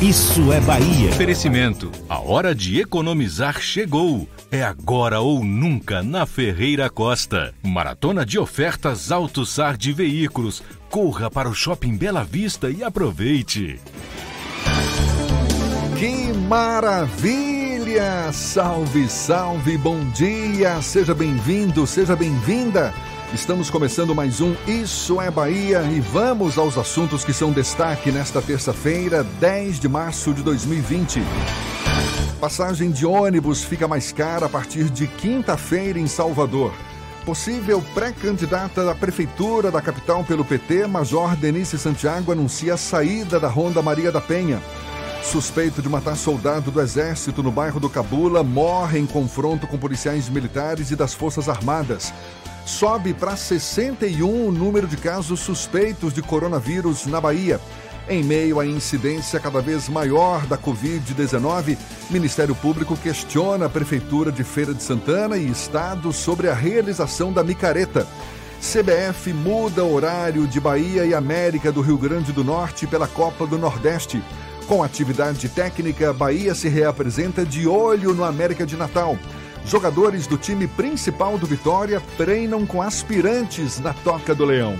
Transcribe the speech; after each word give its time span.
Isso 0.00 0.50
é 0.50 0.58
Bahia. 0.62 1.10
Oferecimento. 1.10 1.92
A 2.08 2.18
hora 2.18 2.54
de 2.54 2.80
economizar 2.80 3.60
chegou. 3.60 4.26
É 4.50 4.62
agora 4.62 5.20
ou 5.20 5.44
nunca 5.44 6.02
na 6.02 6.24
Ferreira 6.24 6.88
Costa. 6.88 7.52
Maratona 7.62 8.24
de 8.24 8.38
ofertas 8.38 9.12
AutoSar 9.12 9.76
de 9.76 9.92
veículos. 9.92 10.62
Corra 10.88 11.30
para 11.30 11.50
o 11.50 11.54
Shopping 11.54 11.98
Bela 11.98 12.24
Vista 12.24 12.70
e 12.70 12.82
aproveite. 12.82 13.78
Que 15.98 16.32
maravilha! 16.48 18.32
Salve, 18.32 19.06
salve, 19.06 19.76
bom 19.76 20.02
dia! 20.14 20.80
Seja 20.80 21.14
bem-vindo, 21.14 21.86
seja 21.86 22.16
bem-vinda! 22.16 22.94
Estamos 23.32 23.70
começando 23.70 24.12
mais 24.12 24.40
um 24.40 24.56
Isso 24.66 25.20
é 25.20 25.30
Bahia 25.30 25.82
e 25.84 26.00
vamos 26.00 26.58
aos 26.58 26.76
assuntos 26.76 27.24
que 27.24 27.32
são 27.32 27.52
destaque 27.52 28.10
nesta 28.10 28.42
terça-feira, 28.42 29.22
10 29.22 29.78
de 29.78 29.88
março 29.88 30.34
de 30.34 30.42
2020. 30.42 31.22
Passagem 32.40 32.90
de 32.90 33.06
ônibus 33.06 33.62
fica 33.62 33.86
mais 33.86 34.10
cara 34.10 34.46
a 34.46 34.48
partir 34.48 34.90
de 34.90 35.06
quinta-feira 35.06 35.96
em 35.96 36.08
Salvador. 36.08 36.74
Possível 37.24 37.80
pré-candidata 37.94 38.84
da 38.84 38.96
prefeitura 38.96 39.70
da 39.70 39.80
capital 39.80 40.24
pelo 40.24 40.44
PT, 40.44 40.88
Major 40.88 41.36
Denise 41.36 41.78
Santiago 41.78 42.32
anuncia 42.32 42.74
a 42.74 42.76
saída 42.76 43.38
da 43.38 43.46
Ronda 43.46 43.80
Maria 43.80 44.10
da 44.10 44.20
Penha. 44.20 44.60
Suspeito 45.22 45.80
de 45.80 45.88
matar 45.88 46.16
soldado 46.16 46.72
do 46.72 46.80
exército 46.80 47.44
no 47.44 47.52
bairro 47.52 47.78
do 47.78 47.88
Cabula 47.88 48.42
morre 48.42 48.98
em 48.98 49.06
confronto 49.06 49.68
com 49.68 49.78
policiais 49.78 50.28
militares 50.28 50.90
e 50.90 50.96
das 50.96 51.14
Forças 51.14 51.48
Armadas 51.48 52.12
sobe 52.64 53.14
para 53.14 53.36
61 53.36 54.48
o 54.48 54.52
número 54.52 54.86
de 54.86 54.96
casos 54.96 55.40
suspeitos 55.40 56.12
de 56.12 56.22
coronavírus 56.22 57.06
na 57.06 57.20
Bahia. 57.20 57.60
Em 58.08 58.24
meio 58.24 58.58
à 58.58 58.66
incidência 58.66 59.38
cada 59.38 59.60
vez 59.60 59.88
maior 59.88 60.44
da 60.46 60.58
Covid-19, 60.58 61.78
Ministério 62.10 62.54
Público 62.56 62.96
questiona 62.96 63.66
a 63.66 63.70
Prefeitura 63.70 64.32
de 64.32 64.42
Feira 64.42 64.74
de 64.74 64.82
Santana 64.82 65.36
e 65.36 65.48
Estado 65.48 66.12
sobre 66.12 66.48
a 66.48 66.54
realização 66.54 67.32
da 67.32 67.44
micareta. 67.44 68.06
CBF 68.60 69.32
muda 69.32 69.84
horário 69.84 70.46
de 70.46 70.60
Bahia 70.60 71.06
e 71.06 71.14
América 71.14 71.70
do 71.70 71.80
Rio 71.80 71.96
Grande 71.96 72.32
do 72.32 72.44
Norte 72.44 72.86
pela 72.86 73.06
Copa 73.06 73.46
do 73.46 73.56
Nordeste. 73.56 74.22
Com 74.66 74.82
atividade 74.82 75.48
técnica, 75.48 76.12
Bahia 76.12 76.54
se 76.54 76.68
reapresenta 76.68 77.44
de 77.44 77.66
olho 77.66 78.12
no 78.12 78.22
América 78.22 78.66
de 78.66 78.76
Natal. 78.76 79.16
Jogadores 79.64 80.26
do 80.26 80.36
time 80.36 80.66
principal 80.66 81.38
do 81.38 81.46
Vitória 81.46 82.02
treinam 82.16 82.66
com 82.66 82.82
aspirantes 82.82 83.78
na 83.78 83.92
Toca 83.92 84.34
do 84.34 84.44
Leão. 84.44 84.76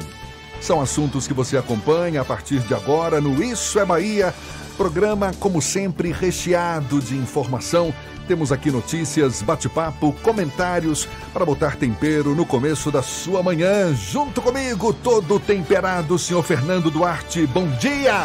São 0.60 0.80
assuntos 0.80 1.26
que 1.26 1.34
você 1.34 1.56
acompanha 1.56 2.20
a 2.20 2.24
partir 2.24 2.60
de 2.60 2.74
agora 2.74 3.20
no 3.20 3.42
Isso 3.42 3.78
é 3.78 3.84
Bahia. 3.84 4.34
Programa, 4.76 5.32
como 5.38 5.60
sempre, 5.60 6.12
recheado 6.12 7.00
de 7.00 7.16
informação. 7.16 7.94
Temos 8.26 8.52
aqui 8.52 8.70
notícias, 8.70 9.42
bate-papo, 9.42 10.14
comentários 10.22 11.08
para 11.32 11.44
botar 11.44 11.76
tempero 11.76 12.34
no 12.34 12.46
começo 12.46 12.90
da 12.90 13.02
sua 13.02 13.42
manhã. 13.42 13.92
Junto 13.94 14.40
comigo, 14.40 14.92
todo 14.92 15.40
temperado, 15.40 16.18
senhor 16.18 16.42
Fernando 16.42 16.90
Duarte. 16.90 17.46
Bom 17.46 17.66
dia! 17.78 18.24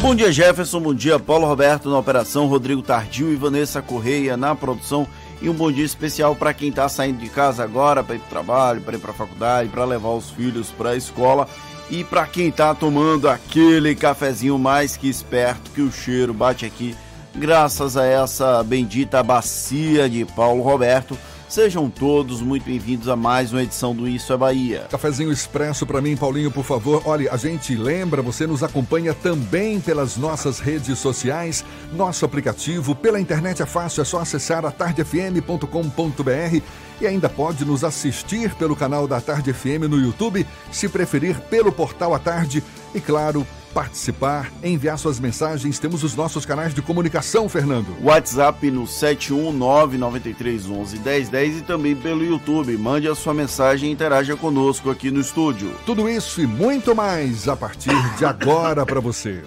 Bom 0.00 0.14
dia, 0.14 0.30
Jefferson. 0.30 0.80
Bom 0.80 0.94
dia, 0.94 1.18
Paulo 1.18 1.46
Roberto 1.46 1.88
na 1.88 1.98
operação, 1.98 2.46
Rodrigo 2.46 2.82
Tardio 2.82 3.32
e 3.32 3.36
Vanessa 3.36 3.80
Correia 3.80 4.36
na 4.36 4.54
produção 4.54 5.08
e 5.40 5.48
um 5.48 5.54
bom 5.54 5.70
dia 5.70 5.84
especial 5.84 6.34
para 6.34 6.54
quem 6.54 6.70
está 6.70 6.88
saindo 6.88 7.18
de 7.18 7.28
casa 7.28 7.62
agora 7.62 8.02
para 8.02 8.16
ir 8.16 8.18
para 8.18 8.26
o 8.26 8.30
trabalho, 8.30 8.80
para 8.80 8.96
ir 8.96 9.00
para 9.00 9.10
a 9.10 9.14
faculdade, 9.14 9.68
para 9.68 9.84
levar 9.84 10.10
os 10.10 10.30
filhos 10.30 10.70
para 10.70 10.90
a 10.90 10.96
escola. 10.96 11.48
E 11.88 12.02
para 12.02 12.26
quem 12.26 12.48
está 12.48 12.74
tomando 12.74 13.28
aquele 13.28 13.94
cafezinho 13.94 14.58
mais 14.58 14.96
que 14.96 15.08
esperto 15.08 15.70
que 15.70 15.80
o 15.80 15.92
cheiro 15.92 16.34
bate 16.34 16.66
aqui, 16.66 16.96
graças 17.34 17.96
a 17.96 18.04
essa 18.04 18.62
bendita 18.64 19.22
bacia 19.22 20.08
de 20.08 20.24
Paulo 20.24 20.62
Roberto 20.62 21.16
Sejam 21.48 21.88
todos 21.88 22.40
muito 22.42 22.64
bem-vindos 22.64 23.08
a 23.08 23.14
mais 23.14 23.52
uma 23.52 23.62
edição 23.62 23.94
do 23.94 24.08
Isso 24.08 24.32
é 24.32 24.36
Bahia. 24.36 24.88
Cafezinho 24.90 25.30
expresso 25.30 25.86
para 25.86 26.00
mim, 26.00 26.16
Paulinho, 26.16 26.50
por 26.50 26.64
favor. 26.64 27.02
Olha, 27.04 27.32
a 27.32 27.36
gente 27.36 27.76
lembra, 27.76 28.20
você 28.20 28.48
nos 28.48 28.64
acompanha 28.64 29.14
também 29.14 29.80
pelas 29.80 30.16
nossas 30.16 30.58
redes 30.58 30.98
sociais, 30.98 31.64
nosso 31.92 32.24
aplicativo, 32.24 32.96
pela 32.96 33.20
internet 33.20 33.62
é 33.62 33.66
fácil, 33.66 34.02
é 34.02 34.04
só 34.04 34.18
acessar 34.18 34.66
atardefm.com.br 34.66 36.60
e 37.00 37.06
ainda 37.06 37.28
pode 37.28 37.64
nos 37.64 37.84
assistir 37.84 38.52
pelo 38.56 38.74
canal 38.74 39.06
da 39.06 39.20
Tarde 39.20 39.52
FM 39.52 39.88
no 39.88 40.00
YouTube, 40.00 40.44
se 40.72 40.88
preferir 40.88 41.38
pelo 41.42 41.70
portal 41.70 42.12
à 42.12 42.18
tarde 42.18 42.62
e 42.92 43.00
claro, 43.00 43.46
participar, 43.76 44.50
enviar 44.64 44.98
suas 44.98 45.20
mensagens, 45.20 45.78
temos 45.78 46.02
os 46.02 46.16
nossos 46.16 46.46
canais 46.46 46.72
de 46.72 46.80
comunicação, 46.80 47.46
Fernando. 47.46 47.94
WhatsApp 48.02 48.70
no 48.70 48.84
71993111010 48.84 51.58
e 51.58 51.60
também 51.60 51.94
pelo 51.94 52.24
YouTube. 52.24 52.74
Mande 52.78 53.06
a 53.06 53.14
sua 53.14 53.34
mensagem 53.34 53.90
e 53.90 53.92
interaja 53.92 54.34
conosco 54.34 54.88
aqui 54.88 55.10
no 55.10 55.20
estúdio. 55.20 55.70
Tudo 55.84 56.08
isso 56.08 56.40
e 56.40 56.46
muito 56.46 56.96
mais 56.96 57.48
a 57.48 57.54
partir 57.54 57.92
de 58.16 58.24
agora 58.24 58.86
para 58.86 58.98
você. 58.98 59.44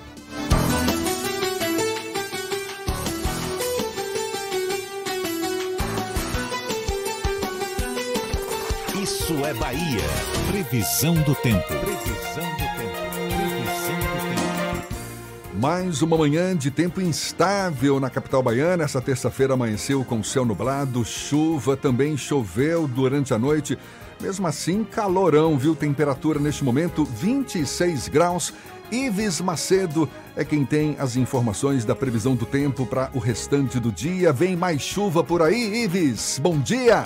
Isso 9.02 9.34
é 9.44 9.56
Bahia. 9.56 10.04
Previsão 10.52 11.16
do 11.16 11.34
tempo. 11.34 11.74
Mais 15.60 16.02
uma 16.02 16.18
manhã 16.18 16.56
de 16.56 16.72
tempo 16.72 17.02
instável 17.02 18.00
na 18.00 18.10
capital 18.10 18.42
baiana. 18.42 18.86
Essa 18.86 19.02
terça-feira 19.02 19.56
amanheceu 19.56 20.06
com 20.06 20.24
céu 20.24 20.46
nublado, 20.46 21.04
chuva, 21.04 21.76
também 21.76 22.16
choveu 22.16 22.88
durante 22.88 23.34
a 23.34 23.38
noite. 23.38 23.78
Mesmo 24.22 24.48
assim, 24.48 24.86
calorão, 24.86 25.58
viu? 25.58 25.76
Temperatura 25.76 26.40
neste 26.40 26.64
momento 26.64 27.04
26 27.04 28.08
graus. 28.08 28.54
Ives 28.90 29.42
Macedo 29.42 30.08
é 30.34 30.46
quem 30.46 30.64
tem 30.64 30.96
as 30.98 31.18
informações 31.18 31.84
da 31.84 31.94
previsão 31.94 32.38
do 32.38 32.46
tempo 32.46 32.86
para 32.86 33.10
o 33.14 33.20
restante 33.20 33.82
do 33.82 33.92
dia. 33.92 34.32
Vem 34.32 34.56
mais 34.56 34.82
chuva 34.82 35.26
por 35.26 35.42
aí, 35.42 35.84
Ives. 35.84 36.40
Bom 36.42 36.58
dia. 36.58 37.04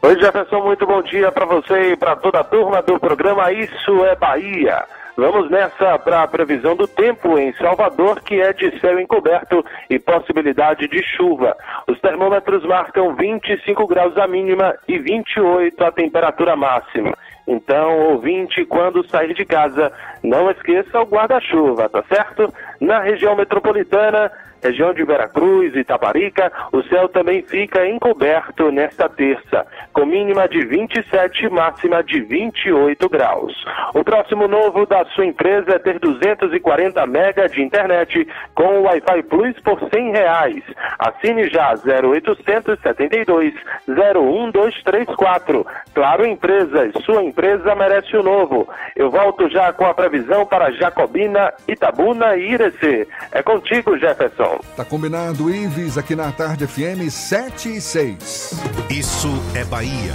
Oi, 0.00 0.18
Jefferson, 0.18 0.62
muito 0.64 0.86
bom 0.86 1.02
dia 1.02 1.30
para 1.30 1.44
você 1.44 1.92
e 1.92 1.96
para 1.98 2.16
toda 2.16 2.40
a 2.40 2.44
turma 2.44 2.80
do 2.80 2.98
programa 2.98 3.52
Isso 3.52 4.02
é 4.02 4.16
Bahia. 4.16 4.82
Vamos 5.20 5.50
nessa 5.50 5.98
para 5.98 6.22
a 6.22 6.26
previsão 6.26 6.74
do 6.74 6.88
tempo 6.88 7.38
em 7.38 7.52
Salvador, 7.52 8.22
que 8.22 8.40
é 8.40 8.54
de 8.54 8.80
céu 8.80 8.98
encoberto 8.98 9.62
e 9.90 9.98
possibilidade 9.98 10.88
de 10.88 11.02
chuva. 11.02 11.54
Os 11.86 12.00
termômetros 12.00 12.64
marcam 12.64 13.14
25 13.14 13.86
graus 13.86 14.16
a 14.16 14.26
mínima 14.26 14.74
e 14.88 14.98
28 14.98 15.84
a 15.84 15.92
temperatura 15.92 16.56
máxima. 16.56 17.14
Então, 17.46 18.12
ouvinte, 18.12 18.64
quando 18.64 19.06
sair 19.10 19.34
de 19.34 19.44
casa, 19.44 19.92
não 20.22 20.50
esqueça 20.50 21.00
o 21.00 21.06
guarda-chuva, 21.06 21.88
tá 21.88 22.02
certo? 22.08 22.52
Na 22.80 23.00
região 23.00 23.36
metropolitana, 23.36 24.30
região 24.62 24.92
de 24.92 25.04
Veracruz 25.04 25.74
e 25.74 25.80
Itaparica, 25.80 26.52
o 26.72 26.82
céu 26.84 27.08
também 27.08 27.42
fica 27.42 27.86
encoberto 27.88 28.70
nesta 28.70 29.08
terça, 29.08 29.66
com 29.92 30.04
mínima 30.04 30.48
de 30.48 30.64
27 30.64 31.46
e 31.46 31.50
máxima 31.50 32.02
de 32.02 32.20
28 32.20 33.08
graus. 33.08 33.52
O 33.94 34.04
próximo 34.04 34.46
novo 34.46 34.86
da 34.86 35.04
sua 35.06 35.26
empresa 35.26 35.72
é 35.72 35.78
ter 35.78 35.98
240 35.98 37.06
mega 37.06 37.48
de 37.48 37.62
internet 37.62 38.26
com 38.54 38.82
Wi-Fi 38.82 39.22
Plus 39.24 39.58
por 39.60 39.80
100 39.92 40.12
reais. 40.12 40.62
Assine 40.98 41.48
já 41.48 41.74
0872 41.74 43.54
01234. 43.88 45.66
Claro 45.94 46.26
Empresas, 46.26 46.92
sua 47.04 47.22
empresa 47.22 47.74
merece 47.74 48.16
o 48.16 48.22
novo. 48.22 48.68
Eu 48.94 49.10
volto 49.10 49.48
já 49.48 49.72
com 49.72 49.86
a 49.86 49.94
previsão 50.10 50.44
para 50.44 50.72
Jacobina, 50.72 51.52
Itabuna 51.68 52.36
e 52.36 52.52
Irecê. 52.52 53.06
É 53.30 53.42
contigo, 53.42 53.96
Jefferson. 53.96 54.58
Tá 54.76 54.84
combinado, 54.84 55.48
Ives, 55.48 55.96
aqui 55.96 56.16
na 56.16 56.32
Tarde 56.32 56.66
FM 56.66 57.08
7 57.08 57.76
e 57.76 57.80
6. 57.80 58.60
Isso 58.90 59.28
é 59.54 59.64
Bahia. 59.64 60.14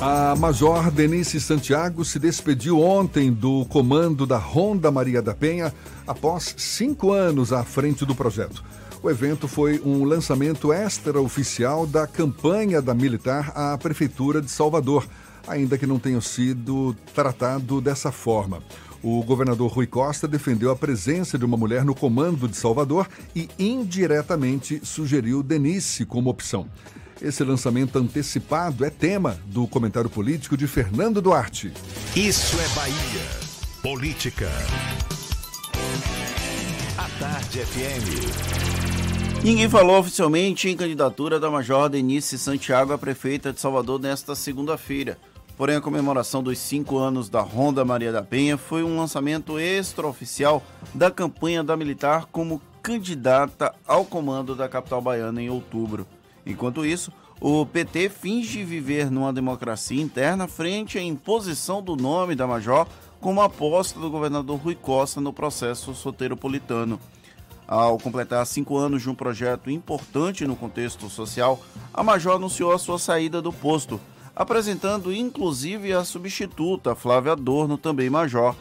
A 0.00 0.34
Major 0.36 0.90
Denise 0.90 1.40
Santiago 1.40 2.04
se 2.04 2.18
despediu 2.18 2.80
ontem 2.80 3.32
do 3.32 3.64
comando 3.66 4.26
da 4.26 4.36
Ronda 4.38 4.90
Maria 4.90 5.20
da 5.22 5.34
Penha 5.34 5.72
após 6.06 6.54
cinco 6.56 7.12
anos 7.12 7.52
à 7.52 7.64
frente 7.64 8.04
do 8.04 8.14
projeto. 8.14 8.64
O 9.02 9.10
evento 9.10 9.48
foi 9.48 9.80
um 9.84 10.04
lançamento 10.04 10.72
extraoficial 10.72 11.86
da 11.86 12.06
campanha 12.06 12.80
da 12.80 12.94
militar 12.94 13.52
à 13.54 13.76
Prefeitura 13.76 14.40
de 14.40 14.48
Salvador, 14.48 15.06
ainda 15.46 15.78
que 15.78 15.86
não 15.86 15.98
tenha 15.98 16.20
sido 16.20 16.94
tratado 17.14 17.80
dessa 17.80 18.12
forma. 18.12 18.62
O 19.02 19.22
governador 19.24 19.70
Rui 19.72 19.86
Costa 19.86 20.28
defendeu 20.28 20.70
a 20.70 20.76
presença 20.76 21.36
de 21.36 21.44
uma 21.44 21.56
mulher 21.56 21.84
no 21.84 21.94
comando 21.94 22.46
de 22.46 22.56
Salvador 22.56 23.08
e 23.34 23.48
indiretamente 23.58 24.80
sugeriu 24.84 25.42
Denise 25.42 26.06
como 26.06 26.30
opção. 26.30 26.68
Esse 27.20 27.42
lançamento 27.42 27.98
antecipado 27.98 28.84
é 28.84 28.90
tema 28.90 29.38
do 29.46 29.66
comentário 29.66 30.08
político 30.08 30.56
de 30.56 30.66
Fernando 30.66 31.20
Duarte. 31.20 31.72
Isso 32.16 32.56
é 32.60 32.68
Bahia. 32.74 33.52
Política. 33.82 34.48
A 36.96 37.08
Tarde 37.18 37.58
FM. 37.60 39.42
Ninguém 39.42 39.68
falou 39.68 39.98
oficialmente 39.98 40.68
em 40.68 40.76
candidatura 40.76 41.40
da 41.40 41.50
Major 41.50 41.88
Denise 41.88 42.38
Santiago 42.38 42.92
a 42.92 42.98
prefeita 42.98 43.52
de 43.52 43.60
Salvador 43.60 44.00
nesta 44.00 44.36
segunda-feira. 44.36 45.18
Porém, 45.56 45.76
a 45.76 45.80
comemoração 45.80 46.42
dos 46.42 46.58
cinco 46.58 46.98
anos 46.98 47.28
da 47.28 47.40
Ronda 47.40 47.84
Maria 47.84 48.10
da 48.10 48.22
Penha 48.22 48.56
foi 48.56 48.82
um 48.82 48.96
lançamento 48.96 49.58
extraoficial 49.58 50.62
da 50.94 51.10
campanha 51.10 51.62
da 51.62 51.76
militar 51.76 52.26
como 52.32 52.60
candidata 52.82 53.74
ao 53.86 54.04
comando 54.04 54.56
da 54.56 54.68
capital 54.68 55.00
baiana 55.00 55.40
em 55.40 55.50
outubro. 55.50 56.06
Enquanto 56.44 56.84
isso, 56.84 57.12
o 57.40 57.66
PT 57.66 58.08
finge 58.08 58.64
viver 58.64 59.10
numa 59.10 59.32
democracia 59.32 60.00
interna 60.00 60.48
frente 60.48 60.98
à 60.98 61.02
imposição 61.02 61.82
do 61.82 61.96
nome 61.96 62.34
da 62.34 62.46
Major 62.46 62.86
como 63.20 63.40
aposta 63.40 64.00
do 64.00 64.10
governador 64.10 64.58
Rui 64.58 64.74
Costa 64.74 65.20
no 65.20 65.32
processo 65.32 65.94
soteropolitano. 65.94 66.98
Ao 67.66 67.96
completar 67.98 68.44
cinco 68.46 68.76
anos 68.76 69.02
de 69.02 69.08
um 69.08 69.14
projeto 69.14 69.70
importante 69.70 70.46
no 70.46 70.56
contexto 70.56 71.08
social, 71.08 71.60
a 71.94 72.02
Major 72.02 72.36
anunciou 72.36 72.72
a 72.72 72.78
sua 72.78 72.98
saída 72.98 73.40
do 73.40 73.52
posto 73.52 74.00
apresentando 74.34 75.12
inclusive 75.12 75.92
a 75.92 76.04
substituta 76.04 76.94
Flávia 76.94 77.32
Adorno, 77.32 77.76
também 77.76 78.08
major. 78.10 78.54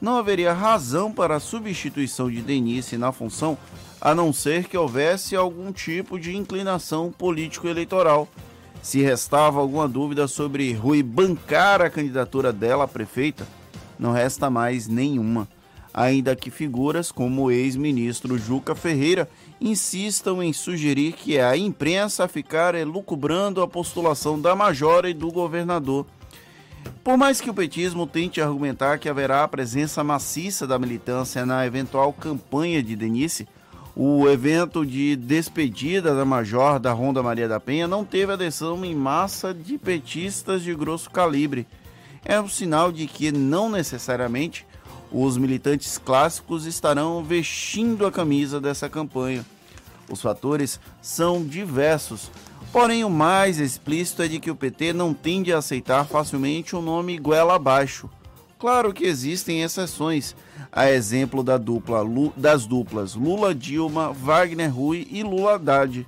Não 0.00 0.16
haveria 0.16 0.52
razão 0.52 1.12
para 1.12 1.36
a 1.36 1.40
substituição 1.40 2.30
de 2.30 2.40
Denise 2.40 2.96
na 2.96 3.10
função, 3.10 3.58
a 4.00 4.14
não 4.14 4.32
ser 4.32 4.68
que 4.68 4.78
houvesse 4.78 5.34
algum 5.34 5.72
tipo 5.72 6.18
de 6.18 6.36
inclinação 6.36 7.10
político-eleitoral. 7.10 8.28
Se 8.80 9.02
restava 9.02 9.58
alguma 9.58 9.88
dúvida 9.88 10.28
sobre 10.28 10.72
Rui 10.72 11.02
bancar 11.02 11.82
a 11.82 11.90
candidatura 11.90 12.52
dela 12.52 12.84
a 12.84 12.88
prefeita, 12.88 13.46
não 13.98 14.12
resta 14.12 14.48
mais 14.48 14.86
nenhuma 14.86 15.48
ainda 15.92 16.36
que 16.36 16.50
figuras 16.50 17.10
como 17.10 17.44
o 17.44 17.50
ex-ministro 17.50 18.38
Juca 18.38 18.74
Ferreira 18.74 19.28
insistam 19.60 20.42
em 20.42 20.52
sugerir 20.52 21.12
que 21.12 21.36
é 21.36 21.44
a 21.44 21.56
imprensa 21.56 22.24
a 22.24 22.28
ficar 22.28 22.74
elucubrando 22.74 23.62
a 23.62 23.68
postulação 23.68 24.40
da 24.40 24.54
Majora 24.54 25.10
e 25.10 25.14
do 25.14 25.30
governador. 25.30 26.06
Por 27.02 27.16
mais 27.16 27.40
que 27.40 27.50
o 27.50 27.54
petismo 27.54 28.06
tente 28.06 28.40
argumentar 28.40 28.98
que 28.98 29.08
haverá 29.08 29.42
a 29.42 29.48
presença 29.48 30.04
maciça 30.04 30.66
da 30.66 30.78
militância 30.78 31.44
na 31.44 31.66
eventual 31.66 32.12
campanha 32.12 32.82
de 32.82 32.94
Denise, 32.94 33.48
o 33.96 34.28
evento 34.28 34.86
de 34.86 35.16
despedida 35.16 36.14
da 36.14 36.24
Major 36.24 36.78
da 36.78 36.92
Ronda 36.92 37.20
Maria 37.20 37.48
da 37.48 37.58
Penha 37.58 37.88
não 37.88 38.04
teve 38.04 38.32
adesão 38.32 38.84
em 38.84 38.94
massa 38.94 39.52
de 39.52 39.76
petistas 39.76 40.62
de 40.62 40.72
grosso 40.72 41.10
calibre. 41.10 41.66
É 42.24 42.40
um 42.40 42.48
sinal 42.48 42.92
de 42.92 43.06
que 43.06 43.32
não 43.32 43.68
necessariamente 43.68 44.64
os 45.10 45.36
militantes 45.36 45.98
clássicos 45.98 46.66
estarão 46.66 47.22
vestindo 47.22 48.06
a 48.06 48.12
camisa 48.12 48.60
dessa 48.60 48.88
campanha. 48.88 49.44
Os 50.10 50.22
fatores 50.22 50.80
são 51.02 51.44
diversos, 51.44 52.30
porém 52.72 53.04
o 53.04 53.10
mais 53.10 53.58
explícito 53.58 54.22
é 54.22 54.28
de 54.28 54.40
que 54.40 54.50
o 54.50 54.56
PT 54.56 54.92
não 54.92 55.12
tende 55.12 55.52
a 55.52 55.58
aceitar 55.58 56.06
facilmente 56.06 56.74
o 56.74 56.82
nome 56.82 57.18
goela 57.18 57.56
abaixo. 57.56 58.08
Claro 58.58 58.92
que 58.92 59.04
existem 59.04 59.62
exceções, 59.62 60.34
a 60.72 60.90
exemplo 60.90 61.44
da 61.44 61.56
dupla, 61.56 62.02
das 62.36 62.66
duplas 62.66 63.14
Lula 63.14 63.54
Dilma, 63.54 64.12
Wagner 64.12 64.74
Rui 64.74 65.06
e 65.10 65.22
Lula 65.22 65.54
Haddad. 65.54 66.06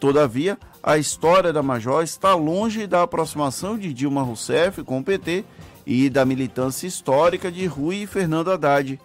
Todavia, 0.00 0.58
a 0.82 0.98
história 0.98 1.52
da 1.52 1.62
Major 1.62 2.02
está 2.02 2.34
longe 2.34 2.86
da 2.86 3.02
aproximação 3.02 3.78
de 3.78 3.92
Dilma 3.92 4.22
Rousseff 4.22 4.82
com 4.82 4.98
o 4.98 5.04
PT 5.04 5.44
e 5.86 6.08
da 6.08 6.24
militância 6.24 6.86
histórica 6.86 7.50
de 7.50 7.66
Rui 7.66 8.02
e 8.02 8.06
Fernando 8.06 8.50
Haddad, 8.50 8.98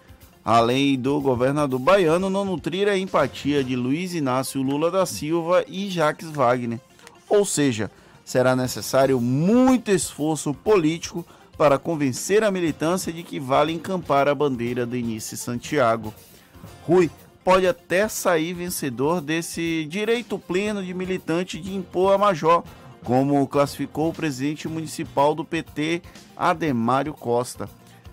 além 0.44 0.98
do 0.98 1.20
governador 1.20 1.78
baiano 1.78 2.30
não 2.30 2.44
nutrir 2.44 2.88
a 2.88 2.96
empatia 2.96 3.62
de 3.62 3.76
Luiz 3.76 4.14
Inácio 4.14 4.62
Lula 4.62 4.90
da 4.90 5.04
Silva 5.04 5.64
e 5.68 5.90
Jacques 5.90 6.30
Wagner. 6.30 6.80
Ou 7.28 7.44
seja, 7.44 7.90
será 8.24 8.56
necessário 8.56 9.20
muito 9.20 9.90
esforço 9.90 10.54
político 10.54 11.24
para 11.56 11.78
convencer 11.78 12.42
a 12.42 12.50
militância 12.50 13.12
de 13.12 13.22
que 13.22 13.38
vale 13.38 13.72
encampar 13.72 14.28
a 14.28 14.34
bandeira 14.34 14.86
de 14.86 14.96
Início 14.96 15.36
Santiago. 15.36 16.14
Rui 16.86 17.10
pode 17.44 17.66
até 17.66 18.08
sair 18.08 18.54
vencedor 18.54 19.20
desse 19.20 19.84
direito 19.84 20.38
pleno 20.38 20.82
de 20.82 20.94
militante 20.94 21.58
de 21.58 21.74
impor 21.74 22.14
a 22.14 22.18
major 22.18 22.64
como 23.04 23.46
classificou 23.46 24.10
o 24.10 24.12
presidente 24.12 24.68
municipal 24.68 25.34
do 25.34 25.44
PT, 25.44 26.02
Ademário 26.36 27.14
Costa. 27.14 27.68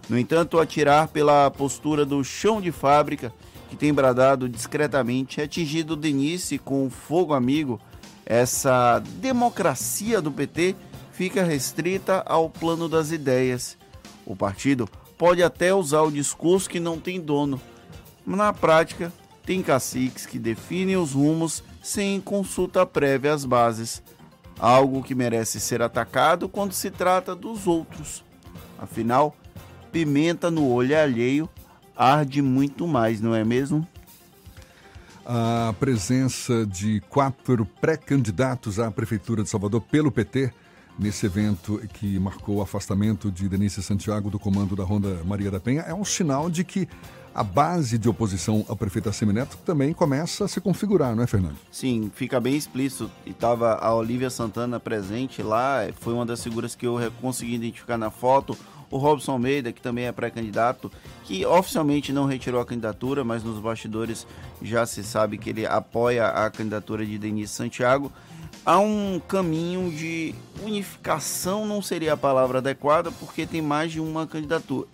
No 0.09 0.17
entanto, 0.17 0.59
atirar 0.59 1.09
pela 1.09 1.51
postura 1.51 2.05
do 2.05 2.23
chão 2.23 2.61
de 2.61 2.71
fábrica, 2.71 3.33
que 3.69 3.75
tem 3.75 3.93
bradado 3.93 4.47
discretamente, 4.47 5.41
é 5.41 5.43
atingido 5.43 5.95
Denise 5.95 6.57
com 6.57 6.89
fogo 6.89 7.33
amigo, 7.33 7.79
essa 8.25 8.99
democracia 8.99 10.21
do 10.21 10.31
PT 10.31 10.75
fica 11.11 11.43
restrita 11.43 12.23
ao 12.25 12.49
plano 12.49 12.87
das 12.87 13.11
ideias. 13.11 13.77
O 14.25 14.35
partido 14.35 14.87
pode 15.17 15.41
até 15.41 15.73
usar 15.73 16.01
o 16.01 16.11
discurso 16.11 16.69
que 16.69 16.79
não 16.79 16.99
tem 16.99 17.19
dono, 17.19 17.59
mas 18.25 18.37
na 18.37 18.53
prática 18.53 19.11
tem 19.45 19.61
caciques 19.61 20.25
que 20.25 20.37
definem 20.37 20.97
os 20.97 21.13
rumos 21.13 21.63
sem 21.81 22.19
consulta 22.19 22.85
prévia 22.85 23.33
às 23.33 23.45
bases 23.45 24.03
algo 24.59 25.03
que 25.03 25.15
merece 25.15 25.59
ser 25.59 25.81
atacado 25.81 26.49
quando 26.49 26.73
se 26.73 26.89
trata 26.89 27.35
dos 27.35 27.67
outros. 27.67 28.23
Afinal, 28.79 29.35
pimenta 29.91 30.51
no 30.51 30.67
olho 30.67 30.97
alheio 30.97 31.49
arde 31.95 32.41
muito 32.41 32.87
mais, 32.87 33.19
não 33.19 33.33
é 33.33 33.43
mesmo? 33.43 33.87
A 35.25 35.73
presença 35.79 36.65
de 36.65 37.01
quatro 37.09 37.65
pré-candidatos 37.65 38.79
à 38.79 38.89
Prefeitura 38.89 39.43
de 39.43 39.49
Salvador 39.49 39.81
pelo 39.81 40.11
PT 40.11 40.53
nesse 40.97 41.25
evento 41.25 41.81
que 41.93 42.17
marcou 42.17 42.57
o 42.57 42.61
afastamento 42.61 43.31
de 43.31 43.49
Denise 43.49 43.83
Santiago 43.83 44.29
do 44.29 44.39
comando 44.39 44.75
da 44.75 44.83
Ronda 44.83 45.21
Maria 45.25 45.51
da 45.51 45.59
Penha 45.59 45.81
é 45.81 45.93
um 45.93 46.05
sinal 46.05 46.49
de 46.49 46.63
que 46.63 46.87
a 47.37 47.43
base 47.43 47.99
de 47.99 48.09
oposição 48.09 48.65
ao 48.67 48.75
prefeito 48.75 49.09
Assemineto 49.09 49.57
também 49.57 49.93
começa 49.93 50.45
a 50.45 50.47
se 50.47 50.59
configurar, 50.59 51.15
não 51.15 51.21
é, 51.21 51.27
Fernando? 51.27 51.55
Sim, 51.71 52.11
fica 52.15 52.39
bem 52.39 52.55
explícito. 52.55 53.11
E 53.27 53.29
estava 53.29 53.75
a 53.75 53.93
Olivia 53.93 54.31
Santana 54.31 54.79
presente 54.79 55.43
lá, 55.43 55.81
foi 55.99 56.15
uma 56.15 56.25
das 56.25 56.43
figuras 56.43 56.73
que 56.73 56.87
eu 56.87 56.97
consegui 57.21 57.53
identificar 57.53 57.95
na 57.95 58.09
foto. 58.09 58.57
O 58.89 58.97
Robson 58.97 59.33
Almeida, 59.33 59.71
que 59.71 59.79
também 59.79 60.05
é 60.05 60.11
pré-candidato, 60.11 60.91
que 61.25 61.45
oficialmente 61.45 62.11
não 62.11 62.25
retirou 62.25 62.59
a 62.59 62.65
candidatura, 62.65 63.23
mas 63.23 63.43
nos 63.43 63.59
bastidores 63.59 64.25
já 64.59 64.83
se 64.87 65.03
sabe 65.03 65.37
que 65.37 65.51
ele 65.51 65.67
apoia 65.67 66.29
a 66.29 66.49
candidatura 66.49 67.05
de 67.05 67.19
Denise 67.19 67.53
Santiago. 67.53 68.11
Há 68.65 68.79
um 68.79 69.21
caminho 69.27 69.91
de 69.91 70.33
unificação, 70.63 71.67
não 71.67 71.83
seria 71.83 72.13
a 72.13 72.17
palavra 72.17 72.57
adequada, 72.57 73.11
porque 73.11 73.45
tem 73.45 73.61
mais 73.61 73.91
de 73.91 73.99
uma 73.99 74.25
candidatura 74.25 74.87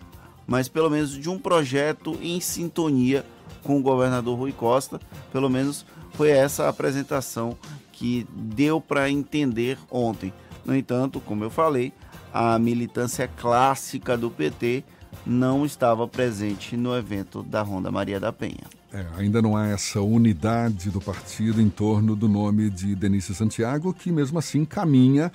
mas 0.46 0.68
pelo 0.68 0.90
menos 0.90 1.10
de 1.10 1.28
um 1.28 1.38
projeto 1.38 2.18
em 2.22 2.40
sintonia 2.40 3.24
com 3.62 3.78
o 3.78 3.82
governador 3.82 4.38
Rui 4.38 4.52
Costa. 4.52 5.00
Pelo 5.32 5.48
menos 5.48 5.84
foi 6.12 6.30
essa 6.30 6.64
a 6.64 6.68
apresentação 6.68 7.56
que 7.92 8.26
deu 8.30 8.80
para 8.80 9.10
entender 9.10 9.78
ontem. 9.90 10.32
No 10.64 10.74
entanto, 10.76 11.20
como 11.20 11.44
eu 11.44 11.50
falei, 11.50 11.92
a 12.32 12.58
militância 12.58 13.28
clássica 13.28 14.16
do 14.16 14.30
PT 14.30 14.84
não 15.26 15.64
estava 15.64 16.06
presente 16.06 16.76
no 16.76 16.96
evento 16.96 17.42
da 17.42 17.62
Ronda 17.62 17.90
Maria 17.90 18.20
da 18.20 18.32
Penha. 18.32 18.64
É, 18.92 19.04
ainda 19.16 19.42
não 19.42 19.56
há 19.56 19.68
essa 19.68 20.00
unidade 20.00 20.90
do 20.90 21.00
partido 21.00 21.60
em 21.60 21.68
torno 21.68 22.14
do 22.14 22.28
nome 22.28 22.70
de 22.70 22.94
Denise 22.94 23.34
Santiago, 23.34 23.92
que 23.92 24.12
mesmo 24.12 24.38
assim 24.38 24.64
caminha 24.64 25.32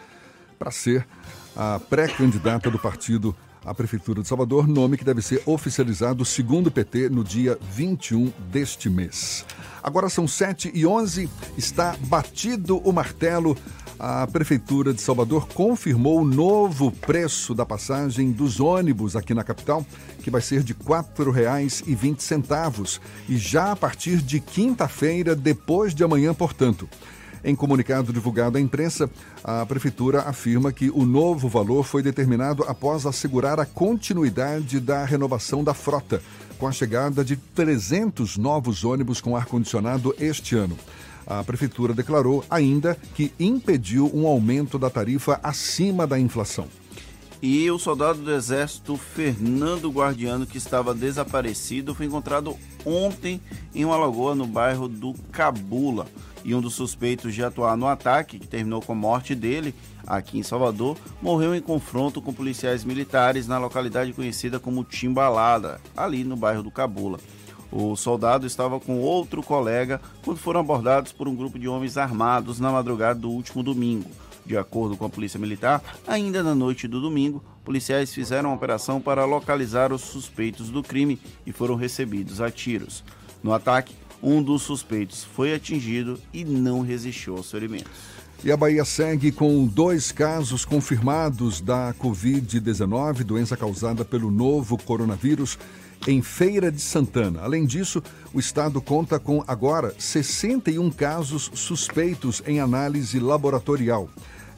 para 0.58 0.72
ser 0.72 1.06
a 1.56 1.80
pré-candidata 1.80 2.70
do 2.70 2.80
partido 2.80 3.36
à 3.70 3.74
Prefeitura 3.76 4.24
de 4.24 4.28
Salvador, 4.28 4.68
nome 4.68 4.98
que 4.98 5.06
deve 5.06 5.22
ser 5.22 5.44
oficializado, 5.46 6.26
segundo 6.26 6.68
o 6.68 6.72
PT, 6.72 7.08
no 7.08 7.24
dia 7.24 7.56
21 7.76 8.34
deste 8.52 8.90
mês. 8.90 9.46
Agora 9.84 10.10
são 10.10 10.28
7 10.28 10.72
e 10.74 10.88
11 10.88 11.30
está 11.56 11.96
batido 12.08 12.80
o 12.80 12.92
martelo. 12.92 13.56
A 14.00 14.26
Prefeitura 14.26 14.92
de 14.92 15.02
Salvador 15.02 15.48
confirmou 15.50 16.22
o 16.22 16.26
novo 16.26 16.92
preço 16.92 17.54
da 17.54 17.64
passagem 17.64 18.32
dos 18.32 18.60
ônibus 18.60 19.16
aqui 19.16 19.36
na 19.36 19.44
capital, 19.44 19.86
que 20.24 20.32
vai 20.32 20.42
ser 20.42 20.64
de 20.64 20.74
R$ 20.74 20.80
4,20 20.84 23.00
e 23.28 23.38
já 23.38 23.74
a 23.74 23.76
partir 23.76 24.18
de 24.18 24.40
quinta-feira, 24.40 25.36
depois 25.36 25.94
de 25.94 26.04
amanhã, 26.04 26.34
portanto. 26.34 26.90
Em 27.44 27.56
comunicado 27.56 28.12
divulgado 28.12 28.58
à 28.58 28.62
imprensa, 28.62 29.10
a 29.44 29.66
Prefeitura 29.66 30.22
afirma 30.22 30.72
que 30.72 30.90
o 30.90 31.06
novo 31.06 31.48
valor 31.48 31.84
foi 31.84 32.04
determinado 32.04 32.64
após 32.64 33.06
assegurar 33.06 33.60
a 33.60 33.66
continuidade 33.66 34.80
da 34.80 35.06
renovação 35.06 35.64
da 35.64 35.74
frota, 35.74 36.22
com 36.58 36.68
a 36.68 36.72
chegada 36.72 37.24
de 37.24 37.38
300 37.38 38.38
novos 38.38 38.84
ônibus 38.84 39.22
com 39.22 39.36
ar-condicionado 39.36 40.14
este 40.20 40.56
ano. 40.56 40.78
A 41.26 41.44
Prefeitura 41.44 41.94
declarou 41.94 42.44
ainda 42.50 42.98
que 43.16 43.32
impediu 43.40 44.12
um 44.14 44.28
aumento 44.28 44.78
da 44.78 44.90
tarifa 44.90 45.40
acima 45.42 46.06
da 46.06 46.20
inflação. 46.20 46.68
E 47.42 47.72
o 47.72 47.80
soldado 47.80 48.20
do 48.20 48.34
Exército 48.34 48.98
Fernando 48.98 49.90
Guardiano, 49.90 50.46
que 50.46 50.58
estava 50.58 50.94
desaparecido, 50.94 51.96
foi 51.96 52.06
encontrado 52.06 52.58
ontem 52.86 53.40
em 53.74 53.86
uma 53.86 53.96
lagoa 53.96 54.36
no 54.36 54.46
bairro 54.46 54.90
do 54.90 55.14
Cabula 55.32 56.06
e 56.44 56.56
um 56.56 56.62
dos 56.62 56.74
suspeitos 56.74 57.34
de 57.34 57.44
atuar 57.44 57.76
no 57.76 57.88
ataque, 57.88 58.40
que 58.40 58.48
terminou 58.48 58.82
com 58.82 58.94
a 58.94 58.96
morte 58.96 59.36
dele, 59.36 59.74
aqui 60.08 60.40
em 60.40 60.44
Salvador, 60.44 60.98
morreu 61.22 61.54
em 61.54 61.62
confronto 61.62 62.22
com 62.22 62.34
policiais 62.34 62.84
militares 62.84 63.48
na 63.48 63.58
localidade 63.58 64.14
conhecida 64.14 64.60
como 64.60 64.84
Timbalada, 64.84 65.80
ali 65.96 66.24
no 66.24 66.36
bairro 66.36 66.64
do 66.64 66.72
Cabula. 66.72 67.20
O 67.72 67.96
soldado 67.96 68.48
estava 68.48 68.80
com 68.80 69.00
outro 69.00 69.44
colega 69.44 70.02
quando 70.24 70.38
foram 70.38 70.60
abordados 70.60 71.12
por 71.12 71.28
um 71.28 71.36
grupo 71.36 71.60
de 71.60 71.68
homens 71.68 71.98
armados 71.98 72.60
na 72.60 72.72
madrugada 72.72 73.20
do 73.20 73.30
último 73.30 73.62
domingo. 73.62 74.10
De 74.44 74.58
acordo 74.58 74.98
com 74.98 75.06
a 75.06 75.10
Polícia 75.10 75.40
Militar, 75.40 75.84
ainda 76.08 76.42
na 76.42 76.56
noite 76.56 76.88
do 76.88 77.00
domingo, 77.00 77.44
policiais 77.64 78.12
fizeram 78.12 78.50
uma 78.50 78.56
operação 78.56 79.00
para 79.00 79.24
localizar 79.24 79.94
os 79.94 80.02
suspeitos 80.02 80.72
do 80.72 80.82
crime 80.82 81.20
e 81.46 81.52
foram 81.52 81.76
recebidos 81.76 82.42
a 82.42 82.50
tiros. 82.50 83.04
No 83.44 83.54
ataque, 83.54 83.94
um 84.22 84.42
dos 84.42 84.62
suspeitos 84.62 85.24
foi 85.24 85.54
atingido 85.54 86.20
e 86.34 86.44
não 86.44 86.82
resistiu 86.82 87.38
aos 87.38 87.50
ferimentos. 87.50 87.92
E 88.44 88.52
a 88.52 88.58
Bahia 88.58 88.86
segue 88.86 89.34
com 89.34 89.66
dois 89.68 90.14
casos 90.14 90.64
confirmados 90.64 91.60
da 91.60 91.94
Covid-19, 91.96 93.24
doença 93.24 93.58
causada 93.58 94.06
pelo 94.06 94.32
novo 94.32 94.78
coronavírus, 94.78 95.60
em 96.08 96.22
Feira 96.22 96.72
de 96.72 96.80
Santana. 96.80 97.42
Além 97.42 97.66
disso, 97.66 98.02
o 98.34 98.40
estado 98.40 98.82
conta 98.82 99.20
com 99.20 99.44
agora 99.46 99.94
61 99.98 100.90
casos 100.92 101.52
suspeitos 101.54 102.42
em 102.48 102.62
análise 102.62 103.20
laboratorial. 103.20 104.10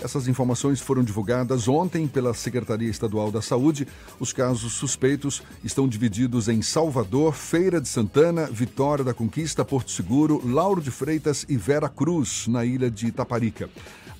Essas 0.02 0.28
informações 0.28 0.82
foram 0.82 1.04
divulgadas 1.04 1.68
ontem 1.68 2.08
pela 2.08 2.34
Secretaria 2.34 2.90
Estadual 2.90 3.32
da 3.32 3.40
Saúde. 3.40 3.88
Os 4.20 4.34
casos 4.34 4.74
suspeitos 4.74 5.44
estão 5.64 5.88
divididos 5.88 6.48
em 6.48 6.64
Salvador, 6.64 7.36
Feira 7.36 7.80
de 7.80 7.88
Santana, 7.88 8.48
Vitória 8.48 9.04
da 9.04 9.14
Conquista, 9.14 9.64
Porto 9.64 9.92
Seguro, 9.92 10.42
Lauro 10.44 10.82
de 10.82 10.90
Freitas 10.90 11.46
e 11.48 11.56
Vera 11.56 11.88
Cruz, 11.88 12.48
na 12.48 12.66
ilha 12.66 12.90
de 12.90 13.08
Itaparica. 13.08 13.70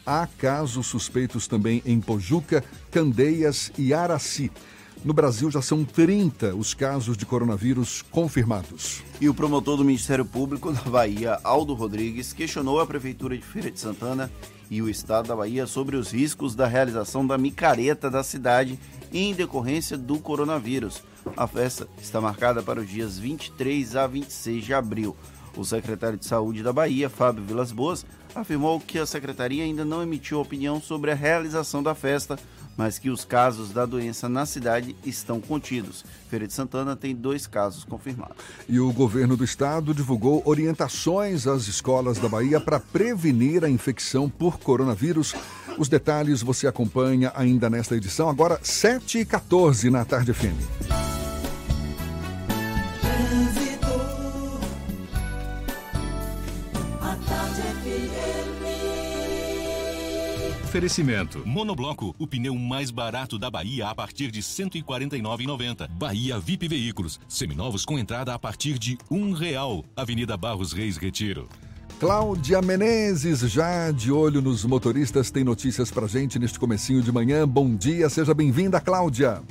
Há 0.06 0.28
casos 0.28 0.86
suspeitos 0.86 1.48
também 1.48 1.82
em 1.84 2.00
Pojuca, 2.00 2.64
Candeias 2.92 3.72
e 3.76 3.92
Araci. 3.92 4.52
No 5.04 5.14
Brasil 5.14 5.50
já 5.50 5.64
são 5.64 5.84
30 5.84 6.54
os 6.54 6.76
casos 6.76 7.18
de 7.18 7.26
coronavírus 7.26 8.04
confirmados. 8.12 9.02
E 9.20 9.28
o 9.28 9.34
promotor 9.34 9.78
do 9.78 9.84
Ministério 9.84 10.26
Público 10.26 10.72
da 10.72 10.82
Bahia, 10.82 11.40
Aldo 11.44 11.74
Rodrigues, 11.74 12.34
questionou 12.34 12.80
a 12.80 12.86
Prefeitura 12.86 13.36
de 13.36 13.44
Feira 13.44 13.72
de 13.72 13.80
Santana 13.80 14.30
e 14.72 14.82
o 14.82 14.90
Estado 14.90 15.28
da 15.28 15.36
Bahia 15.36 15.68
sobre 15.68 15.98
os 15.98 16.14
riscos 16.14 16.56
da 16.56 16.66
realização 16.66 17.28
da 17.28 17.38
micareta 17.38 18.10
da 18.10 18.24
cidade 18.24 18.80
em 19.12 19.34
decorrência 19.34 19.98
do 19.98 20.18
coronavírus. 20.18 21.04
A 21.36 21.46
festa 21.46 21.90
está 22.02 22.22
marcada 22.22 22.64
para 22.64 22.80
os 22.80 22.90
dias 22.90 23.20
23 23.20 23.98
a 23.98 24.08
26 24.08 24.64
de 24.64 24.74
abril. 24.74 25.14
O 25.58 25.66
secretário 25.66 26.18
de 26.18 26.26
Saúde 26.26 26.64
da 26.64 26.72
Bahia, 26.72 27.10
Fábio 27.10 27.44
Vilas 27.44 27.74
Boas, 27.74 28.06
afirmou 28.34 28.80
que 28.80 28.98
a 28.98 29.06
secretaria 29.06 29.66
ainda 29.66 29.84
não 29.84 30.02
emitiu 30.02 30.40
opinião 30.40 30.82
sobre 30.82 31.12
a 31.12 31.16
realização 31.16 31.84
da 31.84 31.94
festa, 31.94 32.40
mas 32.78 32.98
que 32.98 33.10
os 33.10 33.26
casos 33.26 33.72
da 33.72 33.86
doença 33.86 34.28
na 34.28 34.46
cidade 34.46 34.96
estão 35.06 35.40
contidos. 35.40 36.04
Feira 36.30 36.48
de 36.48 36.54
Santana 36.54 36.96
tem 36.96 37.16
dois 37.16 37.46
casos 37.46 37.84
confirmados. 37.84 38.38
E 38.68 38.80
o 38.80 38.92
governo 38.92 39.36
do 39.36 39.44
estado 39.44 39.94
divulgou 39.94 40.42
orientações 40.46 41.48
às 41.48 41.68
escolas 41.68 42.18
da 42.18 42.30
Bahia 42.30 42.60
para 42.60 42.80
prevenir 42.80 43.64
a 43.64 43.70
infecção 43.70 44.30
por 44.30 44.60
coronavírus. 44.60 45.34
Os 45.78 45.88
detalhes 45.88 46.42
você 46.42 46.68
acompanha 46.68 47.32
ainda 47.36 47.70
nesta 47.70 47.96
edição, 47.96 48.30
agora 48.30 48.60
7h14 48.60 49.90
na 49.90 50.04
Tarde 50.06 50.34
FM. 50.34 51.02
Oferecimento. 60.72 61.46
Monobloco, 61.46 62.16
o 62.18 62.26
pneu 62.26 62.56
mais 62.56 62.92
barato 62.92 63.38
da 63.38 63.52
Bahia 63.52 63.90
a 63.90 63.94
partir 63.94 64.32
de 64.32 64.40
R$ 64.40 64.46
149,90. 64.46 65.90
Bahia 65.90 66.40
VIP 66.40 66.70
Veículos, 66.70 67.20
seminovos 67.28 67.84
com 67.84 68.00
entrada 68.00 68.34
a 68.34 68.40
partir 68.40 68.80
de 68.80 68.98
um 69.12 69.34
real. 69.34 69.84
Avenida 69.98 70.38
Barros 70.38 70.72
Reis 70.72 70.96
Retiro. 70.96 71.50
Cláudia 72.00 72.62
Menezes, 72.62 73.42
já 73.52 73.92
de 73.92 74.14
olho 74.14 74.42
nos 74.42 74.64
motoristas, 74.64 75.30
tem 75.30 75.44
notícias 75.44 75.92
pra 75.92 76.08
gente 76.08 76.40
neste 76.40 76.58
comecinho 76.58 77.02
de 77.02 77.12
manhã. 77.12 77.46
Bom 77.46 77.76
dia, 77.76 78.08
seja 78.08 78.34
bem-vinda, 78.34 78.80
Cláudia. 78.80 79.44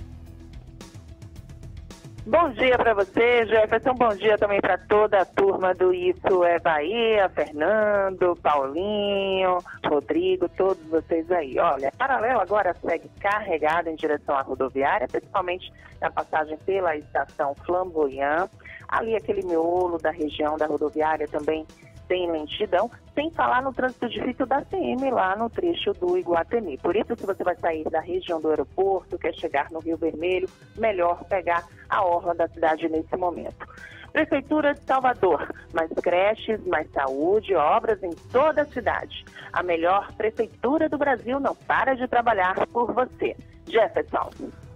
Bom 2.31 2.49
dia 2.51 2.79
para 2.79 2.95
você, 2.95 3.45
Jefferson. 3.45 3.93
Bom 3.95 4.15
dia 4.15 4.39
também 4.39 4.61
para 4.61 4.79
toda 4.79 5.21
a 5.21 5.25
turma 5.25 5.75
do 5.75 5.93
Isso 5.93 6.45
é 6.45 6.61
Bahia, 6.61 7.29
Fernando, 7.31 8.39
Paulinho, 8.41 9.59
Rodrigo, 9.85 10.49
todos 10.51 10.81
vocês 10.87 11.29
aí. 11.33 11.59
Olha, 11.59 11.93
paralelo 11.99 12.39
agora 12.39 12.73
segue 12.75 13.11
carregado 13.19 13.89
em 13.89 13.97
direção 13.97 14.37
à 14.37 14.43
rodoviária, 14.43 15.09
principalmente 15.09 15.73
na 16.01 16.09
passagem 16.09 16.57
pela 16.59 16.97
estação 16.97 17.53
Flamboyant. 17.67 18.49
Ali 18.89 19.17
aquele 19.17 19.43
miolo 19.43 19.99
da 19.99 20.13
região 20.13 20.57
da 20.57 20.67
rodoviária 20.67 21.27
também 21.27 21.67
tem 22.11 22.29
lentidão, 22.29 22.91
sem 23.15 23.31
falar 23.31 23.63
no 23.63 23.73
trânsito 23.73 24.09
difícil 24.09 24.45
da 24.45 24.63
CM 24.63 25.09
lá 25.13 25.37
no 25.37 25.49
trecho 25.49 25.93
do 25.93 26.19
Iguatemi. 26.19 26.77
Por 26.79 26.97
isso, 26.97 27.15
se 27.17 27.25
você 27.25 27.45
vai 27.45 27.55
sair 27.55 27.85
da 27.85 28.01
região 28.01 28.41
do 28.41 28.51
aeroporto, 28.51 29.17
quer 29.17 29.33
chegar 29.33 29.71
no 29.71 29.79
Rio 29.79 29.97
Vermelho, 29.97 30.49
melhor 30.77 31.23
pegar 31.29 31.65
a 31.89 32.05
orla 32.05 32.35
da 32.35 32.49
cidade 32.49 32.89
nesse 32.89 33.17
momento. 33.17 33.65
Prefeitura 34.13 34.75
de 34.75 34.81
Salvador, 34.81 35.55
mais 35.73 35.89
creches, 36.03 36.61
mais 36.67 36.91
saúde, 36.91 37.55
obras 37.55 38.03
em 38.03 38.11
toda 38.33 38.63
a 38.63 38.67
cidade. 38.67 39.25
A 39.53 39.63
melhor 39.63 40.13
prefeitura 40.15 40.89
do 40.89 40.99
Brasil 40.99 41.39
não 41.39 41.55
para 41.55 41.95
de 41.95 42.09
trabalhar 42.09 42.67
por 42.73 42.93
você. 42.93 43.37
Jefferson. 43.69 44.31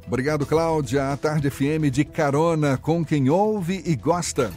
Obrigado, 0.07 0.47
Cláudia. 0.47 1.11
A 1.11 1.17
Tarde 1.17 1.50
FM 1.50 1.91
de 1.91 2.05
carona 2.05 2.79
com 2.79 3.05
quem 3.05 3.29
ouve 3.29 3.83
e 3.85 3.97
gosta. 3.97 4.53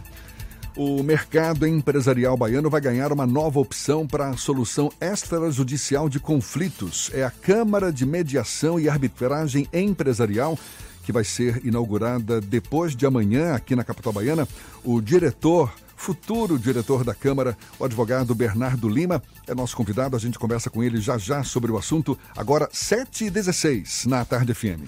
O 0.77 1.01
mercado 1.01 1.65
empresarial 1.65 2.37
baiano 2.37 2.69
vai 2.69 2.79
ganhar 2.79 3.11
uma 3.11 3.25
nova 3.25 3.59
opção 3.59 4.05
para 4.05 4.29
a 4.29 4.37
solução 4.37 4.91
extrajudicial 5.01 6.07
de 6.07 6.19
conflitos. 6.19 7.09
É 7.15 7.23
a 7.23 7.31
Câmara 7.31 7.91
de 7.91 8.05
Mediação 8.05 8.79
e 8.79 8.87
Arbitragem 8.87 9.67
Empresarial, 9.73 10.55
que 11.03 11.11
vai 11.11 11.23
ser 11.23 11.65
inaugurada 11.65 12.39
depois 12.39 12.95
de 12.95 13.07
amanhã 13.07 13.55
aqui 13.55 13.75
na 13.75 13.83
capital 13.83 14.13
baiana. 14.13 14.47
O 14.83 15.01
diretor 15.01 15.73
futuro 15.95 16.59
diretor 16.59 17.03
da 17.03 17.15
Câmara, 17.15 17.57
o 17.79 17.83
advogado 17.83 18.35
Bernardo 18.35 18.87
Lima, 18.87 19.23
é 19.47 19.55
nosso 19.55 19.75
convidado. 19.75 20.15
A 20.15 20.19
gente 20.19 20.37
conversa 20.37 20.69
com 20.69 20.83
ele 20.83 21.01
já 21.01 21.17
já 21.17 21.43
sobre 21.43 21.71
o 21.71 21.77
assunto. 21.79 22.15
Agora, 22.35 22.69
7h16 22.71 24.05
na 24.05 24.23
Tarde 24.23 24.53
FM. 24.53 24.85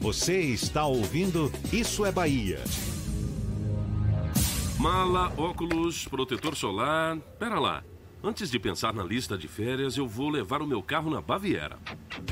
Você 0.00 0.40
está 0.40 0.84
ouvindo 0.84 1.52
Isso 1.72 2.04
é 2.04 2.10
Bahia. 2.10 2.58
Mala, 4.82 5.32
óculos, 5.36 6.08
protetor 6.08 6.56
solar. 6.56 7.16
Pera 7.38 7.60
lá. 7.60 7.84
Antes 8.24 8.52
de 8.52 8.56
pensar 8.56 8.94
na 8.94 9.02
lista 9.02 9.36
de 9.36 9.48
férias, 9.48 9.96
eu 9.96 10.06
vou 10.06 10.28
levar 10.28 10.62
o 10.62 10.66
meu 10.66 10.80
carro 10.80 11.10
na 11.10 11.20
Baviera. 11.20 11.76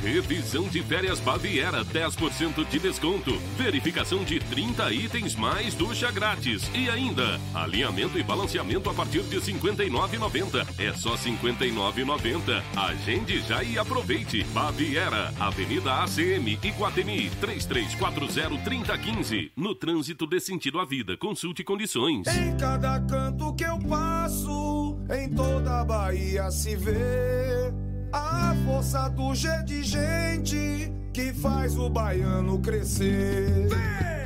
Revisão 0.00 0.68
de 0.68 0.80
férias 0.84 1.18
Baviera, 1.18 1.84
10% 1.84 2.64
de 2.68 2.78
desconto. 2.78 3.36
Verificação 3.56 4.22
de 4.22 4.38
30 4.38 4.92
itens 4.92 5.34
mais 5.34 5.74
ducha 5.74 6.08
grátis. 6.12 6.70
E 6.76 6.88
ainda, 6.88 7.40
alinhamento 7.52 8.16
e 8.20 8.22
balanceamento 8.22 8.88
a 8.88 8.94
partir 8.94 9.24
de 9.24 9.40
R$ 9.40 9.42
59,90. 9.42 10.64
É 10.78 10.92
só 10.92 11.16
R$ 11.16 11.32
59,90. 11.32 12.62
Agende 12.76 13.40
já 13.40 13.64
e 13.64 13.76
aproveite. 13.76 14.44
Baviera, 14.54 15.34
Avenida 15.40 16.04
ACM, 16.04 16.56
Iguatemi, 16.62 17.32
3340-3015. 17.42 19.50
No 19.56 19.74
trânsito 19.74 20.24
de 20.24 20.38
sentido 20.38 20.78
à 20.78 20.84
vida. 20.84 21.16
Consulte 21.16 21.64
condições. 21.64 22.28
Em 22.28 22.56
cada 22.56 23.00
canto 23.00 23.52
que 23.54 23.64
eu 23.64 23.76
passo, 23.80 25.00
em 25.10 25.28
toda 25.34 25.79
Bahia 25.84 26.50
se 26.50 26.76
vê 26.76 27.72
a 28.12 28.54
força 28.66 29.08
do 29.08 29.34
G 29.34 29.48
de 29.64 29.82
gente 29.82 30.92
que 31.12 31.32
faz 31.32 31.76
o 31.76 31.88
baiano 31.88 32.58
crescer. 32.60 33.68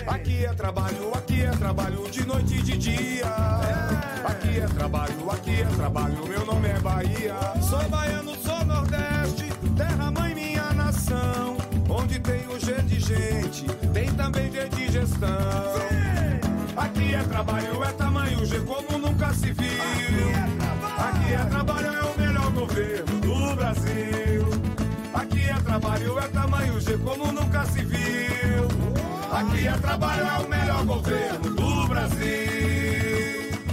Aqui 0.06 0.44
é 0.44 0.52
trabalho, 0.52 1.12
aqui 1.14 1.42
é 1.42 1.50
trabalho 1.50 2.10
de 2.10 2.26
noite 2.26 2.54
e 2.54 2.62
de 2.62 2.76
dia. 2.76 3.26
Aqui 4.24 4.60
é 4.60 4.66
trabalho, 4.66 5.30
aqui 5.30 5.62
é 5.62 5.66
trabalho, 5.76 6.28
meu 6.28 6.44
nome 6.44 6.68
é 6.68 6.80
Bahia. 6.80 7.34
Sou 7.62 7.82
baiano, 7.88 8.34
sou 8.36 8.64
Nordeste, 8.64 9.48
terra 9.76 10.10
mãe 10.10 10.34
minha 10.34 10.72
nação. 10.72 11.56
Onde 11.88 12.18
tem 12.18 12.46
o 12.48 12.58
G 12.58 12.74
de 12.82 13.00
gente, 13.00 13.64
tem 13.92 14.12
também 14.14 14.50
G 14.50 14.68
de 14.68 14.92
gestão. 14.92 15.28
Aqui 16.76 17.14
é 17.14 17.22
trabalho, 17.22 17.82
é 17.84 17.92
tamanho 17.92 18.44
G 18.44 18.60
como 18.60 18.93
Aqui 29.34 29.66
é 29.66 29.72
trabalho, 29.72 30.22
é 30.22 30.38
o 30.38 30.48
melhor 30.48 30.84
governo 30.84 31.54
do 31.56 31.88
Brasil. 31.88 32.24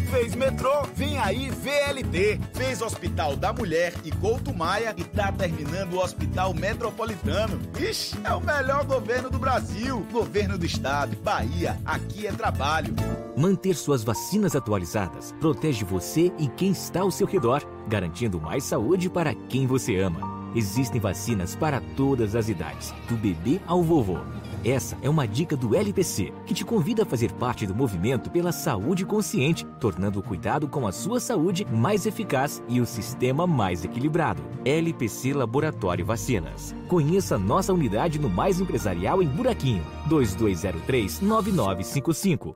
Fez 0.09 0.33
metrô, 0.33 0.81
vem 0.95 1.19
aí 1.19 1.51
VLT. 1.51 2.39
Fez 2.55 2.81
Hospital 2.81 3.35
da 3.35 3.53
Mulher 3.53 3.93
e 4.03 4.11
Couto 4.11 4.51
Maia 4.55 4.91
e 4.97 5.03
tá 5.03 5.31
terminando 5.31 5.93
o 5.93 5.99
Hospital 5.99 6.51
Metropolitano. 6.55 7.61
Ixi, 7.79 8.17
é 8.23 8.33
o 8.33 8.41
melhor 8.41 8.85
governo 8.85 9.29
do 9.29 9.37
Brasil. 9.37 10.03
Governo 10.11 10.57
do 10.57 10.65
Estado, 10.65 11.15
Bahia, 11.17 11.79
aqui 11.85 12.25
é 12.25 12.31
trabalho. 12.31 12.95
Manter 13.37 13.75
suas 13.75 14.03
vacinas 14.03 14.55
atualizadas 14.55 15.31
protege 15.39 15.85
você 15.85 16.31
e 16.39 16.47
quem 16.47 16.71
está 16.71 17.01
ao 17.01 17.11
seu 17.11 17.27
redor, 17.27 17.61
garantindo 17.87 18.41
mais 18.41 18.63
saúde 18.63 19.11
para 19.11 19.35
quem 19.35 19.67
você 19.67 19.97
ama. 19.97 20.41
Existem 20.55 20.99
vacinas 20.99 21.55
para 21.55 21.79
todas 21.95 22.35
as 22.35 22.49
idades, 22.49 22.91
do 23.07 23.15
bebê 23.15 23.61
ao 23.67 23.83
vovô. 23.83 24.17
Essa 24.63 24.95
é 25.01 25.09
uma 25.09 25.27
dica 25.27 25.57
do 25.57 25.75
LPC, 25.75 26.31
que 26.45 26.53
te 26.53 26.63
convida 26.63 27.01
a 27.01 27.05
fazer 27.05 27.33
parte 27.33 27.65
do 27.65 27.73
movimento 27.73 28.29
pela 28.29 28.51
saúde 28.51 29.03
consciente, 29.03 29.65
tornando 29.79 30.19
o 30.19 30.23
cuidado 30.23 30.67
com 30.67 30.85
a 30.85 30.91
sua 30.91 31.19
saúde 31.19 31.65
mais 31.65 32.05
eficaz 32.05 32.61
e 32.69 32.79
o 32.79 32.85
sistema 32.85 33.47
mais 33.47 33.83
equilibrado. 33.83 34.43
LPC 34.63 35.33
Laboratório 35.33 36.05
Vacinas. 36.05 36.75
Conheça 36.87 37.39
nossa 37.39 37.73
unidade 37.73 38.19
no 38.19 38.29
Mais 38.29 38.61
Empresarial 38.61 39.23
em 39.23 39.27
Buraquinho, 39.27 39.83
2203-9955. 40.07 42.55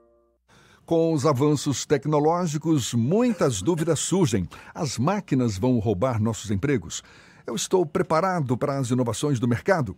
Com 0.84 1.12
os 1.12 1.26
avanços 1.26 1.84
tecnológicos, 1.84 2.94
muitas 2.94 3.60
dúvidas 3.60 3.98
surgem. 3.98 4.48
As 4.72 4.96
máquinas 4.96 5.58
vão 5.58 5.76
roubar 5.80 6.22
nossos 6.22 6.52
empregos? 6.52 7.02
Eu 7.44 7.56
estou 7.56 7.84
preparado 7.84 8.56
para 8.56 8.78
as 8.78 8.90
inovações 8.90 9.40
do 9.40 9.48
mercado? 9.48 9.96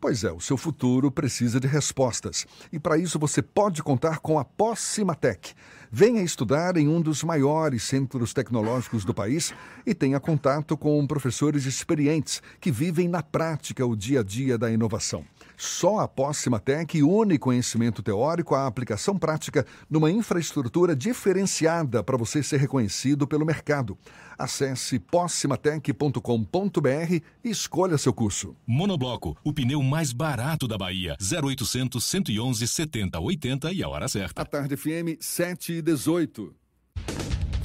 Pois 0.00 0.24
é, 0.24 0.32
o 0.32 0.40
seu 0.40 0.56
futuro 0.56 1.10
precisa 1.10 1.60
de 1.60 1.68
respostas. 1.68 2.46
E 2.72 2.78
para 2.78 2.96
isso 2.96 3.18
você 3.18 3.42
pode 3.42 3.82
contar 3.82 4.20
com 4.20 4.38
a 4.38 4.44
Possimatec. 4.44 5.52
Venha 5.92 6.22
estudar 6.22 6.78
em 6.78 6.88
um 6.88 7.02
dos 7.02 7.22
maiores 7.22 7.82
centros 7.82 8.32
tecnológicos 8.32 9.04
do 9.04 9.12
país 9.12 9.52
e 9.84 9.92
tenha 9.92 10.18
contato 10.18 10.74
com 10.74 11.06
professores 11.06 11.66
experientes 11.66 12.40
que 12.60 12.70
vivem 12.70 13.08
na 13.08 13.22
prática 13.22 13.84
o 13.84 13.94
dia 13.94 14.20
a 14.20 14.22
dia 14.22 14.56
da 14.56 14.70
inovação. 14.70 15.22
Só 15.56 15.98
a 15.98 16.08
Possimatec 16.08 17.02
une 17.02 17.36
conhecimento 17.38 18.02
teórico 18.02 18.54
à 18.54 18.66
aplicação 18.66 19.18
prática 19.18 19.66
numa 19.90 20.10
infraestrutura 20.10 20.96
diferenciada 20.96 22.02
para 22.02 22.16
você 22.16 22.42
ser 22.42 22.58
reconhecido 22.58 23.26
pelo 23.26 23.44
mercado. 23.44 23.98
Acesse 24.40 24.98
possimatec.com.br 24.98 27.20
e 27.44 27.50
escolha 27.50 27.98
seu 27.98 28.14
curso. 28.14 28.56
Monobloco, 28.66 29.36
o 29.44 29.52
pneu 29.52 29.82
mais 29.82 30.14
barato 30.14 30.66
da 30.66 30.78
Bahia. 30.78 31.14
0800 31.20 32.02
111 32.02 32.66
70 32.66 33.20
80 33.20 33.70
e 33.70 33.82
a 33.82 33.88
hora 33.90 34.08
certa. 34.08 34.40
A 34.40 34.46
tarde 34.46 34.78
FM 34.78 35.20
7 35.20 35.74
e 35.74 35.82
18. 35.82 36.54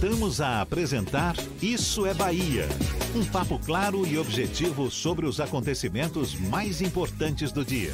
Voltamos 0.00 0.40
a 0.40 0.60
apresentar 0.60 1.34
Isso 1.60 2.06
é 2.06 2.14
Bahia. 2.14 2.68
Um 3.16 3.24
papo 3.24 3.58
claro 3.58 4.06
e 4.06 4.16
objetivo 4.16 4.92
sobre 4.92 5.26
os 5.26 5.40
acontecimentos 5.40 6.36
mais 6.38 6.80
importantes 6.80 7.50
do 7.50 7.64
dia. 7.64 7.92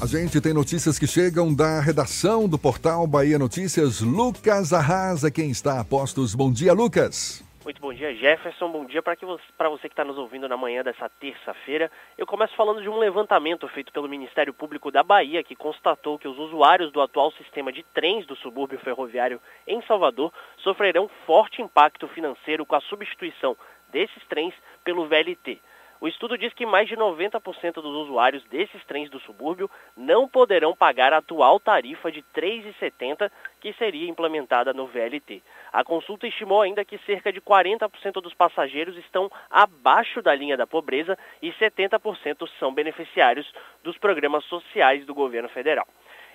A 0.00 0.06
gente 0.06 0.40
tem 0.40 0.54
notícias 0.54 1.00
que 1.00 1.06
chegam 1.08 1.52
da 1.52 1.80
redação 1.80 2.48
do 2.48 2.56
portal 2.56 3.08
Bahia 3.08 3.40
Notícias. 3.40 4.00
Lucas 4.00 4.72
Arrasa, 4.72 5.32
quem 5.32 5.50
está 5.50 5.80
a 5.80 5.84
postos. 5.84 6.32
Bom 6.32 6.52
dia, 6.52 6.72
Lucas. 6.72 7.42
Muito 7.68 7.82
bom 7.82 7.92
dia, 7.92 8.14
Jefferson. 8.14 8.70
Bom 8.70 8.86
dia 8.86 9.02
para 9.02 9.68
você, 9.68 9.90
que 9.90 9.92
está 9.92 10.02
nos 10.02 10.16
ouvindo 10.16 10.48
na 10.48 10.56
manhã 10.56 10.82
dessa 10.82 11.06
terça-feira. 11.06 11.90
Eu 12.16 12.26
começo 12.26 12.56
falando 12.56 12.80
de 12.80 12.88
um 12.88 12.96
levantamento 12.96 13.68
feito 13.68 13.92
pelo 13.92 14.08
Ministério 14.08 14.54
Público 14.54 14.90
da 14.90 15.02
Bahia, 15.02 15.44
que 15.44 15.54
constatou 15.54 16.18
que 16.18 16.26
os 16.26 16.38
usuários 16.38 16.90
do 16.90 17.02
atual 17.02 17.30
sistema 17.32 17.70
de 17.70 17.82
trens 17.92 18.24
do 18.24 18.34
subúrbio 18.36 18.78
ferroviário 18.78 19.38
em 19.66 19.82
Salvador 19.82 20.32
sofrerão 20.56 21.10
forte 21.26 21.60
impacto 21.60 22.08
financeiro 22.08 22.64
com 22.64 22.74
a 22.74 22.80
substituição 22.80 23.54
desses 23.92 24.26
trens 24.28 24.54
pelo 24.82 25.06
VLT. 25.06 25.60
O 26.00 26.06
estudo 26.06 26.38
diz 26.38 26.54
que 26.54 26.64
mais 26.64 26.88
de 26.88 26.96
90% 26.96 27.74
dos 27.74 27.84
usuários 27.84 28.44
desses 28.44 28.84
trens 28.84 29.10
do 29.10 29.18
subúrbio 29.20 29.68
não 29.96 30.28
poderão 30.28 30.74
pagar 30.74 31.12
a 31.12 31.16
atual 31.16 31.58
tarifa 31.58 32.10
de 32.10 32.20
R$ 32.20 32.62
3,70 32.80 33.30
que 33.60 33.72
seria 33.74 34.08
implementada 34.08 34.72
no 34.72 34.86
VLT. 34.86 35.42
A 35.72 35.84
consulta 35.84 36.26
estimou 36.26 36.62
ainda 36.62 36.84
que 36.84 36.98
cerca 36.98 37.32
de 37.32 37.40
40% 37.40 38.20
dos 38.22 38.34
passageiros 38.34 38.96
estão 38.96 39.30
abaixo 39.50 40.22
da 40.22 40.34
linha 40.34 40.56
da 40.56 40.66
pobreza 40.66 41.18
e 41.42 41.52
70% 41.52 42.48
são 42.58 42.72
beneficiários 42.72 43.52
dos 43.82 43.98
programas 43.98 44.44
sociais 44.44 45.04
do 45.04 45.14
governo 45.14 45.48
federal. 45.48 45.86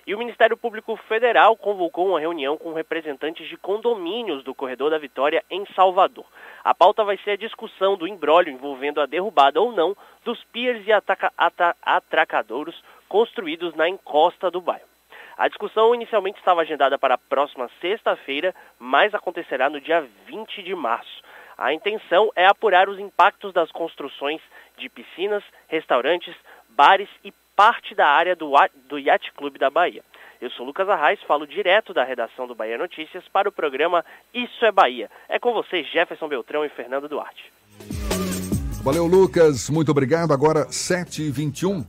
E 0.06 0.14
o 0.14 0.18
Ministério 0.18 0.54
Público 0.54 0.94
Federal 1.08 1.56
convocou 1.56 2.08
uma 2.08 2.20
reunião 2.20 2.58
com 2.58 2.74
representantes 2.74 3.48
de 3.48 3.56
condomínios 3.56 4.44
do 4.44 4.54
Corredor 4.54 4.90
da 4.90 4.98
Vitória 4.98 5.42
em 5.50 5.64
Salvador. 5.74 6.26
A 6.62 6.74
pauta 6.74 7.02
vai 7.04 7.16
ser 7.18 7.32
a 7.32 7.36
discussão 7.36 7.96
do 7.96 8.06
embrólio 8.06 8.52
envolvendo 8.52 9.00
a 9.00 9.06
derrubada 9.06 9.62
ou 9.62 9.72
não 9.72 9.96
dos 10.22 10.44
piers 10.44 10.86
e 10.86 10.92
atracadouros 11.82 12.84
construídos 13.08 13.74
na 13.74 13.88
encosta 13.88 14.50
do 14.50 14.60
bairro. 14.60 14.93
A 15.36 15.48
discussão 15.48 15.94
inicialmente 15.94 16.38
estava 16.38 16.60
agendada 16.60 16.98
para 16.98 17.14
a 17.14 17.18
próxima 17.18 17.68
sexta-feira, 17.80 18.54
mas 18.78 19.14
acontecerá 19.14 19.68
no 19.68 19.80
dia 19.80 20.06
20 20.26 20.62
de 20.62 20.74
março. 20.74 21.22
A 21.58 21.72
intenção 21.72 22.30
é 22.34 22.46
apurar 22.46 22.88
os 22.88 22.98
impactos 22.98 23.52
das 23.52 23.70
construções 23.70 24.40
de 24.76 24.88
piscinas, 24.88 25.42
restaurantes, 25.68 26.34
bares 26.68 27.08
e 27.24 27.32
parte 27.56 27.94
da 27.94 28.06
área 28.06 28.34
do, 28.34 28.52
do 28.88 28.98
Yacht 28.98 29.32
Clube 29.32 29.58
da 29.58 29.70
Bahia. 29.70 30.02
Eu 30.40 30.50
sou 30.50 30.66
Lucas 30.66 30.88
Arraes, 30.88 31.22
falo 31.22 31.46
direto 31.46 31.94
da 31.94 32.04
redação 32.04 32.46
do 32.46 32.54
Bahia 32.54 32.76
Notícias 32.76 33.24
para 33.32 33.48
o 33.48 33.52
programa 33.52 34.04
Isso 34.32 34.64
é 34.64 34.72
Bahia. 34.72 35.10
É 35.28 35.38
com 35.38 35.52
vocês, 35.52 35.88
Jefferson 35.90 36.28
Beltrão 36.28 36.64
e 36.64 36.68
Fernando 36.68 37.08
Duarte. 37.08 37.50
Valeu, 38.82 39.06
Lucas. 39.06 39.70
Muito 39.70 39.90
obrigado. 39.90 40.32
Agora, 40.32 40.66
7h21. 40.66 41.86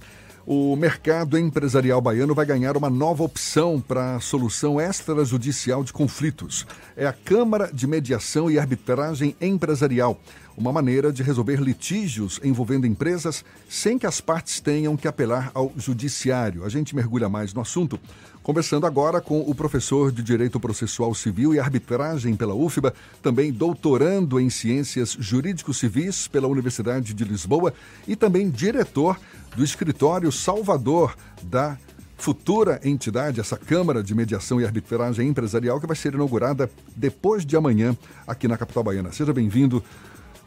O 0.47 0.75
mercado 0.75 1.39
empresarial 1.39 1.99
baiano 1.99 2.35
vai 2.35 2.45
ganhar 2.45 2.77
uma 2.77 2.87
nova 2.87 3.23
opção 3.23 3.81
para 3.81 4.17
a 4.17 4.19
solução 4.19 4.79
extrajudicial 4.79 5.83
de 5.83 5.91
conflitos. 5.91 6.67
É 6.95 7.07
a 7.07 7.13
Câmara 7.13 7.71
de 7.73 7.87
Mediação 7.87 8.51
e 8.51 8.59
Arbitragem 8.59 9.35
Empresarial, 9.41 10.19
uma 10.55 10.71
maneira 10.71 11.11
de 11.11 11.23
resolver 11.23 11.59
litígios 11.59 12.39
envolvendo 12.43 12.85
empresas 12.85 13.43
sem 13.67 13.97
que 13.97 14.05
as 14.05 14.21
partes 14.21 14.59
tenham 14.59 14.95
que 14.95 15.07
apelar 15.07 15.49
ao 15.51 15.73
judiciário. 15.77 16.63
A 16.63 16.69
gente 16.69 16.95
mergulha 16.95 17.27
mais 17.27 17.51
no 17.51 17.61
assunto 17.61 17.99
Conversando 18.45 18.85
agora 18.85 19.19
com 19.19 19.39
o 19.39 19.55
professor 19.55 20.11
de 20.11 20.21
Direito 20.21 20.59
Processual 20.59 21.15
Civil 21.15 21.55
e 21.55 21.59
Arbitragem 21.59 22.35
pela 22.35 22.53
UFBA, 22.53 22.93
também 23.19 23.51
doutorando 23.51 24.39
em 24.39 24.51
Ciências 24.51 25.17
Jurídicos 25.19 25.79
Civis 25.79 26.27
pela 26.27 26.47
Universidade 26.47 27.15
de 27.15 27.23
Lisboa 27.23 27.73
e 28.07 28.15
também 28.15 28.47
diretor 28.51 29.17
do 29.55 29.63
escritório 29.63 30.31
Salvador 30.31 31.15
da 31.41 31.77
futura 32.17 32.79
entidade, 32.83 33.39
essa 33.39 33.57
Câmara 33.57 34.03
de 34.03 34.13
Mediação 34.15 34.59
e 34.59 34.65
Arbitragem 34.65 35.27
Empresarial, 35.27 35.79
que 35.79 35.87
vai 35.87 35.95
ser 35.95 36.13
inaugurada 36.13 36.69
depois 36.95 37.45
de 37.45 37.55
amanhã 37.55 37.95
aqui 38.25 38.47
na 38.47 38.57
capital 38.57 38.83
baiana. 38.83 39.11
Seja 39.11 39.33
bem-vindo, 39.33 39.83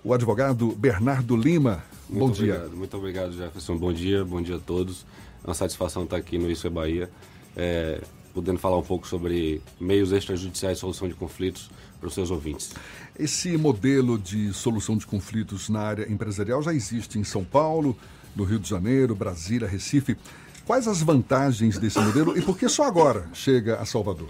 o 0.05 0.13
advogado 0.13 0.75
Bernardo 0.77 1.37
Lima. 1.37 1.83
Muito 2.09 2.21
bom 2.21 2.33
obrigado, 2.33 2.69
dia. 2.69 2.77
Muito 2.77 2.97
obrigado, 2.97 3.33
Jefferson. 3.33 3.77
Bom 3.77 3.93
dia, 3.93 4.25
bom 4.25 4.41
dia 4.41 4.57
a 4.57 4.61
todos. 4.61 5.05
É 5.45 5.49
uma 5.49 5.55
satisfação 5.55 6.05
estar 6.05 6.17
aqui 6.17 6.39
no 6.39 6.51
Isso 6.51 6.67
é 6.67 6.71
Bahia 6.71 7.11
é, 7.57 8.01
podendo 8.33 8.59
falar 8.59 8.79
um 8.79 8.83
pouco 8.83 9.07
sobre 9.07 9.61
meios 9.81 10.13
extrajudiciais 10.13 10.77
de 10.77 10.81
solução 10.81 11.09
de 11.09 11.15
conflitos 11.15 11.71
para 11.99 12.07
os 12.07 12.15
seus 12.15 12.31
ouvintes. 12.31 12.73
Esse 13.19 13.57
modelo 13.57 14.17
de 14.17 14.53
solução 14.53 14.97
de 14.97 15.05
conflitos 15.05 15.69
na 15.69 15.81
área 15.81 16.11
empresarial 16.11 16.63
já 16.63 16.73
existe 16.73 17.19
em 17.19 17.25
São 17.25 17.45
Paulo, 17.45 17.97
no 18.39 18.45
Rio 18.45 18.61
de 18.61 18.69
Janeiro, 18.69 19.17
Brasília, 19.17 19.67
Recife. 19.67 20.17
Quais 20.65 20.87
as 20.87 21.03
vantagens 21.03 21.77
desse 21.77 21.99
modelo 21.99 22.39
e 22.39 22.41
por 22.41 22.57
que 22.57 22.69
só 22.69 22.85
agora 22.85 23.29
chega 23.35 23.77
a 23.77 23.85
Salvador? 23.85 24.29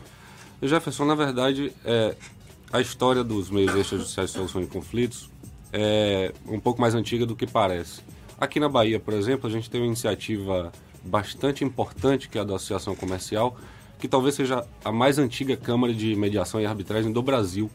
Jefferson, 0.62 1.04
na 1.04 1.14
verdade, 1.14 1.72
é, 1.84 2.16
a 2.72 2.80
história 2.80 3.22
dos 3.22 3.50
meios 3.50 3.74
extrajudiciais 3.74 4.30
de 4.30 4.36
solução 4.36 4.62
de 4.62 4.66
conflitos 4.66 5.28
é 5.72 6.32
um 6.46 6.58
pouco 6.58 6.80
mais 6.80 6.94
antiga 6.94 7.26
do 7.26 7.36
que 7.36 7.46
parece. 7.46 8.00
Aqui 8.40 8.58
na 8.58 8.68
Bahia, 8.68 8.98
por 8.98 9.12
exemplo, 9.12 9.46
a 9.46 9.52
gente 9.52 9.68
tem 9.68 9.80
uma 9.80 9.86
iniciativa 9.86 10.72
bastante 11.04 11.62
importante, 11.62 12.28
que 12.28 12.38
é 12.38 12.40
a 12.40 12.44
da 12.44 12.56
Associação 12.56 12.96
Comercial, 12.96 13.56
que 13.98 14.08
talvez 14.08 14.34
seja 14.34 14.64
a 14.82 14.90
mais 14.90 15.18
antiga 15.18 15.56
Câmara 15.56 15.92
de 15.92 16.16
Mediação 16.16 16.60
e 16.60 16.66
Arbitragem 16.66 17.12
do 17.12 17.20
Brasil. 17.20 17.68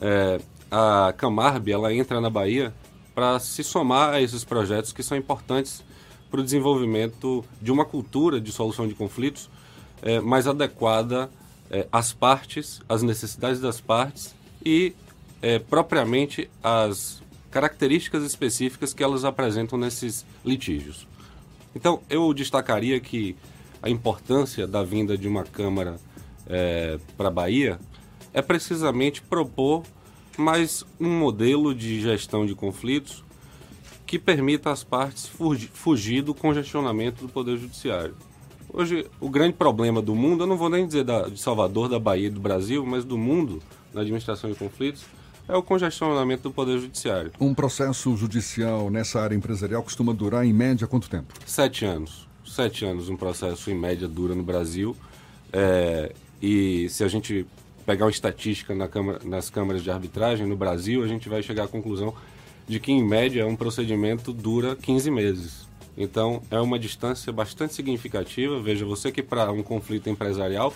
É, 0.00 0.38
a 0.70 1.12
Camarb 1.16 1.68
ela 1.68 1.92
entra 1.92 2.20
na 2.20 2.30
Bahia 2.30 2.72
para 3.18 3.40
se 3.40 3.64
somar 3.64 4.14
a 4.14 4.22
esses 4.22 4.44
projetos 4.44 4.92
que 4.92 5.02
são 5.02 5.18
importantes 5.18 5.82
para 6.30 6.38
o 6.38 6.44
desenvolvimento 6.44 7.44
de 7.60 7.72
uma 7.72 7.84
cultura 7.84 8.40
de 8.40 8.52
solução 8.52 8.86
de 8.86 8.94
conflitos 8.94 9.50
é, 10.02 10.20
mais 10.20 10.46
adequada 10.46 11.28
é, 11.68 11.88
às 11.90 12.12
partes, 12.12 12.80
às 12.88 13.02
necessidades 13.02 13.60
das 13.60 13.80
partes 13.80 14.36
e 14.64 14.94
é, 15.42 15.58
propriamente 15.58 16.48
às 16.62 17.20
características 17.50 18.22
específicas 18.22 18.94
que 18.94 19.02
elas 19.02 19.24
apresentam 19.24 19.76
nesses 19.76 20.24
litígios. 20.44 21.04
Então, 21.74 22.00
eu 22.08 22.32
destacaria 22.32 23.00
que 23.00 23.34
a 23.82 23.90
importância 23.90 24.64
da 24.64 24.84
vinda 24.84 25.18
de 25.18 25.26
uma 25.26 25.42
Câmara 25.42 25.98
é, 26.46 27.00
para 27.16 27.26
a 27.26 27.32
Bahia 27.32 27.80
é 28.32 28.40
precisamente 28.40 29.20
propor 29.22 29.82
mais 30.38 30.84
um 31.00 31.10
modelo 31.10 31.74
de 31.74 32.00
gestão 32.00 32.46
de 32.46 32.54
conflitos 32.54 33.24
que 34.06 34.18
permita 34.18 34.70
às 34.70 34.84
partes 34.84 35.28
fugir 35.72 36.22
do 36.22 36.32
congestionamento 36.32 37.26
do 37.26 37.28
Poder 37.28 37.58
Judiciário. 37.58 38.14
Hoje, 38.72 39.06
o 39.20 39.28
grande 39.28 39.54
problema 39.54 40.00
do 40.00 40.14
mundo, 40.14 40.44
eu 40.44 40.46
não 40.46 40.56
vou 40.56 40.70
nem 40.70 40.86
dizer 40.86 41.02
da, 41.02 41.28
de 41.28 41.40
Salvador, 41.40 41.88
da 41.88 41.98
Bahia 41.98 42.30
do 42.30 42.40
Brasil, 42.40 42.86
mas 42.86 43.04
do 43.04 43.18
mundo 43.18 43.60
na 43.92 44.02
administração 44.02 44.48
de 44.48 44.56
conflitos, 44.56 45.04
é 45.48 45.56
o 45.56 45.62
congestionamento 45.62 46.44
do 46.44 46.52
Poder 46.52 46.78
Judiciário. 46.78 47.32
Um 47.40 47.52
processo 47.52 48.16
judicial 48.16 48.90
nessa 48.90 49.20
área 49.20 49.34
empresarial 49.34 49.82
costuma 49.82 50.12
durar, 50.12 50.46
em 50.46 50.52
média, 50.52 50.86
quanto 50.86 51.10
tempo? 51.10 51.34
Sete 51.44 51.84
anos. 51.84 52.28
Sete 52.46 52.84
anos 52.84 53.08
um 53.08 53.16
processo, 53.16 53.70
em 53.70 53.74
média, 53.74 54.06
dura 54.06 54.34
no 54.34 54.44
Brasil. 54.44 54.96
É, 55.52 56.14
e 56.40 56.88
se 56.90 57.02
a 57.02 57.08
gente 57.08 57.44
pegar 57.88 58.04
uma 58.04 58.10
estatística 58.10 58.74
na 58.74 58.86
câmara, 58.86 59.18
nas 59.24 59.48
câmaras 59.48 59.82
de 59.82 59.90
arbitragem 59.90 60.46
no 60.46 60.54
Brasil, 60.54 61.02
a 61.02 61.08
gente 61.08 61.26
vai 61.26 61.42
chegar 61.42 61.64
à 61.64 61.68
conclusão 61.68 62.12
de 62.68 62.78
que, 62.78 62.92
em 62.92 63.02
média, 63.02 63.46
um 63.46 63.56
procedimento 63.56 64.30
dura 64.30 64.76
15 64.76 65.10
meses. 65.10 65.66
Então, 65.96 66.42
é 66.50 66.60
uma 66.60 66.78
distância 66.78 67.32
bastante 67.32 67.72
significativa. 67.72 68.60
Veja, 68.60 68.84
você 68.84 69.10
que 69.10 69.22
para 69.22 69.50
um 69.50 69.62
conflito 69.62 70.10
empresarial, 70.10 70.74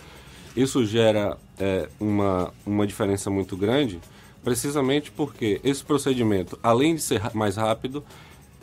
isso 0.56 0.86
gera 0.86 1.36
é, 1.60 1.86
uma, 2.00 2.50
uma 2.64 2.86
diferença 2.86 3.28
muito 3.28 3.58
grande, 3.58 4.00
precisamente 4.42 5.10
porque 5.10 5.60
esse 5.62 5.84
procedimento, 5.84 6.58
além 6.62 6.94
de 6.94 7.02
ser 7.02 7.20
mais 7.34 7.56
rápido, 7.56 8.02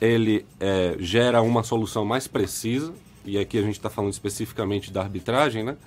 ele 0.01 0.43
é, 0.59 0.95
gera 0.99 1.39
uma 1.43 1.62
solução 1.62 2.03
mais 2.03 2.27
precisa, 2.27 2.95
e 3.23 3.38
aqui 3.38 3.59
a 3.59 3.62
gente 3.62 3.77
está 3.77 3.91
falando 3.91 4.12
especificamente 4.12 4.91
da 4.91 5.01
arbitragem, 5.01 5.63
né? 5.63 5.77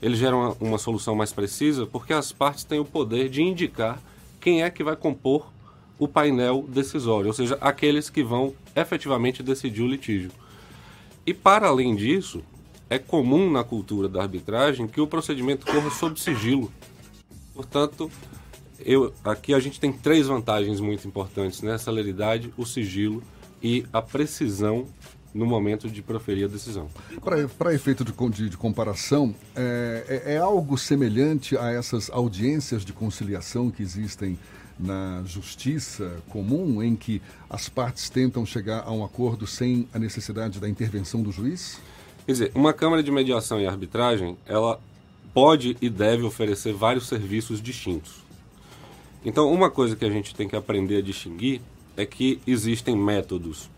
Ele 0.00 0.16
gera 0.16 0.36
uma, 0.36 0.56
uma 0.60 0.78
solução 0.78 1.14
mais 1.14 1.32
precisa 1.32 1.86
porque 1.86 2.12
as 2.12 2.32
partes 2.32 2.64
têm 2.64 2.78
o 2.78 2.84
poder 2.84 3.28
de 3.28 3.42
indicar 3.42 4.00
quem 4.40 4.62
é 4.62 4.70
que 4.70 4.84
vai 4.84 4.96
compor 4.96 5.50
o 5.98 6.06
painel 6.06 6.64
decisório, 6.68 7.26
ou 7.26 7.32
seja, 7.32 7.58
aqueles 7.60 8.08
que 8.08 8.22
vão 8.22 8.54
efetivamente 8.76 9.42
decidir 9.42 9.82
o 9.82 9.88
litígio. 9.88 10.30
E 11.26 11.34
para 11.34 11.66
além 11.66 11.96
disso, 11.96 12.42
é 12.88 12.98
comum 12.98 13.50
na 13.50 13.64
cultura 13.64 14.08
da 14.08 14.22
arbitragem 14.22 14.86
que 14.86 15.00
o 15.00 15.06
procedimento 15.06 15.66
corra 15.66 15.90
sob 15.90 16.18
sigilo. 16.18 16.72
Portanto, 17.52 18.10
eu, 18.78 19.12
aqui 19.24 19.52
a 19.52 19.58
gente 19.58 19.80
tem 19.80 19.92
três 19.92 20.28
vantagens 20.28 20.80
muito 20.80 21.06
importantes, 21.06 21.60
né? 21.62 21.74
A 21.74 21.78
celeridade, 21.78 22.52
o 22.56 22.64
sigilo 22.64 23.22
e 23.62 23.84
a 23.92 24.00
precisão 24.00 24.86
no 25.34 25.46
momento 25.46 25.90
de 25.90 26.02
proferir 26.02 26.44
a 26.44 26.48
decisão. 26.48 26.88
Para 27.58 27.74
efeito 27.74 28.04
de, 28.04 28.12
de, 28.30 28.48
de 28.48 28.56
comparação, 28.56 29.34
é, 29.54 30.22
é, 30.26 30.34
é, 30.34 30.38
algo 30.38 30.76
semelhante 30.78 31.56
a 31.56 31.70
essas 31.70 32.10
audiências 32.10 32.84
de 32.84 32.92
conciliação 32.92 33.70
que 33.70 33.82
existem 33.82 34.38
na 34.78 35.22
justiça 35.26 36.22
comum, 36.28 36.82
em 36.82 36.94
que 36.94 37.20
as 37.50 37.68
partes 37.68 38.08
tentam 38.08 38.46
chegar 38.46 38.84
a 38.86 38.92
um 38.92 39.04
acordo 39.04 39.46
sem 39.46 39.88
a 39.92 39.98
necessidade 39.98 40.60
da 40.60 40.68
intervenção 40.68 41.22
do 41.22 41.32
juiz? 41.32 41.80
Quer 42.24 42.32
dizer, 42.32 42.52
uma 42.54 42.72
Câmara 42.72 43.02
de 43.02 43.10
Mediação 43.10 43.60
e 43.60 43.66
Arbitragem, 43.66 44.36
ela 44.46 44.80
pode 45.34 45.76
e 45.80 45.90
deve 45.90 46.22
oferecer 46.22 46.72
vários 46.72 47.08
serviços 47.08 47.60
distintos. 47.60 48.22
Então, 49.24 49.52
uma 49.52 49.70
coisa 49.70 49.96
que 49.96 50.04
a 50.04 50.10
gente 50.10 50.34
tem 50.34 50.48
que 50.48 50.56
aprender 50.56 50.98
a 50.98 51.02
distinguir 51.02 51.60
é 51.96 52.06
que 52.06 52.40
existem 52.46 52.96
métodos 52.96 53.68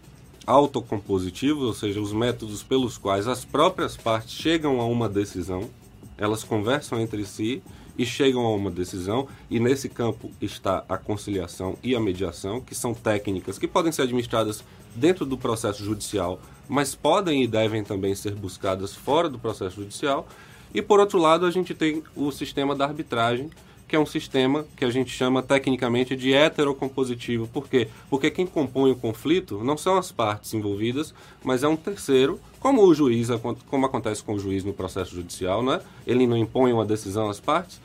autocompositivos, 0.47 1.65
ou 1.65 1.75
seja, 1.75 2.01
os 2.01 2.13
métodos 2.13 2.63
pelos 2.63 2.99
quais 2.99 3.29
as 3.29 3.45
próprias 3.45 3.97
partes 3.97 4.33
chegam 4.33 4.81
a 4.81 4.85
uma 4.87 5.09
decisão, 5.09 5.69
elas 6.17 6.45
conversam 6.45 7.01
entre 7.01 7.25
si 7.25 7.63
e 7.99 8.07
chegam 8.07 8.43
a 8.47 8.55
uma 8.55 8.71
decisão, 8.71 9.29
e 9.51 9.61
nesse 9.61 9.89
campo 9.89 10.31
está 10.41 10.85
a 10.89 10.97
conciliação 10.97 11.77
e 11.83 11.95
a 11.95 12.01
mediação, 12.01 12.61
que 12.61 12.75
são 12.75 12.95
técnicas 12.95 13.59
que 13.59 13.69
podem 13.69 13.93
ser 13.93 14.03
administradas 14.03 14.65
dentro 14.95 15.27
do 15.27 15.37
processo 15.37 15.85
judicial, 15.85 16.41
mas 16.69 16.95
podem 16.95 17.43
e 17.43 17.47
devem 17.47 17.85
também 17.85 18.15
ser 18.15 18.35
buscadas 18.35 18.95
fora 18.95 19.29
do 19.29 19.39
processo 19.39 19.77
judicial. 19.77 20.27
E 20.73 20.81
por 20.81 21.01
outro 21.01 21.19
lado, 21.19 21.45
a 21.45 21.51
gente 21.51 21.75
tem 21.75 22.03
o 22.15 22.31
sistema 22.31 22.75
da 22.75 22.87
arbitragem, 22.87 23.51
que 23.91 23.97
é 23.97 23.99
um 23.99 24.07
sistema 24.07 24.65
que 24.77 24.85
a 24.85 24.91
gente 24.91 25.11
chama 25.11 25.43
tecnicamente 25.43 26.15
de 26.15 26.33
heterocompositivo. 26.33 27.49
Por 27.49 27.69
quê? 27.69 27.89
Porque 28.09 28.31
quem 28.31 28.47
compõe 28.47 28.93
o 28.93 28.97
conflito 28.97 29.65
não 29.65 29.77
são 29.77 29.99
as 29.99 30.13
partes 30.13 30.55
envolvidas, 30.55 31.13
mas 31.43 31.65
é 31.65 31.69
um 31.69 31.75
terceiro, 31.75 32.39
como 32.61 32.87
o 32.87 32.95
juiz, 32.95 33.27
como 33.67 33.87
acontece 33.87 34.23
com 34.23 34.35
o 34.35 34.39
juiz 34.39 34.63
no 34.63 34.73
processo 34.73 35.13
judicial, 35.13 35.61
né? 35.61 35.81
Ele 36.07 36.25
não 36.25 36.37
impõe 36.37 36.73
uma 36.73 36.87
decisão 36.87 37.29
às 37.29 37.41
partes. 37.41 37.81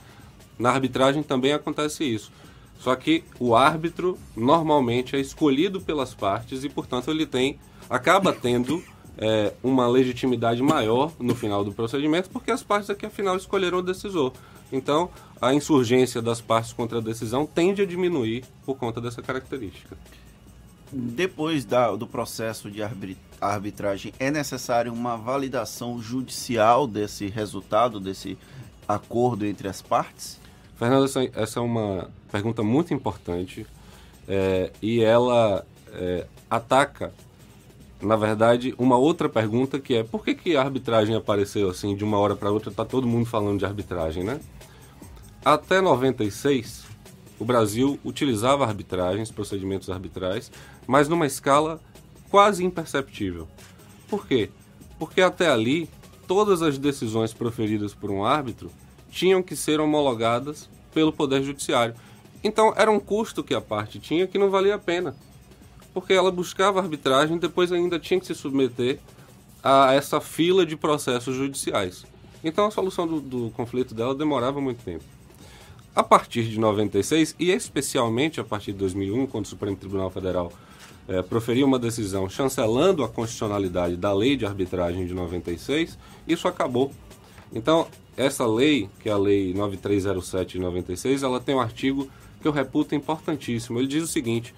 Na 0.59 0.69
arbitragem 0.69 1.23
também 1.23 1.53
acontece 1.53 2.03
isso. 2.03 2.31
Só 2.77 2.95
que 2.95 3.23
o 3.39 3.55
árbitro 3.55 4.15
normalmente 4.35 5.15
é 5.15 5.19
escolhido 5.19 5.81
pelas 5.81 6.13
partes 6.13 6.63
e, 6.63 6.69
portanto, 6.69 7.09
ele 7.09 7.25
tem 7.25 7.57
acaba 7.89 8.31
tendo 8.31 8.83
é, 9.17 9.53
uma 9.63 9.87
legitimidade 9.87 10.61
maior 10.61 11.11
no 11.19 11.35
final 11.35 11.63
do 11.63 11.71
procedimento, 11.71 12.29
porque 12.29 12.51
as 12.51 12.63
partes 12.63 12.89
aqui, 12.89 13.05
afinal, 13.05 13.35
escolheram 13.37 13.79
o 13.79 13.81
decisor. 13.81 14.33
Então, 14.71 15.09
a 15.41 15.53
insurgência 15.53 16.21
das 16.21 16.41
partes 16.41 16.73
contra 16.73 16.97
a 16.97 17.01
decisão 17.01 17.45
tende 17.45 17.81
a 17.81 17.85
diminuir 17.85 18.43
por 18.65 18.75
conta 18.77 18.99
dessa 18.99 19.21
característica. 19.21 19.97
Depois 20.91 21.65
da, 21.65 21.95
do 21.95 22.07
processo 22.07 22.69
de 22.69 22.81
arbitragem, 23.41 24.13
é 24.19 24.31
necessário 24.31 24.93
uma 24.93 25.17
validação 25.17 26.01
judicial 26.01 26.87
desse 26.87 27.27
resultado, 27.27 27.99
desse 27.99 28.37
acordo 28.87 29.45
entre 29.45 29.67
as 29.67 29.81
partes? 29.81 30.39
Fernando, 30.77 31.05
essa, 31.05 31.23
essa 31.33 31.59
é 31.59 31.61
uma 31.61 32.09
pergunta 32.31 32.61
muito 32.61 32.93
importante 32.93 33.65
é, 34.27 34.71
e 34.81 35.01
ela 35.01 35.65
é, 35.93 36.27
ataca 36.49 37.13
na 38.05 38.15
verdade, 38.15 38.73
uma 38.77 38.97
outra 38.97 39.27
pergunta 39.27 39.79
que 39.79 39.95
é 39.95 40.03
por 40.03 40.23
que, 40.23 40.35
que 40.35 40.55
a 40.55 40.61
arbitragem 40.61 41.15
apareceu 41.15 41.69
assim 41.69 41.95
de 41.95 42.03
uma 42.03 42.17
hora 42.19 42.35
para 42.35 42.51
outra? 42.51 42.69
Está 42.69 42.85
todo 42.85 43.07
mundo 43.07 43.25
falando 43.25 43.59
de 43.59 43.65
arbitragem, 43.65 44.23
né? 44.23 44.39
Até 45.43 45.81
96, 45.81 46.85
o 47.39 47.45
Brasil 47.45 47.99
utilizava 48.03 48.65
arbitragens, 48.65 49.31
procedimentos 49.31 49.89
arbitrais, 49.89 50.51
mas 50.87 51.07
numa 51.07 51.25
escala 51.25 51.81
quase 52.29 52.63
imperceptível. 52.63 53.47
Por 54.07 54.27
quê? 54.27 54.49
Porque 54.97 55.21
até 55.21 55.49
ali, 55.49 55.89
todas 56.27 56.61
as 56.61 56.77
decisões 56.77 57.33
proferidas 57.33 57.93
por 57.93 58.11
um 58.11 58.23
árbitro 58.23 58.71
tinham 59.09 59.41
que 59.41 59.55
ser 59.55 59.79
homologadas 59.79 60.69
pelo 60.93 61.11
Poder 61.11 61.43
Judiciário. 61.43 61.95
Então, 62.43 62.73
era 62.75 62.91
um 62.91 62.99
custo 62.99 63.43
que 63.43 63.53
a 63.53 63.61
parte 63.61 63.99
tinha 63.99 64.27
que 64.27 64.37
não 64.37 64.49
valia 64.49 64.75
a 64.75 64.79
pena. 64.79 65.15
Porque 65.95 66.13
ela 66.13 66.31
buscava 66.31 66.79
arbitragem 66.79 67.37
e 67.37 67.39
depois 67.39 67.71
ainda 67.71 67.97
tinha 67.97 68.19
que 68.19 68.27
se 68.27 68.35
submeter 68.35 68.99
a 69.63 69.93
essa 69.93 70.21
fila 70.21 70.63
de 70.63 70.77
processos 70.77 71.35
judiciais. 71.35 72.05
Então, 72.43 72.67
a 72.67 72.71
solução 72.71 73.07
do, 73.07 73.19
do 73.19 73.49
conflito 73.51 73.95
dela 73.95 74.13
demorava 74.13 74.61
muito 74.61 74.83
tempo. 74.83 75.03
A 75.95 76.03
partir 76.03 76.43
de 76.43 76.59
96, 76.59 77.35
e 77.39 77.49
especialmente 77.49 78.39
a 78.39 78.43
partir 78.43 78.73
de 78.73 78.77
2001, 78.77 79.25
quando 79.25 79.45
o 79.45 79.47
Supremo 79.47 79.75
Tribunal 79.75 80.11
Federal 80.11 80.51
é, 81.07 81.21
proferiu 81.21 81.65
uma 81.65 81.79
decisão 81.79 82.29
chancelando 82.29 83.03
a 83.03 83.09
constitucionalidade 83.09 83.95
da 83.95 84.13
lei 84.13 84.35
de 84.35 84.45
arbitragem 84.45 85.07
de 85.07 85.13
96, 85.13 85.97
isso 86.27 86.47
acabou. 86.47 86.91
Então, 87.53 87.87
essa 88.17 88.45
lei, 88.45 88.89
que 88.99 89.09
é 89.09 89.11
a 89.11 89.17
lei 89.17 89.53
9307 89.53 90.53
de 90.53 90.59
96, 90.59 91.23
ela 91.23 91.39
tem 91.39 91.55
um 91.55 91.61
artigo 91.61 92.09
que 92.41 92.47
eu 92.47 92.51
reputo 92.51 92.93
importantíssimo. 92.93 93.79
Ele 93.79 93.87
diz 93.87 94.03
o 94.03 94.07
seguinte: 94.07 94.53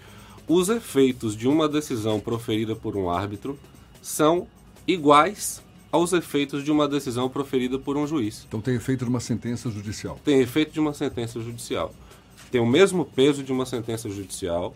os 0.47 0.69
efeitos 0.69 1.35
de 1.35 1.47
uma 1.47 1.67
decisão 1.67 2.19
proferida 2.19 2.75
por 2.75 2.95
um 2.95 3.09
árbitro 3.09 3.59
são 4.01 4.47
iguais 4.87 5.61
aos 5.91 6.13
efeitos 6.13 6.63
de 6.63 6.71
uma 6.71 6.87
decisão 6.87 7.29
proferida 7.29 7.77
por 7.77 7.97
um 7.97 8.07
juiz. 8.07 8.45
Então 8.47 8.61
tem 8.61 8.75
efeito 8.75 9.03
de 9.03 9.09
uma 9.09 9.19
sentença 9.19 9.69
judicial. 9.69 10.19
Tem 10.23 10.39
efeito 10.39 10.71
de 10.71 10.79
uma 10.79 10.93
sentença 10.93 11.39
judicial. 11.41 11.93
Tem 12.51 12.61
o 12.61 12.65
mesmo 12.65 13.03
peso 13.03 13.43
de 13.43 13.51
uma 13.51 13.65
sentença 13.65 14.09
judicial 14.09 14.73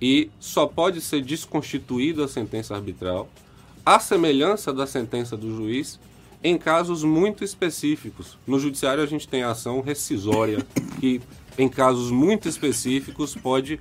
e 0.00 0.30
só 0.38 0.66
pode 0.66 1.00
ser 1.00 1.22
desconstituída 1.22 2.24
a 2.24 2.28
sentença 2.28 2.74
arbitral, 2.74 3.28
à 3.84 3.98
semelhança 3.98 4.72
da 4.72 4.86
sentença 4.86 5.36
do 5.36 5.54
juiz, 5.54 6.00
em 6.42 6.56
casos 6.56 7.04
muito 7.04 7.44
específicos. 7.44 8.38
No 8.46 8.58
judiciário 8.58 9.02
a 9.02 9.06
gente 9.06 9.28
tem 9.28 9.42
a 9.42 9.50
ação 9.50 9.82
rescisória, 9.82 10.64
que 10.98 11.20
em 11.58 11.68
casos 11.68 12.10
muito 12.10 12.48
específicos 12.48 13.34
pode 13.34 13.78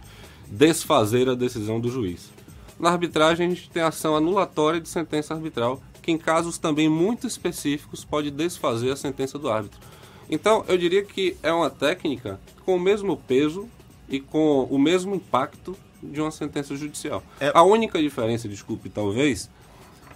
desfazer 0.49 1.29
a 1.29 1.35
decisão 1.35 1.79
do 1.79 1.89
juiz. 1.89 2.29
Na 2.79 2.91
arbitragem 2.91 3.45
a 3.45 3.49
gente 3.49 3.69
tem 3.69 3.83
ação 3.83 4.15
anulatória 4.15 4.79
de 4.79 4.89
sentença 4.89 5.33
arbitral, 5.33 5.81
que 6.01 6.11
em 6.11 6.17
casos 6.17 6.57
também 6.57 6.89
muito 6.89 7.27
específicos 7.27 8.03
pode 8.03 8.31
desfazer 8.31 8.91
a 8.91 8.95
sentença 8.95 9.37
do 9.37 9.49
árbitro. 9.49 9.79
Então, 10.29 10.63
eu 10.67 10.77
diria 10.77 11.03
que 11.03 11.35
é 11.41 11.51
uma 11.51 11.69
técnica 11.69 12.39
com 12.65 12.75
o 12.75 12.79
mesmo 12.79 13.17
peso 13.17 13.67
e 14.07 14.19
com 14.19 14.63
o 14.63 14.77
mesmo 14.77 15.15
impacto 15.15 15.75
de 16.01 16.21
uma 16.21 16.31
sentença 16.31 16.75
judicial. 16.75 17.23
É... 17.39 17.51
A 17.53 17.63
única 17.63 18.01
diferença, 18.01 18.47
desculpe, 18.47 18.89
talvez, 18.89 19.49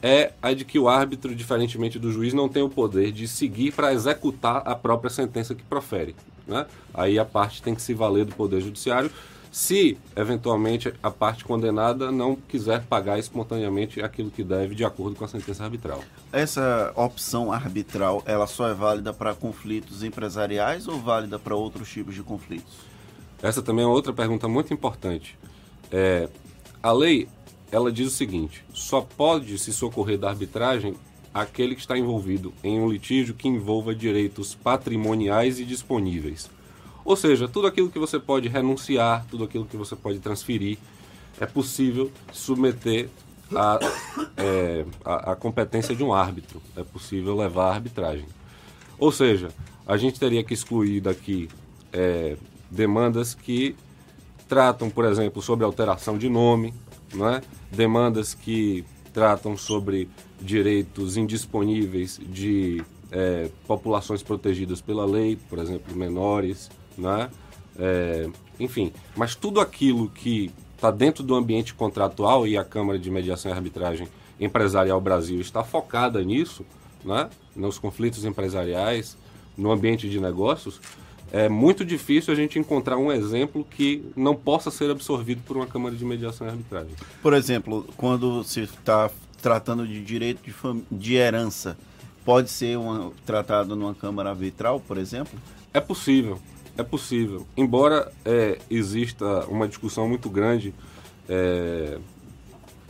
é 0.02 0.34
a 0.42 0.54
de 0.54 0.66
que 0.66 0.78
o 0.78 0.88
árbitro, 0.88 1.34
diferentemente 1.36 1.98
do 1.98 2.12
juiz, 2.12 2.34
não 2.34 2.48
tem 2.48 2.62
o 2.62 2.70
poder 2.70 3.12
de 3.12 3.28
seguir 3.28 3.72
para 3.74 3.94
executar 3.94 4.62
a 4.66 4.76
própria 4.76 5.10
sentença 5.10 5.56
que 5.56 5.64
profere. 5.64 6.16
Né? 6.48 6.66
Aí 6.94 7.18
a 7.18 7.26
parte 7.26 7.62
tem 7.62 7.74
que 7.74 7.82
se 7.82 7.94
valer 7.94 8.26
do 8.26 8.36
poder 8.36 8.62
judiciário 8.62 9.12
se 9.54 9.96
eventualmente 10.16 10.92
a 11.04 11.12
parte 11.12 11.46
condenada 11.46 12.12
não 12.12 12.36
quiser 12.36 12.82
pagar 12.86 13.20
espontaneamente 13.20 14.02
aquilo 14.02 14.32
que 14.32 14.44
deve 14.44 14.74
de 14.74 14.84
acordo 14.84 15.16
com 15.16 15.24
a 15.24 15.28
sentença 15.28 15.64
arbitral. 15.64 16.04
Essa 16.32 16.92
opção 16.96 17.52
arbitral, 17.52 18.24
ela 18.26 18.48
só 18.48 18.68
é 18.68 18.74
válida 18.74 19.14
para 19.14 19.36
conflitos 19.36 20.02
empresariais 20.02 20.88
ou 20.88 21.00
válida 21.00 21.38
para 21.38 21.56
outros 21.56 21.88
tipos 21.88 22.16
de 22.16 22.24
conflitos? 22.24 22.74
Essa 23.44 23.62
também 23.62 23.86
é 23.86 23.88
outra 23.88 24.12
pergunta 24.12 24.48
muito 24.48 24.74
importante. 24.74 25.38
É, 25.92 26.28
a 26.82 26.92
lei 26.92 27.30
ela 27.72 27.92
diz 27.92 28.08
o 28.08 28.12
seguinte: 28.12 28.66
só 28.74 29.02
pode 29.02 29.60
se 29.60 29.72
socorrer 29.72 30.18
da 30.18 30.30
arbitragem 30.30 30.96
aquele 31.32 31.76
que 31.76 31.82
está 31.82 31.96
envolvido 31.96 32.52
em 32.64 32.80
um 32.80 32.90
litígio 32.90 33.36
que 33.36 33.48
envolva 33.48 33.94
direitos 33.94 34.56
patrimoniais 34.56 35.60
e 35.60 35.64
disponíveis. 35.64 36.50
Ou 37.06 37.16
seja, 37.16 37.48
tudo 37.48 37.68
aquilo 37.68 37.90
que 37.90 38.00
você 38.00 38.20
pode 38.20 38.48
renunciar, 38.48 39.26
tudo 39.30 39.44
aquilo 39.44 39.66
que 39.66 39.76
você 39.76 39.96
pode 39.96 40.20
transferir, 40.20 40.78
é 41.40 41.46
possível 41.46 42.12
submeter 42.32 43.10
à 43.54 43.80
é, 44.38 44.86
a, 45.04 45.32
a, 45.32 45.36
competência 45.36 45.96
de 45.96 46.04
um 46.04 46.14
árbitro. 46.14 46.62
É 46.76 46.84
possível 46.84 47.36
levar 47.36 47.72
à 47.72 47.74
arbitragem. 47.74 48.26
Ou 48.98 49.12
seja, 49.12 49.50
a 49.86 49.98
gente 49.98 50.20
teria 50.20 50.44
que 50.44 50.54
excluir 50.54 51.02
daqui 51.02 51.50
é, 51.92 52.38
demandas 52.72 53.34
que 53.34 53.76
tratam, 54.48 54.90
por 54.90 55.06
exemplo, 55.06 55.42
sobre 55.42 55.66
alteração 55.66 56.18
de 56.18 56.30
nome, 56.30 56.74
não 57.14 57.30
é? 57.30 57.42
demandas 57.72 58.34
que 58.34 58.86
tratam 59.14 59.56
sobre 59.58 60.10
direitos 60.42 61.18
indisponíveis 61.18 62.20
de 62.20 62.84
é, 63.12 63.50
populações 63.68 64.24
protegidas 64.24 64.82
pela 64.82 65.06
lei, 65.06 65.38
por 65.50 65.60
exemplo, 65.60 65.96
menores, 65.96 66.70
né? 66.98 67.30
É, 67.78 68.30
enfim, 68.60 68.94
mas 69.16 69.36
tudo 69.36 69.60
aquilo 69.60 70.10
que 70.10 70.52
está 70.76 70.92
dentro 70.92 71.24
do 71.24 71.34
ambiente 71.34 71.74
contratual 71.74 72.46
e 72.46 72.58
a 72.58 72.64
Câmara 72.64 73.00
de 73.00 73.10
Mediação 73.10 73.52
e 73.52 73.54
Arbitragem 73.54 74.08
Empresarial 74.40 75.00
Brasil 75.00 75.40
está 75.40 75.64
focada 75.64 76.22
nisso, 76.24 76.66
né? 77.04 77.30
nos 77.56 77.78
conflitos 77.78 78.26
empresariais, 78.26 79.18
no 79.58 79.72
ambiente 79.72 80.10
de 80.10 80.20
negócios, 80.20 80.82
é 81.32 81.50
muito 81.50 81.84
difícil 81.84 82.32
a 82.32 82.36
gente 82.36 82.60
encontrar 82.60 82.98
um 82.98 83.12
exemplo 83.12 83.66
que 83.68 84.04
não 84.16 84.36
possa 84.36 84.70
ser 84.70 84.92
absorvido 84.92 85.42
por 85.44 85.58
uma 85.58 85.66
Câmara 85.66 85.96
de 85.96 86.06
Mediação 86.06 86.46
e 86.46 86.50
Arbitragem. 86.50 86.94
Por 87.22 87.34
exemplo, 87.34 87.88
quando 87.98 88.44
se 88.44 88.62
está 88.62 89.10
tratando 89.42 89.88
de 89.88 90.04
direito 90.04 90.42
de, 90.44 90.54
de 90.92 91.16
herança, 91.16 91.78
pode 92.24 92.52
ser 92.52 92.78
uma, 92.78 93.12
tratado 93.26 93.76
numa 93.76 93.96
Câmara 93.96 94.30
arbitral, 94.30 94.80
por 94.80 94.98
exemplo? 94.98 95.40
É 95.74 95.80
possível, 95.80 96.40
é 96.78 96.84
possível. 96.84 97.46
Embora 97.56 98.12
é, 98.26 98.60
exista 98.70 99.46
uma 99.46 99.68
discussão 99.68 100.08
muito 100.08 100.30
grande 100.30 100.74
é, 101.30 101.98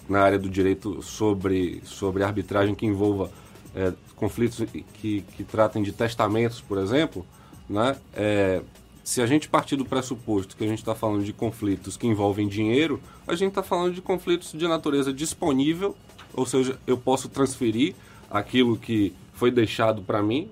na 0.07 0.21
área 0.21 0.39
do 0.39 0.49
direito 0.49 1.01
sobre, 1.01 1.81
sobre 1.85 2.23
arbitragem 2.23 2.75
que 2.75 2.85
envolva 2.85 3.31
é, 3.75 3.93
conflitos 4.15 4.65
que, 4.95 5.21
que 5.21 5.43
tratem 5.43 5.83
de 5.83 5.91
testamentos, 5.91 6.61
por 6.61 6.77
exemplo, 6.77 7.25
né? 7.69 7.95
É, 8.13 8.61
se 9.03 9.21
a 9.21 9.25
gente 9.25 9.49
partir 9.49 9.75
do 9.75 9.83
pressuposto 9.83 10.55
que 10.55 10.63
a 10.63 10.67
gente 10.67 10.79
está 10.79 10.95
falando 10.95 11.25
de 11.25 11.33
conflitos 11.33 11.97
que 11.97 12.07
envolvem 12.07 12.47
dinheiro, 12.47 13.01
a 13.27 13.35
gente 13.35 13.49
está 13.49 13.61
falando 13.61 13.93
de 13.93 14.01
conflitos 14.01 14.53
de 14.53 14.65
natureza 14.65 15.11
disponível, 15.11 15.93
ou 16.33 16.45
seja, 16.45 16.79
eu 16.87 16.97
posso 16.97 17.27
transferir 17.27 17.95
aquilo 18.31 18.77
que 18.77 19.13
foi 19.33 19.51
deixado 19.51 20.01
para 20.01 20.23
mim, 20.23 20.49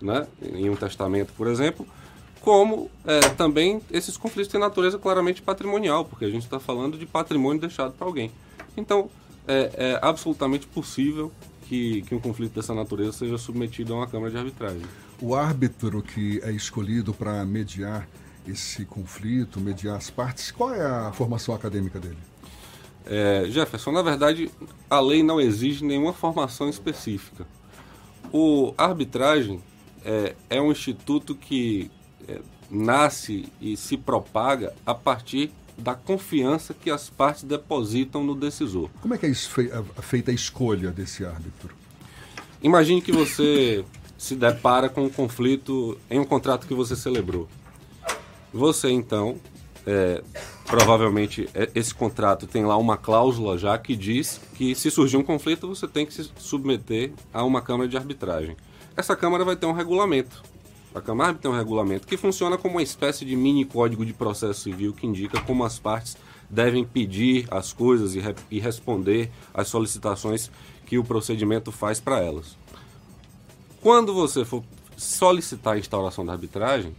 né, 0.00 0.26
em 0.42 0.68
um 0.68 0.76
testamento, 0.76 1.32
por 1.34 1.46
exemplo, 1.46 1.86
como 2.46 2.88
é, 3.04 3.18
também 3.30 3.82
esses 3.90 4.16
conflitos 4.16 4.52
têm 4.52 4.60
natureza 4.60 5.00
claramente 5.00 5.42
patrimonial, 5.42 6.04
porque 6.04 6.24
a 6.24 6.30
gente 6.30 6.44
está 6.44 6.60
falando 6.60 6.96
de 6.96 7.04
patrimônio 7.04 7.60
deixado 7.60 7.92
para 7.94 8.06
alguém. 8.06 8.30
Então, 8.76 9.10
é, 9.48 9.72
é, 9.74 9.98
absolutamente 10.00 10.64
possível 10.64 11.32
que, 11.62 12.02
que 12.02 12.14
um 12.14 12.20
conflito 12.20 12.54
dessa 12.54 12.72
natureza 12.72 13.10
seja 13.10 13.36
submetido 13.36 13.94
a 13.94 13.96
uma 13.96 14.06
Câmara 14.06 14.30
de 14.30 14.38
Arbitragem. 14.38 14.82
O 15.20 15.34
árbitro 15.34 16.00
que 16.00 16.38
é 16.44 16.52
escolhido 16.52 17.12
para 17.12 17.44
mediar 17.44 18.06
esse 18.46 18.84
conflito, 18.84 19.58
mediar 19.58 19.96
as 19.96 20.08
partes, 20.08 20.52
qual 20.52 20.72
é 20.72 20.86
a 20.86 21.12
formação 21.12 21.52
acadêmica 21.52 21.98
dele? 21.98 22.18
É, 23.06 23.46
Jefferson, 23.48 23.90
na 23.90 24.02
verdade, 24.02 24.48
a 24.88 25.00
lei 25.00 25.20
não 25.20 25.40
exige 25.40 25.84
nenhuma 25.84 26.12
formação 26.12 26.68
específica. 26.68 27.44
O 28.32 28.72
arbitragem 28.78 29.60
é, 30.04 30.36
é 30.48 30.60
um 30.60 30.70
instituto 30.70 31.34
que 31.34 31.90
é, 32.28 32.40
nasce 32.70 33.46
e 33.60 33.76
se 33.76 33.96
propaga 33.96 34.74
a 34.84 34.94
partir 34.94 35.50
da 35.78 35.94
confiança 35.94 36.74
que 36.74 36.90
as 36.90 37.10
partes 37.10 37.42
depositam 37.42 38.24
no 38.24 38.34
decisor. 38.34 38.88
Como 39.02 39.14
é 39.14 39.18
que 39.18 39.26
é 39.26 39.32
feita 40.02 40.30
a 40.30 40.34
escolha 40.34 40.90
desse 40.90 41.24
árbitro? 41.24 41.74
Imagine 42.62 43.02
que 43.02 43.12
você 43.12 43.84
se 44.16 44.34
depara 44.34 44.88
com 44.88 45.04
um 45.04 45.10
conflito 45.10 45.98
em 46.10 46.18
um 46.18 46.24
contrato 46.24 46.66
que 46.66 46.74
você 46.74 46.96
celebrou. 46.96 47.46
Você 48.52 48.90
então, 48.90 49.36
é, 49.86 50.22
provavelmente 50.64 51.48
é, 51.54 51.70
esse 51.74 51.94
contrato 51.94 52.46
tem 52.46 52.64
lá 52.64 52.76
uma 52.76 52.96
cláusula 52.96 53.58
já 53.58 53.76
que 53.76 53.94
diz 53.94 54.40
que 54.54 54.74
se 54.74 54.90
surgir 54.90 55.18
um 55.18 55.22
conflito 55.22 55.68
você 55.68 55.86
tem 55.86 56.06
que 56.06 56.14
se 56.14 56.30
submeter 56.38 57.12
a 57.32 57.44
uma 57.44 57.60
câmara 57.60 57.88
de 57.88 57.96
arbitragem. 57.96 58.56
Essa 58.96 59.14
câmara 59.14 59.44
vai 59.44 59.56
ter 59.56 59.66
um 59.66 59.72
regulamento 59.72 60.42
a 60.96 61.00
Camargo 61.02 61.38
tem 61.38 61.50
um 61.50 61.54
regulamento 61.54 62.06
que 62.06 62.16
funciona 62.16 62.56
como 62.56 62.76
uma 62.76 62.82
espécie 62.82 63.22
de 63.26 63.36
mini 63.36 63.66
código 63.66 64.02
de 64.02 64.14
processo 64.14 64.62
civil 64.62 64.94
que 64.94 65.06
indica 65.06 65.38
como 65.42 65.62
as 65.62 65.78
partes 65.78 66.16
devem 66.48 66.86
pedir 66.86 67.46
as 67.50 67.70
coisas 67.70 68.14
e, 68.14 68.18
re 68.18 68.34
e 68.50 68.58
responder 68.58 69.30
às 69.52 69.68
solicitações 69.68 70.50
que 70.86 70.96
o 70.96 71.04
procedimento 71.04 71.70
faz 71.70 72.00
para 72.00 72.22
elas. 72.22 72.56
Quando 73.82 74.14
você 74.14 74.42
for 74.42 74.64
solicitar 74.96 75.74
a 75.74 75.78
instauração 75.78 76.24
da 76.24 76.32
arbitragem, 76.32 76.96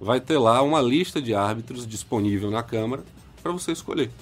vai 0.00 0.20
ter 0.20 0.38
lá 0.38 0.62
uma 0.62 0.80
lista 0.80 1.20
de 1.20 1.34
árbitros 1.34 1.84
disponível 1.84 2.52
na 2.52 2.62
Câmara 2.62 3.02
para 3.42 3.50
você 3.50 3.72
escolher. 3.72 4.12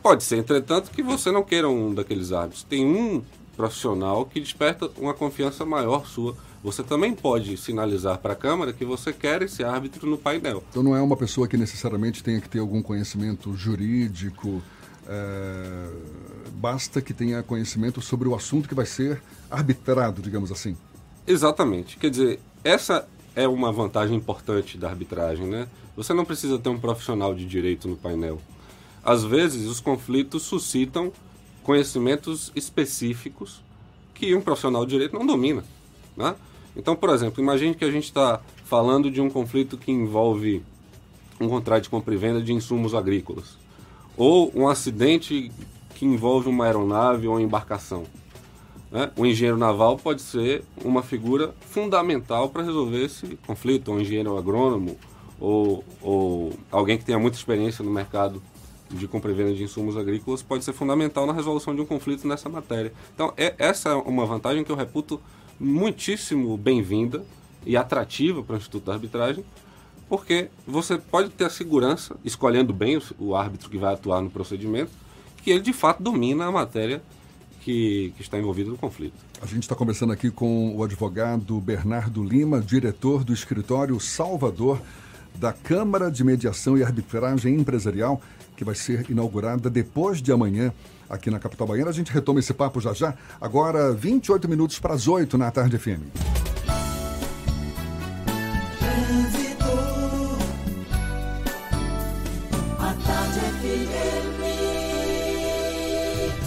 Pode 0.00 0.22
ser, 0.22 0.36
entretanto, 0.36 0.92
que 0.92 1.02
você 1.02 1.32
não 1.32 1.42
queira 1.42 1.68
um 1.68 1.92
daqueles 1.92 2.30
árbitros. 2.30 2.62
Tem 2.62 2.86
um 2.86 3.20
profissional 3.56 4.24
que 4.26 4.38
desperta 4.38 4.88
uma 4.96 5.12
confiança 5.12 5.64
maior 5.64 6.06
sua. 6.06 6.36
Você 6.64 6.82
também 6.82 7.14
pode 7.14 7.58
sinalizar 7.58 8.16
para 8.16 8.32
a 8.32 8.36
Câmara 8.36 8.72
que 8.72 8.86
você 8.86 9.12
quer 9.12 9.42
esse 9.42 9.62
árbitro 9.62 10.08
no 10.08 10.16
painel. 10.16 10.64
Então 10.70 10.82
não 10.82 10.96
é 10.96 11.02
uma 11.02 11.14
pessoa 11.14 11.46
que 11.46 11.58
necessariamente 11.58 12.24
tenha 12.24 12.40
que 12.40 12.48
ter 12.48 12.58
algum 12.58 12.80
conhecimento 12.80 13.54
jurídico, 13.54 14.62
é... 15.06 15.90
basta 16.54 17.02
que 17.02 17.12
tenha 17.12 17.42
conhecimento 17.42 18.00
sobre 18.00 18.26
o 18.26 18.34
assunto 18.34 18.66
que 18.66 18.74
vai 18.74 18.86
ser 18.86 19.22
arbitrado, 19.50 20.22
digamos 20.22 20.50
assim. 20.50 20.74
Exatamente. 21.26 21.98
Quer 21.98 22.08
dizer, 22.08 22.40
essa 22.64 23.06
é 23.36 23.46
uma 23.46 23.70
vantagem 23.70 24.16
importante 24.16 24.78
da 24.78 24.88
arbitragem, 24.88 25.46
né? 25.46 25.68
Você 25.94 26.14
não 26.14 26.24
precisa 26.24 26.58
ter 26.58 26.70
um 26.70 26.78
profissional 26.78 27.34
de 27.34 27.44
direito 27.44 27.86
no 27.86 27.96
painel. 27.96 28.40
Às 29.04 29.22
vezes, 29.22 29.66
os 29.68 29.80
conflitos 29.80 30.42
suscitam 30.44 31.12
conhecimentos 31.62 32.50
específicos 32.56 33.62
que 34.14 34.34
um 34.34 34.40
profissional 34.40 34.86
de 34.86 34.92
direito 34.92 35.14
não 35.14 35.26
domina. 35.26 35.62
Né? 36.16 36.34
Então, 36.76 36.96
por 36.96 37.10
exemplo, 37.10 37.42
imagine 37.42 37.74
que 37.74 37.84
a 37.84 37.90
gente 37.90 38.04
está 38.04 38.40
falando 38.64 39.10
de 39.10 39.20
um 39.20 39.30
conflito 39.30 39.76
que 39.76 39.92
envolve 39.92 40.62
um 41.40 41.48
contrato 41.48 41.84
de 41.84 41.90
compra 41.90 42.14
e 42.14 42.16
venda 42.16 42.42
de 42.42 42.52
insumos 42.52 42.94
agrícolas, 42.94 43.56
ou 44.16 44.50
um 44.54 44.68
acidente 44.68 45.50
que 45.94 46.04
envolve 46.04 46.48
uma 46.48 46.64
aeronave 46.64 47.26
ou 47.26 47.34
uma 47.34 47.42
embarcação. 47.42 48.04
Né? 48.90 49.10
O 49.16 49.26
engenheiro 49.26 49.58
naval 49.58 49.96
pode 49.96 50.22
ser 50.22 50.64
uma 50.84 51.02
figura 51.02 51.54
fundamental 51.60 52.48
para 52.48 52.62
resolver 52.62 53.04
esse 53.04 53.38
conflito, 53.46 53.88
ou 53.88 53.96
um 53.96 54.00
engenheiro 54.00 54.36
agrônomo, 54.36 54.96
ou, 55.40 55.84
ou 56.00 56.52
alguém 56.70 56.96
que 56.96 57.04
tenha 57.04 57.18
muita 57.18 57.36
experiência 57.36 57.84
no 57.84 57.90
mercado 57.90 58.40
de 58.90 59.08
compra 59.08 59.30
e 59.30 59.34
venda 59.34 59.52
de 59.52 59.64
insumos 59.64 59.96
agrícolas 59.96 60.42
pode 60.42 60.62
ser 60.62 60.72
fundamental 60.72 61.26
na 61.26 61.32
resolução 61.32 61.74
de 61.74 61.80
um 61.80 61.86
conflito 61.86 62.26
nessa 62.28 62.48
matéria. 62.48 62.92
Então, 63.14 63.32
é, 63.36 63.54
essa 63.58 63.88
é 63.90 63.94
uma 63.94 64.26
vantagem 64.26 64.62
que 64.62 64.70
eu 64.70 64.76
reputo 64.76 65.20
muitíssimo 65.58 66.56
bem-vinda 66.56 67.24
e 67.64 67.76
atrativa 67.76 68.42
para 68.42 68.54
o 68.54 68.56
Instituto 68.58 68.86
da 68.86 68.94
Arbitragem, 68.94 69.44
porque 70.08 70.48
você 70.66 70.98
pode 70.98 71.30
ter 71.30 71.44
a 71.44 71.50
segurança, 71.50 72.16
escolhendo 72.24 72.72
bem 72.72 73.00
o, 73.18 73.34
árbitro 73.34 73.70
que 73.70 73.78
vai 73.78 73.94
atuar 73.94 74.20
no 74.20 74.30
procedimento, 74.30 74.90
que 75.42 75.50
ele 75.50 75.60
de 75.60 75.72
fato 75.72 76.02
domina 76.02 76.46
a 76.46 76.52
matéria 76.52 77.02
que, 77.60 78.12
que, 78.16 78.22
está 78.22 78.38
envolvida 78.38 78.70
no 78.70 78.76
conflito. 78.76 79.14
A 79.40 79.46
gente 79.46 79.62
está 79.62 79.74
conversando 79.74 80.12
aqui 80.12 80.30
com 80.30 80.76
o 80.76 80.84
advogado 80.84 81.58
Bernardo 81.60 82.22
Lima, 82.22 82.60
diretor 82.60 83.24
do 83.24 83.32
escritório 83.32 83.98
Salvador 83.98 84.80
da 85.34 85.52
Câmara 85.52 86.10
de 86.10 86.22
Mediação 86.22 86.76
e 86.78 86.82
Arbitragem 86.82 87.54
Empresarial 87.54 88.20
que 88.56 88.64
vai 88.64 88.74
ser 88.74 89.10
inaugurada 89.10 89.68
depois 89.68 90.20
de 90.22 90.32
amanhã 90.32 90.72
aqui 91.08 91.30
na 91.30 91.38
capital 91.38 91.66
baiana. 91.66 91.90
A 91.90 91.94
gente 91.94 92.12
retoma 92.12 92.40
esse 92.40 92.54
papo 92.54 92.80
já 92.80 92.92
já. 92.92 93.14
Agora, 93.40 93.92
28 93.92 94.48
minutos 94.48 94.78
para 94.78 94.94
as 94.94 95.08
8 95.08 95.36
na 95.38 95.50
tarde 95.50 95.78
FM. 95.78 96.02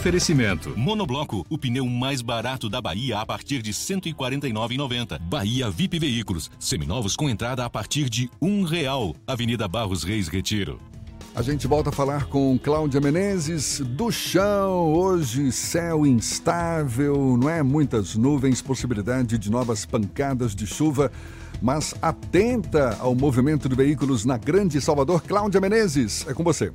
Oferecimento. 0.08 0.74
Monobloco, 0.78 1.46
o 1.50 1.58
pneu 1.58 1.86
mais 1.86 2.22
barato 2.22 2.70
da 2.70 2.80
Bahia 2.80 3.20
a 3.20 3.26
partir 3.26 3.62
de 3.62 3.72
R$ 3.72 3.76
149,90. 3.76 5.20
Bahia 5.20 5.70
VIP 5.70 6.00
Veículos, 6.00 6.50
seminovos 6.58 7.14
com 7.14 7.30
entrada 7.30 7.66
a 7.66 7.70
partir 7.70 8.10
de 8.10 8.30
um 8.42 8.64
real. 8.64 9.14
Avenida 9.28 9.68
Barros 9.68 10.06
Reis 10.06 10.30
Retiro. 10.30 10.80
A 11.38 11.44
gente 11.44 11.68
volta 11.68 11.90
a 11.92 11.94
falar 11.94 12.26
com 12.26 12.58
Cláudia 12.58 13.00
Menezes 13.00 13.80
do 13.80 14.12
chão. 14.12 14.92
Hoje, 14.92 15.52
céu 15.52 16.04
instável, 16.04 17.38
não 17.40 17.48
é? 17.48 17.62
Muitas 17.62 18.16
nuvens, 18.16 18.60
possibilidade 18.60 19.38
de 19.38 19.52
novas 19.52 19.86
pancadas 19.86 20.56
de 20.56 20.66
chuva. 20.66 21.12
Mas 21.62 21.94
atenta 22.02 22.98
ao 23.00 23.14
movimento 23.14 23.70
de 23.70 23.76
veículos 23.76 24.26
na 24.26 24.36
Grande 24.36 24.82
Salvador. 24.82 25.22
Cláudia 25.22 25.62
Menezes, 25.62 26.26
é 26.28 26.34
com 26.34 26.44
você. 26.44 26.72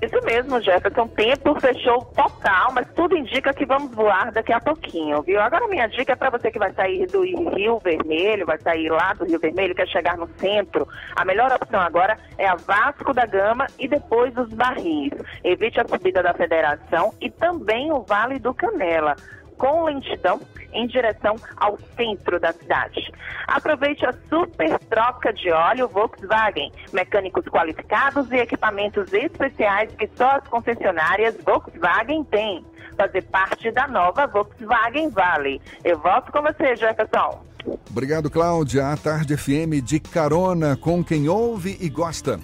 Isso 0.00 0.24
mesmo, 0.24 0.60
Jefferson. 0.60 1.08
Tempo 1.08 1.58
fechou 1.58 2.04
total, 2.14 2.72
mas 2.72 2.86
tudo 2.94 3.16
indica 3.16 3.54
que 3.54 3.64
vamos 3.64 3.94
voar 3.94 4.30
daqui 4.30 4.52
a 4.52 4.60
pouquinho, 4.60 5.22
viu? 5.22 5.40
Agora 5.40 5.66
minha 5.68 5.86
dica 5.86 6.12
é 6.12 6.16
para 6.16 6.30
você 6.30 6.50
que 6.50 6.58
vai 6.58 6.72
sair 6.72 7.06
do 7.06 7.22
Rio 7.22 7.78
Vermelho, 7.78 8.44
vai 8.44 8.58
sair 8.58 8.90
lá 8.90 9.14
do 9.14 9.24
Rio 9.24 9.40
Vermelho, 9.40 9.74
quer 9.74 9.88
chegar 9.88 10.16
no 10.18 10.28
centro. 10.36 10.86
A 11.14 11.24
melhor 11.24 11.50
opção 11.50 11.80
agora 11.80 12.18
é 12.36 12.46
a 12.46 12.56
Vasco 12.56 13.14
da 13.14 13.24
Gama 13.24 13.66
e 13.78 13.88
depois 13.88 14.36
os 14.36 14.52
Barris. 14.52 15.12
Evite 15.42 15.80
a 15.80 15.88
subida 15.88 16.22
da 16.22 16.34
Federação 16.34 17.14
e 17.20 17.30
também 17.30 17.90
o 17.90 18.02
Vale 18.02 18.38
do 18.38 18.52
Canela 18.52 19.16
com 19.56 19.84
lentidão 19.84 20.40
em 20.72 20.86
direção 20.86 21.36
ao 21.56 21.78
centro 21.96 22.38
da 22.38 22.52
cidade. 22.52 23.12
Aproveite 23.46 24.04
a 24.04 24.12
super 24.28 24.78
troca 24.90 25.32
de 25.32 25.50
óleo 25.50 25.88
Volkswagen, 25.88 26.70
mecânicos 26.92 27.44
qualificados 27.46 28.30
e 28.30 28.36
equipamentos 28.36 29.12
especiais 29.12 29.90
que 29.96 30.08
só 30.14 30.32
as 30.32 30.48
concessionárias 30.48 31.36
Volkswagen 31.44 32.24
têm. 32.24 32.64
Fazer 32.96 33.22
parte 33.24 33.70
da 33.72 33.86
nova 33.86 34.26
Volkswagen 34.26 35.10
Vale. 35.10 35.60
Eu 35.84 35.98
volto 35.98 36.32
com 36.32 36.42
você, 36.42 36.76
Jefferson. 36.76 37.44
Obrigado, 37.90 38.30
Cláudia. 38.30 38.88
A 38.88 38.96
Tarde 38.96 39.36
FM 39.36 39.82
de 39.82 39.98
carona 39.98 40.76
com 40.76 41.04
quem 41.04 41.28
ouve 41.28 41.76
e 41.80 41.88
gosta. 41.88 42.38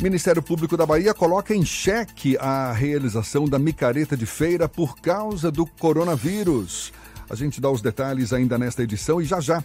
Ministério 0.00 0.42
Público 0.42 0.76
da 0.76 0.84
Bahia 0.84 1.14
coloca 1.14 1.54
em 1.54 1.64
xeque 1.64 2.36
a 2.38 2.70
realização 2.70 3.46
da 3.48 3.58
micareta 3.58 4.14
de 4.16 4.26
feira 4.26 4.68
por 4.68 4.98
causa 4.98 5.50
do 5.50 5.64
coronavírus. 5.64 6.92
A 7.30 7.34
gente 7.34 7.60
dá 7.60 7.70
os 7.70 7.80
detalhes 7.80 8.32
ainda 8.32 8.58
nesta 8.58 8.82
edição 8.82 9.20
e 9.20 9.24
já 9.24 9.40
já 9.40 9.64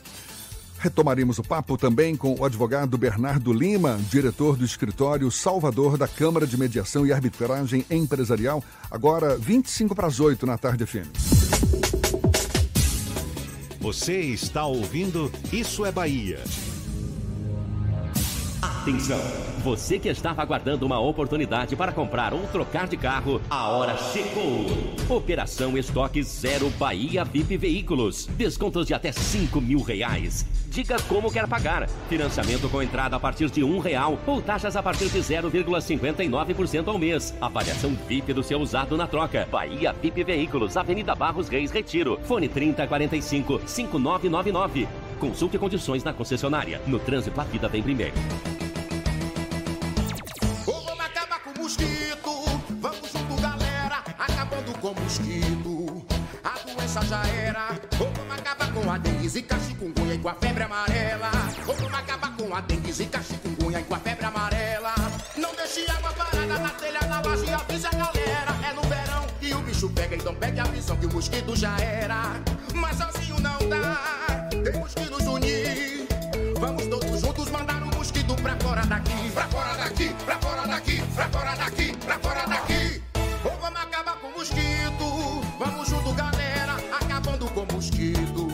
retomaremos 0.80 1.38
o 1.38 1.44
papo 1.44 1.78
também 1.78 2.16
com 2.16 2.34
o 2.40 2.46
advogado 2.46 2.98
Bernardo 2.98 3.54
Lima, 3.54 4.00
diretor 4.10 4.56
do 4.56 4.66
escritório 4.66 5.30
Salvador 5.30 5.98
da 5.98 6.08
Câmara 6.08 6.48
de 6.48 6.58
Mediação 6.58 7.06
e 7.06 7.14
Arbitragem 7.14 7.86
Empresarial, 7.92 8.64
agora 8.90 9.38
25 9.38 9.94
para 9.94 10.08
as 10.08 10.20
8 10.20 10.46
na 10.48 10.58
tarde 10.58 10.86
FM. 10.86 11.12
Você 13.80 14.22
está 14.22 14.66
ouvindo 14.66 15.32
Isso 15.52 15.86
é 15.86 15.92
Bahia. 15.92 16.40
Atenção! 18.62 19.20
Você 19.64 19.98
que 19.98 20.08
estava 20.08 20.42
aguardando 20.42 20.86
uma 20.86 21.00
oportunidade 21.00 21.76
para 21.76 21.92
comprar 21.92 22.32
ou 22.32 22.42
trocar 22.48 22.88
de 22.88 22.96
carro, 22.96 23.42
a 23.50 23.70
hora 23.70 23.98
chegou! 23.98 24.68
Operação 25.10 25.76
Estoque 25.76 26.22
Zero 26.22 26.70
Bahia 26.72 27.24
VIP 27.24 27.58
Veículos. 27.58 28.28
Descontos 28.28 28.86
de 28.86 28.94
até 28.94 29.12
5 29.12 29.60
mil 29.60 29.82
reais. 29.82 30.46
Diga 30.68 30.96
como 31.10 31.32
quer 31.32 31.48
pagar. 31.48 31.90
Financiamento 32.08 32.70
com 32.70 32.84
entrada 32.84 33.16
a 33.16 33.20
partir 33.20 33.50
de 33.50 33.64
um 33.64 33.80
real 33.80 34.20
ou 34.28 34.42
taxas 34.42 34.76
a 34.76 34.84
partir 34.84 35.10
de 35.10 35.20
0,59% 35.20 36.88
ao 36.88 37.00
mês. 37.00 37.34
Avaliação 37.42 37.98
VIP 38.08 38.32
do 38.32 38.44
seu 38.44 38.60
usado 38.60 38.96
na 38.96 39.08
troca. 39.08 39.48
Bahia 39.52 39.92
VIP 39.92 40.24
Veículos, 40.24 40.78
Avenida 40.78 41.16
Barros 41.16 41.50
Reis 41.50 41.72
Retiro. 41.72 42.20
Fone 42.24 42.48
3045 42.48 43.62
5999. 43.66 45.11
Consulte 45.22 45.60
condições 45.60 46.04
na 46.04 46.12
concessionária. 46.12 46.82
No 46.88 46.98
trânsito, 46.98 47.40
a 47.40 47.44
vida 47.44 47.70
vem 47.70 47.84
primeiro. 47.84 48.16
com 54.82 55.00
mosquito. 55.00 56.04
A 56.44 56.58
doença 56.66 57.06
já 57.06 57.22
era. 57.28 57.80
Ou 58.00 58.12
vamos 58.12 58.34
acabar 58.34 58.74
com 58.74 58.92
a 58.92 58.98
dengue, 58.98 59.30
zika, 59.30 59.60
chikungunya 59.60 60.16
e 60.16 60.18
com 60.18 60.30
a 60.30 60.34
febre 60.34 60.64
amarela. 60.64 61.32
Ou 61.68 61.76
vamos 61.76 61.94
acabar 61.94 62.36
com 62.36 62.56
a 62.56 62.62
dengue, 62.62 62.92
zika, 62.92 63.22
chikungunya 63.22 63.80
e 63.80 63.84
com 63.84 63.94
a 63.94 64.00
febre 64.00 64.26
amarela. 64.26 64.94
Não 65.38 65.54
deixe 65.54 65.86
água 65.92 66.12
parada 66.14 66.58
na 66.58 66.70
telha, 66.70 67.00
na 67.08 67.22
laje, 67.22 67.54
avisa 67.54 67.90
a 67.90 67.92
galera. 67.92 68.21
Bicho 69.82 69.90
pega, 69.90 70.16
então 70.16 70.36
pegue 70.36 70.60
a 70.60 70.64
visão 70.66 70.96
que 70.98 71.06
o 71.06 71.14
mosquito 71.14 71.56
já 71.56 71.76
era. 71.80 72.40
Mas 72.74 72.98
sozinho 72.98 73.40
não 73.40 73.58
dá, 73.68 73.98
temos 74.64 74.94
que 74.94 75.10
nos 75.10 75.26
unir. 75.26 76.08
Vamos 76.60 76.86
todos 76.88 77.22
juntos 77.22 77.50
mandar 77.50 77.82
o 77.82 77.98
mosquito 77.98 78.36
pra 78.36 78.56
fora 78.58 78.86
daqui. 78.86 79.32
Pra 79.34 79.48
fora 79.48 79.74
daqui, 79.76 80.16
pra 80.26 80.38
fora 80.38 80.68
daqui, 80.68 81.02
pra 81.16 81.30
fora 81.30 81.56
daqui, 81.56 81.98
pra 81.98 82.20
fora 82.20 82.46
daqui. 82.48 83.02
Ou 83.44 83.58
vamos 83.60 83.82
acabar 83.82 84.16
com 84.18 84.28
o 84.28 84.38
mosquito. 84.38 85.42
Vamos 85.58 85.90
junto, 85.90 86.14
galera, 86.14 86.76
acabando 87.00 87.48
com 87.50 87.62
o 87.62 87.74
mosquito. 87.74 88.48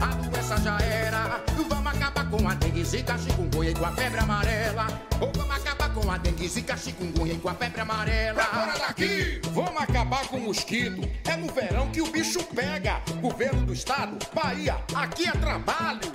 A 0.00 0.06
doença 0.06 0.56
já 0.62 0.78
era. 0.78 1.42
Vamos 1.68 1.92
acabar 1.94 2.30
com 2.30 2.48
a 2.48 2.54
dengue, 2.54 2.84
zika, 2.84 3.18
chikungunya 3.18 3.70
e 3.70 3.74
com 3.74 3.84
a 3.84 3.92
febre 3.92 4.20
amarela. 4.20 4.86
Ou 5.20 5.30
vamos 5.36 5.56
acabar 5.56 5.83
com 6.04 6.10
a 6.10 6.18
dengue, 6.18 6.46
zika, 6.46 6.76
chikungunya 6.76 7.32
e 7.32 7.38
com 7.38 7.48
a 7.48 7.54
febre 7.54 7.80
amarela. 7.80 8.44
Fora 8.44 8.78
daqui! 8.78 9.40
Vamos 9.52 9.82
acabar 9.82 10.28
com 10.28 10.36
o 10.36 10.40
mosquito. 10.40 11.08
É 11.24 11.36
no 11.36 11.52
verão 11.52 11.90
que 11.90 12.02
o 12.02 12.06
bicho 12.06 12.44
pega. 12.54 13.00
Governo 13.22 13.62
do 13.64 13.72
estado, 13.72 14.18
Bahia, 14.34 14.76
aqui 14.94 15.26
é 15.26 15.32
trabalho. 15.32 16.12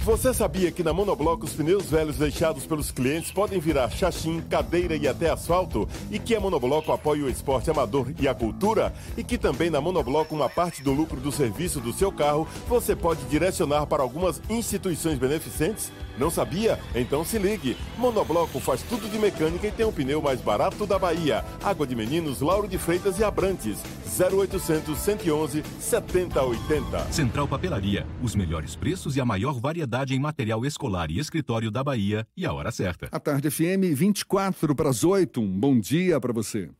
Você 0.00 0.32
sabia 0.32 0.70
que 0.70 0.84
na 0.84 0.92
Monobloco 0.92 1.46
os 1.46 1.54
pneus 1.54 1.90
velhos 1.90 2.16
deixados 2.16 2.64
pelos 2.64 2.92
clientes 2.92 3.32
podem 3.32 3.58
virar 3.58 3.90
chachim, 3.90 4.40
cadeira 4.40 4.94
e 4.94 5.08
até 5.08 5.30
asfalto? 5.30 5.88
E 6.12 6.18
que 6.20 6.36
a 6.36 6.38
Monobloco 6.38 6.92
apoia 6.92 7.24
o 7.24 7.28
esporte 7.28 7.70
amador 7.70 8.12
e 8.20 8.28
a 8.28 8.34
cultura? 8.34 8.94
E 9.16 9.24
que 9.24 9.36
também 9.36 9.68
na 9.68 9.80
Monobloco 9.80 10.32
uma 10.32 10.48
parte 10.48 10.80
do 10.80 10.92
lucro 10.92 11.20
do 11.20 11.32
serviço 11.32 11.80
do 11.80 11.92
seu 11.92 12.12
carro 12.12 12.46
você 12.68 12.94
pode 12.94 13.24
direcionar 13.24 13.86
para 13.86 14.00
algumas 14.00 14.40
instituições 14.48 15.18
beneficentes? 15.18 15.90
Não 16.18 16.30
sabia? 16.30 16.78
Então 16.94 17.24
se 17.24 17.38
ligue. 17.38 17.76
Monobloco 17.98 18.58
faz 18.60 18.82
tudo 18.82 19.08
de 19.08 19.18
mecânica 19.18 19.66
e 19.66 19.72
tem 19.72 19.86
o 19.86 19.92
pneu 19.92 20.20
mais 20.22 20.40
barato 20.40 20.86
da 20.86 20.98
Bahia. 20.98 21.44
Água 21.62 21.86
de 21.86 21.94
Meninos, 21.94 22.40
Lauro 22.40 22.68
de 22.68 22.78
Freitas 22.78 23.18
e 23.18 23.24
Abrantes. 23.24 23.78
0800 24.18 24.98
111 24.98 25.62
7080. 25.78 27.12
Central 27.12 27.46
Papelaria, 27.46 28.06
os 28.22 28.34
melhores 28.34 28.74
preços 28.74 29.16
e 29.16 29.20
a 29.20 29.24
maior 29.24 29.60
variedade 29.60 30.14
em 30.14 30.18
material 30.18 30.64
escolar 30.64 31.10
e 31.10 31.18
escritório 31.18 31.70
da 31.70 31.84
Bahia 31.84 32.26
e 32.36 32.46
a 32.46 32.52
hora 32.52 32.70
certa. 32.70 33.08
A 33.12 33.20
tarde 33.20 33.50
FM 33.50 33.94
24 33.94 34.74
para 34.74 34.90
as 34.90 35.04
8. 35.04 35.40
Um 35.40 35.60
bom 35.60 35.78
dia 35.78 36.20
para 36.20 36.32
você. 36.32 36.70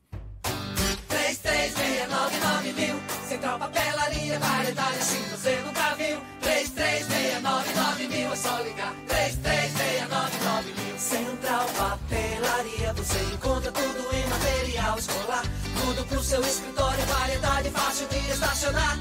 Estacionar. 18.47 18.99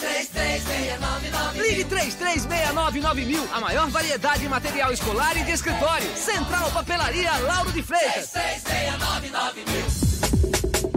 3369 0.00 1.60
Ligue 1.60 1.84
3369 1.84 3.24
mil, 3.26 3.42
a 3.52 3.60
maior 3.60 3.90
variedade 3.90 4.44
em 4.44 4.48
material 4.48 4.92
escolar 4.92 5.36
e 5.36 5.42
de 5.42 5.50
escritório. 5.50 6.08
Central 6.16 6.70
Papelaria 6.70 7.36
Lauro 7.38 7.72
de 7.72 7.82
Freitas. 7.82 8.30
3369 8.30 9.64
mil. 9.66 10.10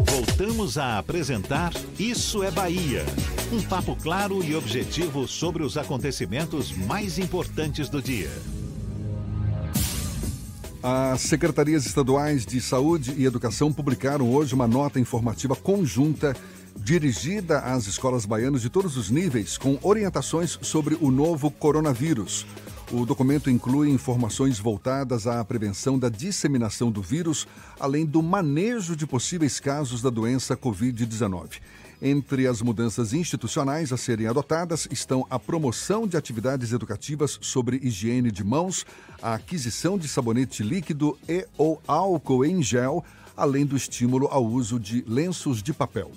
Voltamos 0.06 0.78
a 0.78 1.00
apresentar 1.00 1.74
Isso 2.00 2.44
é 2.44 2.52
Bahia. 2.52 3.06
Um 3.52 3.62
papo 3.62 3.96
claro 3.96 4.44
e 4.44 4.56
objetivo 4.56 5.28
sobre 5.28 5.64
os 5.64 5.78
acontecimentos 5.78 6.72
mais 6.72 7.18
importantes 7.18 7.90
do 7.90 8.02
dia. 8.02 8.32
As 10.82 11.22
secretarias 11.22 11.86
estaduais 11.86 12.46
de 12.46 12.60
Saúde 12.60 13.14
e 13.18 13.26
Educação 13.26 13.72
publicaram 13.72 14.30
hoje 14.30 14.54
uma 14.54 14.68
nota 14.68 15.00
informativa 15.00 15.56
conjunta 15.56 16.36
dirigida 16.76 17.60
às 17.60 17.88
escolas 17.88 18.26
baianas 18.26 18.62
de 18.62 18.70
todos 18.70 18.98
os 18.98 19.10
níveis, 19.10 19.58
com 19.58 19.78
orientações 19.82 20.58
sobre 20.62 20.98
o 21.00 21.10
novo 21.12 21.50
coronavírus. 21.50 22.46
O 22.92 23.06
documento 23.06 23.50
inclui 23.50 23.90
informações 23.90 24.60
voltadas 24.60 25.26
à 25.26 25.44
prevenção 25.44 25.98
da 25.98 26.10
disseminação 26.10 26.92
do 26.92 27.02
vírus, 27.02 27.48
além 27.80 28.06
do 28.06 28.22
manejo 28.22 28.96
de 28.96 29.08
possíveis 29.08 29.60
casos 29.60 30.02
da 30.02 30.10
doença 30.10 30.56
Covid-19. 30.56 31.60
Entre 32.06 32.48
as 32.48 32.62
mudanças 32.62 33.14
institucionais 33.14 33.94
a 33.94 33.98
serem 33.98 34.28
adotadas 34.28 34.88
estão 34.92 35.26
a 35.30 35.40
promoção 35.40 36.06
de 36.06 36.18
atividades 36.18 36.74
educativas 36.74 37.40
sobre 37.42 37.78
higiene 37.78 38.30
de 38.30 38.44
mãos, 38.44 38.86
a 39.22 39.36
aquisição 39.36 39.98
de 39.98 40.08
sabonete 40.08 40.62
líquido 40.62 41.18
e 41.28 41.48
ou 41.58 41.82
álcool 41.88 42.44
em 42.44 42.62
gel, 42.62 43.04
além 43.38 43.66
do 43.66 43.78
estímulo 43.78 44.28
ao 44.30 44.46
uso 44.46 44.80
de 44.80 45.04
lenços 45.08 45.64
de 45.64 45.74
papel. 45.74 46.12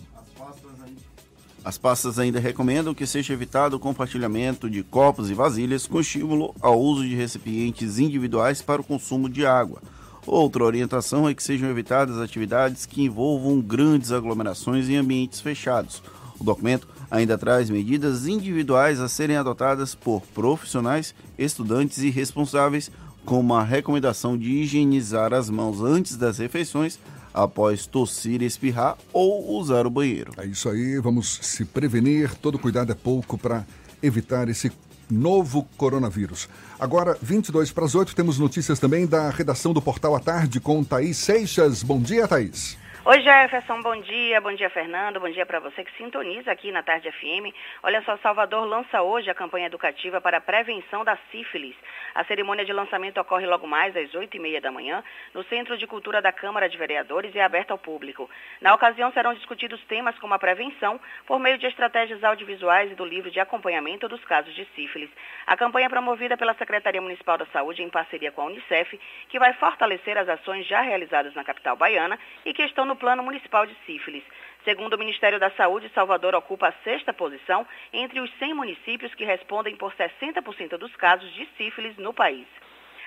As 1.66 1.76
pastas 1.76 2.16
ainda 2.16 2.38
recomendam 2.38 2.94
que 2.94 3.04
seja 3.08 3.32
evitado 3.32 3.74
o 3.74 3.80
compartilhamento 3.80 4.70
de 4.70 4.84
copos 4.84 5.28
e 5.28 5.34
vasilhas 5.34 5.84
com 5.84 5.98
estímulo 5.98 6.54
ao 6.60 6.80
uso 6.80 7.02
de 7.02 7.16
recipientes 7.16 7.98
individuais 7.98 8.62
para 8.62 8.80
o 8.80 8.84
consumo 8.84 9.28
de 9.28 9.44
água. 9.44 9.82
Outra 10.24 10.62
orientação 10.62 11.28
é 11.28 11.34
que 11.34 11.42
sejam 11.42 11.68
evitadas 11.68 12.18
atividades 12.18 12.86
que 12.86 13.02
envolvam 13.02 13.60
grandes 13.60 14.12
aglomerações 14.12 14.88
em 14.88 14.94
ambientes 14.94 15.40
fechados. 15.40 16.04
O 16.38 16.44
documento 16.44 16.86
ainda 17.10 17.36
traz 17.36 17.68
medidas 17.68 18.28
individuais 18.28 19.00
a 19.00 19.08
serem 19.08 19.36
adotadas 19.36 19.92
por 19.92 20.22
profissionais, 20.22 21.16
estudantes 21.36 21.98
e 21.98 22.10
responsáveis, 22.10 22.92
como 23.24 23.54
a 23.54 23.64
recomendação 23.64 24.38
de 24.38 24.52
higienizar 24.52 25.34
as 25.34 25.50
mãos 25.50 25.82
antes 25.82 26.16
das 26.16 26.38
refeições, 26.38 26.96
após 27.36 27.86
tossir, 27.86 28.42
espirrar 28.42 28.96
ou 29.12 29.58
usar 29.58 29.86
o 29.86 29.90
banheiro. 29.90 30.32
É 30.38 30.46
isso 30.46 30.68
aí, 30.68 30.98
vamos 30.98 31.36
se 31.42 31.64
prevenir. 31.66 32.34
Todo 32.36 32.58
cuidado 32.58 32.90
é 32.90 32.94
pouco 32.94 33.36
para 33.36 33.64
evitar 34.02 34.48
esse 34.48 34.72
novo 35.10 35.68
coronavírus. 35.76 36.48
Agora, 36.80 37.16
22 37.20 37.70
para 37.70 37.84
as 37.84 37.94
8, 37.94 38.16
temos 38.16 38.38
notícias 38.38 38.80
também 38.80 39.06
da 39.06 39.30
redação 39.30 39.72
do 39.72 39.82
Portal 39.82 40.16
à 40.16 40.20
Tarde 40.20 40.58
com 40.58 40.82
Thaís 40.82 41.18
Seixas. 41.18 41.82
Bom 41.82 42.00
dia, 42.00 42.26
Thaís. 42.26 42.78
Oi 43.06 43.20
Jefferson, 43.20 43.82
bom 43.82 43.96
dia, 44.00 44.40
bom 44.40 44.52
dia 44.52 44.68
Fernando, 44.68 45.20
bom 45.20 45.30
dia 45.30 45.46
para 45.46 45.60
você 45.60 45.84
que 45.84 45.96
sintoniza 45.96 46.50
aqui 46.50 46.72
na 46.72 46.82
Tarde 46.82 47.08
FM. 47.12 47.54
Olha 47.84 48.02
só, 48.02 48.16
Salvador 48.16 48.66
lança 48.66 49.00
hoje 49.00 49.30
a 49.30 49.34
campanha 49.34 49.66
educativa 49.66 50.20
para 50.20 50.38
a 50.38 50.40
prevenção 50.40 51.04
da 51.04 51.16
sífilis. 51.30 51.76
A 52.16 52.24
cerimônia 52.24 52.64
de 52.64 52.72
lançamento 52.72 53.20
ocorre 53.20 53.44
logo 53.44 53.66
mais 53.66 53.94
às 53.94 54.10
8h30 54.12 54.58
da 54.62 54.72
manhã 54.72 55.04
no 55.34 55.44
Centro 55.44 55.76
de 55.76 55.86
Cultura 55.86 56.22
da 56.22 56.32
Câmara 56.32 56.66
de 56.66 56.78
Vereadores 56.78 57.34
e 57.34 57.38
é 57.38 57.44
aberta 57.44 57.74
ao 57.74 57.78
público. 57.78 58.30
Na 58.58 58.74
ocasião 58.74 59.12
serão 59.12 59.34
discutidos 59.34 59.84
temas 59.84 60.18
como 60.18 60.32
a 60.32 60.38
prevenção 60.38 60.98
por 61.26 61.38
meio 61.38 61.58
de 61.58 61.66
estratégias 61.66 62.24
audiovisuais 62.24 62.90
e 62.90 62.94
do 62.94 63.04
livro 63.04 63.30
de 63.30 63.38
acompanhamento 63.38 64.08
dos 64.08 64.24
casos 64.24 64.54
de 64.54 64.64
sífilis. 64.74 65.10
A 65.46 65.58
campanha 65.58 65.88
é 65.88 65.90
promovida 65.90 66.38
pela 66.38 66.54
Secretaria 66.54 67.02
Municipal 67.02 67.36
da 67.36 67.44
Saúde 67.52 67.82
em 67.82 67.90
parceria 67.90 68.32
com 68.32 68.40
a 68.40 68.46
Unicef, 68.46 68.98
que 69.28 69.38
vai 69.38 69.52
fortalecer 69.52 70.16
as 70.16 70.26
ações 70.26 70.66
já 70.66 70.80
realizadas 70.80 71.34
na 71.34 71.44
capital 71.44 71.76
baiana 71.76 72.18
e 72.46 72.54
que 72.54 72.62
estão 72.62 72.86
no 72.86 72.96
Plano 72.96 73.22
Municipal 73.22 73.66
de 73.66 73.76
Sífilis. 73.84 74.24
Segundo 74.66 74.94
o 74.94 74.98
Ministério 74.98 75.38
da 75.38 75.48
Saúde, 75.52 75.88
Salvador 75.94 76.34
ocupa 76.34 76.66
a 76.66 76.72
sexta 76.82 77.12
posição 77.14 77.64
entre 77.92 78.18
os 78.18 78.28
100 78.36 78.52
municípios 78.52 79.14
que 79.14 79.24
respondem 79.24 79.76
por 79.76 79.94
60% 79.94 80.76
dos 80.76 80.94
casos 80.96 81.32
de 81.34 81.46
sífilis 81.56 81.96
no 81.98 82.12
país. 82.12 82.48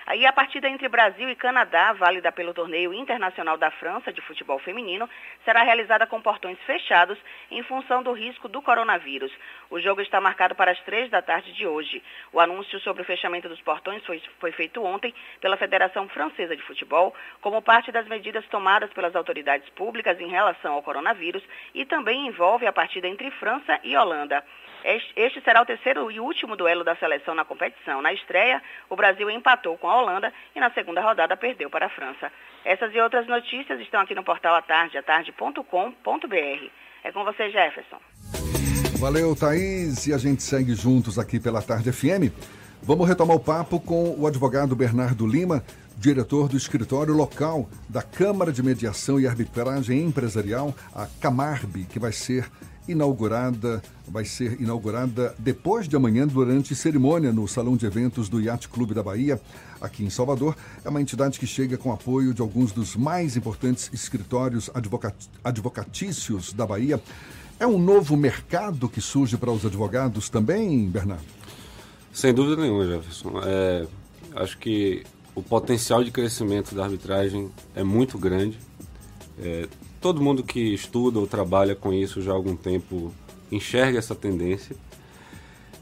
Aí 0.09 0.25
a 0.25 0.33
partida 0.33 0.67
entre 0.67 0.89
Brasil 0.89 1.29
e 1.29 1.35
Canadá, 1.35 1.93
válida 1.93 2.31
pelo 2.31 2.51
torneio 2.51 2.91
internacional 2.91 3.59
da 3.59 3.69
França 3.69 4.11
de 4.11 4.19
futebol 4.21 4.57
feminino, 4.57 5.07
será 5.45 5.61
realizada 5.61 6.07
com 6.07 6.19
portões 6.19 6.57
fechados 6.65 7.15
em 7.51 7.61
função 7.61 8.01
do 8.01 8.11
risco 8.11 8.47
do 8.47 8.59
coronavírus. 8.59 9.31
O 9.69 9.79
jogo 9.79 10.01
está 10.01 10.19
marcado 10.19 10.55
para 10.55 10.71
as 10.71 10.79
três 10.79 11.11
da 11.11 11.21
tarde 11.21 11.53
de 11.53 11.67
hoje. 11.67 12.01
O 12.33 12.39
anúncio 12.39 12.79
sobre 12.79 13.03
o 13.03 13.05
fechamento 13.05 13.47
dos 13.47 13.61
portões 13.61 14.03
foi, 14.03 14.19
foi 14.39 14.51
feito 14.51 14.83
ontem 14.83 15.13
pela 15.39 15.57
Federação 15.57 16.09
Francesa 16.09 16.55
de 16.55 16.63
Futebol, 16.63 17.13
como 17.39 17.61
parte 17.61 17.91
das 17.91 18.07
medidas 18.07 18.43
tomadas 18.47 18.91
pelas 18.93 19.15
autoridades 19.15 19.69
públicas 19.69 20.19
em 20.19 20.27
relação 20.27 20.73
ao 20.73 20.81
coronavírus 20.81 21.43
e 21.71 21.85
também 21.85 22.25
envolve 22.25 22.65
a 22.65 22.73
partida 22.73 23.07
entre 23.07 23.29
França 23.29 23.79
e 23.83 23.95
Holanda. 23.95 24.43
Este 24.83 25.41
será 25.41 25.61
o 25.61 25.65
terceiro 25.65 26.09
e 26.09 26.19
último 26.19 26.55
duelo 26.55 26.83
da 26.83 26.95
seleção 26.95 27.35
na 27.35 27.43
competição. 27.43 28.01
Na 28.01 28.13
estreia, 28.13 28.61
o 28.89 28.95
Brasil 28.95 29.29
empatou 29.29 29.77
com 29.77 29.89
a 29.89 30.01
Holanda 30.01 30.33
e 30.55 30.59
na 30.59 30.71
segunda 30.71 31.01
rodada 31.01 31.35
perdeu 31.35 31.69
para 31.69 31.87
a 31.87 31.89
França. 31.89 32.31
Essas 32.63 32.93
e 32.93 32.99
outras 32.99 33.27
notícias 33.27 33.79
estão 33.79 34.01
aqui 34.01 34.15
no 34.15 34.23
portal 34.23 34.55
atarde, 34.55 34.97
atarde.com.br. 34.97 36.69
É 37.03 37.11
com 37.11 37.23
você, 37.23 37.49
Jefferson. 37.49 37.99
Valeu, 38.99 39.35
Thaís. 39.35 40.07
E 40.07 40.13
a 40.13 40.17
gente 40.17 40.43
segue 40.43 40.73
juntos 40.75 41.17
aqui 41.17 41.39
pela 41.39 41.61
Tarde 41.61 41.91
FM. 41.91 42.33
Vamos 42.81 43.07
retomar 43.07 43.35
o 43.35 43.39
papo 43.39 43.79
com 43.79 44.15
o 44.17 44.25
advogado 44.25 44.75
Bernardo 44.75 45.27
Lima, 45.27 45.63
diretor 45.97 46.47
do 46.47 46.57
escritório 46.57 47.13
local 47.13 47.69
da 47.87 48.01
Câmara 48.01 48.51
de 48.51 48.63
Mediação 48.63 49.19
e 49.19 49.27
Arbitragem 49.27 50.01
Empresarial, 50.01 50.73
a 50.95 51.07
Camarb, 51.21 51.85
que 51.85 51.99
vai 51.99 52.11
ser 52.11 52.49
inaugurada, 52.91 53.81
vai 54.07 54.25
ser 54.25 54.59
inaugurada 54.59 55.35
depois 55.37 55.87
de 55.87 55.95
amanhã 55.95 56.27
durante 56.27 56.75
cerimônia 56.75 57.31
no 57.31 57.47
Salão 57.47 57.77
de 57.77 57.85
Eventos 57.85 58.27
do 58.27 58.41
Yacht 58.41 58.67
Clube 58.69 58.93
da 58.93 59.03
Bahia, 59.03 59.39
aqui 59.79 60.03
em 60.03 60.09
Salvador. 60.09 60.55
É 60.83 60.89
uma 60.89 61.01
entidade 61.01 61.39
que 61.39 61.47
chega 61.47 61.77
com 61.77 61.91
apoio 61.91 62.33
de 62.33 62.41
alguns 62.41 62.71
dos 62.71 62.95
mais 62.95 63.37
importantes 63.37 63.89
escritórios 63.93 64.69
advocat 64.73 65.15
advocatícios 65.43 66.53
da 66.53 66.65
Bahia. 66.65 67.01
É 67.59 67.67
um 67.67 67.77
novo 67.77 68.15
mercado 68.15 68.87
que 68.87 69.01
surge 69.01 69.37
para 69.37 69.51
os 69.51 69.65
advogados 69.65 70.29
também, 70.29 70.87
Bernardo? 70.87 71.23
Sem 72.13 72.33
dúvida 72.33 72.61
nenhuma, 72.61 72.85
Jefferson. 72.85 73.41
É, 73.43 73.85
acho 74.35 74.57
que 74.57 75.03
o 75.35 75.43
potencial 75.43 76.03
de 76.03 76.11
crescimento 76.11 76.73
da 76.73 76.83
arbitragem 76.83 77.49
é 77.75 77.83
muito 77.83 78.17
grande. 78.17 78.57
É, 79.41 79.67
todo 80.01 80.21
mundo 80.21 80.43
que 80.43 80.73
estuda 80.73 81.19
ou 81.19 81.27
trabalha 81.27 81.75
com 81.75 81.93
isso 81.93 82.21
já 82.21 82.31
há 82.31 82.35
algum 82.35 82.55
tempo 82.55 83.13
enxerga 83.51 83.97
essa 83.97 84.15
tendência. 84.15 84.75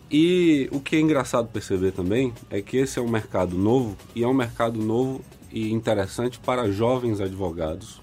E 0.10 0.70
o 0.72 0.80
que 0.80 0.96
é 0.96 1.00
engraçado 1.00 1.50
perceber 1.50 1.92
também 1.92 2.34
é 2.50 2.62
que 2.62 2.78
esse 2.78 2.98
é 2.98 3.02
um 3.02 3.10
mercado 3.10 3.58
novo 3.58 3.98
e 4.16 4.24
é 4.24 4.28
um 4.28 4.34
mercado 4.34 4.80
novo 4.80 5.22
e 5.52 5.72
interessante 5.72 6.40
para 6.40 6.72
jovens 6.72 7.20
advogados. 7.20 8.02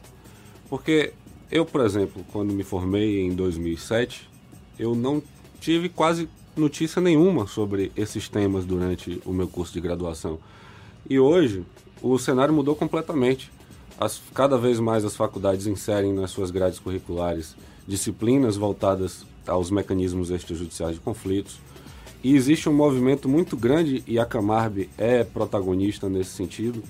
Porque 0.68 1.12
eu, 1.50 1.64
por 1.64 1.80
exemplo, 1.82 2.24
quando 2.32 2.52
me 2.52 2.62
formei 2.62 3.20
em 3.20 3.34
2007, 3.34 4.28
eu 4.78 4.94
não 4.94 5.22
tive 5.60 5.88
quase 5.88 6.28
notícia 6.56 7.00
nenhuma 7.00 7.46
sobre 7.46 7.90
esses 7.96 8.28
temas 8.28 8.64
durante 8.64 9.20
o 9.24 9.32
meu 9.32 9.48
curso 9.48 9.72
de 9.72 9.80
graduação. 9.80 10.38
E 11.08 11.18
hoje 11.18 11.64
o 12.02 12.18
cenário 12.18 12.52
mudou 12.52 12.74
completamente. 12.76 13.50
As, 13.98 14.20
cada 14.34 14.58
vez 14.58 14.80
mais 14.80 15.04
as 15.04 15.16
faculdades 15.16 15.66
inserem 15.66 16.12
nas 16.12 16.30
suas 16.30 16.50
grades 16.50 16.78
curriculares 16.78 17.54
disciplinas 17.86 18.56
voltadas 18.56 19.24
aos 19.46 19.70
mecanismos 19.70 20.30
extrajudiciais 20.30 20.94
de 20.94 21.00
conflitos. 21.00 21.60
E 22.22 22.34
existe 22.34 22.68
um 22.68 22.72
movimento 22.72 23.28
muito 23.28 23.56
grande, 23.56 24.02
e 24.06 24.18
a 24.18 24.24
Camarb 24.24 24.88
é 24.96 25.22
protagonista 25.22 26.08
nesse 26.08 26.30
sentido, 26.30 26.82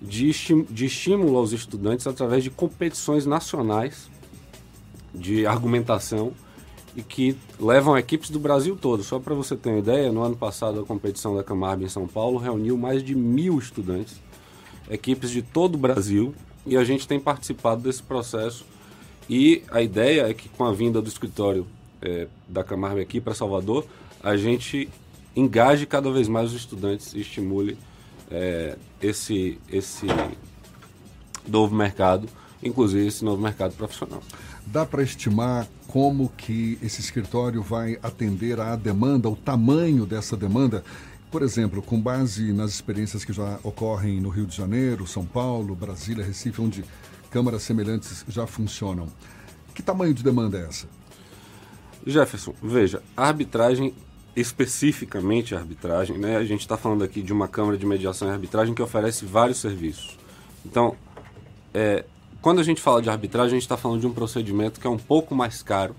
de, 0.00 0.30
de 0.70 0.84
estímulo 0.84 1.38
aos 1.38 1.52
estudantes 1.52 2.06
através 2.06 2.44
de 2.44 2.50
competições 2.50 3.24
nacionais 3.24 4.10
de 5.14 5.46
argumentação 5.46 6.32
e 6.94 7.02
que 7.02 7.36
levam 7.58 7.96
equipes 7.96 8.30
do 8.30 8.38
Brasil 8.38 8.76
todo. 8.76 9.02
Só 9.02 9.18
para 9.18 9.34
você 9.34 9.56
ter 9.56 9.70
uma 9.70 9.78
ideia, 9.78 10.12
no 10.12 10.22
ano 10.22 10.36
passado 10.36 10.80
a 10.80 10.84
competição 10.84 11.34
da 11.34 11.42
Camarb 11.42 11.82
em 11.82 11.88
São 11.88 12.06
Paulo 12.06 12.38
reuniu 12.38 12.76
mais 12.76 13.02
de 13.02 13.14
mil 13.14 13.58
estudantes, 13.58 14.20
equipes 14.90 15.30
de 15.30 15.42
todo 15.42 15.74
o 15.74 15.78
Brasil, 15.78 16.34
e 16.66 16.76
a 16.76 16.84
gente 16.84 17.06
tem 17.06 17.20
participado 17.20 17.82
desse 17.82 18.02
processo. 18.02 18.64
E 19.28 19.62
a 19.70 19.80
ideia 19.80 20.28
é 20.28 20.34
que 20.34 20.48
com 20.48 20.64
a 20.64 20.72
vinda 20.72 21.00
do 21.00 21.08
escritório 21.08 21.66
é, 22.00 22.26
da 22.48 22.62
Camargo 22.62 23.00
aqui 23.00 23.20
para 23.20 23.34
Salvador, 23.34 23.86
a 24.22 24.36
gente 24.36 24.88
engaje 25.36 25.86
cada 25.86 26.10
vez 26.10 26.28
mais 26.28 26.50
os 26.50 26.56
estudantes 26.56 27.14
e 27.14 27.20
estimule 27.20 27.76
é, 28.30 28.76
esse, 29.02 29.58
esse 29.70 30.06
novo 31.46 31.74
mercado, 31.74 32.28
inclusive 32.62 33.06
esse 33.06 33.24
novo 33.24 33.42
mercado 33.42 33.74
profissional. 33.74 34.22
Dá 34.66 34.86
para 34.86 35.02
estimar 35.02 35.66
como 35.86 36.30
que 36.36 36.78
esse 36.82 37.00
escritório 37.00 37.62
vai 37.62 37.98
atender 38.02 38.58
à 38.60 38.74
demanda, 38.76 39.28
o 39.28 39.36
tamanho 39.36 40.06
dessa 40.06 40.36
demanda? 40.36 40.82
Por 41.34 41.42
exemplo, 41.42 41.82
com 41.82 42.00
base 42.00 42.52
nas 42.52 42.70
experiências 42.70 43.24
que 43.24 43.32
já 43.32 43.58
ocorrem 43.64 44.20
no 44.20 44.28
Rio 44.28 44.46
de 44.46 44.56
Janeiro, 44.56 45.04
São 45.04 45.26
Paulo, 45.26 45.74
Brasília, 45.74 46.24
Recife, 46.24 46.60
onde 46.60 46.84
câmaras 47.28 47.64
semelhantes 47.64 48.24
já 48.28 48.46
funcionam. 48.46 49.08
Que 49.74 49.82
tamanho 49.82 50.14
de 50.14 50.22
demanda 50.22 50.58
é 50.58 50.66
essa? 50.68 50.86
Jefferson, 52.06 52.54
veja, 52.62 53.02
a 53.16 53.26
arbitragem, 53.26 53.92
especificamente 54.36 55.56
a 55.56 55.58
arbitragem, 55.58 56.16
né? 56.18 56.36
A 56.36 56.44
gente 56.44 56.60
está 56.60 56.76
falando 56.76 57.02
aqui 57.02 57.20
de 57.20 57.32
uma 57.32 57.48
Câmara 57.48 57.76
de 57.76 57.84
Mediação 57.84 58.28
e 58.28 58.30
Arbitragem 58.30 58.72
que 58.72 58.80
oferece 58.80 59.24
vários 59.24 59.58
serviços. 59.58 60.16
Então, 60.64 60.94
é, 61.74 62.04
quando 62.40 62.60
a 62.60 62.62
gente 62.62 62.80
fala 62.80 63.02
de 63.02 63.10
arbitragem, 63.10 63.56
a 63.56 63.58
gente 63.58 63.62
está 63.62 63.76
falando 63.76 64.00
de 64.00 64.06
um 64.06 64.14
procedimento 64.14 64.78
que 64.78 64.86
é 64.86 64.90
um 64.90 64.98
pouco 64.98 65.34
mais 65.34 65.64
caro 65.64 65.96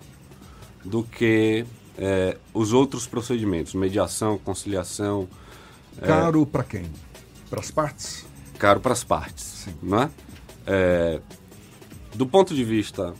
do 0.85 1.03
que 1.03 1.65
é, 1.97 2.37
os 2.53 2.73
outros 2.73 3.07
procedimentos, 3.07 3.73
mediação, 3.73 4.37
conciliação. 4.37 5.27
É, 6.01 6.07
caro 6.07 6.43
é, 6.43 6.45
para 6.45 6.63
quem? 6.63 6.85
Para 7.49 7.59
as 7.59 7.71
partes? 7.71 8.25
Caro 8.57 8.79
para 8.79 8.93
as 8.93 9.03
partes, 9.03 9.43
Sim. 9.43 9.73
não 9.81 10.03
é? 10.03 10.09
Do 12.13 12.25
ponto 12.25 12.55
de 12.55 12.63
vista 12.63 13.13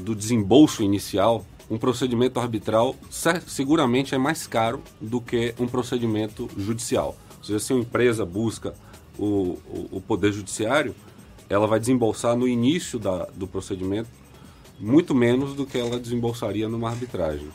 do 0.00 0.14
desembolso 0.14 0.82
inicial, 0.82 1.44
um 1.70 1.78
procedimento 1.78 2.38
arbitral 2.38 2.94
seguramente 3.46 4.14
é 4.14 4.18
mais 4.18 4.46
caro 4.46 4.82
do 5.00 5.20
que 5.20 5.54
um 5.58 5.66
procedimento 5.66 6.48
judicial. 6.56 7.16
Ou 7.38 7.44
seja, 7.44 7.58
se 7.58 7.72
uma 7.72 7.80
empresa 7.80 8.24
busca 8.24 8.74
o, 9.18 9.58
o, 9.68 9.88
o 9.92 10.00
poder 10.00 10.32
judiciário, 10.32 10.94
ela 11.48 11.66
vai 11.66 11.80
desembolsar 11.80 12.36
no 12.36 12.46
início 12.46 12.98
da, 12.98 13.24
do 13.34 13.46
procedimento 13.46 14.08
muito 14.78 15.14
menos 15.14 15.54
do 15.54 15.64
que 15.64 15.78
ela 15.78 15.98
desembolsaria 15.98 16.68
numa 16.68 16.90
arbitragem. 16.90 17.48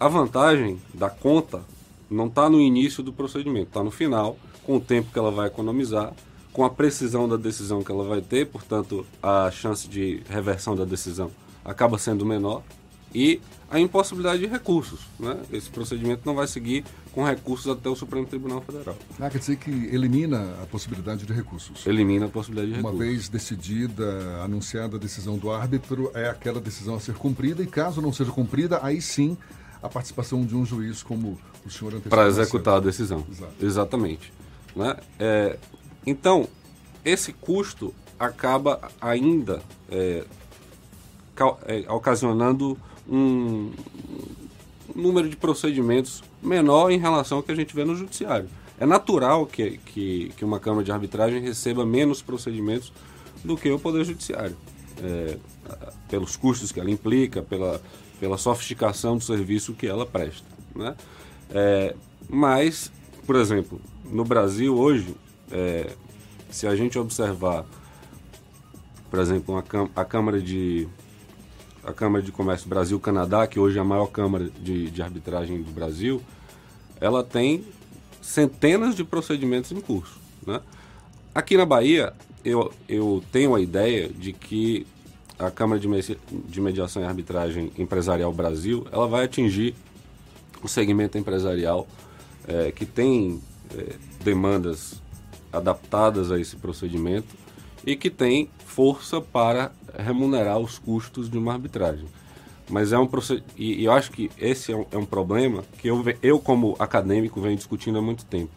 A 0.00 0.08
vantagem 0.08 0.80
da 0.94 1.10
conta 1.10 1.62
não 2.10 2.26
está 2.26 2.48
no 2.48 2.58
início 2.58 3.02
do 3.02 3.12
procedimento, 3.12 3.66
está 3.66 3.84
no 3.84 3.90
final, 3.90 4.38
com 4.64 4.76
o 4.76 4.80
tempo 4.80 5.12
que 5.12 5.18
ela 5.18 5.30
vai 5.30 5.48
economizar, 5.48 6.14
com 6.54 6.64
a 6.64 6.70
precisão 6.70 7.28
da 7.28 7.36
decisão 7.36 7.84
que 7.84 7.92
ela 7.92 8.02
vai 8.04 8.22
ter, 8.22 8.46
portanto, 8.46 9.06
a 9.22 9.50
chance 9.50 9.86
de 9.86 10.22
reversão 10.26 10.74
da 10.74 10.86
decisão 10.86 11.30
acaba 11.62 11.98
sendo 11.98 12.24
menor 12.24 12.62
e 13.14 13.42
a 13.70 13.78
impossibilidade 13.78 14.40
de 14.40 14.46
recursos. 14.46 15.00
Né? 15.18 15.36
Esse 15.52 15.68
procedimento 15.68 16.22
não 16.24 16.34
vai 16.34 16.46
seguir 16.46 16.82
com 17.12 17.22
recursos 17.22 17.70
até 17.70 17.90
o 17.90 17.94
Supremo 17.94 18.26
Tribunal 18.26 18.62
Federal. 18.62 18.96
Ah, 19.20 19.28
quer 19.28 19.38
dizer 19.38 19.56
que 19.56 19.70
elimina 19.70 20.56
a 20.62 20.66
possibilidade 20.66 21.26
de 21.26 21.32
recursos. 21.34 21.86
Elimina 21.86 22.24
a 22.24 22.28
possibilidade 22.30 22.72
de 22.72 22.80
Uma 22.80 22.88
recursos. 22.88 23.06
Uma 23.06 23.12
vez 23.12 23.28
decidida, 23.28 24.42
anunciada 24.42 24.96
a 24.96 24.98
decisão 24.98 25.36
do 25.36 25.50
árbitro, 25.50 26.10
é 26.14 26.26
aquela 26.26 26.58
decisão 26.58 26.94
a 26.94 27.00
ser 27.00 27.16
cumprida 27.16 27.62
e 27.62 27.66
caso 27.66 28.00
não 28.00 28.14
seja 28.14 28.32
cumprida, 28.32 28.80
aí 28.82 29.02
sim 29.02 29.36
a 29.82 29.88
participação 29.88 30.44
de 30.44 30.54
um 30.54 30.64
juiz, 30.64 31.02
como 31.02 31.38
o 31.64 31.70
senhor 31.70 31.94
antecipou. 31.94 32.10
Para 32.10 32.28
executar 32.28 32.76
a 32.76 32.80
decisão. 32.80 33.24
Exato. 33.30 33.52
Exatamente. 33.60 34.32
Né? 34.74 34.96
É, 35.18 35.58
então, 36.06 36.48
esse 37.04 37.32
custo 37.32 37.94
acaba 38.18 38.80
ainda 39.00 39.62
é, 39.90 40.24
é, 41.66 41.92
ocasionando 41.92 42.76
um, 43.08 43.72
um 44.94 45.02
número 45.02 45.28
de 45.28 45.36
procedimentos 45.36 46.22
menor 46.42 46.90
em 46.90 46.98
relação 46.98 47.38
ao 47.38 47.42
que 47.42 47.52
a 47.52 47.54
gente 47.54 47.74
vê 47.74 47.84
no 47.84 47.96
judiciário. 47.96 48.48
É 48.78 48.86
natural 48.86 49.46
que, 49.46 49.78
que, 49.78 50.32
que 50.36 50.44
uma 50.44 50.58
Câmara 50.58 50.84
de 50.84 50.92
Arbitragem 50.92 51.40
receba 51.42 51.84
menos 51.84 52.22
procedimentos 52.22 52.92
do 53.44 53.56
que 53.56 53.70
o 53.70 53.78
Poder 53.78 54.04
Judiciário, 54.04 54.56
é, 55.02 55.36
pelos 56.08 56.36
custos 56.36 56.72
que 56.72 56.80
ela 56.80 56.90
implica, 56.90 57.42
pela, 57.42 57.80
pela 58.20 58.36
sofisticação 58.36 59.16
do 59.16 59.24
serviço 59.24 59.72
que 59.72 59.86
ela 59.86 60.04
presta. 60.04 60.46
Né? 60.76 60.94
É, 61.50 61.96
mas, 62.28 62.92
por 63.26 63.34
exemplo, 63.34 63.80
no 64.04 64.24
Brasil 64.24 64.76
hoje, 64.76 65.16
é, 65.50 65.90
se 66.50 66.66
a 66.66 66.76
gente 66.76 66.98
observar, 66.98 67.64
por 69.10 69.18
exemplo, 69.18 69.56
a, 69.56 70.00
a 70.00 70.04
Câmara 70.04 70.40
de 70.40 70.86
a 71.82 71.94
Câmara 71.94 72.22
de 72.22 72.30
Comércio 72.30 72.68
Brasil-Canadá, 72.68 73.46
que 73.46 73.58
hoje 73.58 73.78
é 73.78 73.80
a 73.80 73.84
maior 73.84 74.06
Câmara 74.06 74.50
de, 74.60 74.90
de 74.90 75.00
arbitragem 75.00 75.62
do 75.62 75.70
Brasil, 75.72 76.22
ela 77.00 77.24
tem 77.24 77.64
centenas 78.20 78.94
de 78.94 79.02
procedimentos 79.02 79.72
em 79.72 79.80
curso. 79.80 80.20
Né? 80.46 80.60
Aqui 81.34 81.56
na 81.56 81.64
Bahia, 81.64 82.12
eu, 82.44 82.70
eu 82.86 83.24
tenho 83.32 83.54
a 83.54 83.60
ideia 83.60 84.08
de 84.08 84.34
que 84.34 84.86
a 85.40 85.50
Câmara 85.50 85.80
de, 85.80 85.88
de 86.30 86.60
Mediação 86.60 87.02
e 87.02 87.06
Arbitragem 87.06 87.72
Empresarial 87.78 88.32
Brasil, 88.32 88.86
ela 88.92 89.08
vai 89.08 89.24
atingir 89.24 89.74
o 90.62 90.68
segmento 90.68 91.16
empresarial 91.16 91.88
é, 92.46 92.70
que 92.70 92.84
tem 92.84 93.40
é, 93.74 93.94
demandas 94.22 95.00
adaptadas 95.50 96.30
a 96.30 96.38
esse 96.38 96.56
procedimento 96.56 97.34
e 97.86 97.96
que 97.96 98.10
tem 98.10 98.50
força 98.66 99.20
para 99.20 99.72
remunerar 99.98 100.58
os 100.58 100.78
custos 100.78 101.30
de 101.30 101.38
uma 101.38 101.54
arbitragem. 101.54 102.06
Mas 102.68 102.92
é 102.92 102.98
um 102.98 103.06
procedimento. 103.06 103.54
E, 103.56 103.80
e, 103.80 103.84
eu 103.86 103.92
acho 103.92 104.12
que 104.12 104.30
esse 104.38 104.70
é 104.70 104.76
um, 104.76 104.86
é 104.92 104.98
um 104.98 105.06
problema 105.06 105.64
que 105.78 105.88
eu, 105.88 106.04
eu, 106.22 106.38
como 106.38 106.76
acadêmico, 106.78 107.40
venho 107.40 107.56
discutindo 107.56 107.98
há 107.98 108.02
muito 108.02 108.26
tempo. 108.26 108.52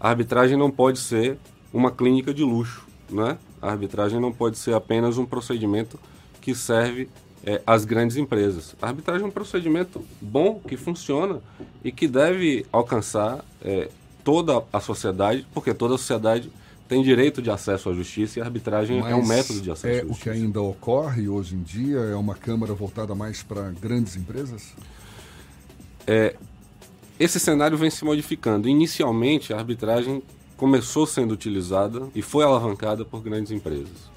A 0.00 0.08
arbitragem 0.10 0.58
não 0.58 0.70
pode 0.70 0.98
ser 0.98 1.38
uma 1.72 1.92
clínica 1.92 2.34
de 2.34 2.42
luxo, 2.42 2.84
né? 3.08 3.38
A 3.62 3.70
arbitragem 3.70 4.20
não 4.20 4.32
pode 4.32 4.58
ser 4.58 4.74
apenas 4.74 5.16
um 5.16 5.24
procedimento 5.24 5.98
que 6.40 6.54
serve 6.54 7.08
é, 7.46 7.62
às 7.66 7.84
grandes 7.84 8.16
empresas. 8.16 8.74
A 8.82 8.88
arbitragem 8.88 9.24
é 9.24 9.26
um 9.26 9.30
procedimento 9.30 10.04
bom, 10.20 10.60
que 10.60 10.76
funciona 10.76 11.40
e 11.84 11.92
que 11.92 12.08
deve 12.08 12.66
alcançar 12.72 13.44
é, 13.62 13.88
toda 14.24 14.64
a 14.72 14.80
sociedade, 14.80 15.46
porque 15.54 15.72
toda 15.72 15.94
a 15.94 15.98
sociedade 15.98 16.50
tem 16.88 17.02
direito 17.02 17.40
de 17.40 17.50
acesso 17.50 17.88
à 17.88 17.94
justiça 17.94 18.38
e 18.38 18.42
a 18.42 18.44
arbitragem 18.44 19.00
Mas 19.00 19.12
é 19.12 19.14
um 19.14 19.26
método 19.26 19.60
de 19.60 19.70
acesso 19.70 19.86
é 19.86 20.00
à 20.00 20.04
justiça. 20.04 20.20
O 20.20 20.22
que 20.22 20.28
ainda 20.28 20.60
ocorre 20.60 21.28
hoje 21.28 21.54
em 21.54 21.62
dia 21.62 21.98
é 21.98 22.16
uma 22.16 22.34
Câmara 22.34 22.74
voltada 22.74 23.14
mais 23.14 23.42
para 23.42 23.70
grandes 23.70 24.16
empresas? 24.16 24.74
É, 26.06 26.36
esse 27.18 27.38
cenário 27.40 27.78
vem 27.78 27.88
se 27.88 28.04
modificando. 28.04 28.68
Inicialmente, 28.68 29.52
a 29.52 29.58
arbitragem 29.58 30.22
começou 30.62 31.08
sendo 31.08 31.34
utilizada 31.34 32.08
e 32.14 32.22
foi 32.22 32.44
alavancada 32.44 33.04
por 33.04 33.20
grandes 33.20 33.50
empresas. 33.50 34.08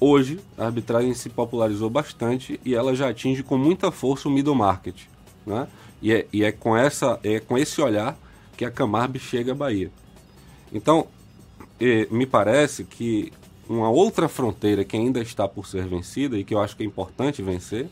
Hoje, 0.00 0.40
a 0.58 0.66
arbitragem 0.66 1.14
se 1.14 1.28
popularizou 1.28 1.88
bastante 1.88 2.58
e 2.64 2.74
ela 2.74 2.92
já 2.92 3.08
atinge 3.08 3.44
com 3.44 3.56
muita 3.56 3.92
força 3.92 4.28
o 4.28 4.32
middle 4.32 4.56
market. 4.56 4.96
Né? 5.46 5.68
E, 6.02 6.12
é, 6.12 6.26
e 6.32 6.42
é, 6.42 6.50
com 6.50 6.76
essa, 6.76 7.20
é 7.22 7.38
com 7.38 7.56
esse 7.56 7.80
olhar 7.80 8.18
que 8.56 8.64
a 8.64 8.70
Camarb 8.72 9.16
chega 9.20 9.52
à 9.52 9.54
Bahia. 9.54 9.92
Então, 10.72 11.06
me 12.10 12.26
parece 12.26 12.82
que 12.82 13.32
uma 13.68 13.88
outra 13.88 14.28
fronteira 14.28 14.84
que 14.84 14.96
ainda 14.96 15.20
está 15.20 15.46
por 15.46 15.68
ser 15.68 15.86
vencida 15.86 16.36
e 16.36 16.42
que 16.42 16.52
eu 16.52 16.60
acho 16.60 16.76
que 16.76 16.82
é 16.82 16.86
importante 16.86 17.42
vencer 17.42 17.86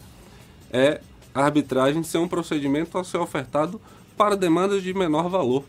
é 0.73 1.01
a 1.33 1.45
arbitragem 1.45 2.03
ser 2.03 2.19
um 2.19 2.27
procedimento 2.27 2.99
a 2.99 3.05
ser 3.05 3.19
ofertado 3.19 3.81
para 4.17 4.37
demandas 4.37 4.83
de 4.83 4.93
menor 4.93 5.29
valor. 5.29 5.63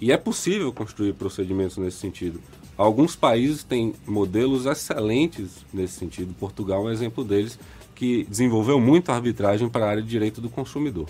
E 0.00 0.12
é 0.12 0.16
possível 0.16 0.72
construir 0.72 1.14
procedimentos 1.14 1.76
nesse 1.78 1.98
sentido. 1.98 2.40
Alguns 2.76 3.16
países 3.16 3.64
têm 3.64 3.94
modelos 4.06 4.66
excelentes 4.66 5.64
nesse 5.72 5.94
sentido. 5.94 6.34
Portugal 6.34 6.82
é 6.82 6.90
um 6.90 6.92
exemplo 6.92 7.24
deles, 7.24 7.58
que 7.94 8.24
desenvolveu 8.24 8.78
muito 8.78 9.10
a 9.10 9.14
arbitragem 9.14 9.68
para 9.68 9.86
a 9.86 9.88
área 9.88 10.02
de 10.02 10.08
direito 10.08 10.40
do 10.40 10.50
consumidor. 10.50 11.08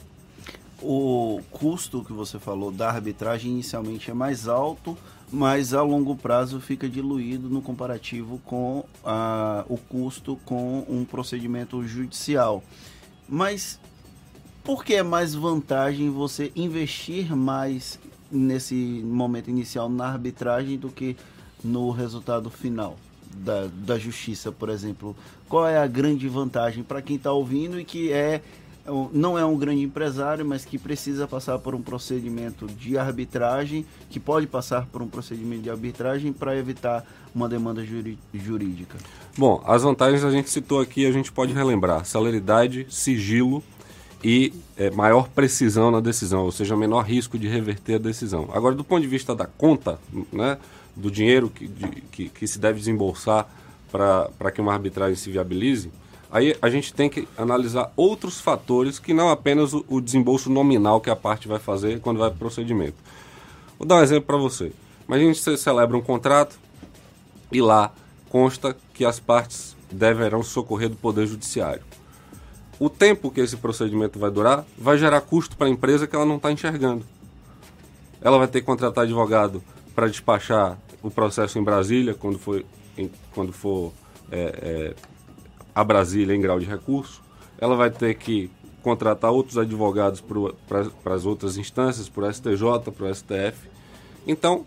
O 0.81 1.41
custo 1.51 2.05
que 2.05 2.13
você 2.13 2.39
falou 2.39 2.71
da 2.71 2.89
arbitragem 2.89 3.51
inicialmente 3.51 4.11
é 4.11 4.15
mais 4.15 4.47
alto, 4.47 4.97
mas 5.33 5.75
a 5.75 5.83
longo 5.83 6.15
prazo 6.15 6.61
fica 6.61 6.89
diluído 6.89 7.49
no 7.49 7.61
comparativo 7.61 8.41
com 8.45 8.85
a, 9.05 9.65
o 9.69 9.77
custo 9.77 10.39
com 10.45 10.85
um 10.89 11.05
procedimento 11.05 11.83
judicial. 11.85 12.63
Mas 13.29 13.81
por 14.63 14.85
que 14.85 14.95
é 14.95 15.03
mais 15.03 15.35
vantagem 15.35 16.11
você 16.11 16.53
investir 16.55 17.35
mais 17.35 17.99
nesse 18.31 18.75
momento 18.75 19.51
inicial 19.51 19.89
na 19.89 20.07
arbitragem 20.07 20.79
do 20.79 20.89
que 20.89 21.17
no 21.63 21.91
resultado 21.91 22.51
final 22.51 22.97
da, 23.31 23.69
da 23.73 23.99
justiça, 23.99 24.51
por 24.53 24.69
exemplo? 24.69 25.17
Qual 25.49 25.67
é 25.67 25.79
a 25.79 25.87
grande 25.87 26.29
vantagem 26.29 26.83
para 26.83 27.03
quem 27.03 27.17
está 27.17 27.33
ouvindo 27.33 27.79
e 27.79 27.85
que 27.85 28.13
é 28.13 28.41
não 29.13 29.37
é 29.37 29.45
um 29.45 29.57
grande 29.57 29.83
empresário, 29.83 30.45
mas 30.45 30.65
que 30.65 30.79
precisa 30.79 31.27
passar 31.27 31.59
por 31.59 31.75
um 31.75 31.83
procedimento 31.83 32.67
de 32.67 32.97
arbitragem, 32.97 33.85
que 34.09 34.21
pode 34.21 34.47
passar 34.47 34.87
por 34.87 35.03
um 35.03 35.09
procedimento 35.09 35.63
de 35.63 35.71
arbitragem 35.71 36.33
para 36.33 36.57
evitar 36.57 37.05
uma 37.35 37.49
demanda 37.49 37.85
jurídica? 38.33 38.97
Bom, 39.37 39.63
as 39.67 39.83
vantagens 39.83 40.25
a 40.25 40.31
gente 40.31 40.49
citou 40.51 40.81
aqui, 40.81 41.05
a 41.05 41.13
gente 41.13 41.33
pode 41.33 41.53
relembrar: 41.53 42.05
celeridade, 42.05 42.87
sigilo 42.89 43.63
e 44.29 44.53
é, 44.77 44.91
maior 44.91 45.29
precisão 45.29 45.89
na 45.89 46.01
decisão, 46.01 46.43
ou 46.47 46.51
seja, 46.51 46.77
menor 46.77 47.03
risco 47.03 47.39
de 47.39 47.47
reverter 47.47 47.95
a 47.95 47.99
decisão. 47.99 48.49
Agora, 48.53 48.75
do 48.75 48.83
ponto 48.83 49.01
de 49.01 49.07
vista 49.07 49.37
da 49.37 49.47
conta, 49.47 50.01
né, 50.33 50.59
do 50.97 51.13
dinheiro 51.13 51.49
que, 51.49 51.69
de, 51.69 51.89
que, 52.11 52.29
que 52.31 52.47
se 52.49 52.59
deve 52.59 52.81
desembolsar 52.81 53.49
para 53.89 54.51
que 54.51 54.61
uma 54.61 54.73
arbitragem 54.73 55.15
se 55.15 55.31
viabilize, 55.31 55.93
aí 56.29 56.57
a 56.61 56.69
gente 56.69 56.93
tem 56.93 57.09
que 57.09 57.29
analisar 57.39 57.93
outros 57.95 58.41
fatores 58.41 58.99
que 58.99 59.15
não 59.15 59.31
apenas 59.31 59.73
o, 59.73 59.85
o 59.87 60.01
desembolso 60.01 60.51
nominal 60.51 61.01
que 61.01 61.09
a 61.09 61.15
parte 61.15 61.47
vai 61.47 61.61
fazer 61.61 62.01
quando 62.01 62.19
vai 62.19 62.29
para 62.29 62.35
o 62.35 62.41
procedimento. 62.41 62.97
Vou 63.79 63.87
dar 63.87 63.95
um 63.95 64.03
exemplo 64.03 64.25
para 64.25 64.39
você. 64.39 64.73
Imagina 65.07 65.33
que 65.35 65.39
você 65.39 65.57
celebra 65.57 65.97
um 65.97 66.03
contrato 66.03 66.59
e 67.53 67.63
lá 67.63 67.95
consta 68.29 68.77
que 68.93 69.05
as 69.05 69.21
partes 69.21 69.77
deverão 69.89 70.43
socorrer 70.43 70.89
do 70.89 70.97
Poder 70.97 71.29
Judiciário. 71.29 71.83
O 72.79 72.91
tempo 72.91 73.31
que 73.31 73.41
esse 73.41 73.57
procedimento 73.57 74.19
vai 74.19 74.31
durar 74.31 74.65
vai 74.77 74.99
gerar 74.99 75.21
custo 75.23 75.57
para 75.57 75.67
a 75.67 75.71
empresa 75.71 76.07
que 76.07 76.15
ela 76.15 76.27
não 76.27 76.37
está 76.37 76.53
enxergando. 76.53 77.05
Ela 78.21 78.39
vai 78.39 78.47
ter 78.47 78.61
que 78.61 78.67
contratar 78.67 79.05
advogado 79.05 79.63
para 79.95 80.09
despachar 80.09 80.79
o 81.03 81.11
processo 81.11 81.59
em 81.59 81.63
Brasília, 81.63 82.13
quando 82.13 82.39
for, 82.39 82.65
em, 82.99 83.11
quando 83.33 83.53
for 83.53 83.93
é, 84.31 84.95
é, 84.95 84.95
a 85.75 85.83
Brasília 85.83 86.35
em 86.35 86.41
grau 86.41 86.59
de 86.59 86.67
recurso. 86.67 87.23
Ela 87.59 87.77
vai 87.77 87.91
ter 87.91 88.15
que 88.15 88.51
contratar 88.83 89.31
outros 89.31 89.57
advogados 89.57 90.21
para 90.21 91.15
as 91.15 91.25
outras 91.25 91.57
instâncias, 91.57 92.09
para 92.09 92.29
o 92.29 92.33
STJ, 92.33 92.93
para 92.95 93.07
o 93.07 93.15
STF. 93.15 93.69
Então, 94.27 94.67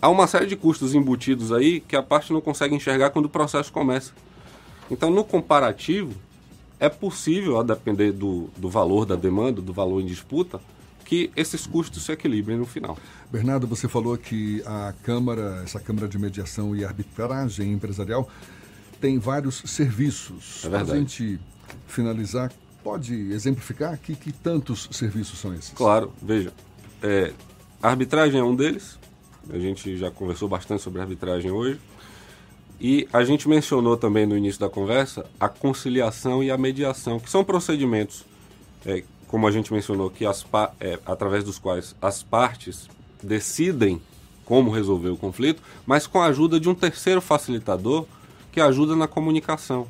há 0.00 0.08
uma 0.08 0.26
série 0.26 0.46
de 0.46 0.56
custos 0.56 0.94
embutidos 0.94 1.52
aí 1.52 1.80
que 1.80 1.96
a 1.96 2.02
parte 2.02 2.32
não 2.32 2.40
consegue 2.40 2.74
enxergar 2.74 3.10
quando 3.10 3.26
o 3.26 3.28
processo 3.28 3.72
começa. 3.72 4.12
Então, 4.90 5.10
no 5.10 5.24
comparativo, 5.24 6.14
é 6.80 6.88
possível, 6.88 7.58
a 7.58 7.62
depender 7.62 8.12
do, 8.12 8.48
do 8.56 8.68
valor 8.68 9.04
da 9.04 9.16
demanda, 9.16 9.60
do 9.60 9.72
valor 9.72 10.00
em 10.00 10.06
disputa, 10.06 10.60
que 11.04 11.30
esses 11.34 11.66
custos 11.66 12.04
se 12.04 12.12
equilibrem 12.12 12.58
no 12.58 12.66
final. 12.66 12.98
Bernardo, 13.30 13.66
você 13.66 13.88
falou 13.88 14.16
que 14.16 14.62
a 14.66 14.92
Câmara, 15.02 15.62
essa 15.64 15.80
Câmara 15.80 16.06
de 16.06 16.18
Mediação 16.18 16.76
e 16.76 16.84
Arbitragem 16.84 17.72
Empresarial, 17.72 18.28
tem 19.00 19.18
vários 19.18 19.62
serviços. 19.64 20.64
É 20.64 20.68
verdade. 20.68 20.92
a 20.92 20.96
gente 20.96 21.40
finalizar, 21.86 22.52
pode 22.84 23.14
exemplificar 23.32 23.98
que, 23.98 24.14
que 24.14 24.32
tantos 24.32 24.88
serviços 24.92 25.38
são 25.38 25.54
esses? 25.54 25.70
Claro, 25.70 26.12
veja. 26.20 26.52
É, 27.02 27.32
a 27.82 27.88
arbitragem 27.88 28.40
é 28.40 28.44
um 28.44 28.54
deles. 28.54 28.98
A 29.50 29.58
gente 29.58 29.96
já 29.96 30.10
conversou 30.10 30.48
bastante 30.48 30.82
sobre 30.82 31.00
arbitragem 31.00 31.50
hoje. 31.50 31.80
E 32.80 33.08
a 33.12 33.24
gente 33.24 33.48
mencionou 33.48 33.96
também 33.96 34.24
no 34.24 34.36
início 34.36 34.60
da 34.60 34.68
conversa 34.68 35.26
a 35.38 35.48
conciliação 35.48 36.44
e 36.44 36.50
a 36.50 36.56
mediação, 36.56 37.18
que 37.18 37.28
são 37.28 37.42
procedimentos, 37.42 38.24
é, 38.86 39.02
como 39.26 39.48
a 39.48 39.50
gente 39.50 39.72
mencionou, 39.72 40.10
que 40.10 40.24
as, 40.24 40.46
é, 40.78 40.98
através 41.04 41.42
dos 41.42 41.58
quais 41.58 41.96
as 42.00 42.22
partes 42.22 42.88
decidem 43.22 44.00
como 44.44 44.70
resolver 44.70 45.08
o 45.08 45.16
conflito, 45.16 45.60
mas 45.84 46.06
com 46.06 46.20
a 46.20 46.26
ajuda 46.26 46.60
de 46.60 46.68
um 46.68 46.74
terceiro 46.74 47.20
facilitador 47.20 48.06
que 48.52 48.60
ajuda 48.60 48.94
na 48.94 49.08
comunicação. 49.08 49.86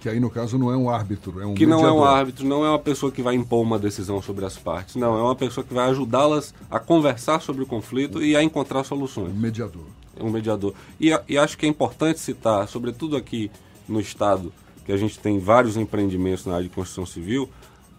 Que 0.00 0.08
aí, 0.08 0.20
no 0.20 0.30
caso, 0.30 0.56
não 0.56 0.70
é 0.70 0.76
um 0.76 0.88
árbitro, 0.88 1.40
é 1.40 1.46
um 1.46 1.54
Que 1.54 1.66
mediador. 1.66 1.82
não 1.82 1.88
é 1.88 2.00
um 2.00 2.04
árbitro, 2.04 2.46
não 2.46 2.64
é 2.64 2.68
uma 2.68 2.78
pessoa 2.78 3.10
que 3.10 3.22
vai 3.22 3.34
impor 3.34 3.62
uma 3.62 3.78
decisão 3.78 4.22
sobre 4.22 4.44
as 4.44 4.56
partes. 4.56 4.96
Não, 4.96 5.18
é 5.18 5.22
uma 5.22 5.34
pessoa 5.34 5.64
que 5.64 5.74
vai 5.74 5.88
ajudá-las 5.90 6.54
a 6.70 6.78
conversar 6.78 7.40
sobre 7.40 7.62
o 7.62 7.66
conflito 7.66 8.22
e 8.22 8.36
a 8.36 8.42
encontrar 8.42 8.84
soluções. 8.84 9.30
Um 9.32 9.40
mediador 9.40 9.84
um 10.20 10.30
mediador. 10.30 10.74
E, 11.00 11.10
e 11.28 11.38
acho 11.38 11.56
que 11.56 11.66
é 11.66 11.68
importante 11.68 12.20
citar, 12.20 12.68
sobretudo 12.68 13.16
aqui 13.16 13.50
no 13.88 14.00
Estado, 14.00 14.52
que 14.84 14.92
a 14.92 14.96
gente 14.96 15.18
tem 15.18 15.38
vários 15.38 15.76
empreendimentos 15.76 16.46
na 16.46 16.54
área 16.54 16.68
de 16.68 16.74
construção 16.74 17.06
civil, 17.06 17.48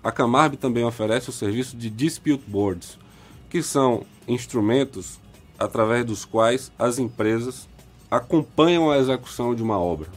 a 0.03 0.11
Camarb 0.11 0.55
também 0.55 0.83
oferece 0.83 1.29
o 1.29 1.33
serviço 1.33 1.75
de 1.75 1.89
Dispute 1.89 2.43
Boards, 2.47 2.99
que 3.49 3.63
são 3.63 4.05
instrumentos 4.27 5.19
através 5.57 6.05
dos 6.05 6.25
quais 6.25 6.71
as 6.77 6.99
empresas 6.99 7.67
acompanham 8.09 8.91
a 8.91 8.97
execução 8.97 9.55
de 9.55 9.63
uma 9.63 9.79
obra. 9.79 10.07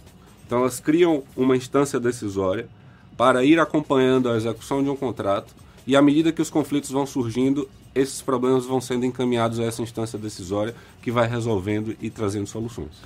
Então 0.47 0.61
elas 0.61 0.81
criam 0.81 1.23
uma 1.37 1.57
instância 1.57 1.99
decisória 1.99 2.69
para 3.17 3.45
ir 3.45 3.59
acompanhando 3.59 4.29
a 4.31 4.37
execução 4.37 4.83
de 4.83 4.91
um 4.91 4.97
contrato 4.97 5.55
e 5.87 5.97
à 5.97 6.03
medida 6.03 6.33
que 6.33 6.43
os 6.43 6.51
conflitos 6.51 6.91
vão 6.91 7.07
surgindo, 7.07 7.69
esses 7.95 8.21
problemas 8.21 8.67
vão 8.67 8.81
sendo 8.81 9.07
encaminhados 9.07 9.59
a 9.59 9.65
essa 9.65 9.83
instância 9.83 10.19
decisória 10.19 10.75
que 11.09 11.13
vai 11.13 11.27
resolvendo 11.27 11.97
e 12.03 12.11
trazendo 12.11 12.47
soluções. 12.47 13.01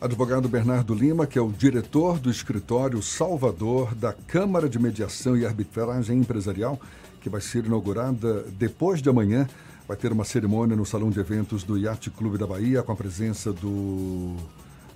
Advogado 0.00 0.48
Bernardo 0.48 0.94
Lima, 0.94 1.26
que 1.26 1.36
é 1.36 1.42
o 1.42 1.50
diretor 1.50 2.20
do 2.20 2.30
escritório 2.30 3.02
Salvador 3.02 3.96
da 3.96 4.12
Câmara 4.12 4.68
de 4.68 4.78
Mediação 4.78 5.36
e 5.36 5.44
Arbitragem 5.44 6.20
Empresarial, 6.20 6.80
que 7.20 7.28
vai 7.28 7.40
ser 7.40 7.64
inaugurada 7.64 8.44
depois 8.56 9.02
de 9.02 9.08
amanhã. 9.08 9.48
Vai 9.88 9.96
ter 9.96 10.12
uma 10.12 10.24
cerimônia 10.24 10.76
no 10.76 10.86
Salão 10.86 11.10
de 11.10 11.18
Eventos 11.18 11.64
do 11.64 11.76
Yacht 11.76 12.10
Clube 12.10 12.38
da 12.38 12.46
Bahia, 12.46 12.80
com 12.80 12.92
a 12.92 12.96
presença 12.96 13.52
do, 13.52 14.36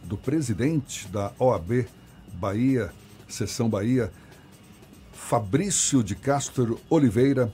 do 0.05 0.17
presidente 0.17 1.09
da 1.09 1.33
OAB 1.41 1.85
Bahia, 2.35 2.93
Seção 3.29 3.69
Bahia, 3.69 4.13
Fabrício 5.13 6.01
de 6.01 6.15
Castro 6.15 6.79
Oliveira, 6.89 7.53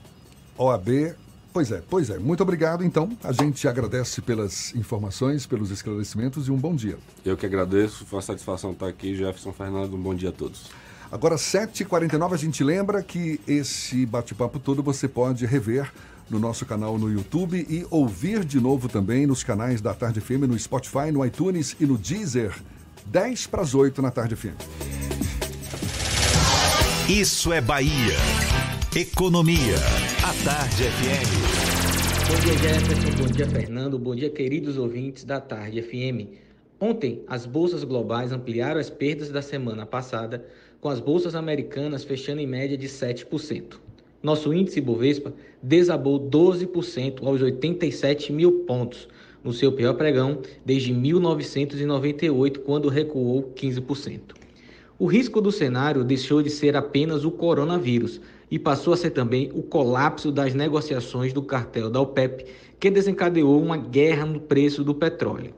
OAB 0.55 1.15
Pois 1.59 1.71
é, 1.73 1.83
pois 1.89 2.09
é. 2.09 2.17
Muito 2.17 2.41
obrigado, 2.41 2.85
então. 2.85 3.09
A 3.21 3.33
gente 3.33 3.67
agradece 3.67 4.21
pelas 4.21 4.73
informações, 4.75 5.45
pelos 5.45 5.71
esclarecimentos 5.71 6.47
e 6.47 6.51
um 6.51 6.55
bom 6.55 6.73
dia. 6.73 6.97
Eu 7.25 7.35
que 7.35 7.45
agradeço, 7.45 8.05
foi 8.05 8.15
uma 8.15 8.21
satisfação 8.21 8.71
estar 8.71 8.87
aqui. 8.87 9.13
Jefferson 9.13 9.51
Fernando, 9.51 9.93
um 9.93 10.01
bom 10.01 10.15
dia 10.15 10.29
a 10.29 10.31
todos. 10.31 10.67
Agora, 11.11 11.35
7h49, 11.35 12.33
a 12.33 12.37
gente 12.37 12.63
lembra 12.63 13.03
que 13.03 13.41
esse 13.45 14.05
bate-papo 14.05 14.57
todo 14.57 14.81
você 14.81 15.05
pode 15.05 15.45
rever 15.45 15.91
no 16.29 16.39
nosso 16.39 16.65
canal 16.65 16.97
no 16.97 17.11
YouTube 17.11 17.67
e 17.69 17.85
ouvir 17.89 18.45
de 18.45 18.61
novo 18.61 18.87
também 18.87 19.27
nos 19.27 19.43
canais 19.43 19.81
da 19.81 19.93
Tarde 19.93 20.21
FM, 20.21 20.47
no 20.47 20.57
Spotify, 20.57 21.11
no 21.11 21.25
iTunes 21.25 21.75
e 21.77 21.85
no 21.85 21.97
Deezer. 21.97 22.55
10 23.05 23.47
para 23.47 23.63
as 23.63 23.75
8 23.75 24.01
na 24.01 24.11
Tarde 24.11 24.37
FM. 24.37 24.55
Isso 27.09 27.51
é 27.51 27.59
Bahia. 27.59 28.15
Economia. 28.95 30.08
A 30.29 30.33
Tarde 30.45 30.83
FM. 30.83 32.27
Bom 32.27 32.39
dia, 32.41 32.53
Jefferson. 32.59 33.23
Bom 33.23 33.31
dia, 33.31 33.47
Fernando. 33.47 33.97
Bom 33.97 34.13
dia, 34.13 34.29
queridos 34.29 34.77
ouvintes 34.77 35.23
da 35.23 35.41
Tarde 35.41 35.81
FM. 35.81 36.37
Ontem, 36.79 37.23
as 37.27 37.47
bolsas 37.47 37.83
globais 37.83 38.31
ampliaram 38.31 38.79
as 38.79 38.91
perdas 38.91 39.31
da 39.31 39.41
semana 39.41 39.87
passada, 39.87 40.45
com 40.79 40.87
as 40.87 40.99
bolsas 40.99 41.33
americanas 41.33 42.03
fechando 42.03 42.41
em 42.41 42.45
média 42.45 42.77
de 42.77 42.87
7%. 42.87 43.79
Nosso 44.21 44.53
índice 44.53 44.79
Bovespa 44.79 45.33
desabou 45.63 46.19
12% 46.19 47.25
aos 47.25 47.41
87 47.41 48.31
mil 48.31 48.51
pontos, 48.67 49.07
no 49.43 49.51
seu 49.51 49.71
pior 49.71 49.95
pregão 49.95 50.43
desde 50.63 50.93
1998, 50.93 52.59
quando 52.59 52.87
recuou 52.87 53.51
15%. 53.55 54.35
O 54.99 55.07
risco 55.07 55.41
do 55.41 55.51
cenário 55.51 56.03
deixou 56.03 56.43
de 56.43 56.51
ser 56.51 56.75
apenas 56.75 57.25
o 57.25 57.31
coronavírus 57.31 58.21
e 58.49 58.57
passou 58.57 58.93
a 58.93 58.97
ser 58.97 59.11
também 59.11 59.51
o 59.53 59.61
colapso 59.61 60.31
das 60.31 60.53
negociações 60.53 61.33
do 61.33 61.41
cartel 61.41 61.89
da 61.89 62.01
OPEP, 62.01 62.45
que 62.79 62.89
desencadeou 62.89 63.61
uma 63.61 63.77
guerra 63.77 64.25
no 64.25 64.39
preço 64.39 64.83
do 64.83 64.95
petróleo. 64.95 65.53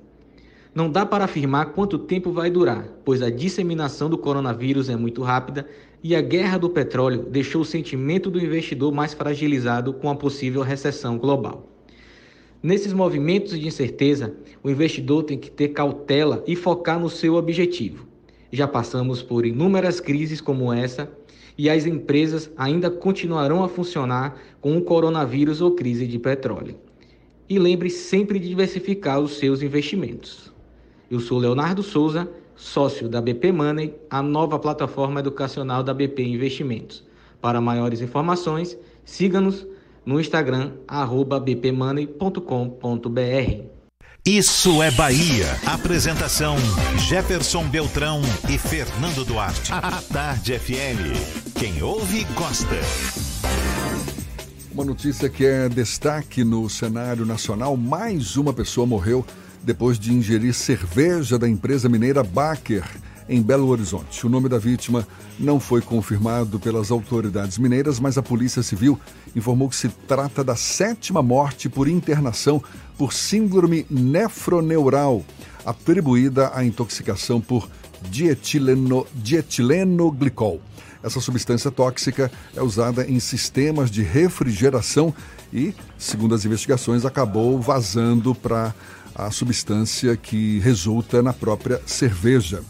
Não 0.73 0.89
dá 0.89 1.05
para 1.05 1.25
afirmar 1.25 1.73
quanto 1.73 1.99
tempo 1.99 2.31
vai 2.31 2.49
durar, 2.49 2.87
pois 3.03 3.21
a 3.21 3.29
disseminação 3.29 4.09
do 4.09 4.17
coronavírus 4.17 4.89
é 4.89 4.95
muito 4.95 5.21
rápida 5.21 5.67
e 6.03 6.15
a 6.15 6.21
guerra 6.21 6.57
do 6.57 6.69
petróleo 6.69 7.27
deixou 7.29 7.61
o 7.61 7.65
sentimento 7.65 8.31
do 8.31 8.39
investidor 8.39 8.91
mais 8.91 9.13
fragilizado 9.13 9.93
com 9.93 10.09
a 10.09 10.15
possível 10.15 10.61
recessão 10.61 11.17
global. 11.17 11.67
Nesses 12.63 12.93
movimentos 12.93 13.59
de 13.59 13.67
incerteza, 13.67 14.33
o 14.63 14.69
investidor 14.69 15.23
tem 15.23 15.37
que 15.37 15.49
ter 15.49 15.69
cautela 15.69 16.43
e 16.47 16.55
focar 16.55 16.99
no 16.99 17.09
seu 17.09 17.35
objetivo. 17.35 18.07
Já 18.51 18.67
passamos 18.67 19.21
por 19.21 19.45
inúmeras 19.45 19.99
crises 19.99 20.39
como 20.39 20.71
essa 20.71 21.11
e 21.62 21.70
as 21.70 21.86
empresas 21.86 22.49
ainda 22.57 22.89
continuarão 22.89 23.64
a 23.64 23.70
funcionar 23.70 24.36
com 24.59 24.76
o 24.76 24.82
coronavírus 24.82 25.62
ou 25.62 25.76
crise 25.76 26.07
de 26.07 26.18
petróleo. 26.18 26.76
E 27.47 27.59
lembre 27.59 27.88
sempre 27.88 28.39
de 28.39 28.49
diversificar 28.49 29.20
os 29.20 29.38
seus 29.38 29.62
investimentos. 29.62 30.51
Eu 31.07 31.20
sou 31.20 31.38
Leonardo 31.38 31.84
Souza, 31.84 32.28
sócio 32.55 33.07
da 33.07 33.22
BP 33.22 33.51
Money, 33.51 33.93
a 34.09 34.24
nova 34.24 34.57
plataforma 34.57 35.20
educacional 35.20 35.84
da 35.84 35.93
BP 35.93 36.24
Investimentos. 36.24 37.03
Para 37.39 37.62
maiores 37.62 38.01
informações, 38.01 38.76
siga-nos 39.05 39.68
no 40.03 40.20
Instagram, 40.20 40.72
bpmoney.com.br. 41.45 43.80
Isso 44.24 44.84
é 44.84 44.91
Bahia. 44.91 45.47
Apresentação: 45.65 46.55
Jefferson 47.09 47.67
Beltrão 47.67 48.22
e 48.47 48.55
Fernando 48.55 49.26
Duarte. 49.26 49.74
A 49.74 49.99
Tarde 50.13 50.59
FM. 50.59 51.57
Quem 51.57 51.82
ouve, 51.82 52.24
gosta. 52.36 52.76
Uma 54.72 54.86
notícia 54.86 55.28
que 55.28 55.43
é 55.43 55.67
destaque 55.67 56.43
no 56.43 56.69
cenário 56.69 57.26
nacional: 57.26 57.76
mais 57.76 58.38
uma 58.38 58.53
pessoa 58.53 58.86
morreu 58.86 59.26
depois 59.63 59.97
de 59.97 60.13
ingerir 60.13 60.53
cerveja 60.53 61.39
da 61.39 61.49
empresa 61.49 61.89
mineira 61.89 62.22
Baker, 62.22 62.84
em 63.32 63.41
Belo 63.41 63.69
Horizonte. 63.69 64.27
O 64.27 64.29
nome 64.29 64.49
da 64.49 64.59
vítima 64.59 65.07
não 65.39 65.57
foi 65.57 65.82
confirmado 65.82 66.59
pelas 66.59 66.91
autoridades 66.91 67.57
mineiras, 67.57 67.97
mas 67.97 68.17
a 68.17 68.21
Polícia 68.21 68.61
Civil 68.61 68.99
informou 69.34 69.69
que 69.69 69.75
se 69.77 69.88
trata 69.88 70.43
da 70.43 70.53
sétima 70.57 71.23
morte 71.23 71.69
por 71.69 71.88
internação 71.88 72.61
por 72.97 73.13
síndrome 73.13 73.86
nefroneural, 73.89 75.23
atribuída 75.65 76.51
à 76.53 76.65
intoxicação 76.65 77.39
por 77.39 77.69
dietileno, 78.09 79.07
dietilenoglicol. 79.15 80.59
Essa 81.01 81.21
substância 81.21 81.71
tóxica 81.71 82.29
é 82.53 82.61
usada 82.61 83.09
em 83.09 83.19
sistemas 83.21 83.89
de 83.89 84.03
refrigeração 84.03 85.15
e, 85.53 85.73
segundo 85.97 86.36
as 86.36 86.43
investigações, 86.43 87.05
acabou 87.05 87.61
vazando 87.61 88.36
para 88.36 88.75
a 89.15 89.32
substância 89.32 90.17
que 90.17 90.59
resulta 90.59 91.23
na 91.23 91.32
própria 91.32 91.82
cerveja. 91.86 92.61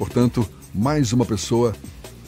Portanto, 0.00 0.48
mais 0.74 1.12
uma 1.12 1.26
pessoa 1.26 1.74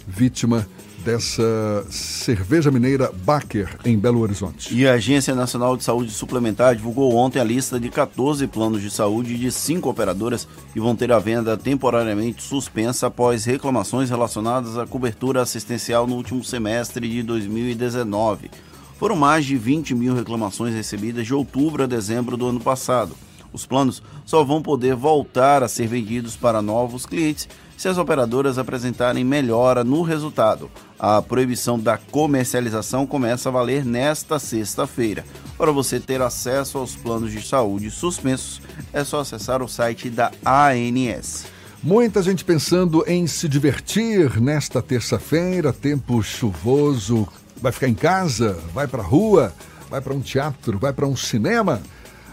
vítima 0.07 0.69
dessa 1.03 1.87
cerveja 1.89 2.71
mineira 2.71 3.11
Baker 3.25 3.79
em 3.83 3.99
Belo 3.99 4.21
Horizonte. 4.21 4.75
E 4.75 4.87
a 4.87 4.93
Agência 4.93 5.35
Nacional 5.35 5.75
de 5.75 5.83
Saúde 5.83 6.11
Suplementar 6.11 6.77
divulgou 6.77 7.17
ontem 7.17 7.41
a 7.41 7.45
lista 7.45 7.81
de 7.81 7.89
14 7.89 8.47
planos 8.47 8.83
de 8.83 8.91
saúde 8.91 9.39
de 9.39 9.51
cinco 9.51 9.89
operadoras 9.89 10.47
que 10.75 10.81
vão 10.81 10.95
ter 10.95 11.11
a 11.13 11.19
venda 11.19 11.57
temporariamente 11.57 12.43
suspensa 12.43 13.07
após 13.07 13.47
reclamações 13.47 14.11
relacionadas 14.11 14.77
à 14.77 14.87
cobertura 14.87 15.41
assistencial 15.41 16.07
no 16.07 16.17
último 16.17 16.45
semestre 16.45 17.09
de 17.09 17.23
2019. 17.23 18.51
Foram 18.99 19.17
mais 19.17 19.47
de 19.47 19.57
20 19.57 19.95
mil 19.95 20.15
reclamações 20.15 20.75
recebidas 20.75 21.27
de 21.27 21.33
outubro 21.33 21.85
a 21.85 21.87
dezembro 21.87 22.37
do 22.37 22.49
ano 22.49 22.61
passado. 22.61 23.17
Os 23.53 23.67
planos 23.67 24.03
só 24.25 24.43
vão 24.43 24.63
poder 24.63 24.95
voltar 24.95 25.63
a 25.63 25.69
ser 25.69 25.87
vendidos 25.87 26.37
para 26.37 26.63
novos 26.63 27.05
clientes 27.07 27.49
se 27.77 27.89
as 27.89 27.99
operadoras 27.99 28.59
apresentarem 28.59 29.25
melhora 29.25 29.83
no 29.83 30.03
resultado. 30.03 30.71
A 30.99 31.21
proibição 31.21 31.79
da 31.79 31.99
comercialização 31.99 33.07
começa 33.07 33.49
a 33.49 33.53
valer 33.53 33.85
nesta 33.85 34.39
sexta-feira. 34.39 35.25
Para 35.59 35.73
você 35.73 35.99
ter 35.99 36.23
acesso 36.23 36.79
aos 36.79 36.95
planos 36.95 37.33
de 37.33 37.43
saúde 37.43 37.91
suspensos, 37.91 38.63
é 38.93 39.03
só 39.03 39.21
acessar 39.21 39.63
o 39.63 39.69
site 39.69 40.09
da 40.09 40.31
ANS. 40.47 41.47
Muita 41.83 42.23
gente 42.23 42.45
pensando 42.45 43.03
em 43.09 43.27
se 43.27 43.49
divertir 43.49 44.41
nesta 44.41 44.81
terça-feira, 44.81 45.73
tempo 45.73 46.23
chuvoso. 46.23 47.27
Vai 47.61 47.73
ficar 47.73 47.89
em 47.89 47.95
casa? 47.95 48.57
Vai 48.73 48.87
para 48.87 49.03
a 49.03 49.07
rua? 49.07 49.53
Vai 49.91 50.01
para 50.01 50.15
um 50.15 50.21
teatro? 50.21 50.79
Vai 50.79 50.93
para 50.93 51.07
um 51.07 51.17
cinema? 51.17 51.83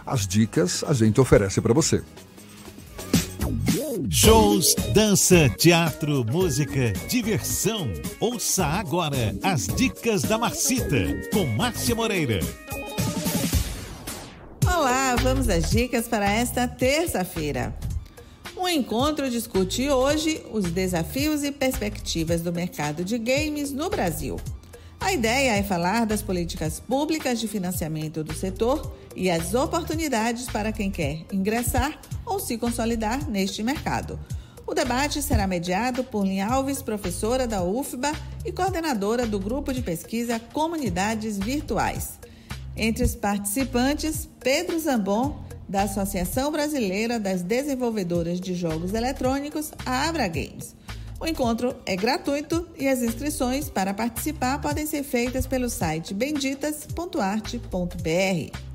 As 0.10 0.26
dicas 0.26 0.84
a 0.84 0.92
gente 0.92 1.22
oferece 1.22 1.62
para 1.62 1.72
você. 1.72 2.02
Shows, 4.10 4.74
dança, 4.92 5.48
teatro, 5.50 6.26
música, 6.26 6.94
diversão. 7.08 7.94
Ouça 8.20 8.66
agora 8.66 9.36
as 9.44 9.68
dicas 9.68 10.24
da 10.24 10.36
Marcita 10.36 11.30
com 11.32 11.46
Márcia 11.46 11.94
Moreira. 11.94 12.40
Olá, 14.66 15.16
vamos 15.18 15.48
às 15.48 15.70
dicas 15.70 16.08
para 16.08 16.28
esta 16.28 16.68
terça-feira. 16.68 17.78
O 18.56 18.68
encontro 18.68 19.30
discute 19.30 19.92
hoje 19.92 20.44
os 20.52 20.72
desafios 20.72 21.44
e 21.44 21.52
perspectivas 21.52 22.42
do 22.42 22.52
mercado 22.52 23.06
de 23.06 23.20
games 23.20 23.72
no 23.72 23.92
Brasil. 23.92 24.38
A 25.00 25.14
ideia 25.14 25.56
é 25.56 25.64
falar 25.64 26.06
das 26.06 26.24
políticas 26.24 26.80
públicas 26.80 27.40
de 27.40 27.48
financiamento 27.48 28.24
do 28.24 28.34
setor 28.34 28.92
e 29.16 29.30
as 29.30 29.54
oportunidades 29.54 30.48
para 30.48 30.72
quem 30.72 30.92
quer 30.92 31.26
ingressar 31.32 32.00
ou 32.26 32.40
se 32.40 32.58
consolidar 32.58 33.30
neste 33.30 33.64
mercado. 33.64 34.20
O 34.66 34.74
debate 34.74 35.22
será 35.24 35.48
mediado 35.48 36.04
por 36.04 36.24
Lin 36.24 36.42
Alves, 36.42 36.82
professora 36.82 37.48
da 37.48 37.64
UFBA 37.64 38.12
e 38.46 38.52
coordenadora 38.52 39.26
do 39.26 39.40
grupo 39.40 39.74
de 39.74 39.82
pesquisa 39.82 40.40
Comunidades 40.40 41.40
Virtuais. 41.40 42.20
Entre 42.78 43.04
os 43.04 43.16
participantes, 43.16 44.30
Pedro 44.40 44.80
Zambon, 44.80 45.44
da 45.68 45.84
Associação 45.84 46.52
Brasileira 46.52 47.20
das 47.20 47.42
Desenvolvedoras 47.42 48.40
de 48.40 48.54
Jogos 48.54 48.94
Eletrônicos, 48.94 49.72
a 49.86 50.08
Abra 50.08 50.28
Games. 50.28 50.76
O 51.20 51.28
encontro 51.28 51.76
é 51.86 51.96
gratuito 51.96 52.68
e 52.78 52.88
as 52.88 53.02
inscrições 53.02 53.70
para 53.70 53.94
participar 53.94 54.62
podem 54.62 54.86
ser 54.86 55.04
feitas 55.04 55.46
pelo 55.46 55.70
site 55.70 56.14
benditas.arte.br. 56.14 58.69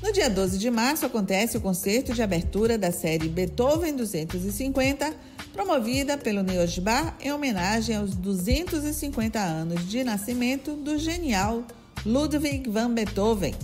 No 0.00 0.12
dia 0.12 0.30
12 0.30 0.58
de 0.58 0.70
março 0.70 1.04
acontece 1.04 1.56
o 1.56 1.60
concerto 1.60 2.12
de 2.12 2.22
abertura 2.22 2.78
da 2.78 2.92
série 2.92 3.28
Beethoven 3.28 3.96
250, 3.96 5.12
promovida 5.52 6.16
pelo 6.16 6.40
Neoj 6.44 6.78
Bar 6.80 7.16
em 7.20 7.32
homenagem 7.32 7.96
aos 7.96 8.14
250 8.14 9.40
anos 9.40 9.88
de 9.88 10.04
nascimento 10.04 10.74
do 10.74 10.96
genial 10.96 11.64
Ludwig 12.06 12.70
van 12.70 12.94
Beethoven. 12.94 13.54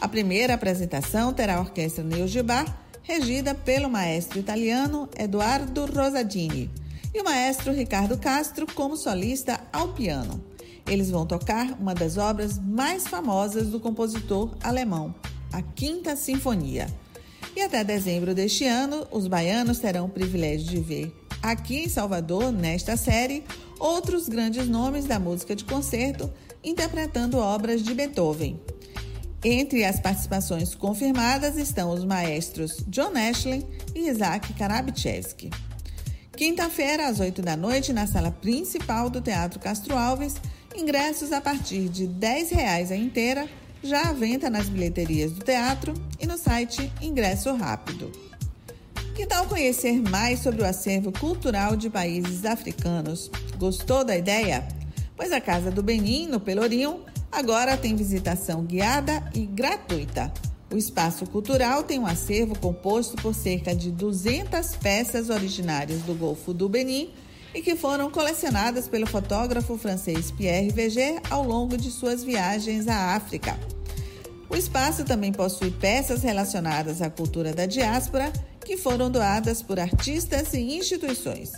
A 0.00 0.08
primeira 0.08 0.54
apresentação 0.54 1.34
terá 1.34 1.56
a 1.56 1.60
orquestra 1.60 2.02
Neoj 2.02 2.42
Bar, 2.42 2.64
regida 3.02 3.54
pelo 3.54 3.90
maestro 3.90 4.38
italiano 4.38 5.06
Eduardo 5.18 5.84
Rosadini 5.84 6.70
e 7.14 7.20
o 7.20 7.24
maestro 7.24 7.74
Ricardo 7.74 8.16
Castro 8.16 8.66
como 8.74 8.96
solista 8.96 9.60
ao 9.70 9.88
piano. 9.88 10.42
Eles 10.86 11.10
vão 11.10 11.26
tocar 11.26 11.76
uma 11.78 11.94
das 11.94 12.16
obras 12.16 12.58
mais 12.58 13.06
famosas 13.06 13.68
do 13.68 13.78
compositor 13.78 14.56
alemão, 14.62 15.14
a 15.52 15.62
Quinta 15.62 16.16
Sinfonia. 16.16 16.86
E 17.54 17.62
até 17.62 17.82
dezembro 17.82 18.34
deste 18.34 18.64
ano, 18.64 19.06
os 19.10 19.26
baianos 19.26 19.78
terão 19.78 20.06
o 20.06 20.10
privilégio 20.10 20.66
de 20.66 20.80
ver 20.80 21.26
aqui 21.42 21.84
em 21.84 21.88
Salvador, 21.88 22.52
nesta 22.52 22.96
série, 22.96 23.44
outros 23.78 24.28
grandes 24.28 24.68
nomes 24.68 25.04
da 25.04 25.18
música 25.18 25.54
de 25.54 25.64
concerto 25.64 26.30
interpretando 26.64 27.38
obras 27.38 27.82
de 27.82 27.94
Beethoven. 27.94 28.60
Entre 29.44 29.84
as 29.84 30.00
participações 30.00 30.74
confirmadas 30.74 31.56
estão 31.56 31.90
os 31.90 32.04
maestros 32.04 32.78
John 32.88 33.12
Ashley 33.16 33.64
e 33.94 34.08
Isaac 34.08 34.52
Karabichevsky. 34.54 35.50
Quinta-feira, 36.36 37.06
às 37.06 37.20
8 37.20 37.40
da 37.40 37.56
noite, 37.56 37.92
na 37.92 38.06
sala 38.06 38.30
principal 38.30 39.08
do 39.08 39.20
Teatro 39.20 39.60
Castro 39.60 39.96
Alves, 39.96 40.34
ingressos 40.74 41.32
a 41.32 41.40
partir 41.40 41.88
de 41.88 42.06
R$ 42.06 42.14
10,00 42.18 42.90
a 42.90 42.96
inteira, 42.96 43.48
já 43.86 44.10
à 44.10 44.12
venda 44.12 44.50
nas 44.50 44.68
bilheterias 44.68 45.32
do 45.32 45.44
teatro 45.44 45.94
e 46.20 46.26
no 46.26 46.36
site 46.36 46.92
Ingresso 47.00 47.54
Rápido. 47.54 48.10
Que 49.14 49.24
tal 49.24 49.46
conhecer 49.46 50.02
mais 50.02 50.40
sobre 50.40 50.62
o 50.62 50.66
acervo 50.66 51.12
cultural 51.12 51.76
de 51.76 51.88
países 51.88 52.44
africanos? 52.44 53.30
Gostou 53.56 54.04
da 54.04 54.16
ideia? 54.16 54.66
Pois 55.16 55.32
a 55.32 55.40
Casa 55.40 55.70
do 55.70 55.82
Benin, 55.82 56.26
no 56.26 56.40
Pelourinho, 56.40 57.00
agora 57.30 57.76
tem 57.76 57.94
visitação 57.94 58.64
guiada 58.64 59.22
e 59.32 59.46
gratuita. 59.46 60.32
O 60.70 60.76
espaço 60.76 61.24
cultural 61.26 61.84
tem 61.84 61.98
um 61.98 62.06
acervo 62.06 62.58
composto 62.58 63.16
por 63.16 63.34
cerca 63.34 63.74
de 63.74 63.90
200 63.92 64.76
peças 64.76 65.30
originárias 65.30 66.02
do 66.02 66.14
Golfo 66.14 66.52
do 66.52 66.68
Benin 66.68 67.10
e 67.54 67.62
que 67.62 67.76
foram 67.76 68.10
colecionadas 68.10 68.88
pelo 68.88 69.06
fotógrafo 69.06 69.78
francês 69.78 70.30
Pierre 70.32 70.70
Veger 70.70 71.22
ao 71.30 71.44
longo 71.44 71.76
de 71.76 71.90
suas 71.90 72.24
viagens 72.24 72.88
à 72.88 73.14
África. 73.14 73.56
O 74.48 74.56
espaço 74.56 75.04
também 75.04 75.32
possui 75.32 75.70
peças 75.70 76.22
relacionadas 76.22 77.02
à 77.02 77.10
cultura 77.10 77.52
da 77.52 77.66
diáspora 77.66 78.32
que 78.64 78.76
foram 78.76 79.10
doadas 79.10 79.62
por 79.62 79.78
artistas 79.78 80.52
e 80.54 80.60
instituições. 80.76 81.52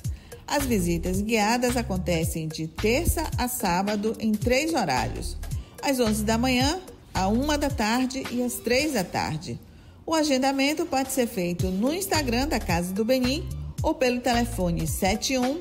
As 0.47 0.64
visitas 0.64 1.20
guiadas 1.20 1.76
acontecem 1.76 2.49
de 2.49 2.66
terça 2.66 3.24
a 3.36 3.47
sábado 3.49 4.16
em 4.18 4.32
três 4.32 4.72
horários: 4.72 5.36
às 5.82 6.01
11 6.01 6.24
da 6.24 6.39
manhã, 6.39 6.80
à 7.12 7.28
1 7.28 7.59
da 7.59 7.68
tarde 7.68 8.24
e 8.30 8.43
às 8.43 8.55
3 8.55 8.95
da 8.95 9.05
tarde. 9.05 9.61
O 10.07 10.14
agendamento 10.14 10.86
pode 10.86 11.12
ser 11.12 11.26
feito 11.26 11.66
no 11.68 11.93
Instagram 11.93 12.49
da 12.49 12.59
Casa 12.59 12.95
do 12.95 13.05
Benim 13.05 13.47
ou 13.82 13.95
pelo 13.95 14.20
telefone 14.20 14.86
71 14.86 15.61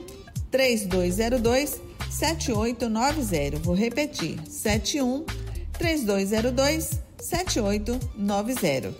3202 0.50 1.82
7890. 2.10 3.60
Vou 3.60 3.76
repetir: 3.76 4.40
71 4.48 5.26
3202 5.78 7.07
7890. 7.20 8.94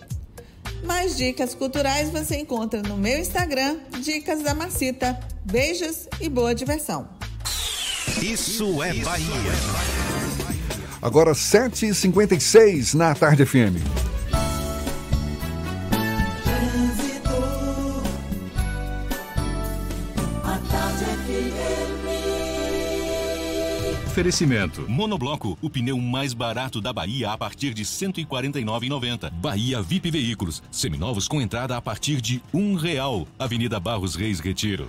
Mais 0.84 1.18
dicas 1.18 1.56
culturais 1.56 2.10
você 2.10 2.38
encontra 2.38 2.82
no 2.82 2.98
meu 2.98 3.20
Instagram, 3.20 3.78
Dicas 4.04 4.44
da 4.44 4.54
Macita. 4.54 5.20
Beijos 5.44 6.08
e 6.20 6.30
boa 6.30 6.54
diversão. 6.54 7.08
Isso 8.22 8.84
é 8.84 8.94
Bahia. 8.94 9.28
Agora 11.02 11.32
7h56 11.32 12.94
na 12.96 13.14
Tarde 13.16 13.46
FM. 13.46 13.78
Oferecimento. 24.18 24.84
Monobloco, 24.90 25.56
o 25.62 25.70
pneu 25.70 26.00
mais 26.00 26.34
barato 26.34 26.82
da 26.82 26.92
Bahia 26.92 27.30
a 27.30 27.38
partir 27.38 27.72
de 27.72 27.84
R$ 27.84 27.88
149,90. 27.88 29.30
Bahia 29.32 29.80
VIP 29.80 30.10
Veículos, 30.10 30.64
seminovos 30.72 31.28
com 31.28 31.40
entrada 31.40 31.78
a 31.78 31.82
partir 31.84 32.20
de 32.20 32.42
um 32.52 32.74
real. 32.74 33.28
Avenida 33.38 33.80
Barros 33.80 34.16
Reis 34.16 34.40
Retiro. 34.40 34.88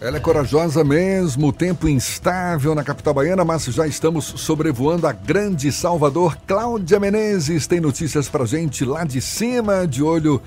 Ela 0.00 0.16
é 0.16 0.20
corajosa 0.20 0.82
mesmo, 0.82 1.52
tempo 1.52 1.88
instável 1.88 2.74
na 2.74 2.82
capital 2.82 3.14
baiana, 3.14 3.44
mas 3.44 3.64
já 3.66 3.86
estamos 3.86 4.24
sobrevoando 4.24 5.06
a 5.06 5.12
grande 5.12 5.70
Salvador. 5.70 6.36
Cláudia 6.44 6.98
Menezes 6.98 7.68
tem 7.68 7.78
notícias 7.78 8.28
pra 8.28 8.44
gente 8.44 8.84
lá 8.84 9.04
de 9.04 9.20
cima, 9.20 9.86
de 9.86 10.02
olho 10.02 10.42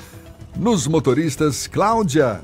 nos 0.53 0.85
motoristas. 0.85 1.65
Cláudia. 1.65 2.41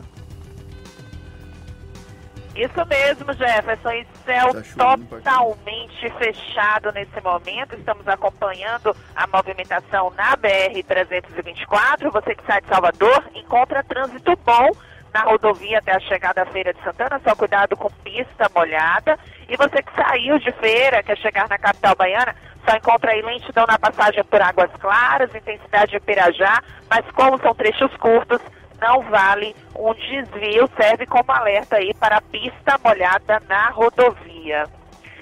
Isso 2.56 2.86
mesmo, 2.86 3.34
Jefferson. 3.34 3.91
E 3.91 4.08
céu 4.26 4.51
totalmente 4.78 6.10
fechado 6.18 6.91
nesse 6.91 7.20
momento. 7.22 7.76
Estamos 7.76 8.08
acompanhando 8.08 8.95
a 9.16 9.26
movimentação 9.28 10.12
na 10.16 10.38
BR-324. 10.38 12.12
Você 12.12 12.36
que 12.36 12.45
sai 12.45 12.62
de 12.62 12.68
Salvador 12.68 13.24
encontra 13.34 13.84
trânsito 13.84 14.38
bom 14.45 14.70
na 15.14 15.22
rodovia 15.22 15.80
até 15.80 15.95
a 15.95 15.99
chegada 15.99 16.43
à 16.43 16.45
Feira 16.45 16.74
de 16.74 16.84
Santana. 16.84 17.20
Só 17.24 17.36
cuidado 17.36 17.76
com 17.76 17.89
pista 18.04 18.49
molhada. 18.56 19.18
E 19.49 19.58
você 19.58 19.82
que 19.82 19.95
saiu 19.95 20.38
de 20.38 20.51
feira, 20.54 21.04
quer 21.04 21.18
chegar 21.18 21.49
na 21.49 21.58
capital 21.58 21.95
baiana, 21.95 22.36
só 22.68 22.78
encontra 22.78 23.12
aí 23.12 23.22
lentidão 23.22 23.66
na 23.68 23.78
passagem 23.78 24.24
por 24.24 24.41
Águas 24.41 24.72
Claras, 24.80 25.34
intensidade 25.36 25.91
de 25.91 25.99
Pirajá. 25.99 26.62
Mas 26.89 27.06
como 27.12 27.39
são 27.39 27.54
trechos 27.54 27.91
curtos, 27.97 28.39
não 28.84 29.02
vale 29.04 29.56
um 29.74 29.94
desvio, 29.94 30.70
serve 30.76 31.06
como 31.06 31.32
alerta 31.32 31.78
aí 31.78 31.94
para 31.94 32.20
pista 32.20 32.78
molhada 32.84 33.42
na 33.48 33.70
rodovia. 33.70 34.66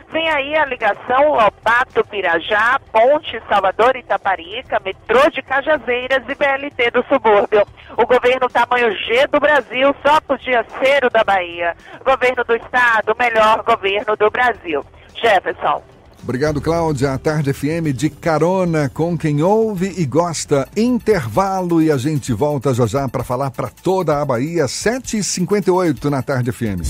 Vem 0.09 0.29
aí 0.29 0.55
a 0.55 0.65
ligação 0.65 1.29
Lobato 1.29 2.03
Pirajá, 2.09 2.79
Ponte 2.91 3.41
Salvador 3.47 3.95
Itaparica, 3.95 4.81
metrô 4.83 5.29
de 5.29 5.41
Cajazeiras 5.41 6.23
e 6.27 6.35
BLT 6.35 6.91
do 6.91 7.05
subúrbio. 7.05 7.65
O 7.95 8.05
governo 8.05 8.49
tamanho 8.49 8.91
G 8.93 9.27
do 9.27 9.39
Brasil 9.39 9.95
só 10.05 10.19
podia 10.19 10.65
ser 10.79 11.05
o 11.05 11.09
da 11.09 11.23
Bahia. 11.23 11.77
Governo 12.03 12.43
do 12.43 12.55
Estado, 12.55 13.15
melhor 13.17 13.63
governo 13.63 14.17
do 14.17 14.29
Brasil. 14.29 14.85
Jefferson. 15.13 15.90
Obrigado, 16.23 16.61
Cláudia. 16.61 17.13
A 17.13 17.17
Tarde 17.17 17.51
FM 17.51 17.93
de 17.95 18.09
carona 18.09 18.89
com 18.89 19.17
quem 19.17 19.41
ouve 19.41 19.93
e 19.97 20.05
gosta. 20.05 20.67
Intervalo 20.77 21.81
e 21.81 21.91
a 21.91 21.97
gente 21.97 22.31
volta 22.31 22.73
já 22.73 22.85
já 22.85 23.07
para 23.07 23.23
falar 23.23 23.51
para 23.51 23.69
toda 23.69 24.21
a 24.21 24.25
Bahia. 24.25 24.65
7h58 24.65 26.05
na 26.05 26.21
Tarde 26.21 26.51
FM. 26.51 26.81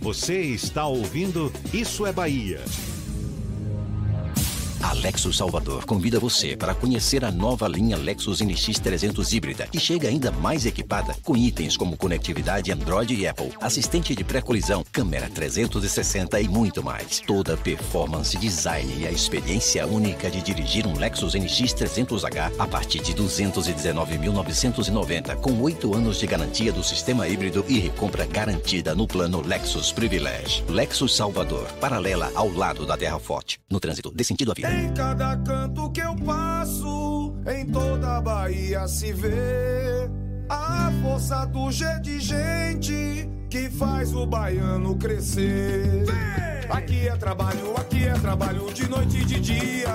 Você 0.00 0.40
está 0.40 0.86
ouvindo 0.86 1.52
Isso 1.72 2.06
é 2.06 2.12
Bahia. 2.12 2.60
A 4.86 4.92
Lexus 4.92 5.38
Salvador 5.38 5.84
convida 5.84 6.20
você 6.20 6.56
para 6.56 6.72
conhecer 6.72 7.24
a 7.24 7.32
nova 7.32 7.66
linha 7.66 7.96
Lexus 7.96 8.40
NX 8.40 8.78
300 8.78 9.32
híbrida, 9.32 9.66
que 9.66 9.80
chega 9.80 10.08
ainda 10.08 10.30
mais 10.30 10.64
equipada 10.64 11.16
com 11.24 11.36
itens 11.36 11.76
como 11.76 11.96
conectividade 11.96 12.70
Android 12.70 13.12
e 13.12 13.26
Apple, 13.26 13.50
assistente 13.60 14.14
de 14.14 14.22
pré-colisão, 14.22 14.84
câmera 14.92 15.28
360 15.28 16.40
e 16.40 16.46
muito 16.46 16.84
mais. 16.84 17.18
Toda 17.18 17.54
a 17.54 17.56
performance, 17.56 18.38
design 18.38 19.00
e 19.00 19.08
a 19.08 19.10
experiência 19.10 19.84
única 19.88 20.30
de 20.30 20.40
dirigir 20.40 20.86
um 20.86 20.96
Lexus 20.96 21.34
NX 21.34 21.74
300H 21.74 22.52
a 22.56 22.68
partir 22.68 23.00
de 23.00 23.12
219.990, 23.12 25.34
com 25.40 25.60
8 25.62 25.94
anos 25.94 26.20
de 26.20 26.28
garantia 26.28 26.72
do 26.72 26.84
sistema 26.84 27.26
híbrido 27.26 27.64
e 27.68 27.80
recompra 27.80 28.24
garantida 28.24 28.94
no 28.94 29.08
plano 29.08 29.42
Lexus 29.44 29.90
Privilege. 29.90 30.62
Lexus 30.68 31.16
Salvador, 31.16 31.66
paralela 31.80 32.30
ao 32.36 32.48
lado 32.52 32.86
da 32.86 32.96
Terra 32.96 33.18
Forte. 33.18 33.58
No 33.68 33.80
trânsito, 33.80 34.12
dê 34.14 34.22
sentido 34.22 34.52
à 34.52 34.54
vida. 34.54 34.75
Em 34.76 34.92
cada 34.94 35.36
canto 35.38 35.90
que 35.90 36.00
eu 36.00 36.14
passo, 36.16 37.34
em 37.46 37.66
toda 37.66 38.16
a 38.16 38.20
Bahia 38.20 38.86
se 38.86 39.12
vê 39.12 40.08
a 40.48 40.92
força 41.02 41.44
do 41.46 41.70
G 41.70 41.84
de 42.00 42.20
gente 42.20 43.28
que 43.48 43.70
faz 43.70 44.14
o 44.14 44.26
baiano 44.26 44.96
crescer. 44.96 46.04
Aqui 46.68 47.08
é 47.08 47.16
trabalho, 47.16 47.76
aqui 47.76 48.06
é 48.06 48.12
trabalho 48.14 48.72
de 48.72 48.88
noite 48.88 49.18
e 49.18 49.24
de 49.24 49.40
dia. 49.40 49.88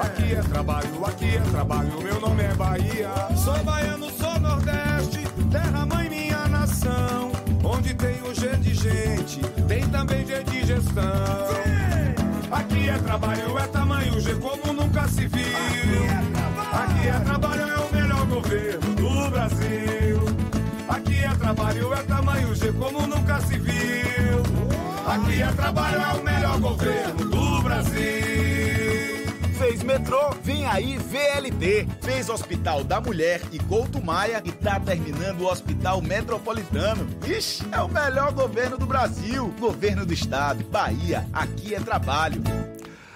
Aqui 0.00 0.34
é 0.34 0.42
trabalho, 0.42 1.04
aqui 1.06 1.36
é 1.36 1.40
trabalho, 1.50 2.02
meu 2.02 2.20
nome 2.20 2.42
é 2.42 2.54
Bahia. 2.54 3.10
Sou 3.36 3.62
baiano, 3.64 4.10
sou 4.10 4.38
Nordeste, 4.40 5.20
terra 5.50 5.86
mãe 5.86 6.08
minha 6.08 6.46
nação. 6.48 7.32
Onde 7.64 7.94
tem 7.94 8.22
o 8.22 8.34
G 8.34 8.56
de 8.56 8.74
gente, 8.74 9.40
tem 9.66 9.88
também 9.88 10.26
G 10.26 10.42
de 10.44 10.66
gestão. 10.66 11.87
Aqui 12.50 12.88
é 12.88 12.98
trabalho, 12.98 13.58
é 13.58 13.66
tamanho 13.66 14.20
G 14.20 14.34
como 14.36 14.72
nunca 14.72 15.06
se 15.08 15.26
viu. 15.26 16.04
Aqui 16.72 17.08
é 17.08 17.20
trabalho, 17.24 17.62
é 17.62 17.78
o 17.78 17.92
melhor 17.92 18.26
governo 18.26 18.94
do 18.94 19.30
Brasil. 19.30 20.20
Aqui 20.88 21.24
é 21.24 21.34
trabalho, 21.34 21.92
é 21.92 22.02
tamanho 22.04 22.54
G 22.54 22.72
como 22.72 23.06
nunca 23.06 23.40
se 23.42 23.58
viu. 23.58 24.42
Aqui 25.06 25.42
é 25.42 25.52
trabalho, 25.52 26.00
é 26.00 26.14
o 26.14 26.24
melhor 26.24 26.60
governo 26.60 27.24
do 27.24 27.62
Brasil. 27.62 28.57
Fez 29.58 29.82
metrô, 29.82 30.30
vem 30.40 30.64
aí 30.66 30.96
VLT. 30.96 31.88
Fez 32.00 32.28
Hospital 32.28 32.84
da 32.84 33.00
Mulher 33.00 33.42
e 33.50 33.58
Couto 33.58 34.00
Maia 34.00 34.40
e 34.44 34.52
tá 34.52 34.78
terminando 34.78 35.40
o 35.40 35.50
Hospital 35.50 36.00
Metropolitano. 36.00 37.04
Ixi, 37.26 37.66
é 37.72 37.80
o 37.80 37.88
melhor 37.88 38.32
governo 38.32 38.78
do 38.78 38.86
Brasil. 38.86 39.52
Governo 39.58 40.06
do 40.06 40.14
Estado, 40.14 40.62
Bahia, 40.70 41.26
aqui 41.32 41.74
é 41.74 41.80
trabalho. 41.80 42.40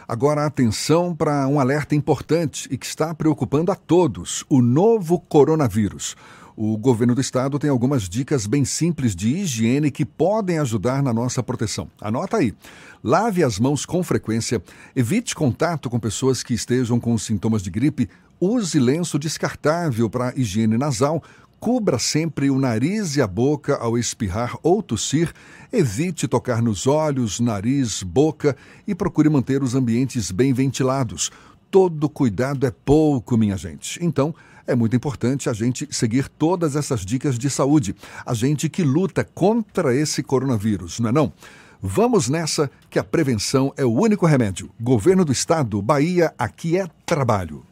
Agora 0.09 0.45
atenção 0.45 1.15
para 1.15 1.47
um 1.47 1.61
alerta 1.61 1.95
importante 1.95 2.69
e 2.73 2.77
que 2.77 2.87
está 2.87 3.15
preocupando 3.15 3.71
a 3.71 3.77
todos: 3.77 4.45
o 4.49 4.61
novo 4.61 5.21
coronavírus. 5.21 6.17
O 6.57 6.77
governo 6.77 7.15
do 7.15 7.21
estado 7.21 7.59
tem 7.59 7.71
algumas 7.71 8.09
dicas 8.09 8.47
bem 8.47 8.65
simples 8.65 9.17
de 9.17 9.29
higiene 9.29 9.91
que 9.91 10.05
podem 10.05 10.59
ajudar 10.59 11.03
na 11.03 11.13
nossa 11.13 11.43
proteção. 11.43 11.89
Anota 12.01 12.37
aí. 12.37 12.55
Lave 13.03 13.43
as 13.43 13.59
mãos 13.59 13.87
com 13.87 14.03
frequência, 14.03 14.63
evite 14.95 15.35
contato 15.35 15.89
com 15.89 15.99
pessoas 15.99 16.43
que 16.43 16.55
estejam 16.55 17.01
com 17.01 17.17
sintomas 17.17 17.63
de 17.63 17.71
gripe, 17.71 18.09
use 18.39 18.79
lenço 18.79 19.19
descartável 19.19 20.11
para 20.11 20.33
higiene 20.37 20.77
nasal, 20.77 21.23
cubra 21.59 21.99
sempre 21.99 22.51
o 22.51 22.59
nariz 22.59 23.17
e 23.17 23.23
a 23.23 23.27
boca 23.27 23.77
ao 23.77 23.97
espirrar 23.97 24.57
ou 24.63 24.83
tossir, 24.83 25.33
evite 25.73 26.29
tocar 26.29 26.61
nos 26.61 26.87
olhos, 26.87 27.41
nariz, 27.41 28.03
boca 28.03 28.57
e 28.87 28.95
procure 28.95 29.29
manter 29.29 29.63
os 29.63 29.75
ambientes 29.75 30.31
bem 30.31 30.53
ventilados. 30.53 31.31
Todo 31.71 32.09
cuidado 32.09 32.67
é 32.67 32.71
pouco, 32.71 33.37
minha 33.39 33.57
gente. 33.57 33.99
Então, 34.05 34.35
é 34.67 34.75
muito 34.75 34.97
importante 34.97 35.49
a 35.49 35.53
gente 35.53 35.89
seguir 35.91 36.29
todas 36.29 36.77
essas 36.77 37.05
dicas 37.05 37.39
de 37.39 37.49
saúde. 37.51 37.95
A 38.25 38.35
gente 38.35 38.69
que 38.69 38.83
luta 38.83 39.25
contra 39.25 39.95
esse 39.95 40.23
coronavírus, 40.23 41.01
não 41.01 41.09
é 41.09 41.13
não? 41.13 41.33
Vamos 41.81 42.29
nessa 42.29 42.71
que 42.89 42.99
a 42.99 43.05
prevenção 43.05 43.73
é 43.77 43.85
o 43.85 43.93
único 43.93 44.25
remédio. 44.25 44.71
Governo 44.81 45.25
do 45.25 45.33
Estado, 45.33 45.83
Bahia, 45.83 46.33
aqui 46.39 46.79
é 46.79 46.87
trabalho. 47.05 47.65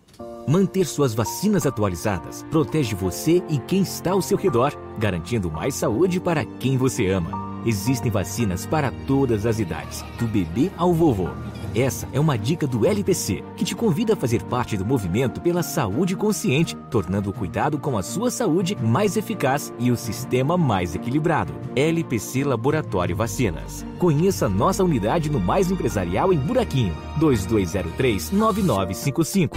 Manter 0.48 0.84
suas 0.84 1.14
vacinas 1.14 1.64
atualizadas 1.64 2.44
protege 2.50 2.94
você 2.94 3.42
e 3.48 3.58
quem 3.58 3.82
está 3.82 4.10
ao 4.10 4.22
seu 4.22 4.36
redor, 4.36 4.76
garantindo 4.98 5.50
mais 5.50 5.76
saúde 5.76 6.18
para 6.18 6.44
quem 6.44 6.76
você 6.76 7.08
ama. 7.08 7.30
Existem 7.64 8.10
vacinas 8.10 8.66
para 8.66 8.90
todas 9.06 9.46
as 9.46 9.60
idades, 9.60 10.02
do 10.18 10.26
bebê 10.26 10.72
ao 10.76 10.92
vovô. 10.92 11.28
Essa 11.74 12.08
é 12.12 12.18
uma 12.18 12.36
dica 12.36 12.66
do 12.66 12.84
LPC, 12.84 13.44
que 13.56 13.64
te 13.64 13.76
convida 13.76 14.14
a 14.14 14.16
fazer 14.16 14.42
parte 14.42 14.76
do 14.76 14.84
movimento 14.84 15.40
pela 15.40 15.62
saúde 15.62 16.16
consciente, 16.16 16.76
tornando 16.90 17.30
o 17.30 17.32
cuidado 17.32 17.78
com 17.78 17.96
a 17.96 18.02
sua 18.02 18.30
saúde 18.30 18.76
mais 18.76 19.16
eficaz 19.16 19.72
e 19.78 19.90
o 19.90 19.96
sistema 19.96 20.56
mais 20.56 20.96
equilibrado. 20.96 21.54
LPC 21.76 22.42
Laboratório 22.42 23.14
Vacinas. 23.14 23.86
Conheça 23.98 24.48
nossa 24.48 24.82
unidade 24.82 25.30
no 25.30 25.38
Mais 25.38 25.70
Empresarial 25.70 26.32
em 26.32 26.38
Buraquinho, 26.38 26.96
2203 27.18 28.32
9955. 28.32 29.56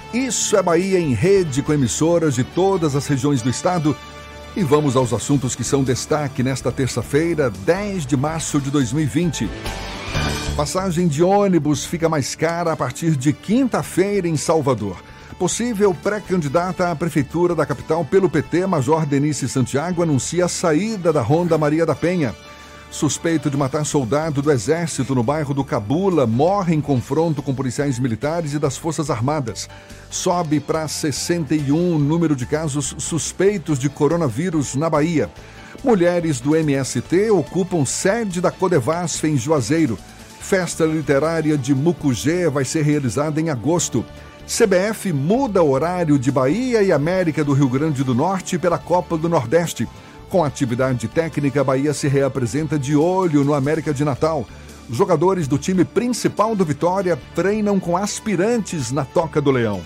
isso 0.13 0.57
é 0.57 0.61
Bahia 0.61 0.99
em 0.99 1.13
rede 1.13 1.61
com 1.61 1.71
emissoras 1.71 2.35
de 2.35 2.43
todas 2.43 2.95
as 2.95 3.07
regiões 3.07 3.41
do 3.41 3.49
estado. 3.49 3.95
E 4.55 4.63
vamos 4.63 4.97
aos 4.97 5.13
assuntos 5.13 5.55
que 5.55 5.63
são 5.63 5.83
destaque 5.83 6.43
nesta 6.43 6.69
terça-feira, 6.69 7.49
10 7.49 8.05
de 8.05 8.17
março 8.17 8.59
de 8.59 8.69
2020. 8.69 9.49
Passagem 10.57 11.07
de 11.07 11.23
ônibus 11.23 11.85
fica 11.85 12.09
mais 12.09 12.35
cara 12.35 12.73
a 12.73 12.75
partir 12.75 13.15
de 13.15 13.31
quinta-feira 13.31 14.27
em 14.27 14.35
Salvador. 14.35 15.01
Possível 15.39 15.93
pré-candidata 15.93 16.91
à 16.91 16.95
prefeitura 16.95 17.55
da 17.55 17.65
capital 17.65 18.03
pelo 18.03 18.29
PT, 18.29 18.67
Major 18.67 19.05
Denise 19.05 19.47
Santiago, 19.47 20.03
anuncia 20.03 20.45
a 20.45 20.49
saída 20.49 21.13
da 21.13 21.21
Ronda 21.21 21.57
Maria 21.57 21.85
da 21.85 21.95
Penha. 21.95 22.35
Suspeito 22.91 23.49
de 23.49 23.55
matar 23.55 23.85
soldado 23.85 24.41
do 24.41 24.51
Exército 24.51 25.15
no 25.15 25.23
bairro 25.23 25.53
do 25.53 25.63
Cabula 25.63 26.27
morre 26.27 26.75
em 26.75 26.81
confronto 26.81 27.41
com 27.41 27.55
policiais 27.55 27.97
militares 27.97 28.53
e 28.53 28.59
das 28.59 28.77
Forças 28.77 29.09
Armadas. 29.09 29.69
Sobe 30.09 30.59
para 30.59 30.85
61 30.89 31.95
o 31.95 31.97
número 31.97 32.35
de 32.35 32.45
casos 32.45 32.93
suspeitos 32.97 33.79
de 33.79 33.89
coronavírus 33.89 34.75
na 34.75 34.89
Bahia. 34.89 35.31
Mulheres 35.81 36.41
do 36.41 36.53
MST 36.53 37.31
ocupam 37.31 37.85
sede 37.85 38.41
da 38.41 38.51
Codevasf 38.51 39.23
em 39.25 39.37
Juazeiro. 39.37 39.97
Festa 40.41 40.83
literária 40.83 41.57
de 41.57 41.73
Mucugê 41.73 42.49
vai 42.49 42.65
ser 42.65 42.83
realizada 42.83 43.39
em 43.39 43.49
agosto. 43.49 44.03
CBF 44.45 45.13
muda 45.13 45.63
horário 45.63 46.19
de 46.19 46.29
Bahia 46.29 46.83
e 46.83 46.91
América 46.91 47.41
do 47.41 47.53
Rio 47.53 47.69
Grande 47.69 48.03
do 48.03 48.13
Norte 48.13 48.59
pela 48.59 48.77
Copa 48.77 49.17
do 49.17 49.29
Nordeste. 49.29 49.87
Com 50.31 50.45
atividade 50.45 51.09
técnica, 51.09 51.61
Bahia 51.61 51.93
se 51.93 52.07
reapresenta 52.07 52.79
de 52.79 52.95
olho 52.95 53.43
no 53.43 53.53
América 53.53 53.93
de 53.93 54.05
Natal. 54.05 54.47
Jogadores 54.89 55.45
do 55.45 55.57
time 55.57 55.83
principal 55.83 56.55
do 56.55 56.63
Vitória 56.63 57.19
treinam 57.35 57.77
com 57.81 57.97
aspirantes 57.97 58.93
na 58.93 59.03
Toca 59.03 59.41
do 59.41 59.51
Leão. 59.51 59.81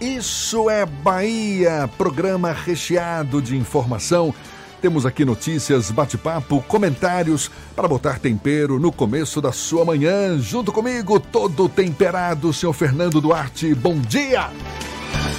Isso 0.00 0.70
é 0.70 0.86
Bahia, 0.86 1.90
programa 1.98 2.52
recheado 2.52 3.42
de 3.42 3.56
informação. 3.56 4.32
Temos 4.80 5.04
aqui 5.04 5.24
notícias, 5.24 5.90
bate-papo, 5.90 6.62
comentários 6.68 7.50
para 7.74 7.88
botar 7.88 8.20
tempero 8.20 8.78
no 8.78 8.92
começo 8.92 9.40
da 9.40 9.50
sua 9.50 9.84
manhã. 9.84 10.38
Junto 10.38 10.70
comigo, 10.70 11.18
todo 11.18 11.68
temperado, 11.68 12.52
senhor 12.52 12.72
Fernando 12.72 13.20
Duarte. 13.20 13.74
Bom 13.74 13.98
dia! 13.98 14.48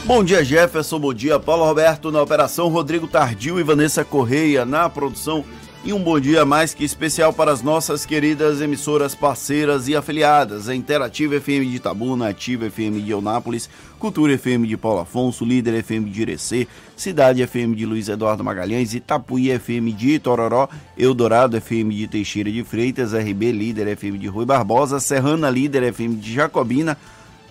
Bom 0.06 0.24
dia, 0.24 0.44
Jefferson. 0.44 1.00
Bom 1.00 1.14
dia, 1.14 1.40
Paulo 1.40 1.66
Roberto 1.66 2.12
na 2.12 2.22
operação, 2.22 2.68
Rodrigo 2.70 3.08
Tardio 3.08 3.60
e 3.60 3.64
Vanessa 3.64 4.04
Correia 4.04 4.66
na 4.66 4.90
produção. 4.90 5.46
E 5.82 5.94
um 5.94 6.04
bom 6.04 6.20
dia 6.20 6.44
mais 6.44 6.74
que 6.74 6.84
especial 6.84 7.32
para 7.32 7.54
as 7.54 7.62
nossas 7.62 8.06
queridas 8.06 8.60
emissoras 8.60 9.16
parceiras 9.16 9.88
e 9.88 9.96
afiliadas: 9.96 10.68
a 10.68 10.76
Interativa 10.76 11.40
FM 11.40 11.70
de 11.70 11.76
Itabuna, 11.78 12.28
Ativa 12.28 12.70
FM 12.70 13.00
de 13.02 13.12
Eunápolis, 13.12 13.70
Cultura 13.98 14.38
FM 14.38 14.66
de 14.68 14.76
Paulo 14.76 15.00
Afonso, 15.00 15.46
Líder 15.46 15.82
FM 15.82 16.10
de 16.10 16.22
Irecê, 16.22 16.68
Cidade 16.98 17.46
FM 17.48 17.76
de 17.76 17.86
Luiz 17.86 18.10
Eduardo 18.10 18.44
Magalhães, 18.44 18.94
Itapuí 18.94 19.52
FM 19.52 19.94
de 19.94 20.16
Itororó, 20.16 20.68
Eldorado 20.98 21.56
FM 21.56 21.96
de 21.96 22.08
Teixeira 22.08 22.52
de 22.52 22.64
Freitas, 22.64 23.14
RB 23.14 23.52
Líder 23.54 23.88
FM 23.90 24.18
de 24.18 24.28
Rui 24.28 24.46
Barbosa, 24.46 25.00
Serrana 25.00 25.50
Líder 25.50 25.84
FM 25.84 26.16
de 26.16 26.34
Jacobina, 26.34 26.98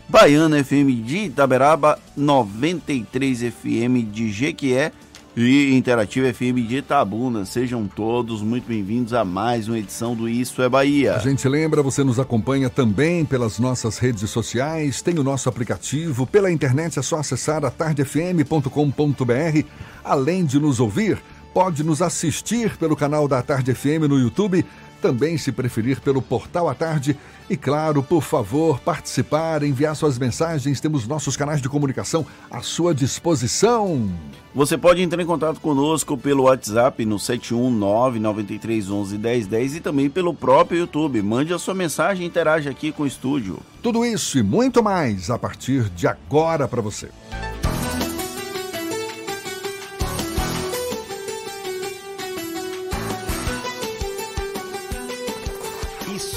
Baiana 0.09 0.65
FM 0.65 1.05
de 1.05 1.27
Itaberaba, 1.27 1.99
93 2.17 3.41
FM 3.41 4.11
de 4.11 4.33
Jequié 4.33 4.91
e 5.37 5.77
Interativa 5.77 6.33
FM 6.33 6.67
de 6.67 6.79
Itabuna. 6.79 7.45
Sejam 7.45 7.87
todos 7.87 8.41
muito 8.41 8.67
bem-vindos 8.67 9.13
a 9.13 9.23
mais 9.23 9.69
uma 9.69 9.79
edição 9.79 10.15
do 10.15 10.27
Isso 10.27 10.63
é 10.63 10.69
Bahia. 10.69 11.15
A 11.15 11.19
gente 11.19 11.47
lembra, 11.47 11.83
você 11.83 12.03
nos 12.03 12.19
acompanha 12.19 12.71
também 12.71 13.23
pelas 13.23 13.59
nossas 13.59 13.99
redes 13.99 14.31
sociais, 14.31 15.03
tem 15.03 15.19
o 15.19 15.23
nosso 15.23 15.47
aplicativo, 15.47 16.27
pela 16.27 16.51
internet 16.51 16.99
é 16.99 17.03
só 17.03 17.19
acessar 17.19 17.63
a 17.67 17.71
tardefm.com.br. 17.71 19.63
Além 20.03 20.47
de 20.47 20.59
nos 20.59 20.81
ouvir, 20.81 21.23
pode 21.53 21.85
nos 21.85 22.01
assistir 22.01 22.79
pelo 22.79 22.97
canal 22.97 23.29
da 23.29 23.43
Tarde 23.43 23.75
FM 23.75 24.09
no 24.09 24.19
YouTube 24.19 24.65
também, 25.01 25.39
se 25.39 25.53
preferir, 25.53 26.01
pelo 26.01 26.21
Portal 26.21 26.69
à 26.69 26.75
Tarde. 26.75 27.17
E 27.49 27.57
claro, 27.57 28.03
por 28.03 28.23
favor, 28.23 28.79
participar, 28.81 29.63
enviar 29.63 29.95
suas 29.97 30.19
mensagens. 30.19 30.81
Temos 30.81 31.07
nossos 31.07 31.37
canais 31.37 31.63
de 31.63 31.69
comunicação 31.69 32.27
à 32.51 32.61
sua 32.61 32.93
disposição. 32.95 34.11
Você 34.55 34.77
pode 34.77 35.01
entrar 35.03 35.23
em 35.23 35.27
contato 35.27 35.61
conosco 35.61 36.19
pelo 36.19 36.45
WhatsApp 36.45 37.05
no 37.05 37.17
71993111010 37.17 39.77
e 39.77 39.81
também 39.81 40.09
pelo 40.11 40.35
próprio 40.35 40.81
YouTube. 40.81 41.23
Mande 41.23 41.55
a 41.55 41.59
sua 41.59 41.75
mensagem 41.75 42.25
e 42.25 42.29
interage 42.29 42.69
aqui 42.69 42.93
com 42.93 43.05
o 43.05 43.07
estúdio. 43.07 43.59
Tudo 43.83 44.05
isso 44.05 44.39
e 44.39 44.43
muito 44.43 44.83
mais 44.83 45.31
a 45.31 45.39
partir 45.39 45.89
de 45.91 46.07
agora 46.07 46.69
para 46.69 46.83
você. 46.83 47.09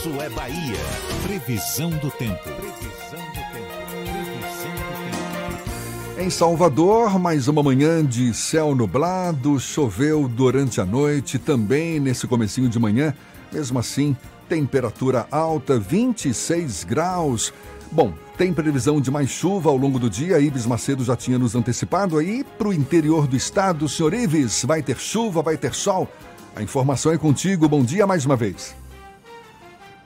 Isso 0.01 0.19
é 0.19 0.29
Bahia. 0.29 0.79
Previsão 1.21 1.91
do 1.91 2.09
tempo. 2.09 2.41
Previsão 2.41 3.19
do 3.19 3.35
tempo. 3.35 3.69
Previsão 4.01 4.71
do 4.73 6.15
tempo. 6.15 6.19
Em 6.19 6.27
Salvador, 6.27 7.19
mais 7.19 7.47
uma 7.47 7.61
manhã 7.61 8.03
de 8.03 8.33
céu 8.33 8.73
nublado, 8.73 9.59
choveu 9.59 10.27
durante 10.27 10.81
a 10.81 10.85
noite, 10.85 11.37
também 11.37 11.99
nesse 11.99 12.25
comecinho 12.25 12.67
de 12.67 12.79
manhã. 12.79 13.13
Mesmo 13.53 13.77
assim, 13.77 14.17
temperatura 14.49 15.27
alta, 15.29 15.77
26 15.77 16.83
graus. 16.83 17.53
Bom, 17.91 18.11
tem 18.39 18.51
previsão 18.51 18.99
de 18.99 19.11
mais 19.11 19.29
chuva 19.29 19.69
ao 19.69 19.77
longo 19.77 19.99
do 19.99 20.09
dia. 20.09 20.39
Ibis 20.39 20.65
Macedo 20.65 21.03
já 21.03 21.15
tinha 21.15 21.37
nos 21.37 21.53
antecipado 21.53 22.17
aí 22.17 22.43
para 22.57 22.69
o 22.69 22.73
interior 22.73 23.27
do 23.27 23.35
estado. 23.35 23.87
Senhor 23.87 24.15
Ives, 24.15 24.65
vai 24.65 24.81
ter 24.81 24.97
chuva, 24.97 25.43
vai 25.43 25.57
ter 25.57 25.75
sol? 25.75 26.09
A 26.55 26.63
informação 26.63 27.11
é 27.11 27.19
contigo. 27.19 27.69
Bom 27.69 27.83
dia 27.83 28.07
mais 28.07 28.25
uma 28.25 28.35
vez. 28.35 28.80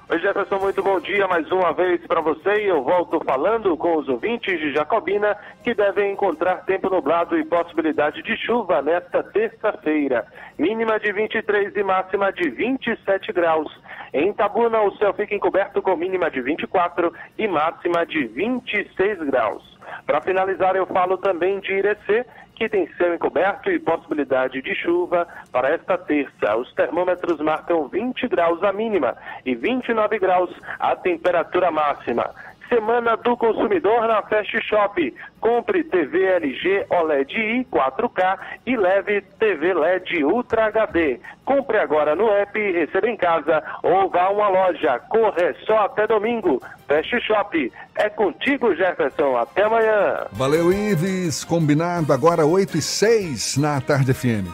Oi 0.08 0.20
Jefferson, 0.20 0.60
muito 0.60 0.84
bom 0.84 1.00
dia 1.00 1.28
mais 1.28 1.52
uma 1.52 1.74
vez 1.74 2.00
para 2.06 2.22
você 2.22 2.70
eu 2.70 2.84
volto 2.84 3.20
falando 3.26 3.76
com 3.76 3.98
os 3.98 4.08
ouvintes 4.08 4.60
de 4.60 4.72
Jacobina 4.72 5.36
que 5.64 5.74
devem 5.74 6.12
encontrar 6.12 6.64
tempo 6.64 6.92
nublado 6.92 7.36
e 7.36 7.44
possibilidade 7.44 8.22
de 8.22 8.38
chuva 8.38 8.84
nesta 8.84 9.24
terça-feira. 9.24 10.28
Mínima 10.60 11.00
de 11.00 11.12
23 11.12 11.76
e 11.76 11.84
máxima 11.84 12.32
de 12.32 12.52
27 12.52 13.34
graus. 13.34 13.68
Em 14.14 14.30
Itabuna, 14.30 14.80
o 14.82 14.96
céu 14.98 15.12
fica 15.16 15.34
encoberto 15.34 15.82
com 15.82 15.96
mínima 15.96 16.30
de 16.30 16.40
24 16.40 17.12
e 17.36 17.48
máxima 17.48 18.06
de 18.06 18.28
26 18.28 19.18
graus. 19.24 19.76
Para 20.06 20.22
finalizar, 20.22 20.76
eu 20.76 20.86
falo 20.86 21.18
também 21.18 21.60
de 21.60 21.74
Irecê, 21.74 22.26
que 22.56 22.70
tem 22.70 22.88
céu 22.98 23.14
encoberto 23.14 23.70
e 23.70 23.78
possibilidade 23.78 24.62
de 24.62 24.74
chuva 24.76 25.28
para 25.52 25.70
esta 25.70 25.98
terça. 25.98 26.56
Os 26.56 26.74
termômetros 26.74 27.40
marcam 27.40 27.88
20 27.88 28.28
graus 28.28 28.64
a 28.64 28.72
mínima 28.72 29.16
e 29.46 29.54
29 29.54 30.18
graus 30.18 30.50
a 30.80 30.96
temperatura 30.96 31.70
máxima. 31.70 32.34
Semana 32.70 33.16
do 33.18 33.38
Consumidor 33.38 34.08
na 34.08 34.22
Fast 34.24 34.58
Shop. 34.68 35.14
Compre 35.40 35.84
TV 35.84 36.24
LG 36.24 36.86
OLED 36.90 37.34
I 37.34 37.68
4K 37.72 38.40
e 38.66 38.76
leve 38.76 39.22
TV 39.40 39.74
LED 39.74 40.24
Ultra 40.24 40.66
HD. 40.66 41.20
Compre 41.44 41.78
agora 41.78 42.16
no 42.16 42.30
app, 42.30 42.60
receba 42.60 43.08
em 43.08 43.18
casa 43.18 43.64
ou 43.84 44.10
vá 44.10 44.24
a 44.24 44.30
uma 44.32 44.50
loja. 44.50 45.00
Corre 45.10 45.54
só 45.66 45.86
até 45.86 46.08
domingo. 46.08 46.62
Fast 46.88 47.20
Shop. 47.22 47.72
É 47.96 48.10
contigo, 48.10 48.76
Jefferson. 48.76 49.38
Até 49.38 49.64
amanhã. 49.64 50.26
Valeu, 50.32 50.72
Ives. 50.74 51.44
Combinado 51.44 52.12
agora 52.12 52.46
8 52.46 52.78
e 52.78 52.82
6 52.82 53.58
na 53.58 53.80
Tarde 53.80 54.14
FM. 54.14 54.48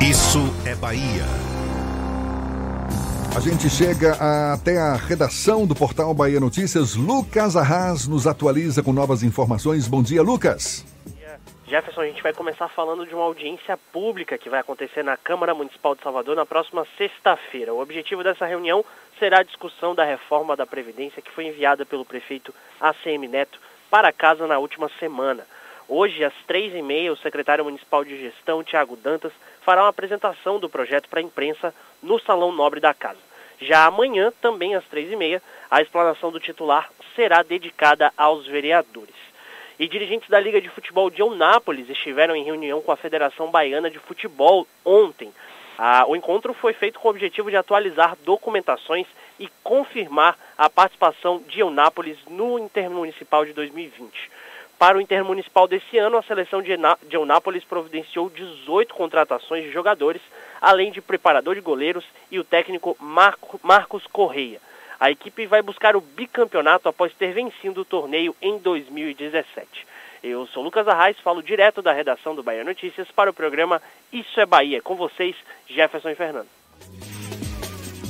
Isso 0.00 0.40
é 0.66 0.74
Bahia. 0.74 1.55
A 3.36 3.38
gente 3.38 3.68
chega 3.68 4.14
até 4.54 4.78
a 4.78 4.94
redação 4.94 5.66
do 5.66 5.74
portal 5.74 6.14
Bahia 6.14 6.40
Notícias. 6.40 6.96
Lucas 6.96 7.54
Arras 7.54 8.08
nos 8.08 8.26
atualiza 8.26 8.82
com 8.82 8.94
novas 8.94 9.22
informações. 9.22 9.86
Bom 9.86 10.02
dia, 10.02 10.22
Lucas. 10.22 10.86
Jefferson, 11.68 12.00
a 12.00 12.06
gente 12.06 12.22
vai 12.22 12.32
começar 12.32 12.66
falando 12.68 13.06
de 13.06 13.14
uma 13.14 13.24
audiência 13.24 13.76
pública 13.92 14.38
que 14.38 14.48
vai 14.48 14.60
acontecer 14.60 15.02
na 15.02 15.18
Câmara 15.18 15.54
Municipal 15.54 15.94
de 15.94 16.02
Salvador 16.02 16.34
na 16.34 16.46
próxima 16.46 16.86
sexta-feira. 16.96 17.74
O 17.74 17.82
objetivo 17.82 18.24
dessa 18.24 18.46
reunião 18.46 18.82
será 19.18 19.40
a 19.40 19.44
discussão 19.44 19.94
da 19.94 20.02
reforma 20.02 20.56
da 20.56 20.64
Previdência 20.64 21.20
que 21.20 21.30
foi 21.30 21.44
enviada 21.44 21.84
pelo 21.84 22.06
prefeito 22.06 22.54
ACM 22.80 23.28
Neto 23.28 23.60
para 23.90 24.14
casa 24.14 24.46
na 24.46 24.58
última 24.58 24.90
semana. 24.98 25.44
Hoje, 25.86 26.24
às 26.24 26.34
três 26.46 26.74
e 26.74 26.80
meia, 26.80 27.12
o 27.12 27.16
secretário 27.18 27.64
municipal 27.64 28.02
de 28.02 28.18
gestão, 28.18 28.64
Tiago 28.64 28.96
Dantas, 28.96 29.32
fará 29.60 29.82
uma 29.82 29.90
apresentação 29.90 30.58
do 30.58 30.70
projeto 30.70 31.06
para 31.08 31.20
a 31.20 31.22
imprensa 31.22 31.74
no 32.02 32.18
Salão 32.18 32.50
Nobre 32.50 32.80
da 32.80 32.94
Casa. 32.94 33.25
Já 33.60 33.86
amanhã, 33.86 34.32
também 34.40 34.74
às 34.74 34.84
três 34.86 35.10
e 35.10 35.16
meia, 35.16 35.42
a 35.70 35.80
explanação 35.80 36.30
do 36.30 36.40
titular 36.40 36.90
será 37.14 37.42
dedicada 37.42 38.12
aos 38.16 38.46
vereadores. 38.46 39.14
E 39.78 39.88
dirigentes 39.88 40.28
da 40.28 40.40
Liga 40.40 40.60
de 40.60 40.68
Futebol 40.70 41.10
de 41.10 41.20
Eunápolis 41.20 41.88
estiveram 41.90 42.34
em 42.34 42.44
reunião 42.44 42.80
com 42.80 42.92
a 42.92 42.96
Federação 42.96 43.50
Baiana 43.50 43.90
de 43.90 43.98
Futebol 43.98 44.66
ontem. 44.84 45.32
Ah, 45.78 46.04
o 46.08 46.16
encontro 46.16 46.54
foi 46.54 46.72
feito 46.72 46.98
com 46.98 47.08
o 47.08 47.10
objetivo 47.10 47.50
de 47.50 47.56
atualizar 47.56 48.16
documentações 48.24 49.06
e 49.38 49.48
confirmar 49.62 50.38
a 50.56 50.70
participação 50.70 51.42
de 51.46 51.60
Eunápolis 51.60 52.16
no 52.30 52.58
Intermunicipal 52.58 53.44
de 53.44 53.52
2020. 53.52 54.30
Para 54.78 54.98
o 54.98 55.00
Intermunicipal 55.00 55.66
desse 55.66 55.96
ano, 55.96 56.18
a 56.18 56.22
seleção 56.22 56.60
de 56.60 56.76
Eunápolis 57.10 57.64
providenciou 57.64 58.28
18 58.28 58.94
contratações 58.94 59.64
de 59.64 59.72
jogadores, 59.72 60.20
além 60.60 60.92
de 60.92 61.00
preparador 61.00 61.54
de 61.54 61.62
goleiros 61.62 62.04
e 62.30 62.38
o 62.38 62.44
técnico 62.44 62.94
Marco, 63.00 63.58
Marcos 63.62 64.06
Correia. 64.06 64.60
A 65.00 65.10
equipe 65.10 65.46
vai 65.46 65.62
buscar 65.62 65.96
o 65.96 66.00
bicampeonato 66.00 66.88
após 66.88 67.12
ter 67.14 67.32
vencido 67.32 67.80
o 67.80 67.84
torneio 67.86 68.36
em 68.40 68.58
2017. 68.58 69.86
Eu 70.22 70.46
sou 70.46 70.62
Lucas 70.62 70.86
Arraes, 70.86 71.18
falo 71.20 71.42
direto 71.42 71.80
da 71.80 71.92
redação 71.92 72.34
do 72.34 72.42
Bahia 72.42 72.64
Notícias 72.64 73.08
para 73.10 73.30
o 73.30 73.34
programa 73.34 73.80
Isso 74.12 74.38
é 74.38 74.44
Bahia. 74.44 74.82
Com 74.82 74.94
vocês, 74.94 75.36
Jefferson 75.68 76.10
e 76.10 76.14
Fernando. 76.14 76.48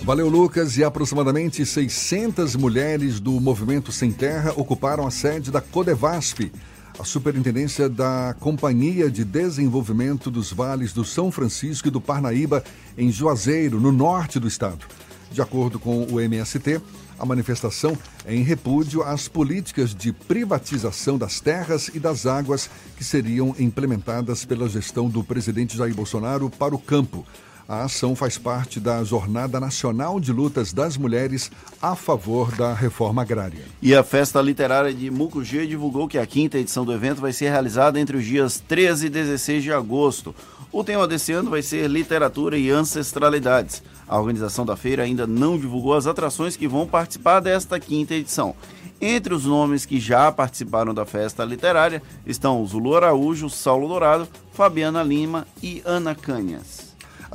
Valeu, 0.06 0.28
Lucas. 0.28 0.76
E 0.76 0.84
aproximadamente 0.84 1.66
600 1.66 2.54
mulheres 2.54 3.18
do 3.18 3.32
Movimento 3.40 3.90
Sem 3.90 4.12
Terra 4.12 4.52
ocuparam 4.54 5.04
a 5.04 5.10
sede 5.10 5.50
da 5.50 5.60
Codevasp, 5.60 6.52
a 6.96 7.02
superintendência 7.02 7.88
da 7.88 8.32
Companhia 8.38 9.10
de 9.10 9.24
Desenvolvimento 9.24 10.30
dos 10.30 10.52
Vales 10.52 10.92
do 10.92 11.04
São 11.04 11.32
Francisco 11.32 11.88
e 11.88 11.90
do 11.90 12.00
Parnaíba, 12.00 12.62
em 12.96 13.10
Juazeiro, 13.10 13.80
no 13.80 13.90
norte 13.90 14.38
do 14.38 14.46
estado. 14.46 14.86
De 15.32 15.42
acordo 15.42 15.80
com 15.80 16.04
o 16.04 16.20
MST, 16.20 16.80
a 17.18 17.26
manifestação 17.26 17.98
é 18.24 18.32
em 18.32 18.44
repúdio 18.44 19.02
às 19.02 19.26
políticas 19.26 19.92
de 19.92 20.12
privatização 20.12 21.18
das 21.18 21.40
terras 21.40 21.90
e 21.92 21.98
das 21.98 22.26
águas 22.26 22.70
que 22.96 23.02
seriam 23.02 23.56
implementadas 23.58 24.44
pela 24.44 24.68
gestão 24.68 25.08
do 25.08 25.24
presidente 25.24 25.76
Jair 25.76 25.96
Bolsonaro 25.96 26.48
para 26.48 26.76
o 26.76 26.78
campo. 26.78 27.26
A 27.68 27.82
ação 27.82 28.14
faz 28.14 28.38
parte 28.38 28.78
da 28.78 29.02
Jornada 29.02 29.58
Nacional 29.58 30.20
de 30.20 30.32
Lutas 30.32 30.72
das 30.72 30.96
Mulheres 30.96 31.50
a 31.82 31.96
favor 31.96 32.54
da 32.54 32.72
reforma 32.72 33.22
agrária. 33.22 33.64
E 33.82 33.92
a 33.92 34.04
Festa 34.04 34.40
Literária 34.40 34.94
de 34.94 35.10
Mucugê 35.10 35.66
divulgou 35.66 36.06
que 36.06 36.16
a 36.16 36.24
quinta 36.24 36.58
edição 36.58 36.84
do 36.84 36.92
evento 36.92 37.20
vai 37.20 37.32
ser 37.32 37.50
realizada 37.50 37.98
entre 37.98 38.16
os 38.16 38.24
dias 38.24 38.62
13 38.68 39.06
e 39.06 39.10
16 39.10 39.64
de 39.64 39.72
agosto. 39.72 40.32
O 40.70 40.84
tema 40.84 41.08
desse 41.08 41.32
ano 41.32 41.50
vai 41.50 41.60
ser 41.60 41.90
Literatura 41.90 42.56
e 42.56 42.70
Ancestralidades. 42.70 43.82
A 44.06 44.16
organização 44.16 44.64
da 44.64 44.76
feira 44.76 45.02
ainda 45.02 45.26
não 45.26 45.58
divulgou 45.58 45.94
as 45.94 46.06
atrações 46.06 46.56
que 46.56 46.68
vão 46.68 46.86
participar 46.86 47.40
desta 47.40 47.80
quinta 47.80 48.14
edição. 48.14 48.54
Entre 49.00 49.34
os 49.34 49.44
nomes 49.44 49.84
que 49.84 49.98
já 49.98 50.30
participaram 50.30 50.94
da 50.94 51.04
festa 51.04 51.44
literária 51.44 52.00
estão 52.24 52.64
Zulu 52.64 52.94
Araújo, 52.94 53.50
Saulo 53.50 53.88
Dourado, 53.88 54.28
Fabiana 54.52 55.02
Lima 55.02 55.48
e 55.60 55.82
Ana 55.84 56.14
Canhas. 56.14 56.85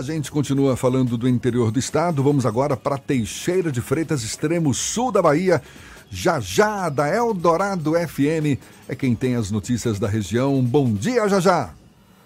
A 0.02 0.04
gente 0.04 0.32
continua 0.32 0.76
falando 0.76 1.16
do 1.16 1.30
interior 1.30 1.72
do 1.72 1.78
estado. 1.78 2.24
Vamos 2.24 2.44
agora 2.44 2.76
para 2.76 2.98
Teixeira 2.98 3.72
de 3.72 3.82
Freitas, 3.82 4.24
extremo 4.24 4.74
sul 4.74 5.12
da 5.12 5.22
Bahia. 5.22 5.62
Já 6.10 6.40
já, 6.40 6.90
da 6.90 7.08
Eldorado 7.08 7.92
FM, 7.94 8.58
é 8.90 8.96
quem 8.96 9.14
tem 9.14 9.36
as 9.36 9.52
notícias 9.52 10.00
da 10.00 10.08
região. 10.08 10.60
Bom 10.64 10.92
dia, 10.92 11.30
já 11.30 11.40
já. 11.40 11.70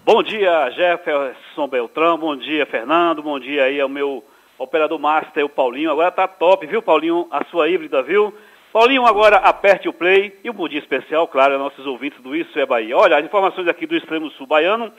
Bom 0.06 0.22
dia, 0.22 0.70
Jefferson 0.70 1.68
Beltrão. 1.68 2.16
Bom 2.16 2.34
dia, 2.34 2.64
Fernando. 2.64 3.22
Bom 3.22 3.38
dia 3.38 3.64
aí 3.64 3.78
ao 3.78 3.90
meu 3.90 4.24
operador 4.58 4.98
master, 4.98 5.44
o 5.44 5.48
Paulinho. 5.50 5.90
Agora 5.90 6.10
tá 6.10 6.26
top, 6.26 6.66
viu, 6.66 6.80
Paulinho? 6.80 7.26
A 7.30 7.44
sua 7.44 7.68
híbrida, 7.68 8.02
viu? 8.02 8.32
Paulinho, 8.72 9.04
agora 9.04 9.36
aperte 9.36 9.86
o 9.86 9.92
play 9.92 10.34
e 10.42 10.48
um 10.48 10.54
bom 10.54 10.66
dia 10.66 10.78
especial, 10.78 11.28
claro, 11.28 11.56
a 11.56 11.58
nossos 11.58 11.84
ouvintes 11.84 12.22
do 12.22 12.34
Isso 12.34 12.58
é 12.58 12.64
Bahia. 12.64 12.96
Olha, 12.96 13.18
as 13.18 13.24
informações 13.26 13.68
aqui 13.68 13.86
do 13.86 13.94
extremo 13.94 14.30
sul 14.30 14.46
baiano. 14.46 14.90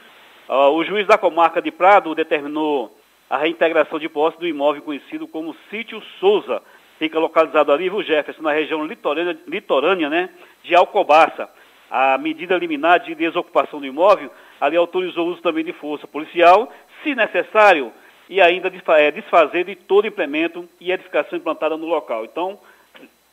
Uh, 0.49 0.71
o 0.71 0.83
juiz 0.83 1.05
da 1.05 1.17
comarca 1.17 1.61
de 1.61 1.71
Prado 1.71 2.15
determinou 2.15 2.95
a 3.29 3.37
reintegração 3.37 3.99
de 3.99 4.07
posse 4.07 4.39
do 4.39 4.47
imóvel 4.47 4.81
conhecido 4.81 5.27
como 5.27 5.55
Sítio 5.69 6.01
Souza. 6.19 6.61
Fica 6.97 7.19
localizado 7.19 7.71
ali, 7.71 7.89
viu, 7.89 8.01
Jefferson, 8.01 8.41
na 8.41 8.53
região 8.53 8.85
litorânea, 8.85 9.37
litorânea 9.45 10.09
né, 10.09 10.29
de 10.63 10.73
Alcobaça. 10.73 11.49
A 11.91 12.17
medida 12.17 12.57
liminar 12.57 12.99
de 13.01 13.13
desocupação 13.13 13.79
do 13.79 13.85
imóvel 13.85 14.31
ali 14.59 14.77
autorizou 14.77 15.27
o 15.27 15.31
uso 15.31 15.41
também 15.41 15.63
de 15.63 15.73
força 15.73 16.07
policial, 16.07 16.71
se 17.03 17.13
necessário, 17.13 17.91
e 18.29 18.41
ainda 18.41 18.71
é, 18.97 19.11
desfazer 19.11 19.65
de 19.65 19.75
todo 19.75 20.07
implemento 20.07 20.67
e 20.79 20.91
edificação 20.91 21.37
implantada 21.37 21.77
no 21.77 21.85
local. 21.85 22.25
Então, 22.25 22.59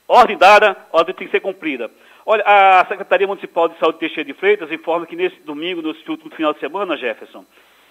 ordem 0.07 0.37
dada, 0.37 0.77
ordem 0.93 1.15
tem 1.15 1.27
que 1.27 1.33
ser 1.33 1.41
cumprida. 1.41 1.91
Olha, 2.27 2.43
a 2.47 2.87
Secretaria 2.87 3.27
Municipal 3.27 3.69
de 3.69 3.79
Saúde 3.79 3.99
Teixeira 3.99 4.25
de 4.25 4.33
Freitas 4.33 4.73
informa 4.73 5.05
que 5.05 5.15
nesse 5.15 5.37
domingo, 5.43 5.83
nesse 5.83 6.11
último 6.11 6.35
final 6.35 6.55
de 6.55 6.59
semana, 6.59 6.97
Jefferson, 6.97 7.45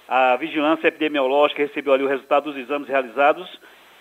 a 0.08 0.36
vigilância 0.38 0.88
epidemiológica 0.88 1.62
recebeu 1.62 1.94
ali 1.94 2.04
o 2.04 2.08
resultado 2.08 2.46
dos 2.46 2.58
exames 2.58 2.88
realizados 2.88 3.48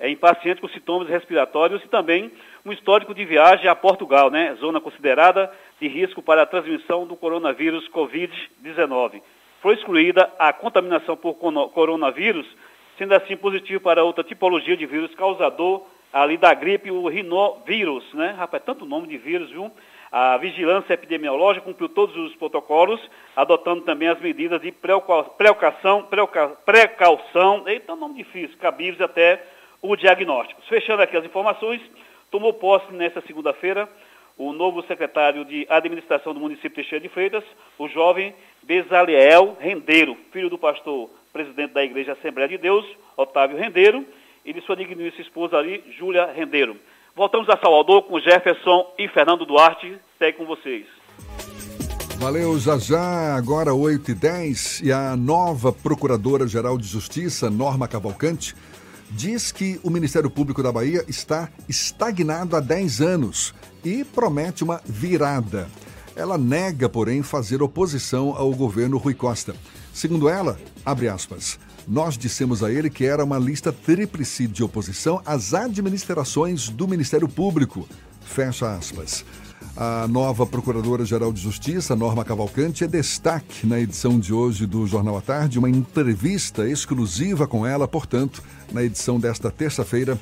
é, 0.00 0.08
em 0.08 0.16
pacientes 0.16 0.58
com 0.58 0.68
sintomas 0.68 1.06
respiratórios 1.06 1.84
e 1.84 1.88
também 1.88 2.32
um 2.64 2.72
histórico 2.72 3.14
de 3.14 3.26
viagem 3.26 3.68
a 3.68 3.74
Portugal, 3.74 4.30
né? 4.30 4.54
Zona 4.54 4.80
considerada 4.80 5.52
de 5.78 5.86
risco 5.86 6.22
para 6.22 6.42
a 6.42 6.46
transmissão 6.46 7.06
do 7.06 7.14
coronavírus 7.14 7.86
Covid-19. 7.90 9.20
Foi 9.60 9.74
excluída 9.74 10.32
a 10.38 10.50
contaminação 10.50 11.14
por 11.14 11.34
coronavírus, 11.34 12.46
sendo 12.96 13.14
assim 13.14 13.36
positivo 13.36 13.82
para 13.82 14.02
outra 14.02 14.24
tipologia 14.24 14.78
de 14.78 14.86
vírus 14.86 15.14
causador 15.14 15.82
ali 16.10 16.38
da 16.38 16.54
gripe, 16.54 16.90
o 16.90 17.06
rinovírus, 17.06 18.14
né? 18.14 18.34
Rapaz, 18.38 18.62
tanto 18.64 18.86
nome 18.86 19.08
de 19.08 19.18
vírus, 19.18 19.50
viu? 19.50 19.70
A 20.12 20.36
vigilância 20.36 20.92
epidemiológica 20.92 21.64
cumpriu 21.64 21.88
todos 21.88 22.14
os 22.14 22.36
protocolos, 22.36 23.00
adotando 23.34 23.80
também 23.80 24.08
as 24.08 24.20
medidas 24.20 24.60
de 24.60 24.70
precaução, 24.70 26.06
precaução, 26.66 27.66
eita, 27.66 27.96
nome 27.96 28.16
difícil, 28.16 28.58
cabíveis 28.58 29.00
até 29.00 29.42
o 29.80 29.96
diagnóstico. 29.96 30.60
Fechando 30.68 31.00
aqui 31.00 31.16
as 31.16 31.24
informações, 31.24 31.80
tomou 32.30 32.52
posse 32.52 32.92
nesta 32.92 33.22
segunda-feira 33.22 33.88
o 34.36 34.52
novo 34.52 34.82
secretário 34.82 35.46
de 35.46 35.66
administração 35.70 36.34
do 36.34 36.40
município 36.40 36.68
de 36.68 36.74
Teixeira 36.74 37.02
de 37.02 37.08
Freitas, 37.08 37.44
o 37.78 37.88
jovem 37.88 38.34
Bezaliel 38.62 39.56
Rendeiro, 39.58 40.14
filho 40.30 40.50
do 40.50 40.58
pastor 40.58 41.08
presidente 41.32 41.72
da 41.72 41.82
Igreja 41.82 42.12
Assembleia 42.12 42.48
de 42.48 42.58
Deus, 42.58 42.84
Otávio 43.16 43.56
Rendeiro, 43.56 44.04
e 44.44 44.52
de 44.52 44.60
sua 44.60 44.76
digníssima 44.76 45.22
esposa 45.22 45.56
ali, 45.56 45.82
Júlia 45.96 46.26
Rendeiro. 46.26 46.76
Voltamos 47.14 47.48
a 47.50 47.58
Salvador 47.58 48.04
com 48.04 48.18
Jefferson 48.18 48.86
e 48.98 49.06
Fernando 49.08 49.44
Duarte. 49.44 49.98
Segue 50.18 50.38
com 50.38 50.46
vocês. 50.46 50.86
Valeu, 52.16 52.58
já 52.58 52.78
já, 52.78 53.36
agora 53.36 53.74
8 53.74 54.12
e 54.12 54.14
10 54.14 54.80
e 54.82 54.92
a 54.92 55.14
nova 55.16 55.72
Procuradora-Geral 55.72 56.78
de 56.78 56.86
Justiça, 56.86 57.50
Norma 57.50 57.86
Cavalcante, 57.86 58.54
diz 59.10 59.52
que 59.52 59.78
o 59.82 59.90
Ministério 59.90 60.30
Público 60.30 60.62
da 60.62 60.72
Bahia 60.72 61.04
está 61.06 61.50
estagnado 61.68 62.56
há 62.56 62.60
10 62.60 63.00
anos 63.02 63.52
e 63.84 64.04
promete 64.04 64.64
uma 64.64 64.80
virada. 64.84 65.68
Ela 66.16 66.38
nega, 66.38 66.88
porém, 66.88 67.22
fazer 67.22 67.62
oposição 67.62 68.34
ao 68.36 68.50
governo 68.52 68.98
Rui 68.98 69.14
Costa. 69.14 69.54
Segundo 69.92 70.28
ela, 70.28 70.58
abre 70.86 71.08
aspas, 71.08 71.58
nós 71.86 72.16
dissemos 72.16 72.62
a 72.62 72.72
ele 72.72 72.88
que 72.88 73.04
era 73.04 73.24
uma 73.24 73.38
lista 73.38 73.72
tríplice 73.72 74.46
de 74.46 74.62
oposição 74.62 75.20
às 75.24 75.54
administrações 75.54 76.68
do 76.68 76.86
Ministério 76.86 77.28
Público. 77.28 77.88
Fecha 78.20 78.74
aspas. 78.74 79.24
A 79.76 80.06
nova 80.06 80.44
Procuradora-Geral 80.44 81.32
de 81.32 81.40
Justiça, 81.40 81.96
Norma 81.96 82.24
Cavalcante, 82.24 82.84
é 82.84 82.86
destaque 82.86 83.66
na 83.66 83.80
edição 83.80 84.18
de 84.20 84.32
hoje 84.32 84.66
do 84.66 84.86
Jornal 84.86 85.16
à 85.16 85.20
Tarde, 85.20 85.58
uma 85.58 85.70
entrevista 85.70 86.68
exclusiva 86.68 87.46
com 87.46 87.66
ela, 87.66 87.88
portanto, 87.88 88.42
na 88.70 88.82
edição 88.82 89.18
desta 89.18 89.50
terça-feira, 89.50 90.18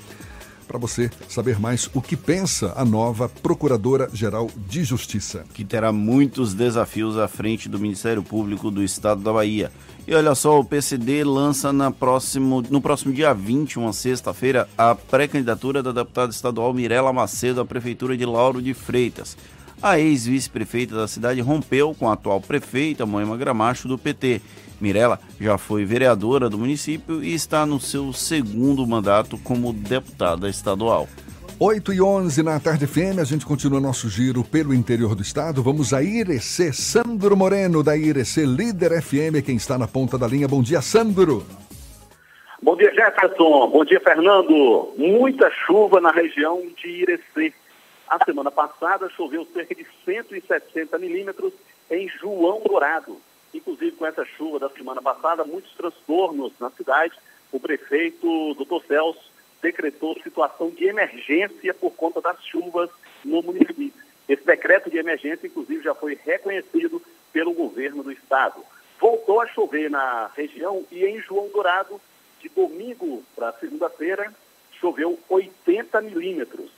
para 0.68 0.78
você 0.78 1.10
saber 1.28 1.58
mais 1.58 1.90
o 1.92 2.00
que 2.00 2.16
pensa 2.16 2.72
a 2.76 2.84
nova 2.84 3.28
Procuradora-Geral 3.28 4.48
de 4.68 4.84
Justiça. 4.84 5.44
Que 5.52 5.64
terá 5.64 5.90
muitos 5.90 6.54
desafios 6.54 7.18
à 7.18 7.26
frente 7.26 7.68
do 7.68 7.78
Ministério 7.80 8.22
Público 8.22 8.70
do 8.70 8.84
Estado 8.84 9.20
da 9.20 9.32
Bahia. 9.32 9.72
E 10.06 10.14
olha 10.14 10.34
só, 10.34 10.58
o 10.58 10.64
PCD 10.64 11.22
lança 11.22 11.72
na 11.72 11.90
próximo, 11.90 12.62
no 12.68 12.80
próximo 12.80 13.12
dia 13.12 13.32
20, 13.32 13.78
uma 13.78 13.92
sexta-feira, 13.92 14.68
a 14.76 14.94
pré-candidatura 14.94 15.82
da 15.82 15.92
deputada 15.92 16.32
estadual 16.32 16.72
Mirela 16.74 17.12
Macedo 17.12 17.60
à 17.60 17.64
Prefeitura 17.64 18.16
de 18.16 18.24
Lauro 18.24 18.60
de 18.60 18.74
Freitas. 18.74 19.36
A 19.82 19.98
ex-vice-prefeita 19.98 20.94
da 20.94 21.08
cidade 21.08 21.40
rompeu 21.40 21.94
com 21.94 22.08
a 22.08 22.14
atual 22.14 22.40
prefeita, 22.40 23.06
Moema 23.06 23.36
Gramacho, 23.36 23.88
do 23.88 23.96
PT. 23.96 24.40
Mirela 24.80 25.20
já 25.38 25.56
foi 25.56 25.84
vereadora 25.84 26.50
do 26.50 26.58
município 26.58 27.22
e 27.22 27.34
está 27.34 27.64
no 27.64 27.78
seu 27.78 28.12
segundo 28.12 28.86
mandato 28.86 29.38
como 29.38 29.72
deputada 29.72 30.48
estadual. 30.48 31.08
8 31.62 31.92
e 31.92 32.00
11 32.00 32.42
na 32.42 32.58
tarde 32.58 32.86
FM, 32.86 33.20
a 33.20 33.24
gente 33.24 33.44
continua 33.44 33.78
nosso 33.78 34.08
giro 34.08 34.42
pelo 34.42 34.72
interior 34.72 35.14
do 35.14 35.20
estado. 35.20 35.62
Vamos 35.62 35.92
a 35.92 36.02
Irecê, 36.02 36.72
Sandro 36.72 37.36
Moreno 37.36 37.82
da 37.82 37.94
Irecê, 37.94 38.46
líder 38.46 39.02
FM, 39.02 39.44
quem 39.44 39.56
está 39.56 39.76
na 39.76 39.86
ponta 39.86 40.16
da 40.16 40.26
linha. 40.26 40.48
Bom 40.48 40.62
dia, 40.62 40.80
Sandro. 40.80 41.44
Bom 42.62 42.74
dia, 42.76 42.90
Jefferson. 42.94 43.68
Bom 43.68 43.84
dia, 43.84 44.00
Fernando. 44.00 44.94
Muita 44.96 45.50
chuva 45.50 46.00
na 46.00 46.10
região 46.10 46.62
de 46.78 46.88
Irecê. 46.88 47.52
A 48.08 48.24
semana 48.24 48.50
passada 48.50 49.10
choveu 49.10 49.46
cerca 49.52 49.74
de 49.74 49.86
170 50.06 50.96
milímetros 50.96 51.52
em 51.90 52.08
João 52.08 52.62
Dourado. 52.66 53.18
Inclusive, 53.52 53.92
com 53.92 54.06
essa 54.06 54.24
chuva 54.24 54.60
da 54.60 54.70
semana 54.70 55.02
passada, 55.02 55.44
muitos 55.44 55.74
transtornos 55.74 56.54
na 56.58 56.70
cidade. 56.70 57.12
O 57.52 57.60
prefeito, 57.60 58.54
doutor 58.54 58.82
Celso, 58.88 59.29
decretou 59.62 60.20
situação 60.22 60.70
de 60.70 60.86
emergência 60.86 61.74
por 61.74 61.92
conta 61.92 62.20
das 62.20 62.42
chuvas 62.44 62.90
no 63.24 63.42
município. 63.42 63.92
Esse 64.28 64.44
decreto 64.44 64.90
de 64.90 64.98
emergência, 64.98 65.46
inclusive, 65.46 65.82
já 65.82 65.94
foi 65.94 66.18
reconhecido 66.24 67.02
pelo 67.32 67.52
governo 67.52 68.02
do 68.02 68.12
estado. 68.12 68.64
Voltou 69.00 69.40
a 69.40 69.46
chover 69.48 69.90
na 69.90 70.30
região 70.36 70.84
e 70.90 71.04
em 71.04 71.20
João 71.20 71.48
Dourado, 71.48 72.00
de 72.40 72.48
domingo 72.48 73.24
para 73.34 73.52
segunda-feira, 73.54 74.32
choveu 74.80 75.18
80 75.28 76.00
milímetros. 76.00 76.70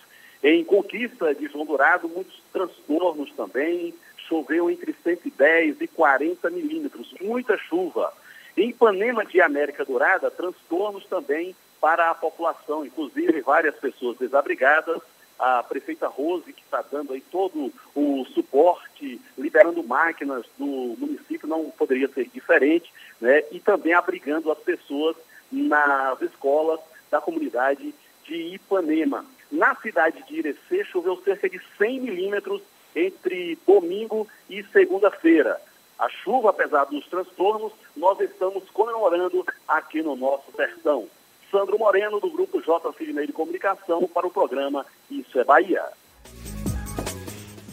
Em 0.42 0.64
Conquista 0.64 1.34
de 1.34 1.46
João 1.46 1.64
Dourado, 1.64 2.08
muitos 2.08 2.42
transtornos 2.52 3.32
também, 3.32 3.94
choveu 4.28 4.70
entre 4.70 4.94
110 5.04 5.80
e 5.80 5.86
40 5.86 6.50
milímetros, 6.50 7.14
muita 7.20 7.56
chuva. 7.56 8.12
Em 8.56 8.70
Ipanema 8.70 9.24
de 9.24 9.40
América 9.40 9.84
Dourada, 9.84 10.30
transtornos 10.30 11.06
também 11.06 11.54
para 11.82 12.12
a 12.12 12.14
população, 12.14 12.86
inclusive 12.86 13.40
várias 13.40 13.74
pessoas 13.74 14.16
desabrigadas, 14.16 15.02
a 15.36 15.64
prefeita 15.64 16.06
Rose, 16.06 16.52
que 16.52 16.62
está 16.62 16.80
dando 16.80 17.12
aí 17.12 17.20
todo 17.20 17.72
o 17.96 18.24
suporte, 18.26 19.20
liberando 19.36 19.82
máquinas 19.82 20.46
do 20.56 20.94
município, 20.96 21.48
não 21.48 21.70
poderia 21.70 22.06
ser 22.06 22.28
diferente, 22.28 22.92
né? 23.20 23.42
E 23.50 23.58
também 23.58 23.92
abrigando 23.94 24.52
as 24.52 24.58
pessoas 24.58 25.16
nas 25.50 26.22
escolas 26.22 26.78
da 27.10 27.20
comunidade 27.20 27.92
de 28.24 28.36
Ipanema. 28.54 29.26
Na 29.50 29.74
cidade 29.74 30.22
de 30.28 30.36
Irecê, 30.36 30.84
choveu 30.84 31.20
cerca 31.24 31.50
de 31.50 31.60
100 31.76 32.00
milímetros 32.00 32.62
entre 32.94 33.58
domingo 33.66 34.28
e 34.48 34.62
segunda-feira. 34.64 35.60
A 35.98 36.08
chuva, 36.08 36.50
apesar 36.50 36.84
dos 36.84 37.04
transtornos, 37.08 37.72
nós 37.96 38.20
estamos 38.20 38.70
comemorando 38.70 39.44
aqui 39.66 40.00
no 40.00 40.14
nosso 40.14 40.52
sertão. 40.52 41.08
Sandro 41.52 41.78
Moreno, 41.78 42.18
do 42.18 42.30
Grupo 42.30 42.62
J. 42.62 42.94
Sidney 42.96 43.26
de 43.26 43.32
Comunicação, 43.34 44.08
para 44.08 44.26
o 44.26 44.30
programa 44.30 44.86
Isso 45.10 45.38
é 45.38 45.44
Bahia. 45.44 45.82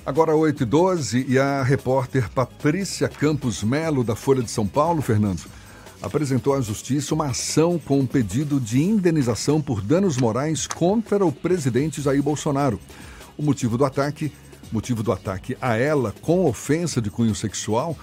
Agora 0.05 0.35
8 0.35 0.63
e 0.63 0.65
12 0.65 1.25
e 1.29 1.39
a 1.39 1.63
repórter 1.63 2.29
Patrícia 2.29 3.07
Campos 3.07 3.63
Melo, 3.63 4.03
da 4.03 4.17
Folha 4.17 4.43
de 4.43 4.51
São 4.51 4.67
Paulo, 4.67 5.01
Fernando, 5.01 5.45
apresentou 6.01 6.53
à 6.53 6.59
Justiça 6.59 7.13
uma 7.15 7.27
ação 7.27 7.79
com 7.79 7.99
um 7.99 8.05
pedido 8.05 8.59
de 8.59 8.81
indenização 8.81 9.61
por 9.61 9.79
danos 9.79 10.17
morais 10.17 10.67
contra 10.67 11.25
o 11.25 11.31
presidente 11.31 12.01
Jair 12.01 12.21
Bolsonaro. 12.21 12.81
O 13.37 13.43
motivo 13.43 13.77
do 13.77 13.85
ataque, 13.85 14.29
motivo 14.73 15.01
do 15.01 15.13
ataque 15.13 15.55
a 15.61 15.77
ela 15.77 16.13
com 16.21 16.45
ofensa 16.45 17.01
de 17.01 17.09
cunho 17.09 17.33
sexual, 17.33 17.95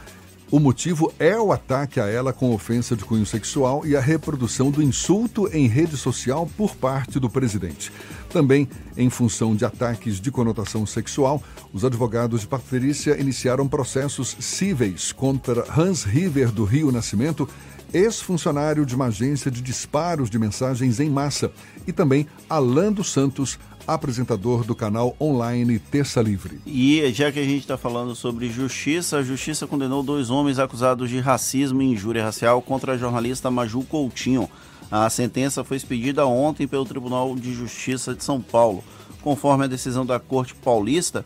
o 0.48 0.60
motivo 0.60 1.12
é 1.18 1.36
o 1.36 1.50
ataque 1.50 1.98
a 1.98 2.06
ela 2.06 2.32
com 2.32 2.54
ofensa 2.54 2.94
de 2.94 3.04
cunho 3.04 3.26
sexual 3.26 3.84
e 3.84 3.96
a 3.96 4.00
reprodução 4.00 4.70
do 4.70 4.80
insulto 4.80 5.48
em 5.52 5.66
rede 5.66 5.96
social 5.96 6.48
por 6.56 6.76
parte 6.76 7.18
do 7.18 7.28
presidente. 7.28 7.90
Também, 8.30 8.68
em 8.96 9.10
função 9.10 9.56
de 9.56 9.64
ataques 9.64 10.20
de 10.20 10.30
conotação 10.30 10.86
sexual, 10.86 11.42
os 11.72 11.84
advogados 11.84 12.42
de 12.42 12.46
Patrícia 12.46 13.20
iniciaram 13.20 13.66
processos 13.66 14.36
cíveis 14.38 15.10
contra 15.10 15.66
Hans 15.76 16.04
River 16.04 16.52
do 16.52 16.64
Rio 16.64 16.92
Nascimento, 16.92 17.48
ex-funcionário 17.92 18.86
de 18.86 18.94
uma 18.94 19.06
agência 19.06 19.50
de 19.50 19.60
disparos 19.60 20.30
de 20.30 20.38
mensagens 20.38 21.00
em 21.00 21.10
massa, 21.10 21.50
e 21.88 21.92
também 21.92 22.24
Alan 22.48 22.92
dos 22.92 23.12
Santos, 23.12 23.58
apresentador 23.86 24.64
do 24.64 24.74
canal 24.74 25.16
online 25.20 25.78
Terça 25.78 26.20
Livre. 26.20 26.60
E 26.66 27.10
já 27.12 27.30
que 27.30 27.38
a 27.38 27.44
gente 27.44 27.60
está 27.60 27.78
falando 27.78 28.14
sobre 28.14 28.48
justiça, 28.48 29.18
a 29.18 29.22
justiça 29.22 29.66
condenou 29.66 30.02
dois 30.02 30.30
homens 30.30 30.58
acusados 30.58 31.08
de 31.08 31.20
racismo 31.20 31.82
e 31.82 31.92
injúria 31.92 32.24
racial 32.24 32.60
contra 32.60 32.92
a 32.92 32.98
jornalista 32.98 33.50
Maju 33.50 33.82
Coutinho. 33.82 34.48
A 34.90 35.10
sentença 35.10 35.64
foi 35.64 35.76
expedida 35.76 36.26
ontem 36.26 36.66
pelo 36.66 36.84
Tribunal 36.84 37.34
de 37.34 37.52
Justiça 37.52 38.14
de 38.14 38.22
São 38.22 38.40
Paulo. 38.40 38.84
Conforme 39.20 39.64
a 39.64 39.68
decisão 39.68 40.06
da 40.06 40.20
Corte 40.20 40.54
Paulista, 40.54 41.24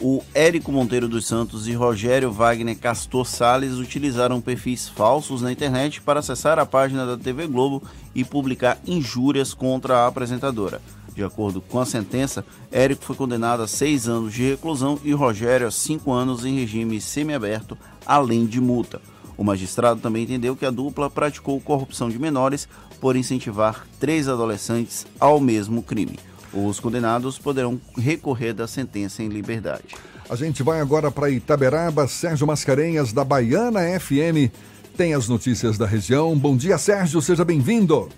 o 0.00 0.22
Érico 0.32 0.72
Monteiro 0.72 1.08
dos 1.08 1.26
Santos 1.26 1.68
e 1.68 1.72
Rogério 1.72 2.32
Wagner 2.32 2.78
Castor 2.78 3.26
Sales 3.26 3.74
utilizaram 3.74 4.40
perfis 4.40 4.88
falsos 4.88 5.42
na 5.42 5.52
internet 5.52 6.00
para 6.00 6.20
acessar 6.20 6.58
a 6.58 6.64
página 6.64 7.04
da 7.04 7.18
TV 7.18 7.46
Globo 7.46 7.82
e 8.14 8.24
publicar 8.24 8.78
injúrias 8.86 9.52
contra 9.52 9.98
a 9.98 10.06
apresentadora. 10.06 10.80
De 11.20 11.24
acordo 11.24 11.60
com 11.60 11.78
a 11.78 11.84
sentença, 11.84 12.42
Érico 12.72 13.04
foi 13.04 13.14
condenado 13.14 13.62
a 13.62 13.68
seis 13.68 14.08
anos 14.08 14.32
de 14.32 14.52
reclusão 14.52 14.98
e 15.04 15.12
Rogério 15.12 15.66
a 15.66 15.70
cinco 15.70 16.12
anos 16.12 16.46
em 16.46 16.58
regime 16.58 16.98
semiaberto, 16.98 17.76
além 18.06 18.46
de 18.46 18.58
multa. 18.58 19.02
O 19.36 19.44
magistrado 19.44 20.00
também 20.00 20.22
entendeu 20.22 20.56
que 20.56 20.64
a 20.64 20.70
dupla 20.70 21.10
praticou 21.10 21.60
corrupção 21.60 22.08
de 22.08 22.18
menores 22.18 22.66
por 23.02 23.16
incentivar 23.16 23.86
três 23.98 24.28
adolescentes 24.28 25.06
ao 25.20 25.38
mesmo 25.38 25.82
crime. 25.82 26.18
Os 26.54 26.80
condenados 26.80 27.38
poderão 27.38 27.78
recorrer 27.98 28.54
da 28.54 28.66
sentença 28.66 29.22
em 29.22 29.28
liberdade. 29.28 29.94
A 30.26 30.34
gente 30.34 30.62
vai 30.62 30.80
agora 30.80 31.10
para 31.10 31.28
Itaberaba. 31.28 32.08
Sérgio 32.08 32.46
Mascarenhas, 32.46 33.12
da 33.12 33.24
Baiana 33.24 33.80
FM, 34.00 34.50
tem 34.96 35.12
as 35.12 35.28
notícias 35.28 35.76
da 35.76 35.84
região. 35.84 36.34
Bom 36.34 36.56
dia, 36.56 36.78
Sérgio, 36.78 37.20
seja 37.20 37.44
bem-vindo. 37.44 38.08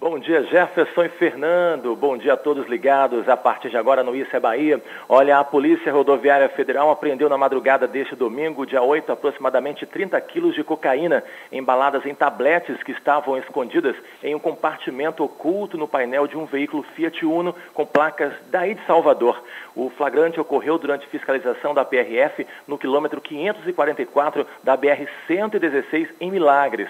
Bom 0.00 0.16
dia, 0.16 0.44
Jefferson 0.44 1.02
e 1.02 1.08
Fernando. 1.08 1.96
Bom 1.96 2.16
dia 2.16 2.34
a 2.34 2.36
todos 2.36 2.68
ligados 2.68 3.28
a 3.28 3.36
partir 3.36 3.68
de 3.68 3.76
agora 3.76 4.04
no 4.04 4.14
Isso 4.14 4.34
é 4.34 4.38
Bahia. 4.38 4.80
Olha, 5.08 5.36
a 5.36 5.42
Polícia 5.42 5.92
Rodoviária 5.92 6.48
Federal 6.50 6.88
apreendeu 6.88 7.28
na 7.28 7.36
madrugada 7.36 7.84
deste 7.88 8.14
domingo, 8.14 8.64
dia 8.64 8.80
8, 8.80 9.10
aproximadamente 9.10 9.84
30 9.86 10.20
quilos 10.20 10.54
de 10.54 10.62
cocaína 10.62 11.24
embaladas 11.50 12.06
em 12.06 12.14
tabletes 12.14 12.80
que 12.84 12.92
estavam 12.92 13.36
escondidas 13.38 13.96
em 14.22 14.36
um 14.36 14.38
compartimento 14.38 15.24
oculto 15.24 15.76
no 15.76 15.88
painel 15.88 16.28
de 16.28 16.38
um 16.38 16.46
veículo 16.46 16.84
Fiat 16.94 17.26
Uno 17.26 17.52
com 17.74 17.84
placas 17.84 18.32
daí 18.52 18.76
de 18.76 18.86
Salvador. 18.86 19.42
O 19.74 19.90
flagrante 19.90 20.38
ocorreu 20.38 20.78
durante 20.78 21.08
fiscalização 21.08 21.74
da 21.74 21.84
PRF 21.84 22.46
no 22.68 22.78
quilômetro 22.78 23.20
544 23.20 24.46
da 24.62 24.78
BR-116 24.78 26.08
em 26.20 26.30
Milagres. 26.30 26.88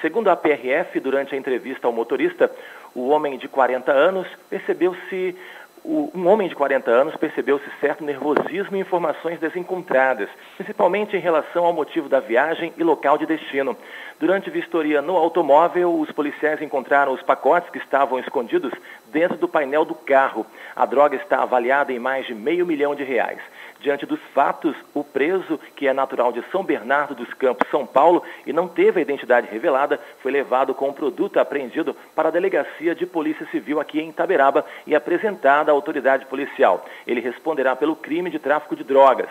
Segundo 0.00 0.28
a 0.28 0.36
PRF, 0.36 1.00
durante 1.00 1.34
a 1.34 1.38
entrevista 1.38 1.86
ao 1.86 1.92
motorista, 1.92 2.50
o 2.94 3.08
homem 3.08 3.36
de 3.36 3.48
40 3.48 3.90
anos 3.90 4.28
percebeu-se 4.48 5.36
um 5.84 6.26
homem 6.26 6.48
de 6.48 6.54
40 6.54 6.90
anos 6.90 7.16
percebeu-se 7.16 7.64
certo 7.80 8.04
nervosismo 8.04 8.76
e 8.76 8.80
informações 8.80 9.38
desencontradas, 9.38 10.28
principalmente 10.56 11.16
em 11.16 11.20
relação 11.20 11.64
ao 11.64 11.72
motivo 11.72 12.08
da 12.08 12.20
viagem 12.20 12.72
e 12.76 12.82
local 12.82 13.16
de 13.16 13.24
destino. 13.24 13.76
Durante 14.18 14.50
vistoria 14.50 15.00
no 15.00 15.16
automóvel, 15.16 15.98
os 15.98 16.10
policiais 16.10 16.60
encontraram 16.60 17.12
os 17.12 17.22
pacotes 17.22 17.70
que 17.70 17.78
estavam 17.78 18.18
escondidos 18.18 18.72
dentro 19.06 19.38
do 19.38 19.48
painel 19.48 19.84
do 19.84 19.94
carro. 19.94 20.44
A 20.74 20.84
droga 20.84 21.16
está 21.16 21.42
avaliada 21.42 21.92
em 21.92 21.98
mais 21.98 22.26
de 22.26 22.34
meio 22.34 22.66
milhão 22.66 22.94
de 22.94 23.04
reais. 23.04 23.40
Diante 23.80 24.04
dos 24.04 24.20
fatos, 24.34 24.74
o 24.92 25.04
preso, 25.04 25.58
que 25.76 25.86
é 25.86 25.92
natural 25.92 26.32
de 26.32 26.42
São 26.50 26.64
Bernardo 26.64 27.14
dos 27.14 27.32
Campos, 27.34 27.68
São 27.70 27.86
Paulo, 27.86 28.22
e 28.44 28.52
não 28.52 28.66
teve 28.66 28.98
a 28.98 29.02
identidade 29.02 29.48
revelada, 29.50 30.00
foi 30.20 30.32
levado 30.32 30.74
com 30.74 30.88
o 30.88 30.92
produto 30.92 31.38
apreendido 31.38 31.94
para 32.14 32.28
a 32.28 32.32
Delegacia 32.32 32.94
de 32.94 33.06
Polícia 33.06 33.46
Civil 33.50 33.78
aqui 33.80 34.00
em 34.00 34.10
Itaberaba 34.10 34.64
e 34.86 34.94
apresentado 34.94 35.68
à 35.68 35.72
autoridade 35.72 36.26
policial. 36.26 36.84
Ele 37.06 37.20
responderá 37.20 37.76
pelo 37.76 37.94
crime 37.94 38.30
de 38.30 38.38
tráfico 38.38 38.74
de 38.74 38.82
drogas. 38.82 39.28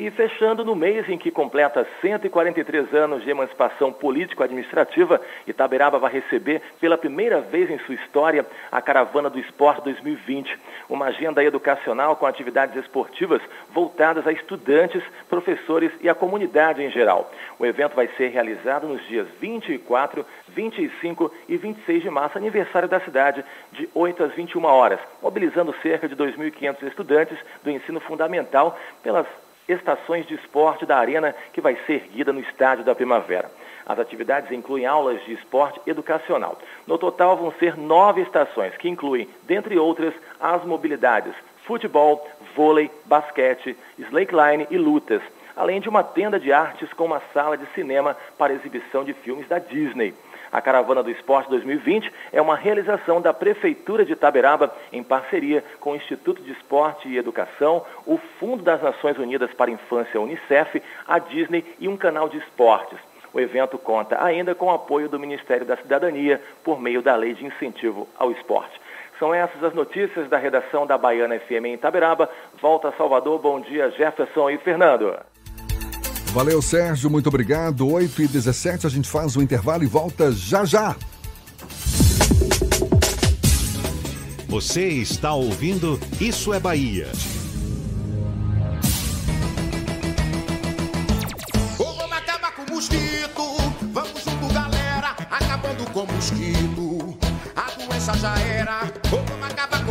E 0.00 0.10
fechando 0.10 0.64
no 0.64 0.74
mês 0.74 1.06
em 1.10 1.18
que 1.18 1.30
completa 1.30 1.86
143 2.00 2.94
anos 2.94 3.22
de 3.22 3.28
emancipação 3.28 3.92
político-administrativa, 3.92 5.20
Itaberaba 5.46 5.98
vai 5.98 6.10
receber 6.10 6.62
pela 6.80 6.96
primeira 6.96 7.42
vez 7.42 7.68
em 7.68 7.78
sua 7.80 7.96
história 7.96 8.46
a 8.72 8.80
Caravana 8.80 9.28
do 9.28 9.38
Esporte 9.38 9.84
2020, 9.84 10.58
uma 10.88 11.08
agenda 11.08 11.44
educacional 11.44 12.16
com 12.16 12.24
atividades 12.24 12.74
esportivas 12.76 13.42
voltadas 13.74 14.26
a 14.26 14.32
estudantes, 14.32 15.02
professores 15.28 15.92
e 16.00 16.08
a 16.08 16.14
comunidade 16.14 16.82
em 16.82 16.90
geral. 16.90 17.30
O 17.58 17.66
evento 17.66 17.94
vai 17.94 18.08
ser 18.16 18.28
realizado 18.28 18.88
nos 18.88 19.06
dias 19.06 19.28
24, 19.38 20.24
25 20.48 21.30
e 21.46 21.58
26 21.58 22.04
de 22.04 22.08
março, 22.08 22.38
aniversário 22.38 22.88
da 22.88 23.00
cidade, 23.00 23.44
de 23.72 23.86
8 23.94 24.24
às 24.24 24.32
21 24.32 24.64
horas, 24.64 24.98
mobilizando 25.22 25.74
cerca 25.82 26.08
de 26.08 26.16
2.500 26.16 26.88
estudantes 26.88 27.36
do 27.62 27.70
ensino 27.70 28.00
fundamental 28.00 28.78
pelas 29.02 29.26
estações 29.68 30.26
de 30.26 30.34
esporte 30.34 30.84
da 30.84 30.96
arena 30.96 31.34
que 31.52 31.60
vai 31.60 31.76
ser 31.86 31.94
erguida 31.94 32.32
no 32.32 32.40
Estádio 32.40 32.84
da 32.84 32.94
Primavera. 32.94 33.50
As 33.86 33.98
atividades 33.98 34.52
incluem 34.52 34.86
aulas 34.86 35.24
de 35.24 35.32
esporte 35.32 35.80
educacional. 35.86 36.58
No 36.86 36.98
total 36.98 37.36
vão 37.36 37.52
ser 37.52 37.76
nove 37.76 38.20
estações, 38.22 38.76
que 38.76 38.88
incluem, 38.88 39.28
dentre 39.46 39.78
outras, 39.78 40.14
as 40.40 40.64
mobilidades 40.64 41.34
futebol, 41.70 42.28
vôlei, 42.56 42.90
basquete, 43.04 43.76
slackline 43.96 44.66
e 44.70 44.76
lutas, 44.76 45.22
além 45.54 45.80
de 45.80 45.88
uma 45.88 46.02
tenda 46.02 46.40
de 46.40 46.52
artes 46.52 46.92
com 46.92 47.04
uma 47.04 47.22
sala 47.32 47.56
de 47.56 47.64
cinema 47.74 48.16
para 48.36 48.52
exibição 48.52 49.04
de 49.04 49.12
filmes 49.12 49.46
da 49.46 49.60
Disney. 49.60 50.12
A 50.52 50.60
Caravana 50.60 51.02
do 51.02 51.10
Esporte 51.10 51.48
2020 51.50 52.12
é 52.32 52.42
uma 52.42 52.56
realização 52.56 53.20
da 53.20 53.32
Prefeitura 53.32 54.04
de 54.04 54.12
Itaberaba 54.12 54.74
em 54.92 55.02
parceria 55.02 55.64
com 55.78 55.92
o 55.92 55.96
Instituto 55.96 56.42
de 56.42 56.50
Esporte 56.52 57.08
e 57.08 57.16
Educação, 57.16 57.84
o 58.04 58.18
Fundo 58.38 58.62
das 58.62 58.82
Nações 58.82 59.16
Unidas 59.16 59.52
para 59.54 59.70
a 59.70 59.74
Infância 59.74 60.20
Unicef, 60.20 60.82
a 61.06 61.18
Disney 61.18 61.64
e 61.78 61.86
um 61.86 61.96
canal 61.96 62.28
de 62.28 62.38
esportes. 62.38 62.98
O 63.32 63.38
evento 63.38 63.78
conta 63.78 64.22
ainda 64.22 64.54
com 64.54 64.66
o 64.66 64.74
apoio 64.74 65.08
do 65.08 65.20
Ministério 65.20 65.64
da 65.64 65.76
Cidadania 65.76 66.42
por 66.64 66.80
meio 66.80 67.00
da 67.00 67.14
Lei 67.14 67.34
de 67.34 67.46
Incentivo 67.46 68.08
ao 68.18 68.32
Esporte. 68.32 68.80
São 69.20 69.32
essas 69.32 69.62
as 69.62 69.74
notícias 69.74 70.28
da 70.28 70.38
redação 70.38 70.86
da 70.86 70.98
Baiana 70.98 71.38
FM 71.38 71.66
em 71.66 71.74
Itaberaba. 71.74 72.28
Volta 72.60 72.88
a 72.88 72.92
Salvador. 72.92 73.38
Bom 73.38 73.60
dia, 73.60 73.90
Jefferson 73.90 74.50
e 74.50 74.58
Fernando. 74.58 75.14
Valeu, 76.32 76.62
Sérgio, 76.62 77.10
muito 77.10 77.28
obrigado. 77.28 77.88
8 77.88 78.22
e 78.22 78.28
17 78.28 78.86
a 78.86 78.90
gente 78.90 79.08
faz 79.08 79.34
o 79.34 79.42
intervalo 79.42 79.82
e 79.82 79.86
volta 79.86 80.30
já 80.30 80.64
já. 80.64 80.94
Você 84.48 84.86
está 84.88 85.32
ouvindo 85.32 85.98
Isso 86.20 86.54
é 86.54 86.60
Bahia. 86.60 87.08
Vamos 91.76 92.12
acabar 92.12 92.52
com 92.52 92.62
o 92.62 92.74
mosquito. 92.76 93.56
Vamos 93.92 94.24
junto, 94.24 94.54
galera, 94.54 95.16
acabando 95.30 95.90
com 95.92 96.00
o 96.00 96.12
mosquito. 96.12 97.18
A 97.56 97.70
doença 97.72 98.14
já 98.18 98.38
era. 98.38 98.99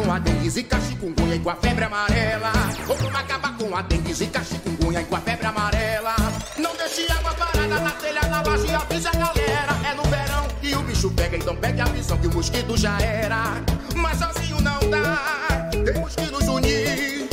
Com 0.10 0.16
a 0.16 0.18
dengue, 0.18 0.50
zika, 0.50 0.82
chikungunya 0.82 1.36
e 1.36 1.40
com 1.40 1.52
a 1.52 1.56
febre 1.56 1.86
amarela. 1.86 2.52
Vamos 2.88 3.14
acabar 3.14 3.56
com 3.56 3.78
a 3.78 3.82
dengue, 3.84 4.12
zika, 4.12 4.44
chikungunya 4.44 5.02
e 5.02 5.06
com 5.06 5.16
a 5.16 5.22
febre 5.22 5.46
amarela. 5.46 6.16
Não 6.58 6.76
deixe 6.76 7.06
água 7.12 7.32
parada 7.36 7.80
na 7.80 7.92
telha, 7.92 8.22
na 8.22 8.42
laje, 8.42 8.74
avise 8.74 9.08
a 9.08 9.12
galera. 9.12 9.88
É 9.88 9.94
no 9.94 10.02
verão 10.06 10.48
que 10.60 10.76
o 10.76 10.82
bicho 10.82 11.12
pega, 11.12 11.38
então 11.38 11.56
pegue 11.56 11.82
a 11.82 11.86
visão 11.86 12.18
que 12.18 12.26
o 12.26 12.34
mosquito 12.34 12.76
já 12.76 13.00
era. 13.00 13.62
Mas 13.94 14.18
sozinho 14.18 14.60
não 14.62 14.80
dá, 14.90 15.70
temos 15.86 16.16
que 16.16 16.26
nos 16.32 16.48
unir. 16.48 17.30